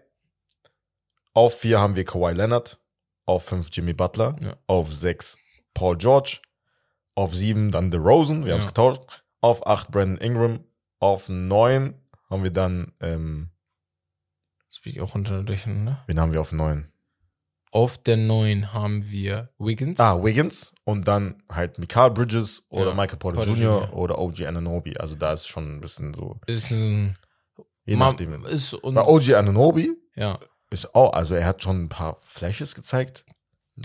Auf 1.33 1.59
vier 1.59 1.79
haben 1.79 1.95
wir 1.95 2.03
Kawhi 2.03 2.33
Leonard. 2.33 2.77
Auf 3.25 3.45
fünf 3.45 3.69
Jimmy 3.71 3.93
Butler. 3.93 4.35
Ja. 4.41 4.57
Auf 4.67 4.93
sechs 4.93 5.37
Paul 5.73 5.97
George. 5.97 6.39
Auf 7.15 7.35
sieben 7.35 7.71
dann 7.71 7.91
DeRozan. 7.91 8.41
Wir 8.43 8.49
Ja. 8.49 8.53
haben 8.55 8.61
es 8.61 8.67
getauscht. 8.67 9.01
Auf 9.41 9.65
acht 9.67 9.91
Brandon 9.91 10.17
Ingram. 10.17 10.63
Auf 10.99 11.29
neun 11.29 11.95
haben 12.29 12.43
wir 12.43 12.51
dann, 12.51 12.93
ähm, 12.99 13.49
Das 14.67 14.79
bin 14.79 14.93
ich 14.93 15.01
auch 15.01 15.15
unter 15.15 15.43
durcheinander. 15.43 16.03
wen 16.07 16.19
haben 16.19 16.31
wir 16.33 16.39
auf 16.41 16.51
neun? 16.51 16.87
Auf 17.73 17.97
der 17.97 18.17
9 18.17 18.73
haben 18.73 19.09
wir 19.11 19.49
Wiggins. 19.57 19.97
Ah, 19.99 20.21
Wiggins 20.21 20.73
und 20.83 21.07
dann 21.07 21.41
halt 21.49 21.77
Mikael 21.79 22.11
Bridges 22.11 22.63
oder 22.67 22.87
Ja, 22.89 22.93
Michael 22.93 23.17
Porter, 23.17 23.37
Porter 23.37 23.51
Jr. 23.53 23.83
Jr. 23.83 23.93
oder 23.93 24.19
OG 24.19 24.45
Ananobi. 24.45 24.97
Also 24.97 25.15
da 25.15 25.31
ist 25.31 25.47
schon 25.47 25.77
ein 25.77 25.79
bisschen 25.81 26.13
so, 26.13 26.37
Ist 26.47 26.71
ein. 26.71 27.17
je 27.85 27.95
nachdem. 27.95 28.43
Ist 28.45 28.77
Bei 28.81 29.01
OG 29.01 29.35
Ananobi 29.35 29.89
ja, 30.15 30.37
ist 30.69 30.93
auch, 30.93 31.13
also 31.13 31.33
er 31.33 31.45
hat 31.45 31.61
schon 31.63 31.83
ein 31.83 31.89
paar 31.89 32.17
Flashes 32.21 32.75
gezeigt. 32.75 33.25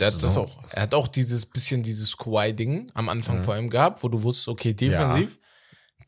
Der 0.00 0.08
hat 0.08 0.22
das 0.22 0.36
auch. 0.36 0.62
Er 0.70 0.82
hat 0.82 0.94
auch 0.94 1.08
dieses 1.08 1.46
bisschen 1.46 1.82
dieses 1.82 2.16
Kawhi-Ding 2.16 2.90
am 2.94 3.08
Anfang 3.08 3.38
Mhm. 3.38 3.42
vor 3.42 3.54
allem 3.54 3.70
gehabt, 3.70 4.02
wo 4.02 4.08
du 4.08 4.22
wusstest, 4.22 4.48
okay, 4.48 4.74
defensiv, 4.74 5.38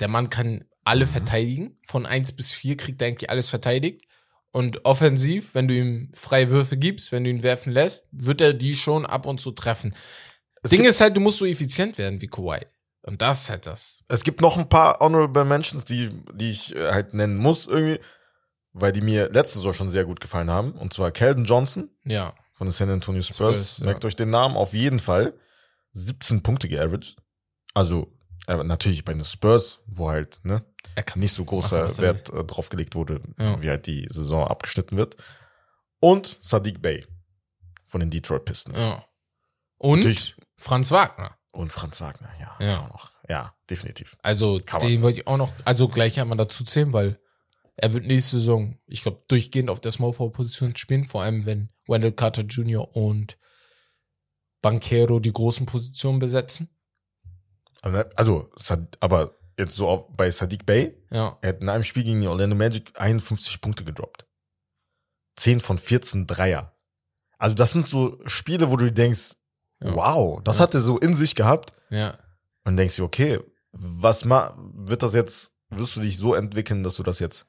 der 0.01 0.09
Mann 0.09 0.31
kann 0.31 0.65
alle 0.85 1.07
Mhm. 1.07 1.11
verteidigen. 1.11 1.79
Von 1.87 2.07
1 2.07 2.33
bis 2.33 2.53
4 2.55 2.77
kriegt 2.77 3.03
er 3.03 3.09
eigentlich 3.09 3.31
alles 3.31 3.49
verteidigt. 3.49 4.03
Und 4.51 4.85
offensiv, 4.87 5.55
wenn 5.55 5.69
du 5.69 5.75
ihm 5.75 6.11
freie 6.15 6.49
Würfe 6.51 6.77
gibst, 6.79 7.13
wenn 7.13 7.25
du 7.25 7.31
ihn 7.31 7.43
werfen 7.43 7.73
lässt, 7.73 8.07
wird 8.13 8.41
er 8.41 8.55
die 8.55 8.75
schon 8.75 9.05
ab 9.05 9.27
und 9.27 9.41
zu 9.41 9.51
treffen. 9.51 9.95
Es 10.63 10.71
Ding 10.71 10.85
ist 10.85 11.01
halt, 11.01 11.17
du 11.17 11.21
musst 11.21 11.39
so 11.39 11.45
effizient 11.47 11.99
werden 11.99 12.21
wie 12.23 12.29
Kawhi. 12.29 12.65
Und 13.03 13.23
das 13.23 13.43
ist 13.45 13.51
halt 13.51 13.67
das. 13.67 14.01
Es 14.09 14.25
gibt 14.25 14.41
noch 14.41 14.57
ein 14.59 14.69
paar 14.69 14.99
Honorable 15.01 15.45
Mentions, 15.45 15.85
die, 15.85 16.11
die 16.35 16.51
ich 16.51 16.75
äh, 16.75 16.91
halt 16.91 17.15
nennen 17.15 17.37
muss 17.37 17.67
irgendwie, 17.67 18.01
weil 18.73 18.93
die 18.93 19.01
mir 19.01 19.31
letzte 19.31 19.59
Saison 19.59 19.73
schon 19.75 19.91
sehr 19.91 20.05
gut 20.05 20.21
gefallen 20.21 20.51
haben. 20.51 20.73
Und 20.73 20.93
zwar 20.93 21.11
Keldon 21.11 21.45
Johnson 21.45 21.91
Ja. 22.05 22.35
Von 22.59 22.67
den 22.67 22.73
San 22.73 22.91
Antonio 22.91 23.23
Spurs. 23.23 23.37
Spurs, 23.37 23.79
ja. 23.79 23.85
Merkt 23.87 24.05
euch 24.05 24.17
den 24.17 24.31
Namen 24.31 24.57
auf 24.57 24.75
jeden 24.75 24.99
Fall. 24.99 25.33
17 25.93 26.43
Punkte 26.43 26.69
geaveraged. 26.69 27.17
Also 27.73 28.13
äh, 28.49 28.57
natürlich 28.65 29.05
bei 29.05 29.13
den 29.15 29.25
Spurs, 29.25 29.81
wo 29.87 30.09
halt 30.11 30.41
ne, 30.43 30.65
Er 30.97 31.05
kann 31.05 31.21
nicht 31.21 31.33
so 31.33 31.43
Machen, 31.45 31.51
großer 31.51 31.85
was 31.85 31.99
er 31.99 32.03
Wert 32.03 32.31
äh, 32.31 32.45
drauf 32.45 32.69
gelegt 32.69 32.97
wurde, 32.97 33.23
Ja. 33.39 33.63
wie 33.63 33.69
halt 33.71 33.87
die 33.87 34.09
Saison 34.11 34.49
abgeschnitten 34.49 34.97
wird. 34.99 35.17
Und 36.01 36.39
Sadiq 36.43 36.83
Bey 36.83 37.07
von 37.87 38.01
den 38.01 38.11
Detroit 38.11 38.45
Pistons. 38.45 38.79
Ja. 38.81 39.05
Und 39.79 40.01
Natürlich. 40.01 40.35
Franz 40.57 40.91
Wagner. 40.91 41.37
Und 41.53 41.73
Franz 41.73 42.01
Wagner, 42.01 42.31
ja. 42.41 42.57
Ja. 42.59 42.81
Auch 42.81 42.89
noch. 42.89 43.13
Ja, 43.29 43.55
definitiv. 43.71 44.17
Also, 44.23 44.61
Kann 44.67 44.81
den 44.81 45.03
wollte 45.03 45.21
ich 45.21 45.27
auch 45.29 45.37
noch, 45.37 45.53
also 45.65 45.87
gleich 45.87 46.19
einmal 46.21 46.37
dazu 46.39 46.65
zählen, 46.65 46.93
weil 46.93 47.21
er 47.81 47.93
wird 47.95 48.07
nächste 48.07 48.37
Saison, 48.39 48.79
ich 48.87 49.03
glaube, 49.03 49.23
durchgehend 49.29 49.71
auf 49.71 49.81
der 49.81 49.93
Small 49.93 50.13
Forward 50.13 50.35
Position 50.37 50.75
spielen, 50.77 51.05
vor 51.07 51.23
allem 51.23 51.47
wenn 51.47 51.69
Wendell 51.87 52.13
Carter 52.13 52.43
Jr. 52.43 52.95
und 52.97 53.39
Banquero 54.63 55.21
die 55.21 55.33
großen 55.33 55.67
Positionen 55.67 56.19
besetzen. 56.19 56.69
Also, 57.83 58.51
aber 59.01 59.35
jetzt 59.57 59.77
so 59.77 59.89
auf, 59.89 60.07
bei 60.17 60.31
Sadiq 60.31 60.67
Bey, 60.67 60.97
Ja. 61.11 61.37
er 61.41 61.49
hat 61.51 61.61
in 61.61 61.69
einem 61.69 61.85
Spiel 61.85 62.05
gegen 62.05 62.21
die 62.21 62.27
Orlando 62.27 62.57
Magic 62.57 62.91
51 63.01 63.61
Punkte 63.61 63.85
gedroppt. 63.85 64.27
10 65.37 65.61
von 65.61 65.79
14 65.79 66.27
Dreier. 66.27 66.75
Also 67.39 67.55
das 67.55 67.73
sind 67.73 67.87
so 67.87 68.21
Spiele, 68.27 68.71
wo 68.71 68.77
du 68.77 68.91
denkst, 68.93 69.35
Ja. 69.81 69.95
wow, 69.95 70.41
das 70.43 70.59
Ja. 70.59 70.65
hat 70.65 70.75
er 70.75 70.81
so 70.81 70.99
in 70.99 71.15
sich 71.15 71.37
gehabt. 71.37 71.73
Ja. 71.91 72.19
Und 72.65 72.77
denkst 72.77 72.97
dir, 72.97 73.05
okay, 73.05 73.39
was 73.71 74.25
ma 74.25 74.57
wird 74.75 75.05
das 75.05 75.15
jetzt, 75.15 75.53
wirst 75.71 75.95
du 75.95 76.01
dich 76.01 76.19
so 76.19 76.35
entwickeln, 76.35 76.83
dass 76.83 76.97
du 76.97 77.05
das 77.05 77.21
jetzt, 77.21 77.47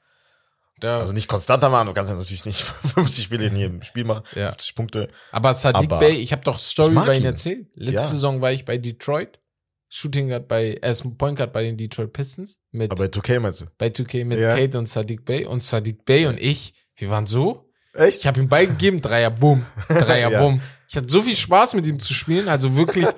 Da, 0.79 0.99
also 0.99 1.13
nicht 1.13 1.27
konstanter 1.27 1.69
machen, 1.69 1.87
du 1.87 1.93
kannst 1.93 2.11
ja 2.11 2.17
natürlich 2.17 2.45
nicht 2.45 2.61
50 2.95 3.23
Spiele 3.23 3.45
in 3.47 3.55
jedem 3.55 3.81
Spiel 3.81 4.03
machen, 4.05 4.23
Ja. 4.35 4.47
50 4.49 4.75
Punkte. 4.75 5.07
aber 5.31 5.53
Sadiq 5.53 5.89
Bey, 5.99 6.13
ich 6.13 6.31
habe 6.31 6.43
doch 6.43 6.59
Story 6.59 6.93
bei 6.95 7.17
ihm 7.17 7.25
erzählt. 7.25 7.67
Letzte 7.75 7.93
Ja. 7.95 8.01
Saison 8.01 8.41
war 8.41 8.51
ich 8.51 8.65
bei 8.65 8.77
Detroit. 8.77 9.39
Shooting 9.91 10.27
Guard 10.29 10.47
bei, 10.47 10.77
er 10.81 10.91
ist 10.91 11.03
ein 11.03 11.17
Point 11.17 11.37
Guard 11.37 11.51
bei 11.51 11.63
den 11.63 11.75
Detroit 11.75 12.13
Pistons 12.13 12.59
mit, 12.71 12.91
Aber 12.91 13.07
bei 13.07 13.09
2K 13.11 13.39
meinst 13.39 13.61
du? 13.61 13.65
bei 13.79 13.87
2K 13.87 14.23
mit 14.23 14.39
Ja. 14.39 14.55
Kate 14.55 14.77
und 14.77 14.85
Sadiq 14.87 15.25
Bey. 15.25 15.45
Und 15.45 15.63
Sadiq 15.63 16.05
Bey 16.05 16.27
und 16.27 16.39
ich, 16.39 16.73
wir 16.95 17.09
waren 17.09 17.25
so, 17.25 17.65
Echt? 17.95 18.19
Ich 18.19 18.27
habe 18.27 18.39
ihm 18.39 18.47
beigegeben, 18.47 19.01
Dreier, 19.01 19.31
bumm, 19.31 19.65
Dreier, 19.87 20.29
Ja. 20.31 20.41
bumm. 20.43 20.61
Ich 20.87 20.95
hatte 20.95 21.09
so 21.09 21.23
viel 21.23 21.35
Spaß 21.35 21.73
mit 21.73 21.87
ihm 21.87 21.99
zu 21.99 22.13
spielen, 22.13 22.47
also 22.49 22.75
wirklich. 22.75 23.05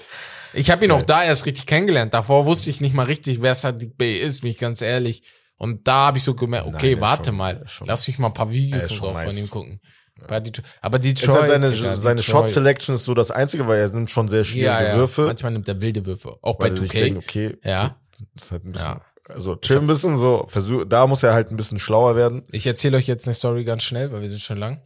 Ich 0.54 0.70
habe 0.70 0.84
ihn 0.84 0.92
auch 0.92 1.04
da 1.04 1.24
erst 1.24 1.46
richtig 1.46 1.66
kennengelernt. 1.66 2.14
Davor 2.14 2.46
wusste 2.46 2.70
ich 2.70 2.82
nicht 2.82 2.94
mal 2.94 3.06
richtig, 3.06 3.42
wer 3.42 3.56
Sadiq 3.56 3.98
Bey 3.98 4.18
ist, 4.20 4.42
bin 4.42 4.52
ich 4.52 4.58
ganz 4.58 4.82
ehrlich. 4.82 5.24
Und 5.62 5.88
da 5.88 6.08
habe 6.08 6.18
ich 6.18 6.24
so 6.24 6.34
gemerkt, 6.34 6.66
Nein, 6.66 6.76
okay, 6.76 6.94
ist 6.94 7.02
warte 7.02 7.26
schon- 7.30 7.36
mal, 7.38 7.62
schon- 7.68 7.88
lass 7.88 8.08
mich 8.08 8.18
mal 8.18 8.28
ein 8.30 8.34
paar 8.34 8.50
Videos 8.52 8.90
und 8.90 8.98
so 8.98 9.02
von 9.14 9.14
nice. 9.14 9.38
ihm 9.38 9.48
gucken. 9.50 9.80
Bei 10.28 10.40
Detroit, 10.40 10.66
aber 10.82 10.98
Detroit, 10.98 11.30
Ist 11.30 11.36
halt 11.36 11.48
seine, 11.52 11.70
Digga, 11.72 11.96
seine 11.96 12.16
Detroit. 12.22 12.46
Shot 12.46 12.50
Selection 12.50 12.96
ist 12.96 13.06
so 13.06 13.14
das 13.14 13.30
einzige, 13.30 13.68
weil 13.68 13.80
er 13.80 13.90
nimmt 13.90 14.10
schon 14.10 14.28
sehr 14.28 14.44
schwierige 14.44 14.66
ja, 14.66 14.84
ja. 14.84 14.96
Würfe. 14.96 15.26
Manchmal 15.26 15.52
nimmt 15.52 15.68
er 15.68 15.80
wilde 15.80 16.04
Würfe. 16.06 16.36
Auch 16.42 16.60
weil 16.60 16.72
bei 16.72 16.76
er 16.78 16.82
sich 16.82 16.92
2K. 16.92 17.00
denkt, 17.00 17.24
okay, 17.24 17.58
Ja. 17.64 17.96
das 18.34 18.46
ist 18.46 18.52
halt 18.52 18.66
ein 18.66 18.72
bisschen, 18.72 18.88
Ja. 18.96 19.06
also 19.36 19.56
chill 19.58 19.78
ein 19.78 19.86
bisschen 19.88 20.18
so, 20.18 20.46
versuch, 20.48 20.86
da 20.86 21.06
muss 21.06 21.22
er 21.22 21.34
halt 21.34 21.52
ein 21.52 21.56
bisschen 21.58 21.78
schlauer 21.78 22.16
werden. 22.16 22.42
Ich 22.52 22.66
erzähle 22.66 22.98
euch 22.98 23.06
jetzt 23.08 23.28
eine 23.28 23.34
Story 23.36 23.64
ganz 23.64 23.84
schnell, 23.84 24.12
weil 24.12 24.22
wir 24.22 24.30
sind 24.30 24.42
schon 24.42 24.58
lang. 24.58 24.82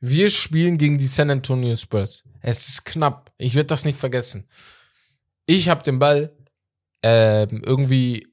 Wir 0.00 0.30
spielen 0.30 0.78
gegen 0.78 0.96
die 0.96 1.06
San 1.06 1.30
Antonio 1.30 1.74
Spurs. 1.76 2.24
Es 2.40 2.66
ist 2.68 2.84
knapp. 2.86 3.30
Ich 3.36 3.54
werde 3.54 3.66
das 3.66 3.84
nicht 3.84 3.98
vergessen. 3.98 4.48
Ich 5.44 5.68
habe 5.68 5.82
den 5.82 5.98
Ball 5.98 6.34
ähm, 7.02 7.62
irgendwie 7.64 8.26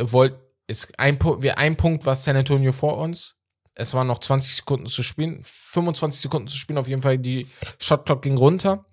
wollt 0.00 0.38
ist 0.68 0.98
ein 0.98 1.18
Punkt, 1.18 1.42
wir 1.42 1.58
ein 1.58 1.76
Punkt 1.76 2.06
war 2.06 2.14
San 2.14 2.36
Antonio 2.36 2.72
vor 2.72 2.98
uns. 2.98 3.34
Es 3.74 3.94
waren 3.94 4.06
noch 4.06 4.18
20 4.18 4.56
Sekunden 4.56 4.86
zu 4.86 5.02
spielen, 5.02 5.40
25 5.42 6.20
Sekunden 6.20 6.48
zu 6.48 6.56
spielen. 6.56 6.78
Auf 6.78 6.88
jeden 6.88 7.02
Fall 7.02 7.18
die 7.18 7.48
Shotclock 7.78 8.22
ging 8.22 8.36
runter. 8.36 8.86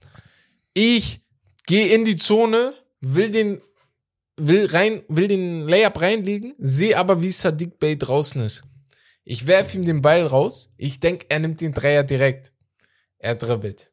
Ich 0.73 1.21
gehe 1.65 1.93
in 1.93 2.05
die 2.05 2.15
Zone, 2.15 2.73
will 3.01 3.31
den 3.31 3.61
will 4.37 4.65
rein, 4.65 5.03
will 5.07 5.27
den 5.27 5.67
Layup 5.67 6.01
reinlegen, 6.01 6.55
sehe 6.57 6.97
aber, 6.97 7.21
wie 7.21 7.31
Sadiq 7.31 7.79
Bey 7.79 7.97
draußen 7.97 8.41
ist. 8.41 8.63
Ich 9.23 9.47
werfe 9.47 9.77
ihm 9.77 9.85
den 9.85 10.01
Ball 10.01 10.25
raus. 10.25 10.69
Ich 10.77 10.99
denk, 10.99 11.25
er 11.29 11.39
nimmt 11.39 11.61
den 11.61 11.73
Dreier 11.73 12.03
direkt. 12.03 12.53
Er 13.17 13.35
dribbelt. 13.35 13.91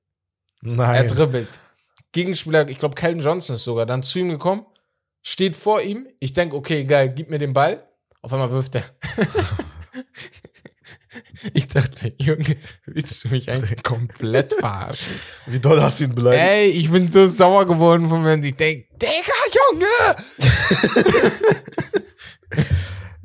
Er 0.62 0.70
Nein. 0.70 1.08
dribbelt. 1.08 1.60
Gegenspieler, 2.12 2.68
ich 2.68 2.78
glaube, 2.78 2.94
Calvin 2.94 3.22
Johnson 3.22 3.56
ist 3.56 3.64
sogar 3.64 3.86
dann 3.86 4.02
zu 4.02 4.18
ihm 4.18 4.28
gekommen, 4.28 4.66
steht 5.22 5.56
vor 5.56 5.80
ihm. 5.80 6.08
Ich 6.20 6.32
denk, 6.32 6.52
okay, 6.52 6.84
geil, 6.84 7.12
gib 7.14 7.30
mir 7.30 7.38
den 7.38 7.52
Ball. 7.52 7.88
Auf 8.20 8.32
einmal 8.32 8.50
wirft 8.50 8.74
er. 8.76 8.84
ich 11.54 11.66
dachte, 11.66 12.14
Junge, 12.18 12.56
willst 12.86 13.24
du 13.24 13.28
mich 13.28 13.50
eigentlich 13.50 13.82
komplett 13.82 14.54
verarschen? 14.54 15.12
Wie 15.46 15.60
doll 15.60 15.82
hast 15.82 16.00
du 16.00 16.04
ihn 16.04 16.14
beleidigt? 16.14 16.44
Ey, 16.44 16.68
ich 16.70 16.90
bin 16.90 17.08
so 17.08 17.26
sauer 17.26 17.66
geworden 17.66 18.08
von 18.08 18.22
mir. 18.22 18.34
und 18.34 18.44
Ich 18.44 18.54
denk, 18.54 18.86
Digga, 18.98 19.12
Junge! 19.72 19.86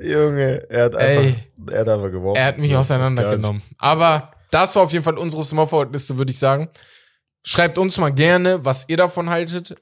Junge, 0.00 0.64
er 0.70 0.84
hat 0.84 0.94
einfach, 0.94 1.24
Ey. 1.24 1.34
er 1.72 1.80
hat 1.80 1.88
einfach 1.88 2.10
geworfen. 2.10 2.36
Er 2.36 2.46
hat 2.46 2.58
mich 2.58 2.76
auseinandergenommen. 2.76 3.62
Aber 3.78 4.30
das 4.50 4.74
war 4.76 4.84
auf 4.84 4.92
jeden 4.92 5.04
Fall 5.04 5.18
unsere 5.18 5.42
Small 5.42 5.66
Forward 5.66 5.92
Liste, 5.92 6.16
würde 6.16 6.30
ich 6.30 6.38
sagen. 6.38 6.68
Schreibt 7.44 7.78
uns 7.78 7.98
mal 7.98 8.12
gerne, 8.12 8.64
was 8.64 8.88
ihr 8.88 8.96
davon 8.96 9.28
haltet. 9.30 9.74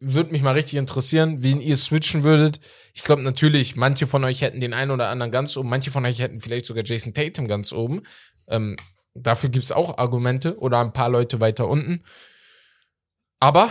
Würde 0.00 0.30
mich 0.30 0.42
mal 0.42 0.54
richtig 0.54 0.78
interessieren, 0.78 1.42
wen 1.42 1.60
ihr 1.60 1.76
switchen 1.76 2.22
würdet. 2.22 2.60
Ich 2.94 3.02
glaube 3.02 3.22
natürlich, 3.22 3.74
manche 3.74 4.06
von 4.06 4.22
euch 4.24 4.42
hätten 4.42 4.60
den 4.60 4.72
einen 4.72 4.92
oder 4.92 5.08
anderen 5.08 5.32
ganz 5.32 5.56
oben, 5.56 5.68
manche 5.68 5.90
von 5.90 6.06
euch 6.06 6.20
hätten 6.20 6.40
vielleicht 6.40 6.66
sogar 6.66 6.84
Jason 6.84 7.14
Tatum 7.14 7.48
ganz 7.48 7.72
oben. 7.72 8.02
Ähm, 8.46 8.76
dafür 9.14 9.50
gibt's 9.50 9.72
auch 9.72 9.98
Argumente 9.98 10.58
oder 10.60 10.78
ein 10.80 10.92
paar 10.92 11.08
Leute 11.08 11.40
weiter 11.40 11.68
unten. 11.68 12.04
Aber 13.40 13.70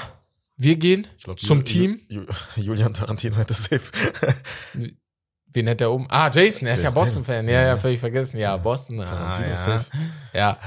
wir 0.58 0.76
gehen 0.78 1.08
glaub, 1.24 1.40
zum 1.40 1.60
Ju- 1.60 1.64
Team. 1.64 2.02
Ju- 2.10 2.26
Ju- 2.26 2.62
Julian 2.62 2.94
Tarantino 2.94 3.38
hätte 3.38 3.54
safe. 3.54 3.92
Wen 5.54 5.70
hat 5.70 5.80
er 5.82 5.92
oben? 5.92 6.08
Ah, 6.10 6.30
Jason, 6.32 6.68
er 6.68 6.76
ist 6.76 6.84
ja 6.84 6.90
Jason 6.90 6.94
Boston-Fan. 6.94 7.48
Ja, 7.48 7.62
ja, 7.68 7.78
völlig 7.78 8.00
vergessen. 8.00 8.38
Ja, 8.38 8.58
Boston. 8.58 9.00
Ah, 9.00 9.06
Tarantino 9.06 9.48
ja. 9.48 9.58
safe. 9.58 9.86
Ja. 10.34 10.60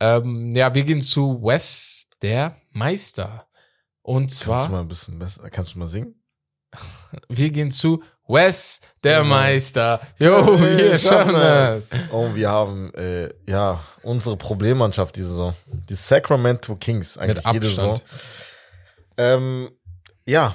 Ähm, 0.00 0.50
ja, 0.54 0.72
wir 0.74 0.84
gehen 0.84 1.02
zu 1.02 1.42
Wes, 1.42 2.06
der 2.22 2.56
Meister. 2.70 3.48
Und 4.02 4.22
Kannst 4.22 4.40
du 4.42 4.44
zwar, 4.46 4.68
mal 4.68 4.80
ein 4.80 4.88
bisschen 4.88 5.18
besser, 5.18 5.48
kannst 5.50 5.74
du 5.74 5.78
mal 5.78 5.86
singen? 5.86 6.14
wir 7.28 7.50
gehen 7.50 7.70
zu 7.70 8.02
Wes, 8.26 8.80
der 9.04 9.24
Meister. 9.24 10.00
Jo, 10.18 10.58
Hey, 10.58 10.78
wir 10.78 10.98
schaffen 10.98 11.34
das. 11.34 11.90
Und 12.10 12.34
wir 12.34 12.48
haben, 12.48 12.92
äh, 12.94 13.28
ja, 13.48 13.80
unsere 14.02 14.36
Problemmannschaft 14.36 15.16
diese 15.16 15.28
Saison. 15.28 15.54
Die 15.66 15.94
Sacramento 15.94 16.76
Kings, 16.76 17.18
eigentlich 17.18 17.44
Mit 17.44 17.54
jede 17.54 17.66
Saison. 17.66 17.90
Abstand. 17.90 18.20
Ähm, 19.18 19.70
ja, 20.24 20.54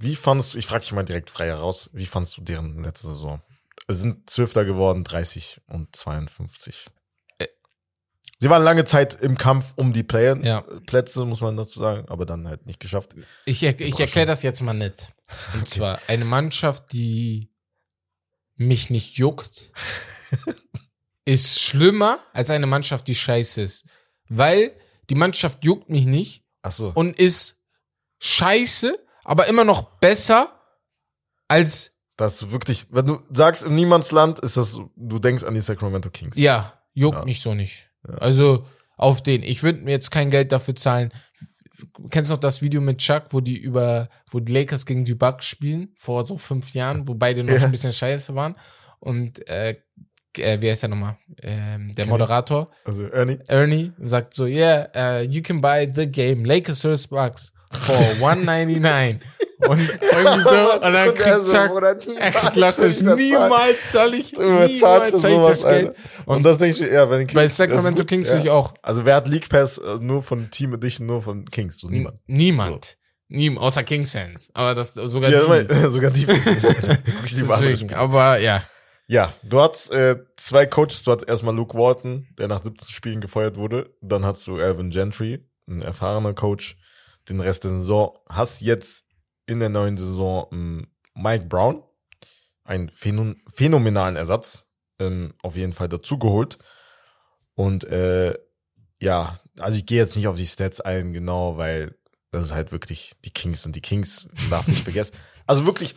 wie 0.00 0.16
fandest 0.16 0.54
du, 0.54 0.58
ich 0.58 0.66
frage 0.66 0.82
dich 0.82 0.92
mal 0.92 1.04
direkt 1.04 1.30
frei 1.30 1.46
heraus, 1.46 1.88
wie 1.92 2.06
fandest 2.06 2.36
du 2.36 2.42
deren 2.42 2.82
letzte 2.82 3.06
Saison? 3.08 3.40
Sie 3.88 3.96
sind 3.96 4.28
Zwölfter 4.28 4.64
geworden, 4.64 5.04
30 5.04 5.60
und 5.68 5.94
52. 5.94 6.86
Sie 8.38 8.50
waren 8.50 8.62
lange 8.62 8.84
Zeit 8.84 9.14
im 9.22 9.38
Kampf 9.38 9.72
um 9.76 9.92
die 9.92 10.02
Play 10.02 10.36
Ja. 10.44 10.60
Plätze, 10.86 11.24
muss 11.24 11.40
man 11.40 11.56
dazu 11.56 11.80
sagen, 11.80 12.06
aber 12.08 12.26
dann 12.26 12.46
halt 12.46 12.66
nicht 12.66 12.80
geschafft. 12.80 13.14
Ich, 13.46 13.62
er, 13.62 13.78
ich 13.80 13.98
erkläre 13.98 14.26
das 14.26 14.42
jetzt 14.42 14.60
mal 14.60 14.74
nett. 14.74 15.12
Und 15.54 15.66
zwar 15.68 15.98
eine 16.06 16.24
Mannschaft, 16.26 16.92
die 16.92 17.50
mich 18.56 18.90
nicht 18.90 19.16
juckt, 19.16 19.72
ist 21.24 21.60
schlimmer 21.60 22.18
als 22.32 22.50
eine 22.50 22.66
Mannschaft, 22.66 23.08
die 23.08 23.14
scheiße 23.14 23.60
ist. 23.62 23.86
Weil 24.28 24.72
die 25.10 25.14
Mannschaft 25.14 25.64
juckt 25.64 25.88
mich 25.88 26.04
nicht 26.06 26.44
Ach 26.62 26.72
so. 26.72 26.92
und 26.94 27.18
ist 27.18 27.56
scheiße, 28.18 28.98
aber 29.24 29.46
immer 29.46 29.64
noch 29.64 29.98
besser 29.98 30.52
als, 31.48 31.92
Das 32.16 32.42
ist 32.42 32.50
wirklich, 32.50 32.86
wenn 32.90 33.06
du 33.06 33.18
sagst 33.30 33.64
im 33.64 33.74
Niemandsland, 33.74 34.40
ist 34.40 34.56
das, 34.56 34.78
du 34.96 35.18
denkst 35.18 35.44
an 35.44 35.54
die 35.54 35.60
Sacramento 35.60 36.10
Kings. 36.10 36.36
ja, 36.36 36.82
juckt 36.94 37.18
Ja. 37.18 37.24
mich 37.24 37.40
so 37.40 37.54
nicht. 37.54 37.90
Also, 38.18 38.66
Auf 38.98 39.22
den. 39.22 39.42
Ich 39.42 39.62
würde 39.62 39.80
mir 39.80 39.90
jetzt 39.90 40.10
kein 40.10 40.30
Geld 40.30 40.52
dafür 40.52 40.74
zahlen. 40.74 41.12
Kennst 42.10 42.30
du 42.30 42.34
noch 42.34 42.40
das 42.40 42.62
Video 42.62 42.80
mit 42.80 42.98
Chuck, 42.98 43.24
wo 43.30 43.40
die 43.40 43.58
über, 43.58 44.08
wo 44.30 44.40
die 44.40 44.52
Lakers 44.52 44.86
gegen 44.86 45.04
die 45.04 45.14
Bucks 45.14 45.44
spielen, 45.46 45.92
vor 45.98 46.24
so 46.24 46.38
fünf 46.38 46.72
Jahren, 46.72 47.06
wo 47.06 47.14
beide 47.14 47.44
noch 47.44 47.52
Ja. 47.52 47.64
ein 47.64 47.70
bisschen 47.70 47.92
scheiße 47.92 48.34
waren? 48.34 48.54
Und 48.98 49.46
äh, 49.48 49.76
äh, 50.38 50.60
wie 50.62 50.70
heißt 50.70 50.82
der 50.82 50.88
nochmal? 50.88 51.18
Ähm, 51.42 51.92
der. 51.94 52.06
Moderator, 52.06 52.70
Also 52.84 53.04
Ernie. 53.04 53.38
Ernie, 53.48 53.92
sagt 53.98 54.32
so, 54.32 54.46
yeah, 54.46 54.88
uh, 54.96 55.22
you 55.22 55.42
can 55.42 55.60
buy 55.60 55.86
the 55.94 56.06
game, 56.06 56.44
Lakers 56.46 56.80
vs. 56.80 57.08
Bucks 57.08 57.52
for 57.70 57.94
199. 58.20 59.20
Und 59.58 59.78
irgendwie 59.80 60.40
so, 60.42 60.72
und 60.74 60.92
dann 60.92 61.08
Und 61.08 61.14
kriegt 61.14 61.44
so, 61.46 61.52
Chuck, 61.52 61.82
er 61.82 61.98
zahlen. 62.00 63.16
niemals 63.16 63.92
soll 63.92 64.14
ich, 64.14 64.32
Du 64.32 64.42
niemals 64.42 65.20
soll 65.20 65.30
ich 65.30 65.38
das 65.38 65.62
Geld. 65.62 65.86
Alter. 65.88 65.94
Und, 66.26 66.42
das 66.42 66.58
denke 66.58 66.74
ich 66.76 66.80
mir, 66.82 66.92
ja, 66.92 67.06
den 67.06 67.26
Kings. 67.26 67.34
Bei 67.34 67.48
Sacramento 67.48 68.02
gut, 68.02 68.08
Kings 68.08 68.28
ja. 68.28 68.34
will 68.34 68.42
ich 68.42 68.50
auch. 68.50 68.74
Also 68.82 69.04
wer 69.04 69.16
hat 69.16 69.28
League 69.28 69.48
Pass 69.48 69.78
äh, 69.78 69.96
nur 70.00 70.22
von 70.22 70.50
Team 70.50 70.74
Edition, 70.74 71.06
nur 71.06 71.22
von 71.22 71.46
Kings? 71.46 71.78
So 71.78 71.88
niemand. 71.88 72.18
Niemand. 72.26 72.98
Niemand, 73.28 73.64
außer 73.66 73.82
Kings-Fans. 73.82 74.50
Aber 74.54 74.74
das 74.74 74.94
sogar 74.94 75.30
Ja, 75.30 75.40
die. 75.40 75.44
immer- 75.74 75.90
sogar 75.90 76.10
die. 76.10 76.26
Deswegen. 77.24 77.94
Aber 77.94 78.38
ja. 78.38 78.62
Ja, 79.08 79.32
du 79.44 79.60
hast 79.60 79.90
äh, 79.92 80.16
zwei 80.36 80.66
Coaches. 80.66 81.02
Du 81.04 81.12
hast 81.12 81.22
erstmal 81.22 81.54
Luke 81.54 81.76
Walton, 81.78 82.26
der 82.38 82.48
nach 82.48 82.62
17 82.62 82.88
Spielen 82.88 83.20
gefeuert 83.20 83.56
wurde. 83.56 83.90
Dann 84.00 84.24
hast 84.24 84.46
du 84.48 84.56
Alvin 84.58 84.90
Gentry, 84.90 85.44
ein 85.68 85.80
erfahrener 85.82 86.34
Coach. 86.34 86.76
Den 87.28 87.40
Rest 87.40 87.64
der 87.64 87.72
Saison 87.72 88.16
hast 88.28 88.60
jetzt 88.62 89.04
in 89.46 89.60
der 89.60 89.68
neuen 89.68 89.96
Saison 89.96 90.48
ähm, 90.52 90.86
Mike 91.14 91.46
Brown, 91.46 91.82
einen 92.64 92.90
phän 92.90 93.42
phänomenalen 93.48 94.16
Ersatz, 94.16 94.66
ähm, 94.98 95.34
auf 95.42 95.56
jeden 95.56 95.72
Fall 95.72 95.88
dazugeholt. 95.88 96.58
Und 97.54 97.84
äh, 97.84 98.34
ja, 99.00 99.38
also 99.58 99.76
ich 99.76 99.86
gehe 99.86 99.98
jetzt 99.98 100.16
nicht 100.16 100.28
auf 100.28 100.36
die 100.36 100.46
Stats 100.46 100.80
ein, 100.80 101.12
genau, 101.12 101.56
weil 101.56 101.96
das 102.30 102.46
ist 102.46 102.54
halt 102.54 102.72
wirklich 102.72 103.12
die 103.24 103.30
Kings 103.30 103.64
und 103.64 103.74
die 103.76 103.80
Kings, 103.80 104.26
man 104.34 104.50
darf 104.50 104.68
nicht 104.68 104.82
vergessen. 104.82 105.14
Also 105.48 105.64
wirklich, 105.64 105.94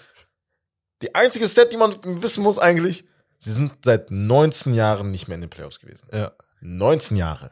die 1.01 1.15
einzige 1.15 1.49
Stat, 1.49 1.73
die 1.73 1.77
man 1.77 1.95
wissen 2.21 2.43
muss 2.43 2.59
eigentlich, 2.59 3.03
sie 3.39 3.51
sind 3.51 3.73
seit 3.83 4.11
19 4.11 4.75
Jahren 4.75 5.09
nicht 5.09 5.27
mehr 5.27 5.33
in 5.33 5.41
den 5.41 5.49
Playoffs 5.49 5.79
gewesen. 5.79 6.07
ja. 6.13 6.31
19 6.61 7.17
Jahre. 7.17 7.49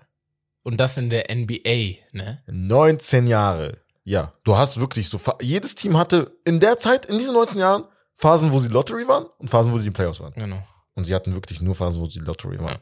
Und 0.62 0.80
das 0.80 0.98
in 0.98 1.10
der 1.10 1.34
NBA, 1.34 2.04
ne? 2.12 2.44
19 2.46 3.26
Jahre. 3.26 3.82
Ja, 4.08 4.32
du 4.46 4.56
hast 4.56 4.80
wirklich 4.80 5.10
so, 5.10 5.20
jedes 5.42 5.76
Team 5.76 5.98
hatte 5.98 6.32
in 6.46 6.62
der 6.62 6.80
Zeit, 6.80 7.08
in 7.08 7.18
diesen 7.18 7.34
19 7.34 7.60
Jahren, 7.60 7.84
Phasen, 8.14 8.54
wo 8.54 8.60
sie 8.60 8.70
Lottery 8.70 9.06
waren 9.06 9.26
und 9.38 9.50
Phasen, 9.50 9.74
wo 9.74 9.76
sie 9.76 9.88
in 9.88 9.92
den 9.92 9.96
Playoffs 9.96 10.22
waren. 10.22 10.32
Genau. 10.32 10.66
Und 10.96 11.04
sie 11.04 11.14
hatten 11.14 11.36
wirklich 11.36 11.62
nur 11.62 11.76
Phasen, 11.76 12.02
wo 12.02 12.06
sie 12.06 12.20
Lottery 12.20 12.58
waren. 12.58 12.76
Ja. 12.76 12.80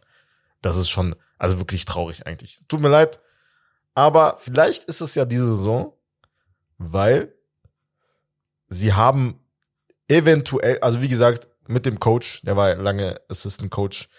Das 0.62 0.78
ist 0.78 0.88
schon, 0.88 1.16
also 1.40 1.58
wirklich 1.58 1.84
traurig 1.86 2.28
eigentlich. 2.28 2.62
Tut 2.68 2.80
mir 2.80 2.90
leid. 2.90 3.20
Aber 3.96 4.38
vielleicht 4.38 4.84
ist 4.84 5.02
es 5.02 5.16
ja 5.16 5.26
diese 5.26 5.50
Saison, 5.50 5.94
weil 6.78 7.34
sie 8.68 8.94
haben 8.94 9.40
eventuell, 10.08 10.78
also 10.82 11.02
wie 11.02 11.10
gesagt, 11.10 11.48
mit 11.66 11.88
dem 11.88 12.00
Coach, 12.00 12.44
der 12.44 12.56
war 12.56 12.76
lange 12.76 13.20
Assistant 13.30 13.72
Coach, 13.72 14.10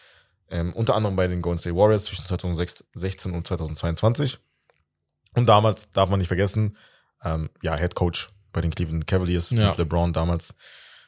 ähm, 0.50 0.72
unter 0.74 0.96
anderem 0.96 1.14
bei 1.14 1.28
den 1.28 1.40
Golden 1.40 1.60
State 1.60 1.76
Warriors 1.76 2.06
zwischen 2.06 2.26
2016 2.26 3.32
und 3.32 3.46
2022. 3.46 4.40
Und 5.34 5.46
damals 5.46 5.88
darf 5.90 6.08
man 6.08 6.18
nicht 6.18 6.28
vergessen, 6.28 6.76
ähm, 7.24 7.50
ja, 7.62 7.76
Head 7.76 7.94
Coach 7.94 8.30
bei 8.52 8.60
den 8.60 8.70
Cleveland 8.74 9.06
Cavaliers 9.06 9.50
Ja. 9.50 9.68
mit 9.70 9.78
LeBron 9.78 10.12
damals. 10.12 10.54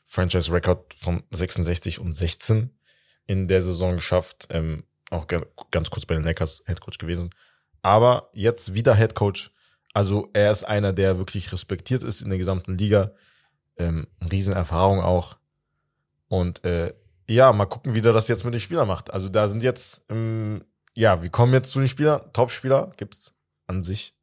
Franchise 0.07 0.53
Record 0.53 0.95
von 0.95 1.23
66 1.31 1.99
und 2.01 2.13
16 2.13 2.71
in 3.27 3.47
der 3.49 3.61
Saison 3.63 3.93
geschafft. 3.95 4.47
Ähm, 4.51 4.85
auch 5.11 5.27
ganz 5.71 5.91
kurz 5.91 6.07
bei 6.07 6.15
den 6.15 6.25
Lakers 6.25 6.63
Head 6.67 6.81
Coach 6.81 6.99
gewesen. 6.99 7.31
Aber 7.83 8.31
jetzt 8.33 8.75
wieder 8.75 8.95
Head 8.97 9.15
Coach. 9.15 9.53
Also 9.95 10.29
er 10.33 10.51
ist 10.51 10.65
einer, 10.65 10.93
der 10.93 11.19
wirklich 11.19 11.53
respektiert 11.53 12.03
ist 12.03 12.21
in 12.23 12.29
der 12.31 12.39
gesamten 12.39 12.77
Liga. 12.77 13.13
Ähm, 13.77 14.07
Riesenerfahrung 14.31 15.01
auch. 15.01 15.37
Und 16.29 16.65
äh, 16.65 16.93
ja, 17.29 17.53
mal 17.53 17.67
gucken, 17.67 17.95
wie 17.95 18.01
der 18.01 18.13
das 18.13 18.29
jetzt 18.29 18.45
mit 18.45 18.55
den 18.55 18.61
Spielern 18.61 18.89
macht. 18.89 19.11
Also 19.11 19.29
da 19.29 19.49
sind 19.49 19.63
jetzt, 19.63 20.03
ähm, 20.09 20.65
ja, 20.95 21.23
wir 21.23 21.31
kommen 21.31 21.53
jetzt 21.53 21.73
zu 21.73 21.79
den 21.79 21.89
Spielern. 21.89 22.21
Top-Spieler 22.33 22.93
gibt's 22.97 23.35
an 23.67 23.83
sich 23.83 24.15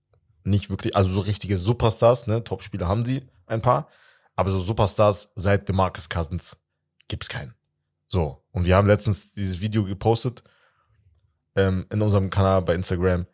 nicht 0.45 0.69
wirklich, 0.69 0.95
also 0.95 1.09
so 1.09 1.19
richtige 1.21 1.57
Superstars, 1.57 2.27
ne? 2.27 2.43
Top-Spieler 2.43 2.87
haben 2.87 3.05
sie 3.05 3.27
ein 3.47 3.61
paar. 3.61 3.89
Aber 4.35 4.51
so 4.51 4.59
Superstars 4.59 5.29
seit 5.35 5.67
DeMarcus 5.69 6.09
Cousins 6.09 6.57
gibt's 7.07 7.29
keinen. 7.29 7.53
So. 8.07 8.43
Und 8.51 8.65
wir 8.65 8.75
haben 8.75 8.87
letztens 8.87 9.31
dieses 9.33 9.59
Video 9.61 9.83
gepostet 9.85 10.43
ähm, 11.55 11.85
in 11.91 12.01
unserem 12.01 12.29
Kanal 12.29 12.61
bei 12.61 12.75
Instagram 12.75 13.25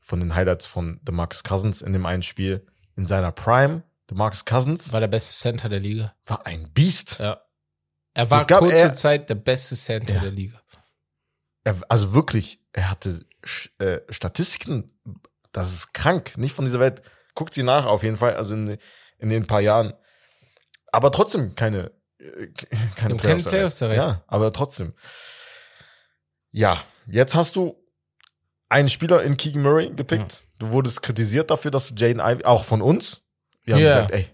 von 0.00 0.20
den 0.20 0.34
Highlights 0.34 0.66
von 0.66 1.00
DeMarcus 1.04 1.42
Cousins 1.42 1.82
in 1.82 1.92
dem 1.92 2.06
einen 2.06 2.22
Spiel. 2.22 2.66
In 2.96 3.06
seiner 3.06 3.32
Prime, 3.32 3.82
DeMarcus 4.10 4.44
Cousins 4.44 4.92
War 4.92 5.00
der 5.00 5.08
beste 5.08 5.32
Center 5.32 5.68
der 5.68 5.80
Liga. 5.80 6.14
war 6.26 6.44
ein 6.46 6.70
Biest. 6.72 7.18
Ja. 7.18 7.40
Er 8.14 8.30
war 8.30 8.44
gab- 8.44 8.58
kurze 8.60 8.76
er- 8.76 8.94
Zeit 8.94 9.30
der 9.30 9.36
beste 9.36 9.74
Center 9.74 10.14
Ja. 10.14 10.20
der 10.20 10.30
Liga. 10.32 10.60
Er, 11.64 11.76
also 11.88 12.12
wirklich, 12.12 12.60
er 12.72 12.90
hatte 12.90 13.24
äh, 13.78 14.00
Statistiken, 14.10 14.90
das 15.52 15.72
ist 15.72 15.94
krank, 15.94 16.36
nicht 16.38 16.54
von 16.54 16.64
dieser 16.64 16.80
Welt. 16.80 17.02
Guckt 17.34 17.54
sie 17.54 17.62
nach 17.62 17.86
auf 17.86 18.02
jeden 18.02 18.16
Fall, 18.16 18.34
also 18.34 18.54
in, 18.54 18.76
in 19.18 19.28
den 19.28 19.46
paar 19.46 19.60
Jahren. 19.60 19.92
Aber 20.90 21.10
trotzdem 21.10 21.54
keine, 21.54 21.92
äh, 22.18 22.48
keine 22.96 23.14
haben 23.14 23.16
keine 23.18 23.42
Playoffs 23.42 23.80
erreicht. 23.80 23.98
Ja, 24.02 24.22
aber 24.26 24.52
trotzdem. 24.52 24.92
Ja, 26.50 26.80
jetzt 27.06 27.34
hast 27.34 27.56
du 27.56 27.76
einen 28.68 28.88
Spieler 28.88 29.22
in 29.22 29.36
Keegan 29.36 29.62
Murray 29.62 29.90
gepickt. 29.94 30.42
Du 30.58 30.70
wurdest 30.70 31.02
kritisiert 31.02 31.50
dafür, 31.50 31.70
dass 31.70 31.88
du 31.88 31.94
Jaden 31.94 32.20
Ivey, 32.20 32.44
auch 32.44 32.64
von 32.64 32.82
uns. 32.82 33.22
Wir 33.64 33.74
haben 33.74 33.82
Ja. 33.82 33.94
gesagt, 33.96 34.10
ey, 34.12 34.28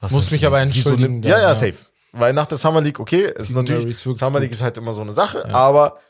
was 0.00 0.12
Muss 0.12 0.30
mich 0.30 0.40
du? 0.40 0.46
aber 0.46 0.60
entschuldigen 0.60 1.22
Ja, 1.22 1.30
ja, 1.38 1.40
ja. 1.48 1.54
safe. 1.54 1.74
Weil 2.12 2.32
nach 2.32 2.46
der 2.46 2.58
Summer 2.58 2.80
League, 2.80 2.98
okay, 2.98 3.32
ist 3.36 3.50
natürlich, 3.50 3.96
Summer 3.98 4.40
League 4.40 4.50
ist 4.52 4.62
halt 4.62 4.76
immer 4.76 4.92
so 4.92 5.02
eine 5.02 5.12
Sache, 5.12 5.44
Ja. 5.46 5.54
aber 5.54 6.00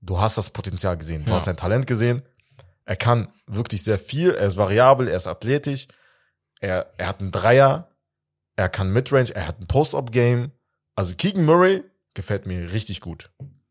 du 0.00 0.18
hast 0.18 0.38
das 0.38 0.48
Potenzial 0.50 0.96
gesehen, 0.96 1.24
du 1.24 1.30
Ja. 1.30 1.36
hast 1.36 1.44
sein 1.44 1.56
Talent 1.56 1.86
gesehen. 1.86 2.22
Er 2.84 2.96
kann 2.96 3.28
wirklich 3.46 3.84
sehr 3.84 3.98
viel, 3.98 4.30
er 4.32 4.46
ist 4.46 4.56
variabel, 4.56 5.08
er 5.08 5.16
ist 5.16 5.26
athletisch, 5.26 5.86
er, 6.60 6.92
er 6.96 7.06
hat 7.08 7.20
einen 7.20 7.30
Dreier, 7.32 7.88
er 8.56 8.68
kann 8.68 8.90
Midrange, 8.92 9.34
er 9.34 9.46
hat 9.46 9.60
ein 9.60 9.66
Post-Up-Game. 9.66 10.52
Also 10.94 11.14
Keegan 11.14 11.44
Murray 11.44 11.82
gefällt 12.14 12.46
mir 12.46 12.72
richtig 12.72 13.00
gut. 13.00 13.30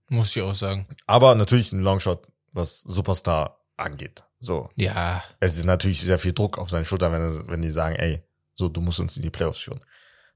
Muss 0.10 0.36
ich 0.36 0.42
auch 0.42 0.56
sagen. 0.56 0.88
Aber 1.08 1.36
natürlich 1.36 1.72
ein 1.72 1.82
Longshot, 1.82 2.28
was 2.52 2.82
Superstar 2.82 3.62
angeht. 3.78 4.24
So, 4.40 4.70
Ja. 4.76 5.24
es 5.40 5.56
ist 5.58 5.66
natürlich 5.66 6.02
sehr 6.02 6.18
viel 6.18 6.34
Druck 6.34 6.58
auf 6.58 6.70
seinen 6.70 6.86
Schultern, 6.86 7.12
wenn, 7.14 7.48
wenn 7.48 7.62
die 7.62 7.72
sagen, 7.72 7.96
ey, 7.96 8.24
so, 8.56 8.70
du 8.70 8.82
musst 8.82 9.00
uns 9.00 9.16
in 9.16 9.24
die 9.24 9.30
Playoffs 9.30 9.60
führen. 9.60 9.84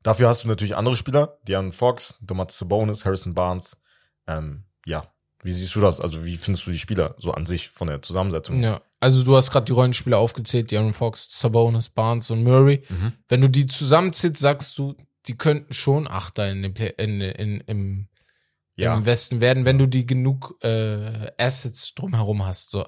Dafür 0.03 0.29
hast 0.29 0.43
du 0.43 0.47
natürlich 0.47 0.75
andere 0.75 0.95
Spieler, 0.95 1.39
Dion 1.47 1.71
Fox, 1.71 2.15
Domantas 2.21 2.59
Sabonis, 2.59 3.03
Harrison 3.03 3.33
Barnes. 3.33 3.75
Ähm, 4.27 4.65
ja, 4.85 5.11
wie 5.45 5.51
siehst 5.51 5.75
du 5.75 5.79
das? 5.79 6.01
Also 6.01 6.25
wie 6.25 6.37
findest 6.37 6.65
du 6.65 6.71
die 6.71 6.79
Spieler 6.79 7.15
so 7.19 7.31
an 7.31 7.45
sich 7.45 7.69
von 7.69 7.87
der 7.87 8.01
Zusammensetzung? 8.01 8.61
Ja. 8.63 8.81
Also 8.99 9.23
du 9.23 9.37
hast 9.37 9.51
gerade 9.51 9.65
die 9.65 9.73
Rollenspieler 9.73 10.17
aufgezählt, 10.17 10.71
De'Aaron 10.71 10.93
Fox, 10.93 11.27
Sabonis, 11.29 11.89
Barnes 11.89 12.31
und 12.31 12.43
Murray. 12.43 12.81
Mhm. 12.89 13.13
Wenn 13.27 13.41
du 13.41 13.47
die 13.49 13.67
zusammenzählst, 13.67 14.41
sagst 14.41 14.77
du, 14.77 14.95
die 15.27 15.37
könnten 15.37 15.71
schon 15.73 16.07
Achter 16.07 16.49
in, 16.49 16.73
Play 16.73 16.93
in, 16.97 17.21
in, 17.21 17.59
im, 17.67 18.07
Ja. 18.75 18.95
im 18.97 19.05
Westen 19.05 19.39
werden, 19.39 19.65
wenn 19.65 19.77
du 19.77 19.87
die 19.87 20.07
genug 20.07 20.57
äh, 20.63 21.31
Assets 21.37 21.93
drumherum 21.93 22.45
hast. 22.45 22.71
So. 22.71 22.85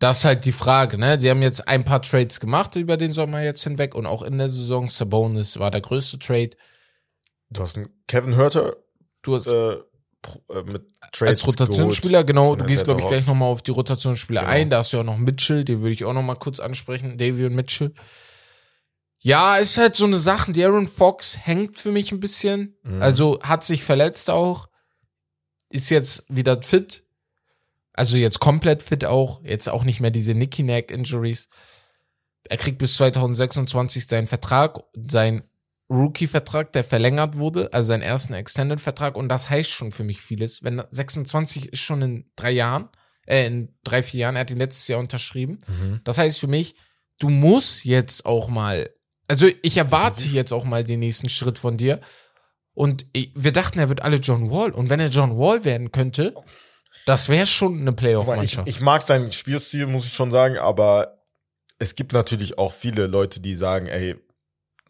Das 0.00 0.18
ist 0.18 0.24
halt 0.24 0.44
die 0.44 0.52
Frage, 0.52 0.98
ne? 0.98 1.20
Sie 1.20 1.30
haben 1.30 1.42
jetzt 1.42 1.68
ein 1.68 1.84
paar 1.84 2.02
Trades 2.02 2.40
gemacht 2.40 2.74
über 2.74 2.96
den 2.96 3.12
Sommer 3.12 3.40
jetzt 3.40 3.62
hinweg 3.62 3.94
und 3.94 4.06
auch 4.06 4.22
in 4.22 4.38
der 4.38 4.48
Saison. 4.48 4.88
Sabonis 4.88 5.60
war 5.60 5.70
der 5.70 5.80
größte 5.80 6.18
Trade. 6.18 6.50
Du 7.50 7.62
hast 7.62 7.76
einen 7.76 7.88
Kevin 8.08 8.36
Hurter 8.36 8.74
Du 9.22 9.34
hast 9.36 9.46
äh, 9.46 9.76
mit 10.64 10.82
Trades 11.12 11.42
als 11.42 11.46
Rotationsspieler, 11.46 12.24
genau, 12.24 12.54
du 12.56 12.64
gehst, 12.64 12.84
glaube 12.84 13.00
ich, 13.00 13.06
gleich 13.06 13.26
nochmal 13.26 13.48
auf 13.48 13.62
die 13.62 13.70
Rotationsspieler 13.72 14.42
Genau. 14.42 14.52
ein. 14.52 14.70
Da 14.70 14.78
hast 14.78 14.92
du 14.92 14.96
ja 14.96 15.02
auch 15.02 15.06
noch 15.06 15.18
Mitchell, 15.18 15.64
den 15.64 15.80
würde 15.80 15.92
ich 15.92 16.04
auch 16.04 16.12
nochmal 16.12 16.36
kurz 16.36 16.60
ansprechen, 16.60 17.18
Davion 17.18 17.54
Mitchell. 17.54 17.92
Ja, 19.18 19.56
ist 19.58 19.78
halt 19.78 19.94
so 19.94 20.04
eine 20.04 20.18
Sache. 20.18 20.52
Die 20.52 20.64
Aaron 20.64 20.88
Fox 20.88 21.38
hängt 21.46 21.78
für 21.78 21.92
mich 21.92 22.10
ein 22.10 22.18
bisschen. 22.20 22.76
Mhm. 22.82 23.00
Also 23.00 23.38
hat 23.42 23.62
sich 23.64 23.84
verletzt 23.84 24.30
auch. 24.30 24.66
Ist 25.68 25.90
jetzt 25.90 26.24
wieder 26.28 26.60
fit. 26.62 27.04
Also 27.92 28.16
jetzt 28.16 28.40
komplett 28.40 28.82
fit 28.82 29.04
auch. 29.04 29.40
Jetzt 29.44 29.68
auch 29.68 29.84
nicht 29.84 30.00
mehr 30.00 30.10
diese 30.10 30.34
Nicky 30.34 30.64
Neck 30.64 30.90
Injuries. 30.90 31.48
Er 32.48 32.56
kriegt 32.56 32.78
bis 32.78 32.96
2026 32.96 34.06
seinen 34.08 34.26
Vertrag, 34.26 34.80
sein 35.08 35.46
Rookie-Vertrag, 35.92 36.72
der 36.72 36.84
verlängert 36.84 37.36
wurde, 37.38 37.72
also 37.72 37.88
seinen 37.88 38.02
ersten 38.02 38.32
Extended-Vertrag. 38.34 39.16
Und 39.16 39.28
das 39.28 39.50
heißt 39.50 39.70
schon 39.70 39.92
für 39.92 40.04
mich 40.04 40.20
vieles. 40.20 40.62
Wenn 40.62 40.82
26 40.90 41.72
ist 41.72 41.80
schon 41.80 42.02
in 42.02 42.30
drei 42.36 42.50
Jahren, 42.50 42.88
äh, 43.26 43.46
in 43.46 43.74
drei, 43.84 44.02
vier 44.02 44.20
Jahren, 44.20 44.36
er 44.36 44.40
hat 44.40 44.50
ihn 44.50 44.58
letztes 44.58 44.88
Jahr 44.88 44.98
unterschrieben. 45.00 45.58
Mhm. 45.68 46.00
Das 46.04 46.18
heißt 46.18 46.40
für 46.40 46.46
mich, 46.48 46.74
du 47.18 47.28
musst 47.28 47.84
jetzt 47.84 48.24
auch 48.26 48.48
mal, 48.48 48.90
also 49.28 49.48
ich 49.62 49.76
erwarte 49.76 50.24
jetzt 50.24 50.52
auch 50.52 50.64
mal 50.64 50.82
den 50.82 51.00
nächsten 51.00 51.28
Schritt 51.28 51.58
von 51.58 51.76
dir. 51.76 52.00
Und 52.74 53.06
ich, 53.12 53.30
wir 53.34 53.52
dachten, 53.52 53.78
er 53.78 53.88
wird 53.90 54.02
alle 54.02 54.16
John 54.16 54.50
Wall. 54.50 54.70
Und 54.70 54.88
wenn 54.88 54.98
er 55.00 55.08
John 55.08 55.36
Wall 55.38 55.64
werden 55.64 55.92
könnte, 55.92 56.34
Das 57.04 57.28
wäre 57.28 57.46
schon 57.46 57.80
eine 57.80 57.90
Ich, 57.90 57.96
Playoff-Mannschaft. 57.96 58.68
ich 58.68 58.80
mag 58.80 59.02
seinen 59.02 59.30
Spielstil, 59.30 59.86
muss 59.86 60.06
ich 60.06 60.12
schon 60.14 60.30
sagen, 60.30 60.56
aber 60.56 61.22
es 61.78 61.94
gibt 61.96 62.12
natürlich 62.12 62.58
auch 62.58 62.72
viele 62.72 63.06
Leute, 63.08 63.40
die 63.40 63.54
sagen, 63.54 63.86
ey, 63.88 64.16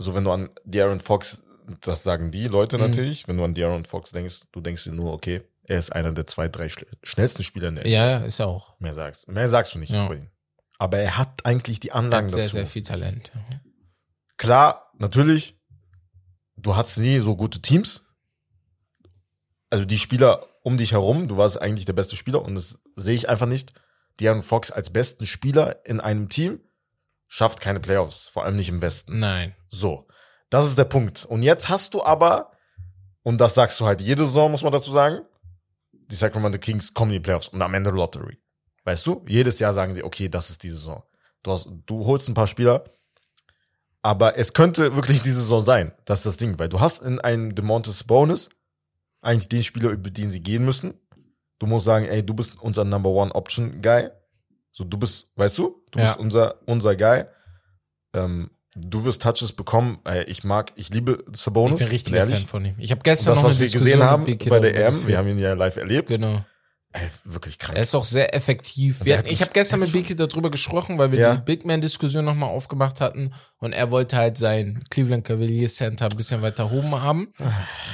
so 0.02 0.14
wenn 0.14 0.24
du 0.24 0.32
an 0.32 0.50
De'Aaron 0.66 1.00
Fox, 1.00 1.42
das 1.80 2.02
sagen 2.02 2.30
die 2.30 2.48
Leute 2.48 2.76
Mhm. 2.76 2.84
natürlich, 2.84 3.28
wenn 3.28 3.36
du 3.38 3.44
an 3.44 3.54
De'Aaron 3.54 3.86
Fox 3.86 4.10
denkst, 4.10 4.42
du 4.52 4.60
denkst 4.60 4.84
dir 4.84 4.92
nur, 4.92 5.12
okay, 5.12 5.42
er 5.64 5.78
ist 5.78 5.92
einer 5.92 6.12
der 6.12 6.26
zwei, 6.26 6.48
drei 6.48 6.68
schnellsten 7.02 7.42
Spieler 7.44 7.68
in 7.68 7.76
der 7.76 7.86
Ja, 7.86 8.10
ja, 8.10 8.18
ist 8.18 8.40
er 8.40 8.48
auch. 8.48 8.78
Mehr 8.80 8.94
sagst, 8.94 9.28
mehr 9.28 9.48
sagst 9.48 9.74
du 9.74 9.78
nicht 9.78 9.90
Ja. 9.92 10.06
über 10.06 10.16
ihn. 10.16 10.28
Aber 10.78 10.98
er 10.98 11.16
hat 11.16 11.46
eigentlich 11.46 11.78
die 11.80 11.92
Anlagen 11.92 12.26
hat 12.26 12.32
sehr, 12.32 12.42
dazu. 12.44 12.56
sehr 12.56 12.66
viel 12.66 12.82
Talent. 12.82 13.30
Klar, 14.36 14.90
natürlich, 14.98 15.56
du 16.56 16.74
hattest 16.74 16.98
nie 16.98 17.20
so 17.20 17.36
gute 17.36 17.62
Teams. 17.62 18.02
Also 19.70 19.84
die 19.84 19.98
Spieler 19.98 20.46
um 20.64 20.76
dich 20.78 20.92
herum, 20.92 21.28
du 21.28 21.36
warst 21.36 21.60
eigentlich 21.60 21.84
der 21.86 21.92
beste 21.92 22.16
Spieler 22.16 22.42
und 22.42 22.54
das 22.56 22.80
sehe 22.96 23.14
ich 23.14 23.28
einfach 23.28 23.46
nicht. 23.46 23.72
De'Aaron 24.20 24.42
Fox 24.42 24.70
als 24.70 24.90
besten 24.90 25.26
Spieler 25.26 25.84
in 25.86 26.00
einem 26.00 26.28
Team 26.28 26.60
schafft 27.28 27.60
keine 27.60 27.80
Playoffs, 27.80 28.28
vor 28.28 28.44
allem 28.44 28.56
nicht 28.56 28.68
im 28.68 28.80
Westen. 28.82 29.18
Nein. 29.18 29.54
So, 29.72 30.06
das 30.50 30.66
ist 30.66 30.76
der 30.76 30.84
Punkt. 30.84 31.24
Und 31.24 31.42
jetzt 31.42 31.68
hast 31.70 31.94
du 31.94 32.02
aber, 32.04 32.52
und 33.22 33.38
das 33.40 33.54
sagst 33.54 33.80
du 33.80 33.86
halt 33.86 34.00
jede 34.02 34.24
Saison, 34.26 34.50
muss 34.50 34.62
man 34.62 34.72
dazu 34.72 34.92
sagen, 34.92 35.22
die 35.92 36.14
Sacramento 36.14 36.58
Kings 36.58 36.92
kommen 36.92 37.10
in 37.10 37.14
die 37.14 37.20
Playoffs 37.20 37.48
und 37.48 37.62
am 37.62 37.72
Ende 37.74 37.90
Lottery. 37.90 38.38
Weißt 38.84 39.06
du? 39.06 39.24
Jedes 39.26 39.58
Jahr 39.60 39.72
sagen 39.72 39.94
sie, 39.94 40.04
okay, 40.04 40.28
das 40.28 40.50
ist 40.50 40.62
die 40.62 40.70
Saison. 40.70 41.02
Du, 41.42 41.52
hast, 41.52 41.68
du 41.86 42.04
holst 42.04 42.28
ein 42.28 42.34
paar 42.34 42.46
Spieler, 42.48 42.84
aber 44.02 44.36
es 44.36 44.52
könnte 44.52 44.94
wirklich 44.94 45.22
diese 45.22 45.38
Saison 45.40 45.62
sein. 45.62 45.92
Das 46.04 46.20
ist 46.20 46.26
das 46.26 46.36
Ding, 46.36 46.58
weil 46.58 46.68
du 46.68 46.80
hast 46.80 47.02
in 47.02 47.18
einem 47.20 47.54
DeMontis 47.54 48.04
Bonus 48.04 48.50
eigentlich 49.22 49.48
den 49.48 49.62
Spieler, 49.62 49.90
über 49.90 50.10
den 50.10 50.30
sie 50.30 50.42
gehen 50.42 50.64
müssen. 50.64 50.94
Du 51.58 51.66
musst 51.66 51.84
sagen, 51.86 52.04
ey, 52.06 52.24
du 52.26 52.34
bist 52.34 52.60
unser 52.60 52.84
Number 52.84 53.10
One 53.10 53.32
Option 53.34 53.80
Guy. 53.80 54.10
So, 54.72 54.84
du 54.84 54.98
bist, 54.98 55.30
weißt 55.36 55.58
du, 55.58 55.82
du 55.92 55.98
Ja. 56.00 56.06
bist 56.06 56.18
unser, 56.18 56.56
unser 56.66 56.96
Guy. 56.96 57.24
Ähm, 58.14 58.50
du 58.74 59.04
wirst 59.04 59.22
Touches 59.22 59.52
bekommen. 59.52 59.98
Ey, 60.04 60.24
ich 60.24 60.44
mag, 60.44 60.72
ich 60.76 60.88
liebe 60.90 61.24
Sabonis. 61.32 61.74
Ich 61.74 61.86
bin 61.86 61.88
richtiger 61.88 62.16
ehrlich. 62.18 62.38
Fan 62.40 62.46
von 62.46 62.64
ihm. 62.64 62.74
Ich 62.78 62.90
habe 62.90 63.00
gestern 63.02 63.34
das, 63.34 63.42
noch 63.42 63.48
was 63.50 63.58
wir 63.58 63.66
Diskussion 63.66 63.84
gesehen 63.84 63.98
mit 63.98 64.08
haben 64.08 64.48
bei 64.50 64.58
der 64.60 64.86
EM, 64.88 65.06
wir 65.06 65.18
haben 65.18 65.28
ihn 65.28 65.38
ja 65.38 65.52
live 65.54 65.76
erlebt. 65.76 66.08
Genau. 66.08 66.44
Ey, 66.94 67.08
wirklich 67.24 67.58
krank. 67.58 67.74
Er 67.78 67.84
ist 67.84 67.94
auch 67.94 68.04
sehr 68.04 68.34
effektiv. 68.34 69.02
Wir, 69.06 69.24
ich 69.24 69.40
habe 69.40 69.50
gestern 69.54 69.80
mit 69.80 69.92
Biki 69.92 70.14
darüber 70.14 70.50
gesprochen, 70.50 70.98
weil 70.98 71.10
wir 71.10 71.18
Ja. 71.20 71.36
die 71.36 71.40
Big 71.42 71.64
Man-Diskussion 71.64 72.22
nochmal 72.22 72.50
aufgemacht 72.50 73.00
hatten 73.00 73.32
und 73.60 73.72
er 73.72 73.90
wollte 73.90 74.18
halt 74.18 74.36
sein 74.36 74.84
Cleveland 74.90 75.24
Cavaliers 75.24 75.76
Center 75.76 76.10
ein 76.10 76.16
bisschen 76.18 76.42
weiter 76.42 76.70
oben 76.70 77.00
haben. 77.00 77.32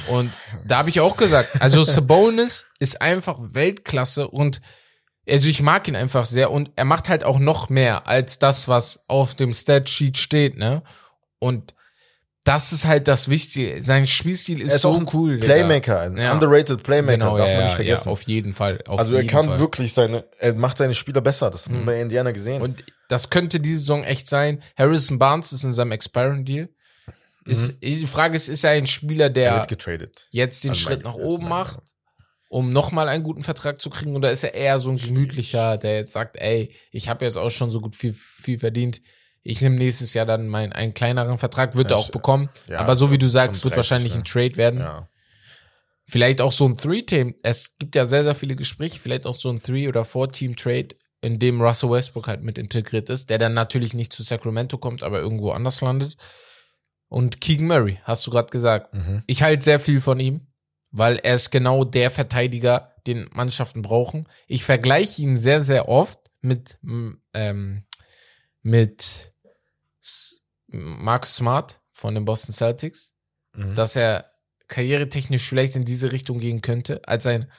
Und 0.08 0.32
da 0.66 0.78
habe 0.78 0.90
ich 0.90 0.98
auch 0.98 1.16
gesagt, 1.16 1.60
also 1.62 1.84
Sabonis 1.84 2.66
ist 2.80 3.00
einfach 3.00 3.38
Weltklasse 3.40 4.26
und 4.26 4.60
also 5.28 5.48
ich 5.48 5.62
mag 5.62 5.86
ihn 5.88 5.96
einfach 5.96 6.24
sehr 6.24 6.50
und 6.50 6.70
er 6.76 6.84
macht 6.84 7.08
halt 7.08 7.24
auch 7.24 7.38
noch 7.38 7.68
mehr 7.68 8.06
als 8.06 8.38
das, 8.38 8.68
was 8.68 9.04
auf 9.08 9.34
dem 9.34 9.52
Statsheet 9.52 10.16
steht, 10.18 10.56
ne? 10.56 10.82
Und 11.38 11.74
das 12.44 12.72
ist 12.72 12.86
halt 12.86 13.08
das 13.08 13.28
Wichtige. 13.28 13.82
Sein 13.82 14.06
Spielstil 14.06 14.62
ist, 14.62 14.70
er 14.70 14.76
ist 14.76 14.82
so 14.82 14.90
auch 14.90 14.96
ein 14.98 15.06
cool. 15.12 15.38
Playmaker, 15.38 16.00
ein 16.00 16.16
Ja. 16.16 16.32
underrated 16.32 16.82
Playmaker, 16.82 17.18
Genau, 17.18 17.36
darf 17.36 17.48
ja, 17.48 17.54
man 17.56 17.64
nicht 17.64 17.74
vergessen. 17.74 18.08
Ja, 18.08 18.12
auf 18.12 18.22
jeden 18.22 18.54
Fall. 18.54 18.78
Auf 18.86 19.00
also 19.00 19.12
er 19.12 19.18
jeden 19.22 19.30
kann 19.30 19.46
Fall. 19.46 19.60
wirklich 19.60 19.92
seine, 19.92 20.24
er 20.38 20.54
macht 20.54 20.78
seine 20.78 20.94
Spieler 20.94 21.20
besser. 21.20 21.50
Das 21.50 21.66
haben 21.66 21.80
wir 21.80 21.84
bei 21.86 22.00
Indiana 22.00 22.30
gesehen. 22.30 22.62
Und 22.62 22.84
das 23.08 23.28
könnte 23.28 23.60
diese 23.60 23.80
Saison 23.80 24.02
echt 24.04 24.28
sein. 24.30 24.62
Harrison 24.78 25.18
Barnes 25.18 25.52
ist 25.52 25.64
in 25.64 25.74
seinem 25.74 25.92
Expiring 25.92 26.44
Deal. 26.46 26.70
Ist, 27.44 27.82
Die 27.82 28.06
Frage 28.06 28.36
ist, 28.36 28.48
ist 28.48 28.64
er 28.64 28.70
ein 28.72 28.86
Spieler, 28.86 29.26
er 29.26 29.30
der 29.30 29.66
jetzt 30.30 30.64
den 30.64 30.70
Also 30.70 30.80
Schritt 30.80 31.02
nach 31.04 31.14
oben 31.14 31.48
macht, 31.48 31.78
um 32.48 32.72
nochmal 32.72 33.08
einen 33.08 33.24
guten 33.24 33.42
Vertrag 33.42 33.80
zu 33.80 33.90
kriegen? 33.90 34.16
Oder 34.16 34.30
ist 34.32 34.42
er 34.44 34.54
eher 34.54 34.78
so 34.78 34.90
ein 34.90 34.96
gemütlicher, 34.98 35.76
der 35.78 35.96
jetzt 35.96 36.12
sagt, 36.12 36.36
ey, 36.40 36.74
ich 36.90 37.08
habe 37.08 37.24
jetzt 37.24 37.36
auch 37.36 37.50
schon 37.50 37.70
so 37.70 37.80
gut 37.80 37.94
viel, 37.96 38.12
viel 38.12 38.58
verdient. 38.58 39.00
Ich 39.42 39.60
nehme 39.60 39.76
nächstes 39.76 40.14
Jahr 40.14 40.26
dann 40.26 40.48
meinen 40.48 40.72
einen 40.72 40.94
kleineren 40.94 41.38
Vertrag, 41.38 41.74
wird 41.76 41.90
Ja, 41.90 41.96
er 41.96 42.00
auch 42.00 42.10
bekommen. 42.10 42.48
ja, 42.68 42.78
Aber 42.78 42.96
so 42.96 43.10
wie 43.12 43.18
du 43.18 43.28
sagst, 43.28 43.64
wird 43.64 43.74
30, 43.74 43.76
wahrscheinlich 43.76 44.12
ne? 44.14 44.20
ein 44.20 44.24
Trade 44.24 44.56
werden. 44.56 44.80
Ja. 44.80 45.08
Vielleicht 46.06 46.40
auch 46.40 46.52
so 46.52 46.66
ein 46.66 46.76
Three-Team. 46.76 47.34
Es 47.42 47.76
gibt 47.78 47.94
ja 47.94 48.06
sehr, 48.06 48.24
sehr 48.24 48.34
viele 48.34 48.56
Gespräche. 48.56 48.98
Vielleicht 48.98 49.26
auch 49.26 49.34
so 49.34 49.50
ein 49.50 49.60
Three- 49.60 49.88
oder 49.88 50.04
Four-Team-Trade, 50.06 50.88
in 51.20 51.38
dem 51.38 51.60
Russell 51.60 51.90
Westbrook 51.90 52.28
halt 52.28 52.42
mit 52.42 52.58
integriert 52.58 53.10
ist, 53.10 53.28
der 53.28 53.38
dann 53.38 53.52
natürlich 53.52 53.92
nicht 53.92 54.12
zu 54.12 54.22
Sacramento 54.22 54.78
kommt, 54.78 55.02
aber 55.02 55.18
irgendwo 55.20 55.50
anders 55.50 55.80
landet. 55.80 56.16
Und 57.08 57.40
Keegan 57.40 57.66
Murray, 57.66 57.98
hast 58.04 58.26
du 58.26 58.30
gerade 58.30 58.50
gesagt. 58.50 58.94
Mhm. 58.94 59.22
Ich 59.26 59.42
halte 59.42 59.64
sehr 59.64 59.80
viel 59.80 60.00
von 60.00 60.20
ihm, 60.20 60.46
weil 60.90 61.16
er 61.16 61.34
ist 61.34 61.50
genau 61.50 61.84
der 61.84 62.10
Verteidiger, 62.10 62.94
den 63.06 63.28
Mannschaften 63.32 63.82
brauchen. 63.82 64.28
Ich 64.46 64.64
vergleiche 64.64 65.22
ihn 65.22 65.38
sehr, 65.38 65.62
sehr 65.62 65.88
oft 65.88 66.20
mit, 66.40 66.78
ähm, 67.34 67.84
mit 68.62 69.32
Marcus 70.68 71.36
Smart 71.36 71.80
von 71.90 72.14
den 72.14 72.24
Boston 72.24 72.54
Celtics 72.54 73.14
Mhm. 73.58 73.74
dass 73.74 73.96
er 73.96 74.24
karrieretechnisch 74.68 75.48
vielleicht 75.48 75.74
in 75.74 75.84
diese 75.84 76.12
Richtung 76.12 76.38
gehen 76.38 76.60
könnte, 76.60 77.00
als 77.08 77.26
ein 77.26 77.50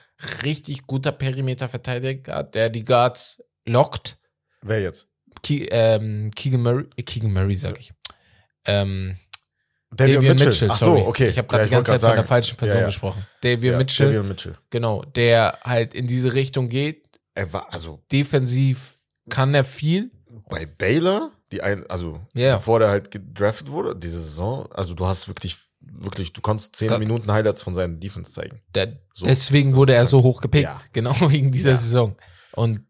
richtig 0.46 0.88
guter 0.88 1.12
Perimeterverteidiger, 1.12 2.44
der 2.44 2.70
die 2.70 2.86
Guards 2.86 3.44
lockt. 3.66 4.18
Wer 4.62 4.82
jetzt? 4.82 5.08
Ke 5.44 5.66
ähm, 5.72 6.32
Keegan 6.36 6.62
Murray, 6.62 6.86
äh, 6.96 7.04
Keegan 7.04 7.34
Murray 7.34 7.56
sag 7.56 7.80
ich. 7.80 7.94
Ähm, 8.66 9.18
Davion 9.92 10.24
Mitchell. 10.36 10.70
Ach 10.72 10.78
so, 10.78 10.96
okay. 11.08 11.30
Ich 11.30 11.38
habe 11.38 11.48
gerade 11.48 11.64
Ja, 11.64 11.68
die 11.68 11.72
ganze 11.74 11.92
Zeit 11.92 12.02
von 12.02 12.10
der 12.10 12.18
sagen. 12.18 12.28
falschen 12.28 12.58
Person 12.58 12.76
Ja, 12.76 12.82
ja. 12.82 12.86
gesprochen. 12.88 13.26
Davion 13.42 13.78
Mitchell, 13.78 14.08
Davion 14.08 14.28
Mitchell. 14.28 14.56
genau, 14.70 15.04
der 15.04 15.58
halt 15.64 15.94
in 15.94 16.08
diese 16.08 16.34
Richtung 16.34 16.70
geht. 16.70 17.20
Er 17.34 17.52
war, 17.54 17.74
also 17.74 18.02
Defensiv 18.12 18.96
kann 19.30 19.54
er 19.54 19.64
viel. 19.64 20.12
bei 20.50 20.66
Baylor, 20.66 21.32
die 21.52 21.62
ein, 21.62 21.86
also 21.90 22.20
Ja. 22.34 22.56
bevor 22.56 22.80
der 22.80 22.90
halt 22.90 23.12
gedraftet 23.12 23.70
wurde, 23.72 23.96
diese 23.96 24.20
Saison, 24.22 24.72
also 24.72 24.94
du 24.94 25.06
hast 25.06 25.28
wirklich, 25.28 25.58
wirklich, 25.82 26.34
du 26.34 26.42
konntest 26.42 26.76
zehn 26.76 26.90
Minuten 27.00 27.32
Highlights 27.32 27.62
von 27.64 27.74
seinen 27.74 28.00
Defense 28.00 28.32
zeigen. 28.32 28.62
Der, 28.76 29.00
So. 29.14 29.26
deswegen 29.26 29.76
wurde 29.76 29.94
er 29.96 30.06
so 30.06 30.22
hoch 30.24 30.42
gepickt. 30.42 30.70
Genau 30.94 31.14
wegen 31.32 31.52
dieser. 31.52 31.76
Saison. 31.76 32.16
Und 32.54 32.82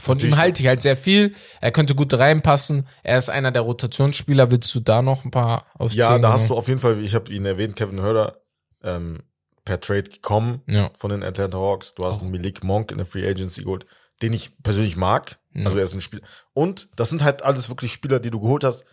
von 0.00 0.16
Natürlich 0.16 0.34
ihm 0.34 0.38
halte 0.38 0.62
ich 0.62 0.68
halt 0.68 0.82
sehr 0.82 0.96
viel. 0.96 1.34
Er 1.60 1.70
könnte 1.72 1.94
gut 1.94 2.12
reinpassen. 2.14 2.86
Er 3.02 3.18
ist 3.18 3.30
einer 3.30 3.52
der 3.52 3.62
Rotationsspieler. 3.62 4.50
Willst 4.50 4.74
du 4.74 4.80
da 4.80 5.02
noch 5.02 5.24
ein 5.24 5.30
paar 5.30 5.66
aufzählen? 5.74 6.08
Ja, 6.10 6.18
da 6.18 6.32
hast 6.32 6.50
du 6.50 6.54
auf 6.56 6.68
jeden 6.68 6.80
Fall, 6.80 7.02
ich 7.02 7.14
habe 7.14 7.30
ihn 7.32 7.44
erwähnt, 7.46 7.76
Kevin 7.76 8.00
Hörder, 8.00 8.40
ähm, 8.82 9.22
per 9.64 9.78
Trade 9.80 10.04
gekommen 10.04 10.62
Ja. 10.66 10.90
von 10.96 11.10
den 11.10 11.22
Atlanta 11.22 11.58
Hawks. 11.58 11.94
Du 11.94 12.04
hast 12.04 12.22
einen 12.22 12.30
Milik 12.30 12.64
Monk 12.64 12.90
in 12.90 12.96
der 12.98 13.06
Free 13.06 13.28
Agency 13.28 13.62
geholt, 13.62 13.86
den 14.22 14.32
ich 14.32 14.50
persönlich 14.62 14.96
mag. 14.96 15.38
Ja. 15.54 15.66
Also 15.66 15.78
er 15.78 15.84
ist 15.84 15.92
ein 15.94 16.00
Spieler. 16.00 16.22
Und 16.54 16.88
das 16.96 17.08
sind 17.10 17.22
halt 17.22 17.42
alles 17.42 17.68
wirklich 17.68 17.92
Spieler, 17.92 18.20
die 18.20 18.30
du 18.30 18.40
geholt 18.40 18.64
hast, 18.64 18.84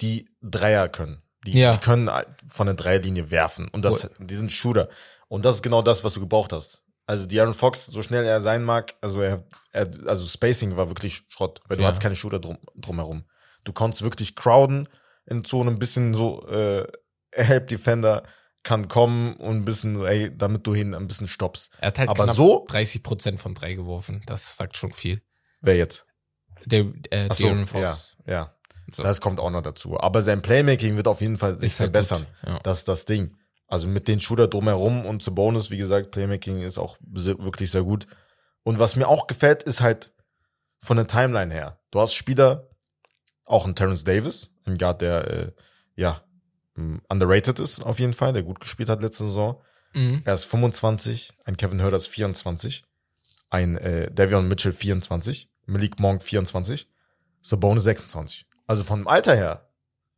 die 0.00 0.28
Dreier 0.42 0.88
können. 0.88 1.22
Die, 1.46 1.58
Ja. 1.58 1.72
die 1.72 1.78
können 1.78 2.10
von 2.48 2.66
der 2.66 2.74
Dreierlinie 2.74 3.30
werfen. 3.30 3.68
Und 3.68 3.84
das, 3.84 4.10
die 4.18 4.34
sind 4.34 4.52
Shooter. 4.52 4.88
Und 5.28 5.44
das 5.44 5.56
ist 5.56 5.62
genau 5.62 5.82
das, 5.82 6.04
was 6.04 6.14
du 6.14 6.20
gebraucht 6.20 6.52
hast. 6.52 6.84
Also 7.08 7.26
De'Aaron 7.26 7.54
Fox, 7.54 7.86
so 7.86 8.02
schnell 8.02 8.24
er 8.24 8.42
sein 8.42 8.64
mag, 8.64 8.94
also 9.00 9.22
er, 9.22 9.42
er 9.72 9.88
also 10.06 10.26
Spacing 10.26 10.76
war 10.76 10.88
wirklich 10.88 11.22
Schrott, 11.28 11.60
weil 11.66 11.76
du 11.78 11.82
Ja. 11.82 11.88
hattest 11.88 12.02
keine 12.02 12.14
Shooter 12.14 12.38
drum, 12.38 12.58
drumherum. 12.76 13.24
Du 13.64 13.72
konntest 13.72 14.02
wirklich 14.02 14.36
crowden 14.36 14.88
in 15.26 15.42
Zone, 15.42 15.70
ein 15.70 15.78
bisschen 15.78 16.12
so, 16.12 16.46
äh, 16.48 16.86
Help 17.32 17.68
Defender 17.68 18.22
kann 18.62 18.88
kommen 18.88 19.36
und 19.36 19.56
ein 19.56 19.64
bisschen, 19.64 20.04
ey, 20.04 20.36
damit 20.36 20.66
du 20.66 20.74
hin 20.74 20.94
ein 20.94 21.06
bisschen 21.06 21.28
stoppst. 21.28 21.70
Er 21.80 21.88
hat 21.88 21.98
halt 21.98 22.10
Aber 22.10 22.28
so- 22.32 22.64
30 22.68 23.02
Prozent 23.02 23.40
von 23.40 23.54
drei 23.54 23.72
geworfen. 23.74 24.22
Das 24.26 24.56
sagt 24.56 24.76
schon 24.76 24.92
viel. 24.92 25.22
Wer 25.62 25.76
jetzt? 25.76 26.04
Der, 26.66 26.80
äh, 27.10 27.32
so, 27.32 27.46
De'Aaron 27.46 27.60
ja, 27.60 27.66
Fox. 27.66 28.16
ja. 28.26 28.54
So. 28.90 29.02
Das 29.02 29.20
kommt 29.20 29.38
auch 29.40 29.50
noch 29.50 29.62
dazu. 29.62 29.98
Aber 30.00 30.22
sein 30.22 30.42
Playmaking 30.42 30.96
wird 30.96 31.08
auf 31.08 31.20
jeden 31.20 31.38
Fall 31.38 31.58
sich 31.58 31.72
Ist 31.72 31.80
halt 31.80 31.88
verbessern. 31.88 32.26
ja. 32.46 32.58
Das 32.62 32.78
ist 32.78 32.88
das 32.88 33.04
Ding. 33.04 33.36
Also 33.68 33.86
mit 33.86 34.08
den 34.08 34.18
Shooter 34.18 34.48
drumherum 34.48 35.04
und 35.06 35.22
zu 35.22 35.34
Bonus, 35.34 35.70
wie 35.70 35.76
gesagt, 35.76 36.10
Playmaking 36.10 36.62
ist 36.62 36.78
auch 36.78 36.96
sehr, 37.14 37.38
wirklich 37.38 37.70
sehr 37.70 37.82
gut. 37.84 38.06
Und 38.64 38.78
was 38.78 38.96
mir 38.96 39.06
auch 39.08 39.26
gefällt, 39.26 39.62
ist 39.62 39.80
halt 39.80 40.12
von 40.80 40.96
der 40.96 41.06
Timeline 41.06 41.52
her. 41.52 41.78
Du 41.90 42.00
hast 42.00 42.14
Spieler, 42.14 42.68
auch 43.46 43.66
ein 43.66 43.74
Terrence 43.74 44.04
Davis, 44.04 44.48
ein 44.66 44.76
Guard, 44.78 45.00
der 45.02 45.30
äh, 45.30 45.52
ja 45.96 46.22
underrated 47.08 47.58
ist 47.58 47.82
auf 47.84 47.98
jeden 47.98 48.12
Fall, 48.12 48.32
der 48.32 48.44
gut 48.44 48.60
gespielt 48.60 48.88
hat 48.88 49.02
letzte 49.02 49.24
Saison. 49.24 49.60
Mhm. 49.94 50.22
Er 50.24 50.34
ist 50.34 50.44
25, 50.44 51.32
ein 51.44 51.56
Kevin 51.56 51.80
Herter 51.80 51.96
ist 51.96 52.06
24, 52.06 52.84
ein 53.50 53.76
äh, 53.78 54.10
Davion 54.12 54.46
Mitchell 54.46 54.72
24, 54.72 55.50
Malik 55.66 55.98
Monk 55.98 56.22
24, 56.22 56.88
Sabonis 57.42 57.82
26. 57.84 58.46
Also 58.66 58.84
vom 58.84 59.08
Alter 59.08 59.34
her 59.34 59.68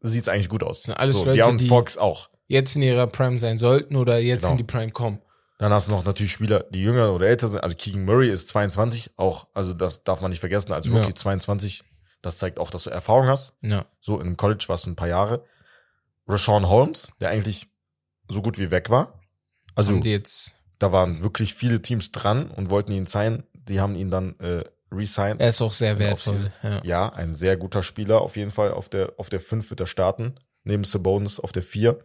sieht's 0.01 0.29
eigentlich 0.29 0.49
gut 0.51 0.63
aus. 0.63 0.83
sind 0.83 0.95
alles 0.95 1.19
so, 1.19 1.25
Leute, 1.25 1.57
die- 1.57 1.67
Fox 1.69 1.97
auch. 1.97 2.29
Jetzt 2.51 2.75
in 2.75 2.83
ihrer 2.83 3.07
Prime 3.07 3.39
sein 3.39 3.59
sollten 3.59 3.95
oder 3.95 4.19
jetzt 4.19 4.41
Genau. 4.41 4.51
in 4.53 4.59
die 4.59 4.65
Prime 4.65 4.91
kommen. 4.91 5.21
Dann 5.59 5.73
hast 5.73 5.87
du 5.87 5.93
noch 5.93 6.05
natürlich 6.05 6.33
Spieler, 6.33 6.65
die 6.71 6.83
jünger 6.83 7.13
oder 7.13 7.29
älter 7.29 7.47
sind. 7.47 7.61
Also 7.63 7.77
Keegan 7.77 8.05
Murray 8.05 8.29
ist 8.29 8.49
22, 8.49 9.13
auch, 9.17 9.47
also 9.55 9.73
das 9.73 10.03
darf 10.03 10.21
man 10.21 10.31
nicht 10.31 10.41
vergessen. 10.41 10.73
Als 10.73 10.89
Ja. 10.89 10.95
Rookie 10.97 11.15
22, 11.15 11.85
das 12.23 12.39
zeigt 12.39 12.59
auch, 12.59 12.71
dass 12.71 12.83
du 12.85 12.91
Erfahrung 12.91 13.29
hast. 13.29 13.53
Ja. 13.63 13.87
So 14.01 14.19
in 14.21 14.37
College 14.37 14.65
warst 14.67 14.87
du 14.87 14.91
ein 14.91 14.97
paar 14.97 15.07
Jahre. 15.07 15.45
Rashawn 16.27 16.69
Holmes, 16.69 17.13
der 17.21 17.29
eigentlich 17.29 17.69
so 18.29 18.43
gut 18.43 18.59
wie 18.59 18.73
weg 18.73 18.91
war. 18.91 19.21
Also 19.77 20.01
Da 20.81 20.91
waren 20.93 21.23
wirklich 21.23 21.55
viele 21.55 21.81
Teams 21.83 22.11
dran 22.11 22.51
und 22.51 22.69
wollten 22.71 22.91
ihn 22.91 23.07
sein. 23.07 23.45
Die 23.55 23.81
haben 23.81 23.95
ihn 23.95 24.11
dann 24.11 24.37
äh, 24.41 24.65
resigned. 24.91 25.41
Er 25.41 25.51
ist 25.51 25.61
auch 25.63 25.73
sehr 25.73 26.01
wertvoll. 26.01 26.51
Ja. 26.65 26.81
Ja, 26.83 27.09
ein 27.11 27.37
sehr 27.37 27.57
guter 27.57 27.85
Spieler 27.85 28.23
auf 28.23 28.37
jeden 28.37 28.51
Fall. 28.51 28.73
Auf 28.73 28.89
der, 28.89 29.13
auf 29.19 29.29
der 29.29 29.41
5 29.41 29.71
wird 29.71 29.79
er 29.81 29.87
starten. 29.87 30.35
Neben 30.65 30.83
Sabonis 30.85 31.39
auf 31.39 31.53
der 31.53 31.63
4. 31.63 31.99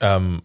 Ähm, 0.00 0.42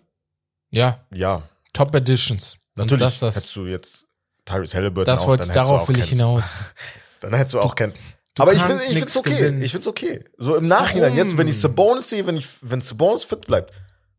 ja, 0.73 0.99
ja, 1.13 1.43
Top 1.73 1.93
Editions. 1.95 2.57
Natürlich 2.75 3.03
Das, 3.03 3.19
das, 3.19 3.35
hättest 3.35 3.55
du 3.55 3.65
jetzt 3.65 4.07
Tyrese 4.45 4.77
Halliburton 4.77 5.05
das 5.05 5.21
auch, 5.21 5.27
wollte 5.27 5.47
darauf 5.49 5.87
will 5.87 5.99
ich 5.99 6.09
hinaus. 6.09 6.45
Dann 7.19 7.33
hättest 7.33 7.53
du 7.53 7.59
auch 7.59 7.75
kein. 7.75 7.93
du 8.35 8.43
Aber 8.43 8.53
ich 8.53 8.61
finde 8.61 8.79
find's 8.79 9.17
okay. 9.17 9.37
gewinnen. 9.37 9.61
Ich 9.61 9.71
find's 9.71 9.87
okay. 9.87 10.23
So 10.37 10.55
im 10.55 10.67
Nachhinein, 10.67 11.11
Warum? 11.11 11.17
jetzt, 11.17 11.37
wenn 11.37 11.47
ich 11.47 11.59
Sabonis 11.59 12.09
sehe, 12.09 12.25
wenn 12.25 12.37
ich, 12.37 12.47
wenn 12.61 12.81
Sabonis 12.81 13.25
fit 13.25 13.45
bleibt, 13.45 13.73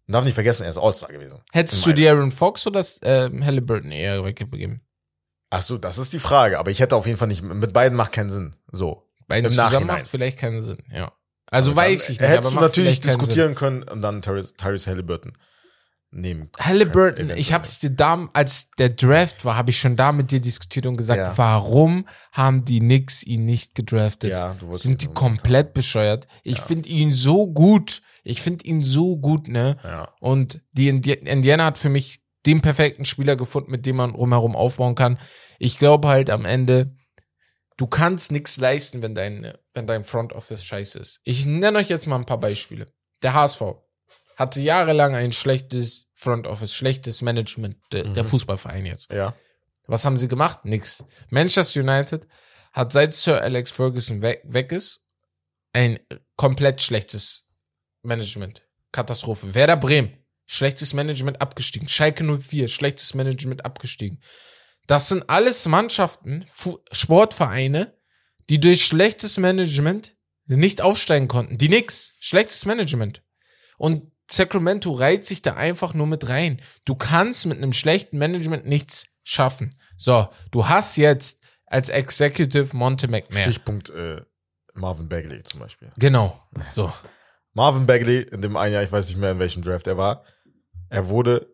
darf 0.06 0.24
nicht 0.24 0.34
vergessen, 0.34 0.62
er 0.62 0.70
ist 0.70 0.78
All-Star 0.78 1.10
gewesen. 1.10 1.40
Hättest 1.52 1.84
du 1.84 1.92
die 1.92 2.08
Aaron 2.08 2.30
Fox 2.30 2.66
oder 2.66 2.80
das, 2.80 3.00
ähm, 3.02 3.44
Halliburton 3.44 3.90
eher 3.90 4.24
weggegeben? 4.24 4.82
Ach 5.50 5.62
so, 5.62 5.78
das 5.78 5.98
ist 5.98 6.12
die 6.12 6.18
Frage. 6.18 6.58
Aber 6.58 6.70
ich 6.70 6.80
hätte 6.80 6.96
auf 6.96 7.06
jeden 7.06 7.18
Fall 7.18 7.28
nicht, 7.28 7.42
mit 7.42 7.72
beiden 7.72 7.96
macht 7.96 8.12
keinen 8.12 8.30
Sinn. 8.30 8.56
So. 8.70 9.08
Beiden 9.26 9.46
Im 9.46 9.50
zusammen 9.50 9.72
Nachhinein. 9.72 9.96
macht 9.98 10.08
vielleicht 10.08 10.38
keinen 10.38 10.62
Sinn, 10.62 10.84
ja. 10.92 11.12
Also 11.52 11.76
weiß 11.76 12.08
ich 12.10 12.20
nicht, 12.20 12.28
Hättest 12.28 12.50
du 12.52 12.60
natürlich 12.60 13.00
diskutieren 13.00 13.54
können 13.54 13.82
und 13.82 14.02
dann 14.02 14.22
Tyrese, 14.22 14.54
Halliburton 14.90 15.32
nehmen. 16.10 16.50
Halliburton, 16.58 17.30
ich 17.36 17.52
hab's 17.52 17.78
dir 17.78 17.90
da, 17.90 18.28
als 18.34 18.70
der 18.78 18.90
Draft 18.90 19.44
war, 19.44 19.56
habe 19.56 19.70
ich 19.70 19.78
schon 19.80 19.96
da 19.96 20.12
mit 20.12 20.30
dir 20.30 20.40
diskutiert 20.40 20.84
und 20.86 20.96
gesagt, 20.96 21.18
Ja. 21.20 21.38
warum 21.38 22.06
haben 22.32 22.64
die 22.64 22.80
Knicks 22.80 23.22
ihn 23.22 23.44
nicht 23.46 23.74
gedraftet? 23.74 24.30
Ja, 24.30 24.54
du 24.58 24.66
wolltest- 24.66 24.82
Sind 24.82 25.02
die 25.02 25.06
komplett 25.06 25.72
bescheuert? 25.72 26.26
Ich 26.42 26.60
find 26.60 26.86
ihn 26.86 27.12
so 27.12 27.46
gut. 27.50 28.02
Ich 28.24 28.42
find 28.42 28.64
ihn 28.64 28.82
so 28.82 29.16
gut, 29.16 29.48
ne? 29.48 29.76
Ja. 29.84 30.08
Und 30.20 30.60
die 30.72 30.88
Indi 30.88 31.12
Indiana 31.12 31.64
hat 31.66 31.78
für 31.78 31.88
mich 31.88 32.20
den 32.44 32.60
perfekten 32.60 33.04
Spieler 33.04 33.36
gefunden, 33.36 33.70
mit 33.70 33.86
dem 33.86 33.96
man 33.96 34.10
rumherum 34.10 34.54
aufbauen 34.54 34.94
kann. 34.94 35.18
Ich 35.58 35.78
glaube 35.78 36.08
halt 36.08 36.28
am 36.28 36.44
Ende, 36.44 36.94
du 37.76 37.86
kannst 37.86 38.32
nichts 38.32 38.56
leisten, 38.56 39.02
wenn 39.02 39.14
dein, 39.14 39.52
wenn 39.74 39.86
dein 39.86 40.04
Front 40.04 40.32
Office 40.32 40.64
scheiße 40.64 40.98
ist. 40.98 41.20
Ich 41.24 41.46
nenne 41.46 41.78
euch 41.78 41.88
jetzt 41.88 42.06
mal 42.06 42.16
ein 42.16 42.26
paar 42.26 42.40
Beispiele. 42.40 42.86
Der 43.22 43.34
HSV 43.34 43.62
hatte 44.36 44.60
jahrelang 44.60 45.14
ein 45.14 45.32
schlechtes 45.32 46.08
Front 46.14 46.46
Office, 46.46 46.74
schlechtes 46.74 47.22
Management, 47.22 47.76
der, 47.92 48.04
der 48.04 48.24
Fußballverein 48.24 48.86
jetzt. 48.86 49.10
Ja. 49.10 49.34
Was 49.86 50.04
haben 50.04 50.16
sie 50.16 50.28
gemacht? 50.28 50.64
Nix. 50.64 51.04
Manchester 51.30 51.80
United 51.80 52.26
hat 52.72 52.92
seit 52.92 53.14
Sir 53.14 53.42
Alex 53.42 53.70
Ferguson 53.70 54.22
weg, 54.22 54.42
weg 54.44 54.72
ist, 54.72 55.00
ein 55.72 55.98
komplett 56.36 56.80
schlechtes 56.80 57.44
Management. 58.02 58.62
Katastrophe. 58.92 59.54
Werder 59.54 59.76
Bremen, 59.76 60.16
schlechtes 60.46 60.92
Management 60.92 61.40
abgestiegen. 61.40 61.88
Schalke 61.88 62.24
04, 62.24 62.68
schlechtes 62.68 63.14
Management 63.14 63.64
abgestiegen. 63.64 64.22
Das 64.86 65.08
sind 65.08 65.28
alles 65.28 65.66
Mannschaften, 65.66 66.44
Fu 66.50 66.78
Sportvereine, 66.90 67.96
die 68.50 68.60
durch 68.60 68.84
schlechtes 68.84 69.38
Management 69.38 70.16
nicht 70.46 70.82
aufsteigen 70.82 71.28
konnten. 71.28 71.58
Die 71.58 71.68
nix. 71.68 72.14
Schlechtes 72.20 72.66
Management. 72.66 73.22
Und 73.78 74.10
Sacramento 74.30 74.92
reiht 74.92 75.24
sich 75.24 75.42
da 75.42 75.54
einfach 75.54 75.94
nur 75.94 76.06
mit 76.06 76.28
rein. 76.28 76.60
Du 76.84 76.94
kannst 76.94 77.46
mit 77.46 77.58
einem 77.58 77.72
schlechten 77.72 78.18
Management 78.18 78.66
nichts 78.66 79.06
schaffen. 79.22 79.70
So, 79.96 80.28
du 80.50 80.68
hast 80.68 80.96
jetzt 80.96 81.42
als 81.66 81.88
Executive 81.88 82.76
Monte 82.76 83.08
McMahon. 83.08 83.42
Stichpunkt 83.42 83.90
äh, 83.90 84.22
Marvin 84.74 85.08
Bagley 85.08 85.42
zum 85.44 85.60
Beispiel. 85.60 85.90
Genau. 85.96 86.42
So. 86.70 86.92
Marvin 87.52 87.86
Bagley, 87.86 88.22
in 88.22 88.40
dem 88.40 88.56
einen 88.56 88.74
Jahr, 88.74 88.82
ich 88.82 88.92
weiß 88.92 89.08
nicht 89.08 89.18
mehr, 89.18 89.32
in 89.32 89.38
welchem 89.38 89.62
Draft 89.62 89.86
er 89.86 89.96
war, 89.96 90.24
er 90.88 91.08
wurde 91.08 91.48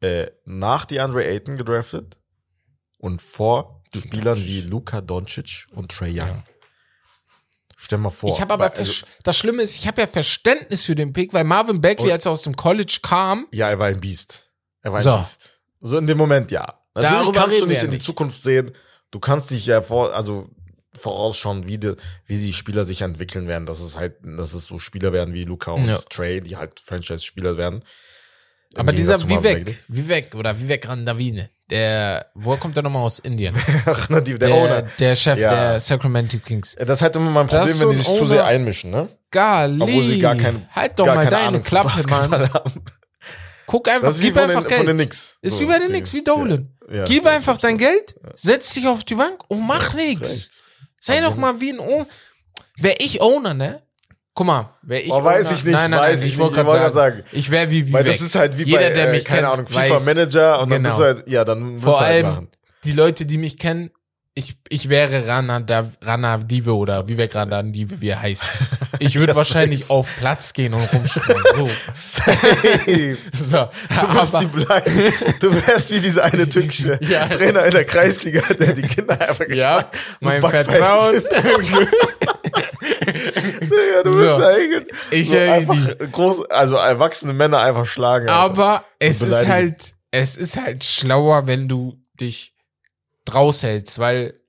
äh, 0.00 0.30
nach 0.44 0.84
DeAndre 0.86 1.24
Ayton 1.24 1.56
gedraftet 1.56 2.18
und 3.02 3.20
vor 3.20 3.82
Spielern 3.94 4.38
wie 4.38 4.62
Luka 4.62 5.02
Doncic 5.02 5.66
und 5.72 5.92
Trey 5.92 6.10
Young. 6.12 6.28
Ja. 6.28 6.42
Stell 7.76 7.98
mal 7.98 8.10
vor. 8.10 8.32
Ich 8.32 8.40
habe 8.40 8.54
aber, 8.54 8.72
also, 8.74 9.04
das 9.24 9.36
Schlimme 9.36 9.62
ist, 9.62 9.74
ich 9.76 9.86
habe 9.88 10.00
ja 10.00 10.06
Verständnis 10.06 10.84
für 10.84 10.94
den 10.94 11.12
Pick, 11.12 11.34
weil 11.34 11.44
Marvin 11.44 11.76
Und- 11.76 11.86
als 11.86 12.24
er 12.26 12.32
aus 12.32 12.42
dem 12.42 12.54
College 12.56 13.00
kam, 13.02 13.48
ja, 13.50 13.68
er 13.68 13.78
war 13.78 13.88
ein 13.88 14.00
Biest. 14.00 14.50
Er 14.82 14.92
war 14.92 15.00
ein 15.00 15.04
So. 15.04 15.18
Biest. 15.18 15.60
So 15.80 15.98
in 15.98 16.06
dem 16.06 16.16
Moment, 16.16 16.50
ja. 16.52 16.80
Natürlich 16.94 17.18
Darüber 17.18 17.40
kannst 17.40 17.60
du 17.60 17.66
nicht 17.66 17.82
in 17.82 17.90
die 17.90 17.96
nicht. 17.96 18.06
Zukunft 18.06 18.42
sehen. 18.42 18.70
Du 19.10 19.18
kannst 19.18 19.50
dich 19.50 19.66
ja 19.66 19.82
vor, 19.82 20.14
also 20.14 20.48
vorausschauen, 20.96 21.66
wie 21.66 21.78
die, 21.78 21.94
wie 22.26 22.38
die 22.38 22.52
Spieler 22.52 22.84
sich 22.84 23.02
entwickeln 23.02 23.48
werden. 23.48 23.66
Dass 23.66 23.80
es 23.80 23.96
halt, 23.96 24.14
dass 24.22 24.52
es 24.54 24.66
so 24.66 24.78
Spieler 24.78 25.12
werden 25.12 25.34
wie 25.34 25.44
Luca 25.44 25.72
und 25.72 25.86
Ja. 25.86 25.98
Trey, 25.98 26.40
die 26.40 26.56
halt 26.56 26.78
Franchise-Spieler 26.80 27.56
werden. 27.56 27.84
Aber 28.76 28.92
dieser. 28.92 29.28
Vivek, 29.28 29.84
Vivek 29.88 30.34
oder 30.34 30.58
Vivek 30.58 30.88
Randavine, 30.88 31.50
der, 31.70 32.26
woher 32.34 32.58
kommt 32.58 32.76
der 32.76 32.82
nochmal 32.82 33.02
aus 33.02 33.18
Indien? 33.18 33.54
Der, 34.10 34.20
Der, 34.20 34.54
Owner. 34.54 34.82
der 34.98 35.14
Chef 35.16 35.38
Ja. 35.38 35.48
der 35.50 35.80
Sacramento 35.80 36.38
Kings. 36.38 36.74
Das 36.78 36.98
ist 36.98 37.02
halt 37.02 37.16
immer 37.16 37.30
mein 37.30 37.46
Problem, 37.46 37.78
wenn 37.80 37.88
die 37.90 37.94
sich 37.96 38.06
zu 38.06 38.26
sehr 38.26 38.44
einmischen, 38.44 38.90
ne? 38.90 39.08
Gali. 39.30 39.80
Obwohl 39.82 40.02
sie 40.04 40.18
gar 40.20 40.34
kein, 40.36 40.66
halt 40.70 40.98
doch 40.98 41.06
gar 41.06 41.14
mal 41.16 41.26
deine 41.26 41.48
Ahnung 41.48 41.62
Klappe, 41.62 42.02
Mann. 42.08 42.50
Guck 43.66 43.88
einfach, 43.88 44.08
Das 44.08 44.16
ist 44.16 44.22
wie 44.22 44.26
gib 44.26 44.36
einfach 44.38 44.62
den, 44.62 44.68
Geld. 44.68 44.78
von 44.78 44.86
den 44.86 44.96
Knicks. 44.96 45.36
Ist 45.40 45.54
So, 45.54 45.60
wie 45.62 45.66
bei 45.66 45.78
den 45.78 45.88
Knicks, 45.88 46.12
wie 46.12 46.22
Dolan. 46.24 46.68
Ja, 46.90 46.96
ja, 46.98 47.04
Gib 47.04 47.24
ja, 47.24 47.30
einfach 47.32 47.56
dein 47.58 47.78
Geld, 47.78 48.14
setz 48.34 48.74
dich 48.74 48.86
auf 48.86 49.04
die 49.04 49.14
Bank 49.14 49.42
und 49.48 49.66
mach 49.66 49.94
nix. 49.94 50.20
recht. 50.30 50.50
Sei 51.00 51.20
doch 51.20 51.36
mal 51.36 51.60
wie 51.60 51.72
ein 51.72 51.80
Owner. 51.80 52.06
Wär 52.76 53.00
ich 53.00 53.20
Owner, 53.22 53.54
ne? 53.54 53.82
Guck 54.34 54.46
mal, 54.46 54.70
wär 54.82 55.04
ich 55.04 55.10
Oh, 55.12 55.22
weiß 55.22 55.50
ich 55.50 55.64
nicht, 55.64 55.72
nein, 55.74 55.90
nein, 55.90 56.00
weiß 56.00 56.18
nein, 56.20 56.26
ich 56.28 56.32
ich 56.34 56.38
wollte 56.38 56.54
gerade 56.54 56.70
sagen, 56.70 56.94
sagen. 56.94 57.22
ich 57.32 57.50
wäre 57.50 57.70
wie 57.70 57.86
wie 57.86 57.92
Weil 57.92 58.04
weg. 58.06 58.12
das 58.12 58.22
ist 58.22 58.34
halt 58.34 58.56
wie 58.58 58.62
Jeder, 58.64 58.78
bei, 58.78 58.90
der 58.90 59.08
äh, 59.08 59.12
mich 59.12 59.24
keine 59.26 59.42
kennt, 59.42 59.52
Ahnung, 59.52 59.66
FIFA-Manager 59.68 60.60
und 60.60 60.70
dann 60.72 60.82
Genau. 60.82 60.88
bist 60.88 60.98
du 61.00 61.04
halt, 61.04 61.28
ja, 61.28 61.44
dann 61.44 61.76
Vor 61.76 62.00
halt 62.00 62.10
allem 62.10 62.26
machen. 62.26 62.48
die 62.84 62.92
Leute, 62.92 63.26
die 63.26 63.36
mich 63.36 63.58
kennen, 63.58 63.90
ich, 64.34 64.56
ich 64.70 64.88
wäre 64.88 65.26
Rana, 65.26 65.60
da, 65.60 65.86
Rana 66.00 66.38
Dive 66.38 66.74
oder 66.74 67.06
wie 67.06 67.18
wir 67.18 67.28
gerade 67.28 67.54
an 67.54 67.70
Dive, 67.74 68.00
wie 68.00 68.08
er 68.08 68.22
heißt. 68.22 68.42
Ich 68.98 69.16
würde 69.16 69.32
Ja, 69.32 69.36
wahrscheinlich 69.36 69.90
auf 69.90 70.08
Platz 70.18 70.54
gehen 70.54 70.72
und 70.72 70.90
rumspringen. 70.90 71.42
So. 71.54 71.68
Safe. 71.92 73.16
so. 73.34 73.68
Du 73.90 74.14
wirst 74.14 74.40
die 74.40 74.46
bleiben. 74.46 75.12
Du 75.40 75.54
wärst 75.66 75.90
wie 75.90 76.00
dieser 76.00 76.24
eine 76.24 76.48
türkische 76.48 76.98
Ja. 77.06 77.28
Trainer 77.28 77.66
in 77.66 77.72
der 77.72 77.84
Kreisliga, 77.84 78.40
der 78.58 78.72
die 78.72 78.80
Kinder 78.80 79.20
einfach 79.20 79.46
ja, 79.50 79.82
geschlagen 79.82 79.98
mein 80.20 80.40
So 80.40 80.48
Vertrauen. 80.48 81.22
Ja, 83.00 84.02
du 84.02 84.12
So. 84.12 84.18
wirst 84.20 84.44
eigentlich 84.44 84.84
Ich 85.10 85.30
so 85.30 85.36
einfach 85.36 85.98
groß, 86.12 86.50
also 86.50 86.76
erwachsene 86.76 87.32
Männer 87.32 87.60
einfach 87.60 87.86
schlagen. 87.86 88.28
Alter. 88.28 88.40
Aber 88.40 88.84
es 88.98 89.22
ist 89.22 89.46
halt, 89.46 89.94
es 90.10 90.36
ist 90.36 90.60
halt 90.60 90.84
schlauer, 90.84 91.46
wenn 91.46 91.68
du 91.68 91.98
dich 92.20 92.54
draus 93.24 93.62
hältst, 93.62 93.98
weil 93.98 94.40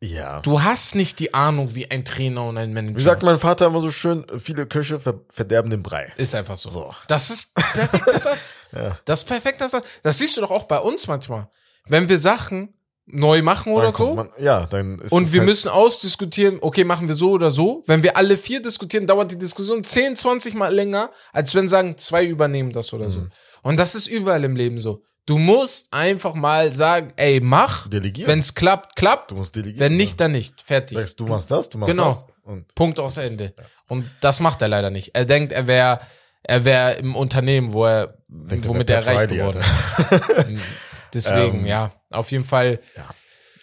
ja. 0.00 0.40
du 0.40 0.62
hast 0.62 0.94
nicht 0.94 1.18
die 1.18 1.32
Ahnung 1.34 1.74
wie 1.74 1.90
ein 1.90 2.04
Trainer 2.04 2.44
und 2.44 2.58
ein 2.58 2.72
Manager. 2.74 2.96
Wie 2.96 3.02
sagt 3.02 3.22
mein 3.22 3.38
Vater 3.38 3.66
immer 3.66 3.80
so 3.80 3.90
schön, 3.90 4.26
viele 4.38 4.66
Köche 4.66 5.00
ver 5.00 5.20
verderben 5.32 5.70
den 5.70 5.82
Brei. 5.82 6.12
Ist 6.16 6.34
einfach 6.34 6.56
so. 6.56 6.68
So. 6.68 6.92
Das 7.08 7.30
ist 7.30 7.54
perfekter 7.54 8.20
Satz. 8.20 8.60
Ja. 8.72 8.98
Das 9.04 9.20
ist 9.22 9.24
perfekter 9.28 9.68
Satz. 9.68 9.86
Das 10.02 10.18
siehst 10.18 10.36
du 10.36 10.42
doch 10.42 10.50
auch 10.50 10.64
bei 10.64 10.78
uns 10.78 11.06
manchmal. 11.06 11.48
Wenn 11.88 12.08
wir 12.08 12.18
Sachen 12.18 12.74
neu 13.06 13.40
machen 13.42 13.72
oder 13.72 13.86
Dann 13.86 13.92
kommt 13.94 14.08
so 14.10 14.14
Man, 14.16 14.28
ja, 14.38 14.66
dann 14.66 14.98
ist 14.98 15.12
und 15.12 15.32
wir 15.32 15.40
halt, 15.40 15.48
müssen 15.48 15.68
ausdiskutieren, 15.68 16.58
okay, 16.60 16.84
machen 16.84 17.06
wir 17.08 17.14
so 17.14 17.30
oder 17.30 17.50
so. 17.50 17.82
Wenn 17.86 18.02
wir 18.02 18.16
alle 18.16 18.36
vier 18.36 18.60
diskutieren, 18.60 19.06
dauert 19.06 19.30
die 19.30 19.38
Diskussion 19.38 19.84
10, 19.84 20.16
20 20.16 20.54
Mal 20.54 20.74
länger, 20.74 21.10
als 21.32 21.54
wenn 21.54 21.68
sagen, 21.68 21.96
zwei 21.98 22.24
übernehmen 22.24 22.72
das 22.72 22.92
oder 22.92 23.06
Mhm. 23.06 23.10
so. 23.10 23.22
Und 23.62 23.76
das 23.78 23.94
ist 23.94 24.06
überall 24.08 24.42
im 24.44 24.56
Leben 24.56 24.78
so. 24.80 25.02
Du 25.24 25.38
musst 25.38 25.92
einfach 25.92 26.34
mal 26.34 26.72
sagen, 26.72 27.12
ey, 27.16 27.40
mach. 27.40 27.88
Delegieren. 27.88 28.28
Wenn 28.28 28.38
es 28.40 28.54
klappt, 28.54 28.94
klappt. 28.94 29.32
Du 29.32 29.36
musst 29.36 29.56
delegieren. 29.56 29.80
Wenn 29.80 29.96
nicht, 29.96 30.20
dann 30.20 30.32
nicht. 30.32 30.62
Fertig. 30.62 30.96
Sagst, 30.98 31.18
du 31.18 31.26
machst 31.26 31.50
das, 31.50 31.68
du 31.68 31.78
machst 31.78 31.90
Genau. 31.90 32.06
das. 32.08 32.26
Und 32.44 32.72
Punkt 32.76 33.00
aus 33.00 33.16
Ende. 33.16 33.52
Und 33.88 34.08
das 34.20 34.38
macht 34.40 34.62
er 34.62 34.68
leider 34.68 34.90
nicht. 34.90 35.14
Er 35.16 35.24
denkt, 35.24 35.52
er 35.52 35.66
wäre 35.66 36.00
er 36.48 36.64
wär 36.64 36.96
im 36.98 37.16
Unternehmen, 37.16 37.72
wo 37.72 37.86
er, 37.86 38.14
Denkt, 38.28 38.66
er 38.66 38.68
womit 38.68 38.88
wär 38.88 38.98
er 38.98 39.06
reich 39.06 39.28
geworden 39.28 39.58
ist. 39.60 40.46
Deswegen, 41.14 41.60
Ähm, 41.60 41.66
ja. 41.66 41.92
Auf 42.10 42.30
jeden 42.30 42.44
Fall, 42.44 42.80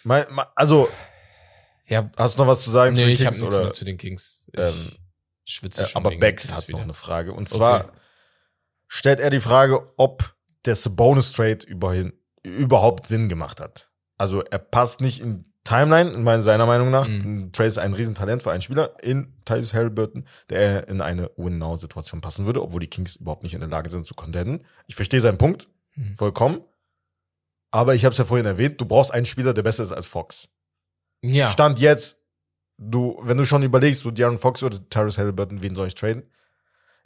mein, 0.02 0.24
also, 0.54 0.88
ja, 1.86 2.10
hast 2.16 2.38
du 2.38 2.42
noch 2.42 2.48
was 2.50 2.62
zu 2.62 2.70
sagen 2.70 2.94
zu 2.94 3.00
nee, 3.00 3.06
den 3.06 3.14
ich 3.14 3.20
habe 3.26 3.30
Kings? 3.36 3.40
nichts 3.42 3.54
oder? 3.56 3.64
mehr 3.64 3.72
zu 3.72 3.84
den 3.84 3.98
Kings. 3.98 4.44
Ich 4.52 4.58
Ähm, 4.60 4.92
schwitze 5.44 5.82
Äh, 5.82 5.86
schon. 5.86 6.04
aber 6.06 6.16
Bex 6.16 6.50
hat 6.50 6.58
noch 6.60 6.68
wieder. 6.68 6.80
eine 6.82 6.94
Frage. 6.94 7.32
Und 7.32 7.48
zwar 7.48 7.84
Okay. 7.86 7.92
stellt 8.88 9.20
er 9.20 9.30
die 9.30 9.40
Frage, 9.40 9.80
ob 9.96 10.34
der 10.64 10.76
Sabonis 10.76 11.32
Trade 11.32 11.66
überhin, 11.66 12.12
überhaupt 12.42 13.06
Sinn 13.08 13.28
gemacht 13.28 13.60
hat. 13.60 13.90
Also 14.16 14.42
er 14.42 14.58
passt 14.58 15.00
nicht 15.00 15.20
in 15.20 15.44
Timeline, 15.64 16.10
in 16.10 16.22
meiner- 16.22 16.42
seiner 16.42 16.66
Meinung 16.66 16.90
nach. 16.90 17.08
Mhm. 17.08 17.50
Trade 17.52 17.68
ist 17.68 17.78
ein 17.78 17.94
Riesentalent 17.94 18.42
für 18.42 18.52
einen 18.52 18.60
Spieler 18.60 18.96
in 19.02 19.32
Tyrese 19.46 19.72
Halliburton, 19.74 20.26
der 20.50 20.88
in 20.88 21.00
eine 21.00 21.30
Win-Now-Situation 21.36 22.20
passen 22.20 22.44
würde, 22.44 22.62
obwohl 22.62 22.80
die 22.80 22.86
Kings 22.88 23.16
überhaupt 23.16 23.42
nicht 23.42 23.54
in 23.54 23.60
der 23.60 23.68
Lage 23.70 23.88
sind 23.88 24.04
zu 24.04 24.14
contenden. 24.14 24.66
Ich 24.86 24.94
verstehe 24.94 25.20
seinen 25.22 25.38
Punkt, 25.38 25.68
Mhm. 25.94 26.16
vollkommen. 26.16 26.60
Aber 27.74 27.96
ich 27.96 28.04
habe 28.04 28.12
es 28.12 28.18
ja 28.18 28.24
vorhin 28.24 28.46
erwähnt, 28.46 28.80
du 28.80 28.84
brauchst 28.84 29.12
einen 29.12 29.26
Spieler, 29.26 29.52
der 29.52 29.62
besser 29.64 29.82
ist 29.82 29.90
als 29.90 30.06
Fox. 30.06 30.46
Ja. 31.22 31.50
Stand 31.50 31.80
jetzt, 31.80 32.18
du, 32.78 33.18
wenn 33.20 33.36
du 33.36 33.44
schon 33.46 33.64
überlegst, 33.64 34.04
du 34.04 34.10
De'Aaron 34.10 34.38
Fox 34.38 34.62
oder 34.62 34.78
Tyrese 34.88 35.18
Halliburton, 35.20 35.60
wen 35.60 35.74
soll 35.74 35.88
ich 35.88 35.96
traden? 35.96 36.22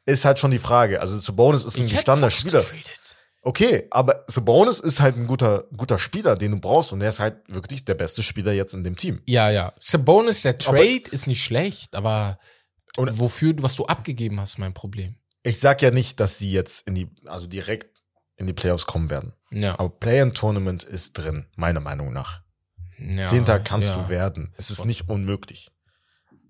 Ist 0.04 0.26
halt 0.26 0.38
schon 0.38 0.50
die 0.50 0.58
Frage. 0.58 1.00
Also 1.00 1.18
Sabonis 1.18 1.64
ist 1.64 1.78
ein 1.78 1.86
ich 1.86 1.92
gestandener 1.94 2.30
Spieler. 2.30 2.60
getradet. 2.60 3.16
Okay, 3.40 3.86
aber 3.90 4.24
Sabonis 4.26 4.78
ist 4.78 5.00
halt 5.00 5.16
ein 5.16 5.26
guter, 5.26 5.64
guter 5.74 5.98
Spieler, 5.98 6.36
den 6.36 6.50
du 6.50 6.60
brauchst 6.60 6.92
und 6.92 7.00
er 7.00 7.08
ist 7.08 7.20
halt 7.20 7.36
wirklich 7.48 7.86
der 7.86 7.94
beste 7.94 8.22
Spieler 8.22 8.52
jetzt 8.52 8.74
in 8.74 8.84
dem 8.84 8.96
Team. 8.96 9.20
Ja, 9.24 9.48
ja. 9.48 9.72
Sabonis, 9.78 10.42
der 10.42 10.58
Trade 10.58 11.04
ist 11.12 11.26
nicht 11.26 11.42
schlecht, 11.42 11.94
aber 11.94 12.38
Und- 12.98 13.18
wofür, 13.18 13.54
was 13.62 13.74
du 13.76 13.86
abgegeben 13.86 14.38
hast, 14.38 14.50
ist 14.50 14.58
mein 14.58 14.74
Problem. 14.74 15.14
Ich 15.44 15.60
sag 15.60 15.80
ja 15.80 15.90
nicht, 15.92 16.20
dass 16.20 16.36
sie 16.36 16.50
jetzt 16.52 16.86
in 16.86 16.94
die, 16.94 17.08
also 17.24 17.46
direkt 17.46 17.97
in 18.38 18.46
die 18.46 18.52
Playoffs 18.54 18.86
kommen 18.86 19.10
werden. 19.10 19.34
Ja. 19.50 19.78
Aber 19.78 19.90
Play-in-Tournament 19.90 20.84
ist 20.84 21.12
drin, 21.14 21.46
meiner 21.56 21.80
Meinung 21.80 22.12
nach. 22.12 22.42
ja 22.98 23.24
Zehnter 23.26 23.60
kannst 23.60 23.90
ja. 23.90 23.96
du 24.02 24.08
werden. 24.08 24.54
Es 24.56 24.70
ist 24.70 24.84
nicht 24.84 25.08
unmöglich. 25.08 25.70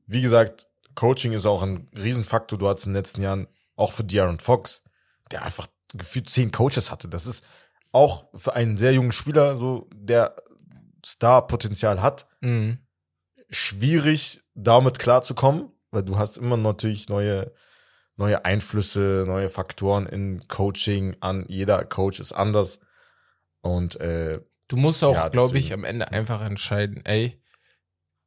Wie 0.06 0.22
gesagt, 0.22 0.66
Coaching 0.94 1.32
ist 1.32 1.46
auch 1.46 1.62
ein 1.62 1.88
Riesenfaktor. 1.96 2.58
Du 2.58 2.68
hattest 2.68 2.86
in 2.86 2.92
den 2.92 2.98
letzten 2.98 3.22
Jahren 3.22 3.48
auch 3.76 3.92
für 3.92 4.02
De'Aaron 4.02 4.40
Fox, 4.40 4.82
der 5.30 5.42
einfach 5.44 5.66
gefühlt 5.94 6.28
zehn 6.28 6.50
Coaches 6.50 6.90
hatte. 6.90 7.08
Das 7.08 7.26
ist 7.26 7.44
auch 7.92 8.26
für 8.34 8.54
einen 8.54 8.76
sehr 8.76 8.92
jungen 8.92 9.12
Spieler, 9.12 9.56
so 9.56 9.88
der 9.94 10.36
Star-Potenzial 11.04 12.02
hat, 12.02 12.26
Mhm. 12.40 12.78
schwierig 13.48 14.42
damit 14.54 14.98
klarzukommen, 14.98 15.70
weil 15.90 16.02
du 16.02 16.18
hast 16.18 16.36
immer 16.36 16.56
natürlich 16.56 17.08
neue, 17.08 17.52
neue 18.18 18.44
Einflüsse, 18.44 19.24
neue 19.26 19.48
Faktoren 19.48 20.04
in 20.06 20.46
Coaching 20.48 21.16
an. 21.20 21.44
Jeder 21.48 21.84
Coach 21.84 22.20
ist 22.20 22.32
anders. 22.32 22.80
Und 23.62 23.98
äh, 24.00 24.38
Du 24.68 24.76
musst 24.76 25.02
auch, 25.02 25.14
Ja, 25.14 25.28
glaube 25.28 25.56
ich, 25.58 25.72
am 25.72 25.84
Ende 25.84 26.10
einfach 26.12 26.42
entscheiden, 26.44 27.00
ey, 27.06 27.40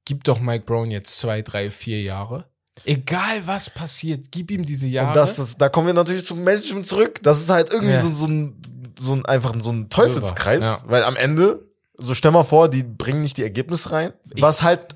gib 0.05 0.23
doch 0.23 0.39
Mike 0.39 0.65
Brown 0.65 0.89
jetzt 0.89 1.19
zwei, 1.19 1.43
drei, 1.43 1.69
vier 1.69 2.01
Jahre. 2.01 2.49
Egal 2.85 3.45
was 3.45 3.69
passiert, 3.69 4.31
gib 4.31 4.49
ihm 4.49 4.65
diese 4.65 4.87
Jahre. 4.87 5.09
Und 5.09 5.15
das, 5.17 5.35
das, 5.35 5.57
da 5.57 5.69
kommen 5.69 5.85
wir 5.87 5.93
natürlich 5.93 6.25
zum 6.25 6.43
Management 6.43 6.87
zurück. 6.87 7.19
Das 7.21 7.39
ist 7.39 7.49
halt 7.49 7.71
irgendwie 7.71 7.93
Ja. 7.93 8.01
so, 8.01 8.11
so 8.13 8.25
ein, 8.25 8.59
so 8.97 9.13
ein, 9.13 9.25
einfach 9.27 9.53
so 9.59 9.71
ein 9.71 9.89
Teufelskreis. 9.89 10.63
Ja. 10.63 10.81
Weil 10.85 11.03
am 11.03 11.15
Ende, 11.15 11.63
so 11.97 12.15
stell 12.15 12.31
mal 12.31 12.43
vor, 12.45 12.69
die 12.69 12.81
bringen 12.83 13.21
nicht 13.21 13.37
die 13.37 13.43
Ergebnisse 13.43 13.91
rein. 13.91 14.13
Ich- 14.33 14.41
was 14.41 14.63
halt 14.63 14.95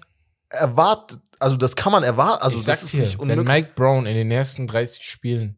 erwartet, 0.49 1.19
also 1.45 1.55
das 1.57 1.75
kann 1.75 1.91
man 1.91 2.03
erwarten, 2.03 2.43
also 2.43 2.57
ich 2.57 2.65
das 2.65 2.83
ist 2.83 2.93
dir, 2.93 3.01
nicht 3.01 3.13
wenn 3.19 3.29
unmöglich. 3.31 3.47
Mike 3.47 3.71
Brown 3.75 4.05
in 4.05 4.15
den 4.15 4.31
ersten 4.31 4.67
30 4.67 5.03
Spielen 5.03 5.57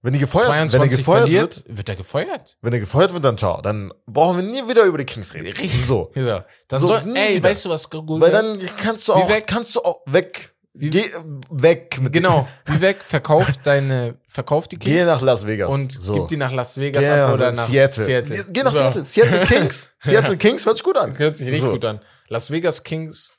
Wenn 0.00 0.12
die 0.12 0.18
gefeuert, 0.20 0.46
wenn 0.48 0.54
er 0.54 0.68
22 0.68 0.98
gefeuert 0.98 1.22
verliert, 1.24 1.64
wird, 1.66 1.76
wird 1.76 1.88
er 1.88 1.96
gefeuert. 1.96 2.56
wenn 2.62 2.72
er 2.72 2.80
gefeuert 2.80 3.12
wird, 3.12 3.24
dann 3.24 3.36
ciao. 3.36 3.60
Dann 3.60 3.92
brauchen 4.06 4.36
wir 4.36 4.42
nie 4.44 4.68
wieder 4.68 4.84
über 4.84 4.96
die 4.98 5.04
Kings 5.04 5.34
reden. 5.34 5.46
Richtig. 5.58 5.84
So. 5.84 6.10
So, 6.14 6.20
dann 6.68 6.80
So, 6.80 6.86
soll, 6.86 7.02
ey, 7.16 7.36
wieder. 7.36 7.48
weißt 7.50 7.64
du 7.64 7.68
was 7.70 7.90
gut 7.90 8.20
Weil 8.20 8.30
dann 8.30 8.58
kannst 8.80 9.08
du 9.08 9.12
auch, 9.14 9.28
weg? 9.28 9.44
kannst 9.46 9.74
du 9.76 9.80
auch 9.80 10.00
weg. 10.06 10.54
Wie- 10.74 10.90
Geh 10.90 11.10
weg 11.50 11.98
mit 12.00 12.12
Genau, 12.12 12.46
wie 12.66 12.80
weg, 12.80 12.98
verkauf 13.00 13.46
deine, 13.64 14.14
verkauf 14.28 14.68
die 14.68 14.76
Kings 14.76 14.94
Geh 14.94 15.04
nach 15.04 15.20
Las 15.22 15.44
Vegas. 15.44 15.68
und 15.72 15.90
so. 15.90 16.12
gib 16.12 16.28
die 16.28 16.36
nach 16.36 16.52
Las 16.52 16.78
Vegas 16.78 17.02
Geh 17.02 17.10
ab 17.10 17.34
oder 17.34 17.50
nach 17.50 17.66
Seattle. 17.66 18.04
Seattle. 18.04 18.44
Geh 18.50 18.62
nach 18.62 18.72
So. 18.72 18.78
Seattle. 18.78 19.04
Seattle 19.04 19.46
Kings. 19.46 19.88
Seattle 19.98 20.36
Kings 20.36 20.64
hört 20.66 20.76
sich 20.76 20.84
gut 20.84 20.96
an. 20.96 21.18
Hört 21.18 21.36
sich 21.36 21.46
richtig 21.48 21.62
So. 21.62 21.72
gut 21.72 21.84
an. 21.84 21.98
Las 22.28 22.52
Vegas 22.52 22.84
Kings, 22.84 23.37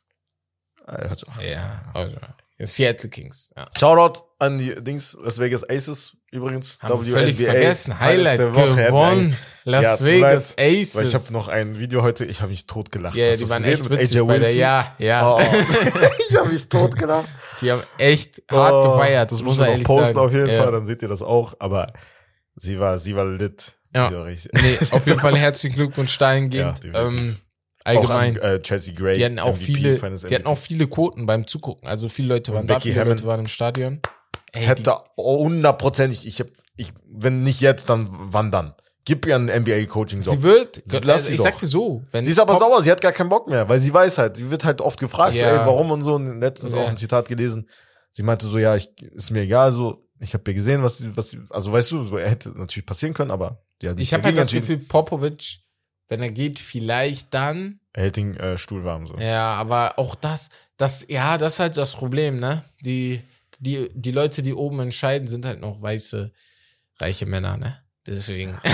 Äh, 0.90 1.10
auch- 1.10 1.42
ja, 1.42 1.82
also, 1.94 2.16
Seattle 2.62 3.10
Kings, 3.10 3.52
ja. 3.56 3.68
Shoutout 3.78 4.22
an 4.40 4.58
die 4.58 4.76
Dings, 4.84 5.18
Las 5.24 5.40
Vegas 5.40 5.64
Aces 5.70 6.14
übrigens. 6.32 6.78
Haben 6.82 7.06
wir 7.06 7.14
WNBA, 7.14 7.20
völlig 7.20 7.36
vergessen. 7.38 8.00
Highlight 8.00 8.40
gewonnen. 8.40 9.38
Las 9.64 10.00
Ja, 10.02 10.08
Vegas 10.08 10.56
leid, 10.58 10.68
Aces. 10.80 10.96
Weil 10.96 11.08
ich 11.08 11.14
habe 11.16 11.24
noch 11.32 11.48
ein 11.48 11.78
Video 11.80 12.02
heute, 12.02 12.26
ich 12.26 12.42
habe 12.42 12.50
mich 12.50 12.66
totgelacht. 12.68 13.16
ja, 13.16 13.30
Hast 13.32 13.40
die 13.42 13.50
waren 13.50 13.64
echt 13.64 13.84
mit 13.84 13.92
witzig 14.00 14.18
AJ 14.18 14.26
bei 14.28 14.34
der, 14.40 14.48
Wilson? 14.48 14.60
ja, 14.60 14.96
ja. 14.98 15.36
Oh. 15.36 15.40
ich 16.30 16.38
habe 16.38 16.50
mich 16.50 16.68
totgelacht. 16.68 17.28
Die 17.62 17.72
haben 17.72 17.84
echt 17.98 18.42
hart 18.50 18.74
Oh, 18.74 18.92
gefeiert, 18.94 19.32
Das 19.32 19.40
muss 19.40 19.46
muss 19.50 19.58
man 19.60 19.70
ehrlich 19.70 19.86
posten 19.86 20.06
sagen. 20.08 20.18
auf 20.20 20.32
jeden 20.34 20.50
ja. 20.50 20.64
Fall, 20.64 20.72
dann 20.72 20.86
seht 20.86 21.02
ihr 21.02 21.08
das 21.08 21.22
auch. 21.22 21.54
Aber 21.60 21.94
sie 22.56 22.80
war, 22.80 22.98
sie 22.98 23.16
war 23.16 23.26
lit. 23.26 23.74
Ja. 23.96 24.10
Nee, 24.12 24.78
auf 24.92 25.06
jeden 25.08 25.20
Fall 25.20 25.38
herzlichen 25.38 25.76
Glückwunsch 25.76 26.18
dahingehend. 26.18 26.84
Ja, 26.84 27.02
ähm, 27.08 27.38
allgemein. 27.86 28.40
Auch 28.40 28.44
an, 28.44 28.50
äh, 28.56 28.60
Chelsea 28.60 28.94
Gray. 28.94 29.16
die 29.16 29.26
hatten 29.26 29.40
auch 29.40 29.56
MVP, 29.56 29.66
viele, 29.74 29.98
Finals 29.98 30.22
die 30.24 30.36
hatten 30.36 30.48
auch 30.48 30.58
viele 30.58 30.88
Quoten 30.88 31.26
beim 31.26 31.48
Zugucken. 31.48 31.88
Also 31.88 32.10
viele 32.10 32.30
Leute 32.30 32.54
waren 32.54 32.68
da, 32.68 32.80
viele 32.80 33.00
Hammond. 33.00 33.20
Leute 33.22 33.28
waren 33.28 33.40
im 33.42 33.48
Stadion. 33.48 34.02
Ey, 34.54 34.66
Hätte 34.66 34.96
hundertprozentig, 35.18 36.26
ich 36.28 36.40
hab, 36.40 36.48
ich, 36.76 36.92
wenn 37.12 37.44
nicht 37.44 37.62
jetzt, 37.62 37.90
dann 37.90 38.08
wann 38.10 38.52
dann? 38.52 38.74
Gib 39.06 39.26
ihr 39.26 39.36
einen 39.36 39.48
die, 39.48 39.54
NBA-Coaching-Job. 39.60 40.36
sie 40.36 40.44
wird, 40.44 40.84
Lass 40.86 41.08
also 41.08 41.28
sie 41.28 41.32
ich 41.34 41.38
doch. 41.38 41.44
sagte 41.46 41.68
so, 41.68 42.04
wenn 42.12 42.26
Sie 42.26 42.32
ist 42.32 42.40
aber 42.40 42.56
sauer, 42.58 42.82
sie 42.84 42.92
hat 42.92 43.02
gar 43.02 43.12
keinen 43.12 43.30
Bock 43.30 43.48
mehr, 43.48 43.68
weil 43.68 43.80
sie 43.80 43.92
weiß 43.94 44.18
halt, 44.20 44.38
sie 44.38 44.52
wird 44.52 44.64
halt 44.64 44.82
oft 44.82 45.00
gefragt, 45.00 45.36
Ja. 45.36 45.62
ey, 45.62 45.66
warum 45.66 45.90
und 45.92 46.04
so. 46.04 46.16
Und 46.16 46.40
letztens 46.42 46.74
Ja. 46.74 46.80
auch 46.80 46.90
ein 46.90 46.98
Zitat 46.98 47.28
gelesen. 47.28 47.68
Sie 48.12 48.22
meinte 48.24 48.46
so, 48.46 48.58
ja, 48.60 48.76
ich, 48.76 48.90
ist 49.16 49.32
mir 49.32 49.42
egal, 49.42 49.72
so, 49.72 50.06
ich 50.20 50.34
habe 50.34 50.44
ja 50.52 50.56
gesehen, 50.58 50.84
was, 50.84 50.98
sie- 51.00 51.16
was, 51.16 51.32
sie- 51.32 51.40
also 51.50 51.72
weißt 51.72 51.92
du, 51.92 52.04
so, 52.04 52.18
er 52.18 52.30
hätte 52.30 52.50
natürlich 52.50 52.86
passieren 52.86 53.14
können, 53.14 53.32
aber 53.32 53.64
die 53.82 53.90
hat 53.90 54.00
Ich 54.00 54.14
habe 54.14 54.24
halt 54.24 54.38
das. 54.38 54.52
Gefühl, 54.52 54.78
Popovic, 54.78 55.60
wenn 56.10 56.22
er 56.22 56.32
geht, 56.32 56.60
vielleicht 56.60 57.34
dann. 57.34 57.80
Er 57.94 58.04
hält 58.04 58.18
den 58.18 58.36
äh, 58.38 58.58
Stuhl 58.58 58.84
warm, 58.84 59.08
so. 59.08 59.16
Ja, 59.18 59.54
aber 59.56 59.98
auch 59.98 60.16
das, 60.16 60.50
das, 60.78 61.06
ja, 61.08 61.38
das 61.38 61.54
ist 61.54 61.60
halt 61.60 61.78
das 61.78 61.96
Problem, 61.96 62.40
ne? 62.40 62.64
Die, 62.82 63.22
die, 63.60 63.90
die 63.94 64.12
Leute, 64.12 64.42
die 64.42 64.54
oben 64.54 64.80
entscheiden, 64.82 65.28
sind 65.28 65.46
halt 65.46 65.60
noch 65.62 65.82
weiße, 65.82 66.32
reiche 67.00 67.26
Männer, 67.26 67.56
ne? 67.58 67.82
Deswegen. 68.06 68.60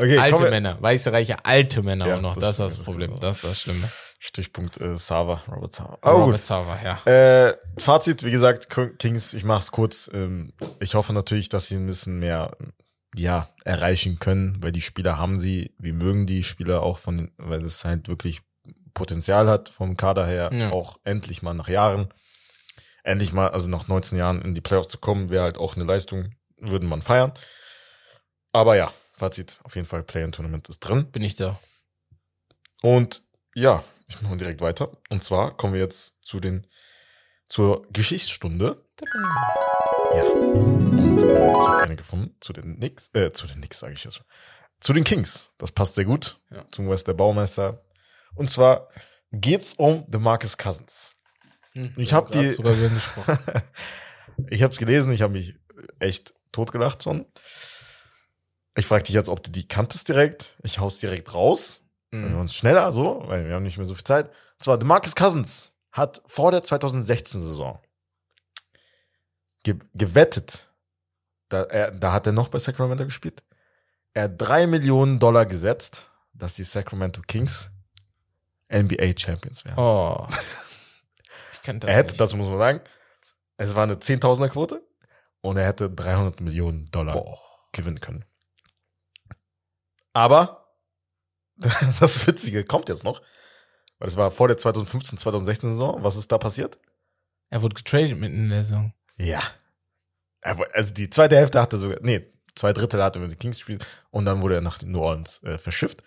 Okay, 0.00 0.16
alte 0.16 0.34
kommen 0.34 0.44
wir- 0.46 0.50
Männer, 0.50 0.80
weiße, 0.80 1.12
reiche, 1.12 1.44
alte 1.44 1.82
Männer 1.82 2.06
Ja, 2.06 2.16
auch 2.16 2.20
noch. 2.20 2.34
das 2.36 2.56
Das, 2.58 2.70
ist 2.70 2.78
das 2.78 2.84
Problem. 2.84 3.10
das 3.14 3.20
Das 3.20 3.36
ist 3.36 3.44
das 3.44 3.60
Schlimme. 3.62 3.90
Stichpunkt 4.20 4.80
äh, 4.80 4.94
Sava, 4.96 5.42
Robert 5.48 5.72
Sava. 5.72 5.98
Aber 6.00 6.12
Robert 6.20 6.36
gut. 6.36 6.44
Sauer, 6.44 6.78
ja. 6.84 7.00
Äh, 7.48 7.56
Fazit, 7.78 8.22
wie 8.22 8.30
gesagt, 8.30 8.68
Kings, 9.00 9.34
ich 9.34 9.42
mach's 9.44 9.72
kurz. 9.72 10.08
Ähm, 10.12 10.52
ich 10.78 10.94
hoffe 10.94 11.12
natürlich, 11.12 11.48
dass 11.48 11.66
sie 11.66 11.74
ein 11.76 11.86
bisschen 11.86 12.20
mehr 12.20 12.56
ja, 13.14 13.48
erreichen 13.64 14.18
können, 14.18 14.62
weil 14.62 14.72
die 14.72 14.80
Spieler 14.82 15.16
haben 15.18 15.38
sie, 15.38 15.74
wir 15.78 15.94
mögen 15.94 16.26
die 16.26 16.42
Spieler 16.42 16.82
auch 16.82 16.98
von, 16.98 17.16
den- 17.18 17.32
weil 17.38 17.62
es 17.62 17.84
halt 17.84 18.08
wirklich 18.08 18.40
Potenzial 18.94 19.48
hat 19.48 19.68
vom 19.70 19.96
Kader 19.96 20.26
her, 20.26 20.50
Ja. 20.52 20.70
auch 20.72 20.98
endlich 21.04 21.40
mal 21.42 21.54
nach 21.54 21.68
Jahren, 21.68 22.12
endlich 23.04 23.32
mal, 23.32 23.48
also 23.50 23.68
nach 23.68 23.88
19 23.88 24.18
Jahren 24.18 24.42
in 24.42 24.54
die 24.54 24.60
Playoffs 24.60 24.88
zu 24.88 24.98
kommen, 24.98 25.30
wäre 25.30 25.44
halt 25.44 25.56
auch 25.58 25.76
eine 25.76 25.84
Leistung, 25.84 26.34
würde 26.58 26.86
man 26.86 27.00
feiern. 27.02 27.32
Aber 28.52 28.76
ja, 28.76 28.92
Fazit, 29.14 29.60
auf 29.64 29.74
jeden 29.76 29.86
Fall 29.86 30.02
Play-in-Tournament 30.02 30.68
ist 30.68 30.80
drin. 30.80 31.10
Bin 31.10 31.22
ich 31.22 31.36
da. 31.36 31.58
Und 32.82 33.22
ja, 33.54 33.82
ich 34.08 34.20
mache 34.22 34.36
direkt 34.36 34.60
weiter. 34.60 34.90
Und 35.10 35.22
zwar 35.22 35.56
kommen 35.56 35.74
wir 35.74 35.80
jetzt 35.80 36.16
zu 36.22 36.40
den 36.40 36.66
zur 37.48 37.86
Geschichtsstunde. 37.92 38.84
Ja. 40.12 40.77
Ich 41.28 41.34
habe 41.68 41.82
eine 41.82 41.96
gefunden 41.96 42.34
zu 42.40 42.52
den 42.52 42.76
Knicks, 42.76 43.10
äh, 43.12 43.30
zu 43.32 43.46
den 43.46 43.56
Knicks 43.56 43.78
sage 43.80 43.92
ich 43.92 44.04
jetzt 44.04 44.16
schon. 44.16 44.26
Zu 44.80 44.92
den 44.92 45.04
Kings. 45.04 45.50
Das 45.58 45.72
passt 45.72 45.94
sehr 45.96 46.04
gut 46.04 46.40
Ja. 46.50 46.64
zum 46.70 46.88
West 46.88 47.06
der 47.08 47.14
Baumeister. 47.14 47.84
Und 48.34 48.50
zwar 48.50 48.88
geht's 49.32 49.74
um 49.74 50.04
DeMarcus 50.10 50.56
Cousins. 50.56 51.10
Hm, 51.72 51.92
Ich 51.96 52.10
wir 52.10 52.16
hab 52.16 52.26
haben 52.26 52.32
grad 52.32 52.44
die- 52.44 52.50
sogar 52.52 52.74
gesprochen. 52.74 53.38
ich 54.50 54.62
habe 54.62 54.72
es 54.72 54.78
gelesen, 54.78 55.12
ich 55.12 55.22
habe 55.22 55.32
mich 55.34 55.56
echt 55.98 56.34
totgelacht 56.52 57.02
schon. 57.02 57.26
Ich 58.76 58.86
frage 58.86 59.02
dich 59.02 59.14
jetzt, 59.14 59.28
ob 59.28 59.42
du 59.42 59.50
die 59.50 59.66
kanntest 59.68 60.08
direkt. 60.08 60.56
Ich 60.62 60.78
hau's 60.78 60.98
direkt 60.98 61.34
raus. 61.34 61.82
Wir 62.10 62.20
Mhm. 62.20 62.38
uns 62.40 62.54
schneller 62.54 62.90
so, 62.92 63.22
weil 63.26 63.46
wir 63.46 63.54
haben 63.54 63.64
nicht 63.64 63.76
mehr 63.76 63.86
so 63.86 63.94
viel 63.94 64.04
Zeit. 64.04 64.28
Und 64.28 64.62
zwar 64.62 64.78
DeMarcus 64.78 65.14
Cousins 65.14 65.74
hat 65.92 66.22
vor 66.26 66.52
der 66.52 66.62
2016-Saison 66.62 67.80
ge 69.64 69.74
gewettet, 69.94 70.67
da, 71.48 71.62
er, 71.64 71.90
da 71.90 72.12
hat 72.12 72.26
er 72.26 72.32
noch 72.32 72.48
bei 72.48 72.58
Sacramento 72.58 73.04
gespielt, 73.04 73.42
er 74.12 74.24
hat 74.24 74.32
drei 74.36 74.66
Millionen 74.66 75.18
Dollar 75.18 75.46
gesetzt, 75.46 76.10
dass 76.32 76.54
die 76.54 76.64
Sacramento 76.64 77.22
Kings 77.26 77.70
NBA 78.72 79.12
Champions 79.16 79.64
werden. 79.64 79.78
Oh. 79.78 80.26
Ich 81.52 81.62
kann 81.62 81.80
das 81.80 81.90
er 81.90 81.96
hätte, 81.96 82.12
nicht. 82.12 82.20
das 82.20 82.34
muss 82.34 82.46
man 82.48 82.56
sagen, 82.56 82.80
es 83.58 83.74
war 83.74 83.82
eine 83.82 83.94
10.000er 83.94 84.48
Quote 84.48 84.82
und 85.42 85.58
er 85.58 85.66
hätte 85.66 85.90
300 85.90 86.40
Millionen 86.40 86.90
Dollar 86.90 87.12
Boah. 87.12 87.38
gewinnen 87.72 88.00
können. 88.00 88.24
Aber 90.14 90.74
das 91.56 92.26
Witzige 92.26 92.64
kommt 92.64 92.88
jetzt 92.88 93.04
noch, 93.04 93.20
weil 93.98 94.06
das 94.06 94.16
war 94.16 94.30
vor 94.30 94.48
der 94.48 94.56
2015, 94.56 95.18
2016 95.18 95.70
Saison. 95.70 96.02
Was 96.02 96.16
ist 96.16 96.32
da 96.32 96.38
passiert? 96.38 96.78
Er 97.50 97.60
wurde 97.60 97.74
getradet 97.74 98.16
mitten 98.16 98.44
in 98.44 98.50
der 98.50 98.64
Saison. 98.64 98.94
Ja. 99.16 99.42
Also 100.42 100.94
die 100.94 101.10
zweite 101.10 101.36
Hälfte 101.36 101.60
hatte 101.60 101.78
sogar, 101.78 101.98
nee, 102.02 102.26
zwei 102.54 102.72
Drittel 102.72 103.02
hatte 103.02 103.18
er 103.18 103.22
mit 103.22 103.32
den 103.32 103.38
Kings 103.38 103.58
gespielt 103.58 103.86
und 104.10 104.24
dann 104.24 104.40
wurde 104.42 104.56
er 104.56 104.60
nach 104.60 104.80
New 104.82 105.00
Orleans 105.00 105.42
äh, 105.42 105.58
verschifft. 105.58 106.02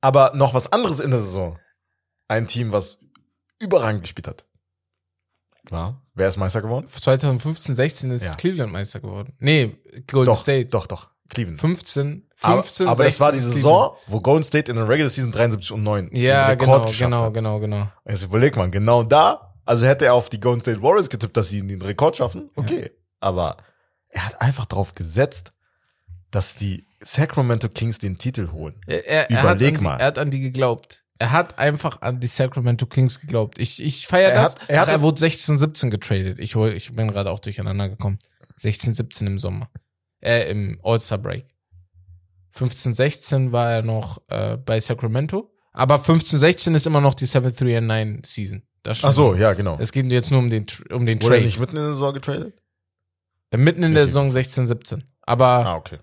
Aber 0.00 0.32
noch 0.34 0.54
was 0.54 0.70
anderes 0.72 1.00
in 1.00 1.10
der 1.10 1.20
Saison. 1.20 1.58
Ein 2.28 2.46
Team, 2.48 2.72
was 2.72 2.98
überragend 3.60 4.02
gespielt 4.02 4.28
hat. 4.28 4.44
War, 5.70 6.02
wer 6.14 6.28
ist 6.28 6.36
Meister 6.36 6.62
geworden? 6.62 6.86
2015, 6.88 7.74
16 7.74 8.10
ist 8.12 8.24
Ja. 8.24 8.34
Cleveland 8.36 8.72
Meister 8.72 9.00
geworden. 9.00 9.34
Nee, 9.40 9.76
Golden 10.06 10.26
doch, 10.26 10.36
State. 10.40 10.66
doch, 10.66 10.86
doch. 10.86 11.10
Cleveland. 11.28 11.58
15, 11.58 12.28
Aber, 12.42 12.62
15, 12.62 12.86
aber 12.86 13.06
es 13.06 13.18
war 13.18 13.32
die 13.32 13.38
16 13.38 13.50
ist 13.50 13.62
Saison, 13.64 13.96
wo 14.06 14.20
Golden 14.20 14.44
State 14.44 14.70
in 14.70 14.76
der 14.76 14.88
Regular 14.88 15.10
Season 15.10 15.32
73 15.32 15.72
und 15.72 15.82
9 15.82 16.08
Cleveland. 16.08 16.24
Ja, 16.24 16.48
den 16.54 16.58
genau, 16.58 16.72
Rekord 16.74 16.88
geschafft 16.88 17.10
genau, 17.10 17.24
hat. 17.24 17.34
genau, 17.34 17.58
genau. 17.58 17.88
Also 18.04 18.26
überleg 18.26 18.54
mal, 18.56 18.70
genau 18.70 19.02
da, 19.02 19.56
also 19.64 19.84
hätte 19.84 20.04
er 20.04 20.14
auf 20.14 20.28
die 20.28 20.38
Golden 20.38 20.60
State 20.60 20.80
Warriors 20.82 21.08
getippt, 21.08 21.36
dass 21.36 21.48
sie 21.48 21.66
den 21.66 21.82
Rekord 21.82 22.16
schaffen, 22.16 22.50
okay. 22.54 22.92
Aber 23.20 23.56
er 24.08 24.26
hat 24.26 24.40
einfach 24.40 24.66
drauf 24.66 24.94
gesetzt, 24.94 25.52
dass 26.30 26.54
die 26.54 26.86
Sacramento 27.00 27.68
Kings 27.68 27.98
den 27.98 28.18
Titel 28.18 28.50
holen. 28.52 28.80
Er, 28.86 29.06
er, 29.06 29.30
er, 29.30 29.40
Überleg 29.42 29.74
hat 29.74 29.78
an 29.78 29.84
mal. 29.84 29.96
Die, 29.96 30.00
er 30.02 30.06
hat 30.06 30.18
an 30.18 30.30
die 30.30 30.40
geglaubt. 30.40 31.02
Er 31.18 31.32
hat 31.32 31.58
einfach 31.58 32.02
an 32.02 32.20
die 32.20 32.26
Sacramento 32.26 32.86
Kings 32.86 33.20
geglaubt. 33.20 33.58
Ich, 33.58 33.82
ich 33.82 34.06
feiere 34.06 34.30
Er 34.30 34.42
das. 34.42 34.54
hat- 34.56 34.68
er 34.68 34.80
hat 34.80 34.88
er 34.88 35.00
wurde 35.00 35.18
16, 35.20 35.58
17 35.58 35.90
getradet. 35.90 36.38
Ich, 36.38 36.54
hol, 36.56 36.72
ich 36.72 36.92
bin 36.94 37.08
gerade 37.08 37.30
auch 37.30 37.38
durcheinander 37.38 37.88
gekommen. 37.88 38.18
16, 38.58 38.94
17 38.94 39.26
im 39.26 39.38
Sommer. 39.38 39.70
Äh, 40.20 40.50
im 40.50 40.78
All-Star 40.82 41.18
Break. 41.18 41.46
15, 42.52 42.94
16 42.94 43.52
war 43.52 43.70
er 43.70 43.82
noch 43.82 44.22
äh, 44.28 44.56
bei 44.56 44.80
Sacramento. 44.80 45.52
Aber 45.72 45.98
15, 45.98 46.38
16 46.38 46.74
ist 46.74 46.86
immer 46.86 47.02
noch 47.02 47.14
die 47.14 47.26
7-3 47.26 47.78
and 47.78 47.86
9 47.86 48.22
Season. 48.24 48.62
Das 48.82 49.04
Ach 49.04 49.12
so, 49.12 49.34
ja, 49.34 49.52
genau. 49.52 49.76
Es 49.78 49.92
geht 49.92 50.06
jetzt 50.06 50.30
nur 50.30 50.40
um 50.40 50.48
den, 50.48 50.64
um 50.90 51.04
den 51.04 51.20
Wurde 51.22 51.34
er 51.34 51.38
Trade. 51.38 51.44
nicht 51.44 51.58
mitten 51.60 51.76
in 51.76 51.82
der 51.82 51.92
Saison 51.92 52.14
getradet? 52.14 52.54
Mitten 53.54 53.82
in 53.82 53.94
der 53.94 54.02
Richtig. 54.04 54.14
Saison 54.14 54.30
16, 54.30 54.66
17. 54.66 55.04
Aber 55.22 55.46
Ah, 55.66 55.76
okay. 55.76 55.98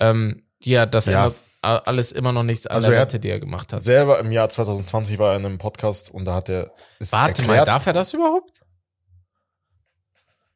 ähm, 0.00 0.46
ja, 0.60 0.86
das 0.86 1.06
Ja. 1.06 1.26
ändert 1.26 1.36
alles 1.62 2.12
immer 2.12 2.32
noch 2.32 2.44
nichts 2.44 2.66
an 2.66 2.74
Also 2.76 2.88
der 2.88 2.96
er 2.98 3.02
Wette, 3.02 3.18
die 3.18 3.28
er 3.28 3.40
gemacht 3.40 3.72
hat. 3.72 3.82
Selber 3.82 4.20
im 4.20 4.30
Jahr 4.30 4.48
2020 4.48 5.18
war 5.18 5.32
er 5.32 5.36
in 5.38 5.44
einem 5.46 5.58
Podcast 5.58 6.10
und 6.10 6.24
da 6.24 6.34
hat 6.36 6.48
er 6.48 6.72
Warte 7.00 7.42
mal, 7.42 7.48
erklärt. 7.56 7.68
darf 7.68 7.86
er 7.86 7.92
das 7.92 8.14
überhaupt? 8.14 8.62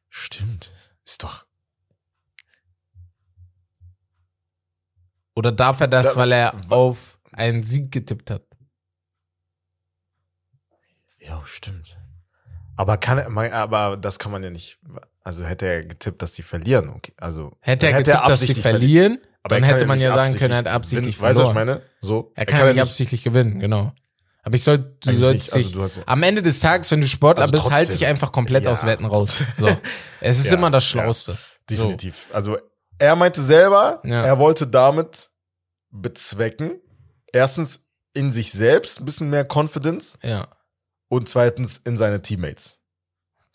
Stimmt. 0.09 0.71
Ist 1.05 1.21
doch. 1.23 1.45
Oder 5.35 5.51
darf 5.51 5.79
er 5.81 5.87
das, 5.87 6.13
Da- 6.13 6.19
weil 6.19 6.31
er 6.31 6.53
auf 6.71 7.19
einen 7.33 7.63
Sieg 7.63 7.91
getippt 7.91 8.29
hat? 8.29 8.43
Ja, 11.19 11.41
stimmt. 11.45 11.97
Aber 12.75 12.97
kann 12.97 13.17
er, 13.17 13.53
aber 13.53 13.95
das 13.97 14.17
kann 14.19 14.31
man 14.31 14.43
ja 14.43 14.49
nicht. 14.49 14.79
Also 15.23 15.43
hätte 15.45 15.67
er 15.67 15.85
getippt, 15.85 16.21
dass 16.21 16.33
die 16.33 16.41
verlieren. 16.43 16.89
Okay. 16.89 17.13
Also 17.17 17.51
Hätte 17.59 17.87
er 17.87 17.93
dann 17.93 18.03
getippt, 18.03 18.29
dass 18.29 18.39
die 18.41 18.53
verlieren, 18.55 19.19
Aber 19.43 19.55
dann 19.55 19.63
er 19.63 19.69
kann 19.69 19.75
hätte 19.77 19.87
man 19.87 19.99
ja 19.99 20.13
sagen 20.15 20.35
können, 20.35 20.51
er 20.51 20.57
hat 20.57 20.67
absichtlich 20.67 21.15
gewinnen. 21.17 21.29
Weißt 21.29 21.37
du, 21.39 21.41
was 21.43 21.49
ich 21.49 21.53
verloren. 21.53 21.77
meine? 21.79 21.89
So. 22.01 22.31
Er 22.35 22.45
kann 22.45 22.59
ja 22.59 22.65
nicht 22.65 22.73
nicht- 22.75 22.81
absichtlich 22.83 23.23
gewinnen, 23.23 23.59
genau. 23.59 23.91
Aber 24.43 24.55
ich 24.55 24.63
soll, 24.63 24.79
du 24.79 25.11
sollst. 25.13 25.53
Also 25.53 25.63
dich, 25.67 25.73
du 25.75 25.83
hast- 25.83 26.01
am 26.07 26.23
Ende 26.23 26.41
des 26.41 26.59
Tages, 26.59 26.89
wenn 26.89 27.01
du 27.01 27.07
Sportler 27.07 27.43
Also 27.43 27.51
bist, 27.51 27.65
halt 27.69 27.87
trotzdem. 27.89 27.99
dich 27.99 28.07
einfach 28.07 28.31
komplett 28.31 28.63
Ja. 28.63 28.71
aus 28.71 28.83
Wetten 28.85 29.05
raus. 29.05 29.43
So. 29.55 29.67
Es 30.21 30.39
ist 30.39 30.47
Ja, 30.47 30.57
immer 30.57 30.71
das 30.71 30.83
ja. 30.85 30.89
Schlauste. 30.89 31.37
Definitiv. 31.69 32.27
Also 32.33 32.57
er 32.97 33.15
meinte 33.15 33.43
selber, 33.43 34.01
Ja. 34.03 34.23
er 34.23 34.39
wollte 34.39 34.65
damit 34.65 35.29
bezwecken, 35.91 36.79
erstens 37.31 37.85
in 38.13 38.31
sich 38.31 38.51
selbst 38.51 38.99
ein 38.99 39.05
bisschen 39.05 39.29
mehr 39.29 39.45
Confidence 39.49 40.17
So. 40.21 40.27
Ja. 40.27 40.47
und 41.09 41.29
zweitens 41.29 41.77
in 41.85 41.97
seine 41.97 42.21
Teammates. 42.21 42.77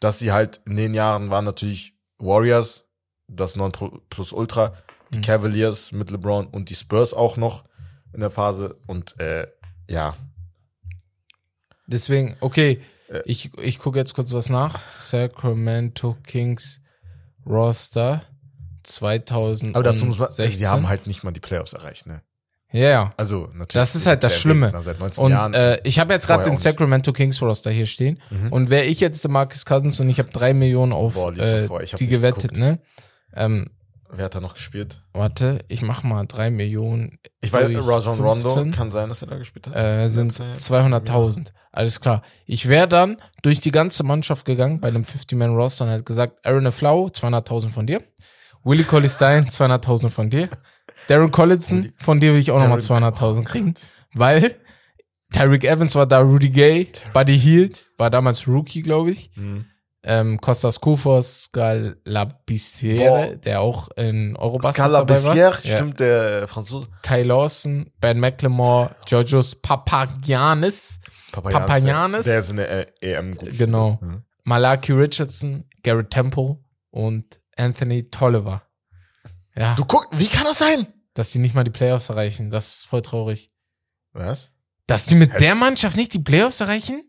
Dass 0.00 0.18
sie 0.18 0.32
halt 0.32 0.60
in 0.66 0.76
den 0.76 0.94
Jahren 0.94 1.30
waren 1.30 1.44
natürlich 1.44 1.94
Warriors, 2.18 2.84
das 3.28 3.56
Non 3.56 3.72
Plus 3.72 4.32
Ultra, 4.32 4.74
die 5.12 5.18
Mhm. 5.18 5.22
Cavaliers 5.22 5.92
mit 5.92 6.10
LeBron 6.10 6.46
und 6.46 6.68
die 6.70 6.74
Spurs 6.74 7.14
auch 7.14 7.36
noch 7.36 7.64
in 8.12 8.20
der 8.20 8.30
Phase 8.30 8.76
und 8.86 9.18
äh, 9.20 9.46
ja, 9.88 10.16
Deswegen, 11.88 12.36
okay, 12.40 12.82
Äh. 13.08 13.22
ich, 13.26 13.56
ich 13.58 13.78
gucke 13.78 13.98
jetzt 13.98 14.14
kurz 14.14 14.32
was 14.32 14.48
nach. 14.48 14.80
Sacramento 14.96 16.16
Kings 16.24 16.80
Roster 17.46 18.22
2016. 18.82 19.74
aber 19.76 19.84
dazu 19.84 20.06
muss 20.06 20.18
man, 20.18 20.30
sie 20.30 20.66
haben 20.66 20.88
halt 20.88 21.06
nicht 21.06 21.22
mal 21.22 21.30
die 21.30 21.38
Playoffs 21.40 21.72
erreicht, 21.72 22.06
ne? 22.06 22.22
Ja, 22.72 22.88
ja. 22.88 23.10
Also 23.16 23.48
natürlich. 23.54 23.72
Das 23.72 23.94
ist 23.94 24.06
halt 24.06 24.22
das 24.22 24.36
Schlimme. 24.36 24.72
Seit 24.80 24.98
19 24.98 25.24
Und 25.24 25.30
Jahren. 25.30 25.54
äh, 25.54 25.80
ich 25.84 25.98
habe 25.98 26.12
jetzt 26.12 26.26
gerade 26.26 26.44
den. 26.44 26.56
Sacramento 26.56 27.12
Kings 27.12 27.40
Roster 27.40 27.70
hier 27.70 27.86
stehen. 27.86 28.20
Mhm. 28.30 28.52
Und 28.52 28.70
wäre 28.70 28.84
ich 28.84 29.00
jetzt 29.00 29.22
der 29.24 29.30
Marcus 29.30 29.64
Cousins 29.64 30.00
und 30.00 30.10
ich 30.10 30.18
habe 30.18 30.30
drei 30.30 30.52
Millionen 30.52 30.92
auf 30.92 31.14
Boah, 31.14 31.32
äh, 31.36 31.68
die 31.98 32.06
gewettet, 32.06 32.54
geguckt. 32.54 32.58
ne? 32.58 32.78
Ähm, 33.34 33.70
Wer 34.10 34.26
hat 34.26 34.34
da 34.34 34.40
noch 34.40 34.54
gespielt? 34.54 35.02
warte, 35.12 35.58
ich 35.68 35.82
mach 35.82 36.02
mal 36.02 36.26
drei 36.26 36.50
Millionen. 36.50 37.18
Ich 37.40 37.52
weiß, 37.52 37.68
Rajon 37.86 38.20
Rondo 38.20 38.48
15, 38.48 38.72
kann 38.72 38.90
sein, 38.90 39.08
dass 39.08 39.22
er 39.22 39.28
da 39.28 39.36
gespielt 39.36 39.66
hat. 39.66 39.74
Äh, 39.76 40.08
sind 40.08 40.38
Letztes 40.38 40.68
Jahr. 40.68 40.82
200.000. 40.86 41.52
Alles 41.72 42.00
klar. 42.00 42.22
Ich 42.46 42.68
wäre 42.68 42.88
dann 42.88 43.16
durch 43.42 43.60
die 43.60 43.72
ganze 43.72 44.04
Mannschaft 44.04 44.44
gegangen 44.44 44.80
bei 44.80 44.88
einem 44.88 45.02
50-Man-Roster 45.02 45.84
und 45.84 45.90
hätte 45.90 46.04
gesagt, 46.04 46.44
Aaron 46.46 46.70
Flau, 46.72 47.06
200.000 47.08 47.70
von 47.70 47.86
dir. 47.86 48.02
Willie 48.64 48.84
Colley 48.84 49.08
Stein, 49.08 49.46
200.000 49.46 50.08
von 50.10 50.30
dir. 50.30 50.48
Darren 51.08 51.30
Collinson, 51.30 51.92
von 51.98 52.20
dir 52.20 52.32
will 52.32 52.40
ich 52.40 52.50
auch 52.50 52.60
nochmal 52.60 52.78
Darren- 52.78 53.14
200.000 53.14 53.44
kriegen. 53.44 53.74
Weil 54.14 54.56
Tyreek 55.32 55.64
Evans 55.64 55.94
war 55.94 56.06
da, 56.06 56.20
Rudy 56.20 56.50
Gay, 56.50 56.88
Buddy 57.12 57.38
Hield, 57.38 57.90
war 57.98 58.10
damals 58.10 58.46
Rookie, 58.48 58.82
glaube 58.82 59.10
ich. 59.10 59.30
Mhm. 59.36 59.66
Ähm, 60.08 60.40
Kostas 60.40 60.80
Kufos, 60.80 61.44
Scalabissiere, 61.44 63.26
Boah. 63.28 63.36
der 63.36 63.60
auch 63.60 63.88
in 63.96 64.36
Scala 64.62 64.98
dabei 64.98 65.22
war. 65.24 65.34
Bessière, 65.34 65.66
Ja. 65.66 65.76
stimmt, 65.76 66.00
der 66.00 66.46
Franzose. 66.48 66.86
Ty 67.02 67.22
Lawson, 67.22 67.90
Ben 68.00 68.20
McLemore, 68.20 68.94
Georgios 69.06 69.56
Papagiannis, 69.56 71.00
Papagiannis. 71.32 72.24
Der 72.24 72.40
ist 72.40 72.50
in 72.50 72.56
der 72.56 73.02
EM 73.02 73.32
gut. 73.36 73.58
Genau. 73.58 73.98
Ja. 74.00 74.22
Malaki 74.44 74.92
Richardson, 74.92 75.64
Garrett 75.82 76.10
Temple 76.10 76.58
und 76.90 77.40
Anthony 77.56 78.04
Tolliver. 78.08 78.62
Ja, 79.58 79.74
Du 79.74 79.84
guck, 79.84 80.08
wie 80.12 80.28
kann 80.28 80.44
das 80.44 80.58
sein? 80.58 80.86
dass 81.14 81.30
die 81.30 81.38
nicht 81.38 81.54
mal 81.54 81.64
die 81.64 81.70
Playoffs 81.70 82.10
erreichen, 82.10 82.50
das 82.50 82.76
ist 82.80 82.86
voll 82.88 83.00
traurig. 83.00 83.50
Was? 84.12 84.50
Dass 84.86 85.06
die 85.06 85.14
mit 85.14 85.32
Hätt- 85.32 85.40
der 85.40 85.54
Mannschaft 85.54 85.96
nicht 85.96 86.12
die 86.12 86.18
Playoffs 86.18 86.60
erreichen? 86.60 87.02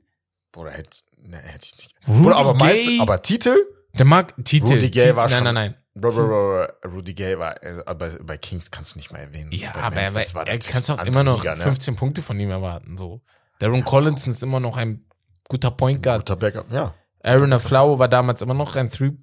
Bruder, 0.53 0.71
hätte, 0.71 0.97
ne, 1.17 1.37
hätte 1.37 1.65
ich 1.65 1.75
nicht. 1.75 1.95
Rudy 2.07 2.21
Bruder, 2.23 2.35
aber, 2.37 2.53
Gay, 2.53 2.85
meist, 2.87 3.01
aber 3.01 3.21
Titel? 3.21 3.55
der 3.97 4.05
mag 4.05 4.33
Titel. 4.45 4.73
Rudy 4.75 4.89
Gay 4.89 5.13
war 5.15 5.25
nein, 5.29 5.35
schon- 5.35 5.43
nein, 5.43 5.53
nein. 5.55 5.75
Bro, 5.93 6.11
bro, 6.11 6.27
bro, 6.27 6.67
bro, 6.83 6.89
Rudy 6.95 7.13
Gay 7.15 7.37
war, 7.37 7.61
äh, 7.61 7.83
bei, 7.95 8.09
bei 8.21 8.37
Kings 8.37 8.71
kannst 8.71 8.93
du 8.93 8.99
nicht 8.99 9.11
mal 9.11 9.19
erwähnen. 9.19 9.51
Ja, 9.51 9.71
bei 9.73 9.81
aber 9.83 9.95
er, 9.97 10.11
Memphis 10.11 10.33
war 10.35 10.47
er 10.47 10.57
kannst 10.59 10.89
auch 10.91 11.03
immer 11.03 11.23
noch 11.23 11.39
Liga, 11.43 11.55
ne? 11.55 11.63
15 11.63 11.95
Punkte 11.97 12.21
von 12.21 12.39
ihm 12.39 12.51
erwarten. 12.51 12.97
So. 12.97 13.21
Darren 13.59 13.83
Collinson 13.83 14.31
ist 14.31 14.41
immer 14.43 14.59
noch 14.61 14.77
ein 14.77 15.05
guter 15.49 15.71
Point 15.71 16.01
Guard. 16.01 16.19
Guter 16.21 16.35
Backup, 16.37 16.71
ja. 16.71 16.93
Aaron 17.23 17.51
Aflau 17.51 17.99
war 17.99 18.07
damals 18.07 18.41
immer 18.41 18.53
noch 18.53 18.75
ein 18.77 18.89
Three- 18.89 19.17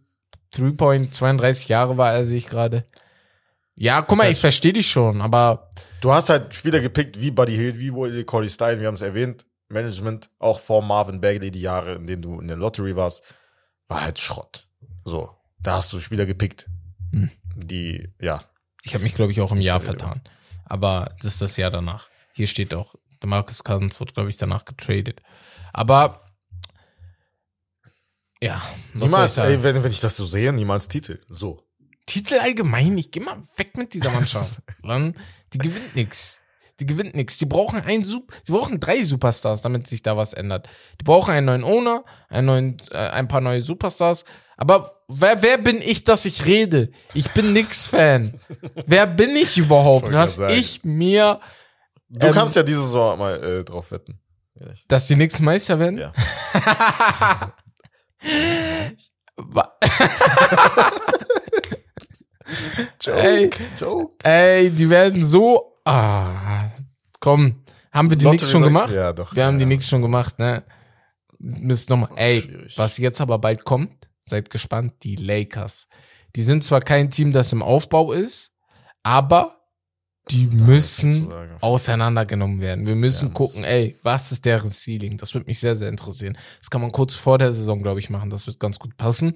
Three-Point, 0.51 1.15
32 1.15 1.69
Jahre 1.69 1.97
war 1.97 2.13
er, 2.13 2.25
sehe 2.27 2.37
ich 2.39 2.47
gerade. 2.47 2.85
Ja, 3.77 4.03
guck 4.03 4.19
mal, 4.19 4.31
ich 4.31 4.39
verstehe 4.39 4.73
dich 4.73 4.89
schon, 4.89 5.21
aber 5.21 5.71
Du 6.01 6.13
hast 6.13 6.29
halt 6.29 6.53
Spieler 6.55 6.81
gepickt 6.81 7.19
wie 7.19 7.31
Buddy 7.31 7.57
Hield, 7.57 7.79
wie 7.79 7.93
Willie 7.93 8.25
Corey 8.25 8.49
Stein, 8.51 8.79
wir 8.79 8.87
haben 8.89 8.95
es 8.95 9.03
erwähnt. 9.03 9.47
Management, 9.69 10.29
auch 10.39 10.61
vor 10.61 10.83
Marvin 10.83 11.21
Bagley, 11.21 11.51
die 11.51 11.63
Jahre, 11.63 11.95
in 11.95 12.07
denen 12.07 12.21
du 12.23 12.39
in 12.41 12.47
der 12.49 12.59
Lottery 12.59 12.95
warst, 12.95 13.23
war 13.89 14.03
halt 14.03 14.21
Schrott. 14.21 14.69
So, 15.05 15.31
da 15.61 15.77
hast 15.77 15.93
du 15.93 16.01
Spieler 16.01 16.27
gepickt, 16.27 16.67
Hm. 17.13 17.31
die, 17.57 18.09
ja, 18.21 18.45
ich 18.83 18.93
habe 18.95 19.03
mich, 19.03 19.15
glaube 19.15 19.33
ich, 19.33 19.41
auch 19.41 19.51
im 19.53 19.61
Jahr 19.61 19.81
vertan. 19.81 20.21
Aber 20.67 21.15
das 21.23 21.33
ist 21.33 21.43
das 21.43 21.57
Jahr 21.57 21.71
danach. 21.71 22.09
Hier 22.35 22.47
steht 22.47 22.75
auch, 22.75 22.95
der 23.23 23.29
Marcus 23.31 23.65
Cousins 23.65 23.99
wird, 23.99 24.13
glaube 24.15 24.29
ich, 24.29 24.37
danach 24.37 24.67
getradet. 24.67 25.23
Aber 25.73 26.21
ja, 28.43 28.57
was 28.57 28.63
soll 28.63 28.75
ich 28.95 29.03
niemals, 29.11 29.35
sagen? 29.35 29.51
ey, 29.53 29.63
wenn, 29.63 29.83
wenn 29.83 29.91
ich 29.91 30.01
das 30.01 30.17
so 30.17 30.27
sehe, 30.27 30.53
niemals 30.53 30.89
Titel. 30.89 31.21
So. 31.29 31.64
Titel 32.07 32.39
allgemein, 32.39 32.97
ich 32.99 33.11
geh 33.11 33.21
mal 33.21 33.43
weg 33.57 33.77
mit 33.77 33.95
dieser 33.95 34.11
Mannschaft. 34.11 34.61
Dann, 34.83 35.17
die 35.53 35.59
gewinnt 35.59 35.95
nix. 35.95 36.41
Die 36.81 36.87
gewinnt 36.87 37.15
nix. 37.15 37.39
Die 37.39 37.47
brauchen 37.47 37.81
einen 37.81 38.05
Sup 38.05 38.33
die 38.47 38.53
brauchen 38.53 38.81
drei 38.81 39.05
Superstars, 39.05 39.63
damit 39.63 39.87
sich 39.87 40.03
da 40.03 40.17
was 40.17 40.33
ändert. 40.33 40.69
Die 41.01 41.05
brauchen 41.05 41.33
einen 41.33 41.47
neuen 41.47 41.65
Owner, 41.65 42.05
einen 42.29 42.47
neuen, 42.47 42.77
äh, 42.91 42.97
ein 42.97 43.29
paar 43.29 43.41
neue 43.41 43.61
Superstars. 43.61 44.25
Aber 44.57 45.03
wer, 45.09 45.43
wer 45.43 45.59
bin 45.59 45.81
ich, 45.81 46.05
dass 46.05 46.25
ich 46.25 46.47
rede? 46.47 46.91
Ich 47.13 47.31
bin 47.33 47.53
nix 47.53 47.87
Fan. 47.87 48.41
wer 48.87 49.07
bin 49.07 49.31
ich 49.37 49.59
überhaupt? 49.59 50.13
Dass 50.13 50.39
ich 50.39 50.85
mir, 50.85 51.41
Du 52.09 52.29
Ähm, 52.29 52.33
kannst 52.33 52.55
ja 52.55 52.63
diese 52.63 52.83
Saison 52.83 53.19
mal 53.19 53.43
äh, 53.43 53.65
drauf 53.65 53.91
wetten. 53.91 54.21
Vielleicht. 54.57 54.91
dass 54.91 55.09
die 55.09 55.17
nächsten 55.17 55.45
Meister 55.45 55.81
werden? 55.81 55.99
Ja. 55.99 56.13
Wa- 63.05 63.13
Ey. 63.13 63.51
Joke. 63.79 64.15
Ey, 64.23 64.71
die 64.71 64.89
werden 64.89 65.25
so. 65.25 65.79
Ah, 65.85 66.69
komm. 67.21 67.63
Haben 67.93 68.11
wir 68.11 68.17
die 68.17 68.25
Lottery 68.25 68.39
Knicks 68.39 68.51
schon 68.51 68.63
gemacht? 68.63 68.91
Ja, 68.93 69.13
doch. 69.13 69.35
Wir 69.35 69.47
haben 69.47 69.55
ja. 69.55 69.61
die 69.61 69.67
Knicks 69.67 69.89
schon 69.89 70.03
gemacht, 70.03 70.39
ne? 70.39 70.65
Müsst 71.39 71.91
noch 71.91 71.97
mal. 71.99 72.11
Ey, 72.17 72.43
schwierig. 72.43 72.79
was 72.79 72.99
jetzt 72.99 73.21
aber 73.21 73.39
bald 73.39 73.65
kommt, 73.65 74.09
seid 74.25 74.51
gespannt, 74.51 74.95
die 75.03 75.17
Lakers. 75.17 75.89
Die 76.37 76.43
sind 76.43 76.65
zwar 76.65 76.81
kein 76.81 77.11
Team, 77.11 77.33
das 77.33 77.53
im 77.53 77.63
Aufbau 77.63 78.13
ist, 78.13 78.51
aber 79.03 79.61
die 80.31 80.47
müssen 80.47 81.25
dazu 81.29 81.31
sagen. 81.31 81.57
auseinandergenommen 81.61 82.61
werden. 82.61 82.87
Wir 82.87 82.95
müssen 82.97 83.29
Ja, 83.29 83.35
gucken, 83.35 83.63
ey, 83.63 83.99
was 84.03 84.33
ist 84.33 84.45
deren 84.47 84.73
Ceiling? 84.73 85.19
Das 85.19 85.35
würde 85.35 85.47
mich 85.47 85.61
sehr, 85.61 85.75
sehr 85.77 85.91
interessieren. 85.91 86.37
Das 86.61 86.71
kann 86.71 86.81
man 86.81 86.91
kurz 86.91 87.15
vor 87.15 87.37
der 87.39 87.53
Saison, 87.53 87.83
glaube 87.83 88.01
ich, 88.01 88.09
machen. 88.11 88.31
Das 88.31 88.47
wird 88.47 88.59
ganz 88.59 88.79
gut 88.79 88.97
passen. 88.97 89.35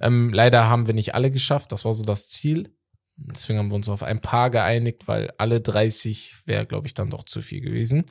Ähm, 0.00 0.32
leider 0.32 0.68
haben 0.68 0.86
wir 0.86 0.94
nicht 0.94 1.14
alle 1.14 1.30
geschafft. 1.30 1.72
Das 1.72 1.84
war 1.84 1.92
so 1.94 2.04
das 2.04 2.28
Ziel. 2.28 2.74
Deswegen 3.16 3.58
haben 3.58 3.70
wir 3.70 3.74
uns 3.76 3.88
auf 3.88 4.02
ein 4.04 4.20
paar 4.20 4.48
geeinigt, 4.50 5.08
weil 5.08 5.32
alle 5.38 5.60
30 5.60 6.46
wäre, 6.46 6.66
glaube 6.66 6.86
ich, 6.86 6.94
dann 6.94 7.10
doch 7.10 7.24
zu 7.24 7.42
viel 7.42 7.60
gewesen. 7.60 8.06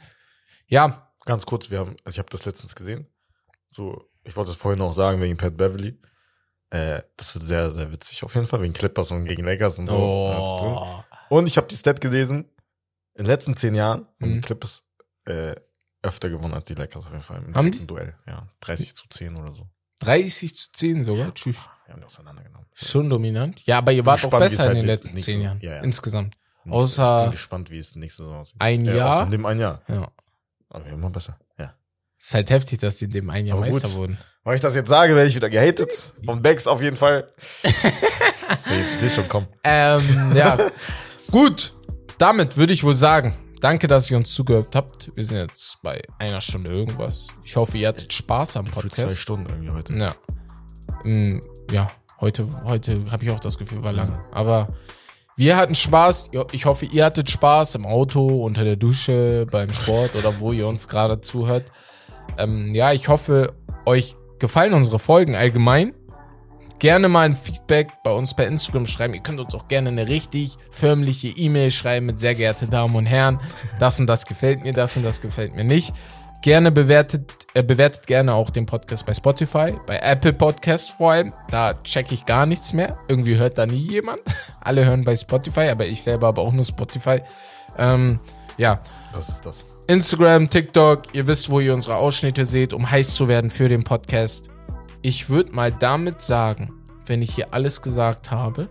Ja, 0.68 1.04
Ganz 1.26 1.46
kurz, 1.46 1.70
wir 1.70 1.80
haben, 1.80 1.96
also 2.06 2.16
ich 2.16 2.20
habe 2.20 2.30
das 2.30 2.46
letztens 2.46 2.74
gesehen. 2.74 3.06
So, 3.70 4.10
ich 4.24 4.38
wollte 4.38 4.52
es 4.52 4.56
vorhin 4.58 4.82
auch 4.82 4.94
sagen 4.94 5.20
wegen 5.20 5.36
Pat 5.36 5.58
Beverly. 5.58 6.00
Äh, 6.70 7.02
das 7.18 7.36
wird 7.36 7.44
sehr, 7.44 7.70
sehr 7.70 7.92
witzig 7.92 8.24
auf 8.24 8.34
jeden 8.36 8.48
Fall, 8.48 8.62
wegen 8.62 8.72
Clippers 8.74 9.12
und 9.12 9.26
gegen 9.26 9.44
Lakers 9.44 9.78
und 9.80 9.88
so. 9.88 9.96
Oh, 9.96 11.04
Und 11.30 11.48
ich 11.48 11.58
habe 11.58 11.68
die 11.68 11.76
Stat 11.76 12.00
gelesen. 12.00 12.46
In 13.16 13.24
den 13.24 13.28
letzten 13.28 13.58
zehn 13.58 13.76
Jahren 13.76 14.08
haben 14.22 14.30
Mhm. 14.32 14.36
die 14.36 14.42
Clippers 14.42 14.86
äh, 15.26 15.56
öfter 16.02 16.30
gewonnen 16.30 16.54
als 16.54 16.68
die 16.68 16.76
Lakers 16.76 17.06
auf 17.06 17.12
jeden 17.12 17.24
Fall. 17.24 17.44
Im 17.44 17.54
Haben 17.56 17.72
die? 17.72 17.86
Duell. 17.86 18.16
Ja, 18.26 18.48
30 18.62 18.96
zu 18.96 19.10
10 19.10 19.36
oder 19.36 19.54
so. 19.54 19.68
30 20.00 20.56
zu 20.56 20.72
10 20.72 21.04
sogar. 21.04 21.34
Tschüss. 21.34 21.58
Wir 21.88 21.94
haben 21.94 22.02
die 22.02 22.06
auseinandergenommen. 22.06 22.68
Schon 22.74 23.10
dominant. 23.10 23.62
Ja, 23.66 23.78
aber 23.80 23.92
ihr 23.94 24.06
wart 24.06 24.24
auch 24.26 24.30
besser 24.30 24.64
in 24.64 24.68
halt 24.70 24.78
den 24.78 24.88
jetzt 24.88 25.04
letzten 25.06 25.16
nächste- 25.16 25.32
10 25.32 25.42
Jahren. 25.42 25.60
ja, 25.62 25.76
ja. 25.76 25.82
Insgesamt. 25.82 26.36
Ich 26.66 26.72
Außer- 26.72 27.22
bin 27.24 27.32
gespannt, 27.32 27.72
wie 27.72 27.80
es 27.80 27.96
nächste 27.96 28.24
Saison 28.24 28.40
aussieht. 28.40 28.56
Ein 28.60 28.84
Ja, 28.86 28.94
Jahr. 28.94 29.14
außer 29.16 29.24
in 29.24 29.32
dem 29.32 29.46
ein 29.46 29.60
Jahr. 29.60 29.82
Ja. 29.88 30.12
Aber 30.70 30.86
immer 30.88 31.10
besser. 31.10 31.40
Ja. 31.58 31.74
Ist 32.20 32.34
halt 32.34 32.50
heftig, 32.50 32.80
dass 32.80 32.96
die 32.98 33.06
in 33.06 33.12
dem 33.12 33.30
einen 33.30 33.48
Jahr 33.48 33.58
Aber 33.58 33.68
gut. 33.70 33.82
Meister 33.82 33.96
wurden. 33.98 34.18
Wenn 34.44 34.56
ich 34.56 34.62
das 34.62 34.76
jetzt 34.76 34.90
sage, 34.90 35.16
werde 35.16 35.30
ich 35.30 35.36
wieder 35.36 35.50
gehatet. 35.50 36.14
Von 36.26 36.42
Becks 36.42 36.68
auf 36.68 36.82
jeden 36.82 36.98
Fall. 36.98 37.32
Safe, 38.58 38.80
ich 38.80 38.98
seh 39.00 39.10
schon 39.10 39.30
kommen. 39.30 39.48
Ähm, 39.64 40.34
ja. 40.36 40.58
Gut. 41.32 41.74
Damit 42.18 42.58
würde 42.58 42.74
ich 42.74 42.84
wohl 42.84 42.96
sagen, 42.96 43.34
danke, 43.62 43.88
dass 43.88 44.10
ihr 44.10 44.18
uns 44.18 44.34
zugehört 44.34 44.76
habt. 44.76 45.12
Wir 45.16 45.24
sind 45.24 45.38
jetzt 45.38 45.78
bei 45.84 46.02
einer 46.18 46.42
Stunde 46.42 46.70
irgendwas. 46.72 47.28
Ich 47.46 47.56
hoffe, 47.56 47.78
ihr 47.78 47.88
hattet 47.90 48.12
Spaß 48.12 48.58
am 48.58 48.66
Für 48.66 48.72
zwei 48.74 48.82
Podcast. 48.82 49.18
Stunden 49.20 49.50
irgendwie 49.50 49.70
heute. 49.72 49.94
Ja. 49.96 50.16
Mm, 51.04 51.40
ja, 51.72 51.92
heute, 52.20 52.48
heute 52.66 53.12
habe 53.12 53.24
ich 53.24 53.32
auch 53.32 53.40
das 53.40 53.58
Gefühl, 53.58 53.84
war 53.84 53.94
lang. 53.94 54.20
Aber 54.32 54.70
wir 55.36 55.56
hatten 55.56 55.76
Spaß. 55.76 56.32
Ich 56.52 56.66
hoffe, 56.66 56.86
ihr 56.86 57.06
hattet 57.06 57.30
Spaß 57.30 57.76
im 57.76 57.86
Auto, 57.86 58.44
unter 58.44 58.64
der 58.64 58.76
Dusche, 58.76 59.46
beim 59.50 59.72
Sport 59.72 60.16
oder 60.16 60.40
wo 60.40 60.52
ihr 60.52 60.68
uns 60.68 60.88
gerade 60.88 61.22
zuhört. 61.22 61.66
Ähm, 62.38 62.74
ja, 62.74 62.92
ich 62.92 63.08
hoffe, 63.08 63.54
euch 63.86 64.16
gefallen 64.40 64.74
unsere 64.74 65.00
Folgen 65.00 65.36
allgemein. 65.36 65.94
Gerne 66.80 67.10
mal 67.10 67.26
ein 67.26 67.36
Feedback 67.36 67.90
bei 68.04 68.12
uns 68.12 68.36
per 68.36 68.48
Instagram 68.48 68.86
schreiben. 68.86 69.14
Ihr 69.16 69.22
könnt 69.22 69.40
uns 69.40 69.56
auch 69.56 69.68
gerne 69.68 69.90
eine 69.90 70.08
richtig 70.08 70.58
förmliche 70.70 71.30
E-Mail 71.30 71.72
schreiben 71.72 72.06
mit 72.06 72.20
sehr 72.20 72.36
geehrte 72.36 72.68
Damen 72.68 72.96
und 72.96 73.08
Herren. 73.08 73.40
Das 73.80 74.00
und 74.00 74.08
das 74.08 74.26
gefällt 74.26 74.64
mir, 74.64 74.74
das 74.74 74.96
und 74.98 75.04
das 75.04 75.22
gefällt 75.22 75.56
mir 75.56 75.64
nicht. 75.64 75.94
Gerne 76.42 76.72
bewertet, 76.72 77.34
äh, 77.54 77.64
bewertet 77.64 78.08
gerne 78.08 78.34
auch 78.34 78.50
den 78.50 78.66
Podcast 78.66 79.06
bei 79.06 79.14
Spotify, 79.14 79.74
bei 79.86 80.00
Apple 80.00 80.34
Podcast 80.34 80.92
vor 80.92 81.12
allem. 81.12 81.34
Da 81.50 81.74
check 81.84 82.12
ich 82.12 82.26
gar 82.26 82.46
nichts 82.46 82.74
mehr. 82.74 82.98
Irgendwie 83.08 83.36
hört 83.38 83.58
da 83.58 83.66
nie 83.66 83.92
jemand. 83.92 84.20
Alle 84.62 84.86
hören 84.86 85.04
bei 85.04 85.16
Spotify, 85.16 85.70
aber 85.70 85.86
ich 85.86 86.04
selber 86.04 86.28
habe 86.28 86.42
auch 86.42 86.54
nur 86.54 86.64
Spotify. 86.66 87.22
Ähm, 87.78 88.20
ja, 88.58 88.80
Das 89.14 89.30
ist 89.30 89.46
das. 89.46 89.66
Instagram, 89.88 90.48
TikTok, 90.48 91.14
ihr 91.14 91.28
wisst, 91.28 91.50
wo 91.50 91.60
ihr 91.60 91.74
unsere 91.74 91.96
Ausschnitte 91.96 92.46
seht, 92.46 92.74
um 92.74 92.90
heiß 92.90 93.16
zu 93.16 93.28
werden 93.28 93.52
für 93.52 93.70
den 93.70 93.84
Podcast. 93.84 94.50
Ich 95.02 95.30
würde 95.30 95.54
mal 95.54 95.72
damit 95.72 96.22
sagen, 96.22 96.74
wenn 97.06 97.22
ich 97.22 97.36
hier 97.36 97.54
alles 97.54 97.82
gesagt 97.82 98.32
habe, 98.32 98.70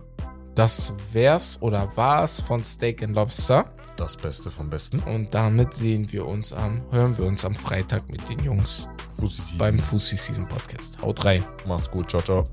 das 0.55 0.93
wär's 1.11 1.57
oder 1.61 1.95
war's 1.95 2.41
von 2.41 2.63
Steak 2.63 3.03
and 3.03 3.15
Lobster. 3.15 3.65
Das 3.97 4.15
Beste 4.15 4.51
vom 4.51 4.69
Besten. 4.69 4.99
Und 4.99 5.33
damit 5.33 5.73
sehen 5.73 6.11
wir 6.11 6.25
uns 6.27 6.53
am, 6.53 6.81
hören 6.91 7.17
wir 7.17 7.25
uns 7.25 7.43
am 7.43 7.55
Freitag 7.55 8.07
mit 8.09 8.29
den 8.29 8.39
Jungs 8.43 8.87
Fussi 9.19 9.57
beim 9.57 9.79
Fussi 9.79 10.15
Season 10.15 10.45
Podcast. 10.45 11.01
Haut 11.01 11.25
rein. 11.25 11.43
Mach's 11.65 11.89
gut. 11.89 12.09
Ciao, 12.09 12.21
ciao. 12.21 12.43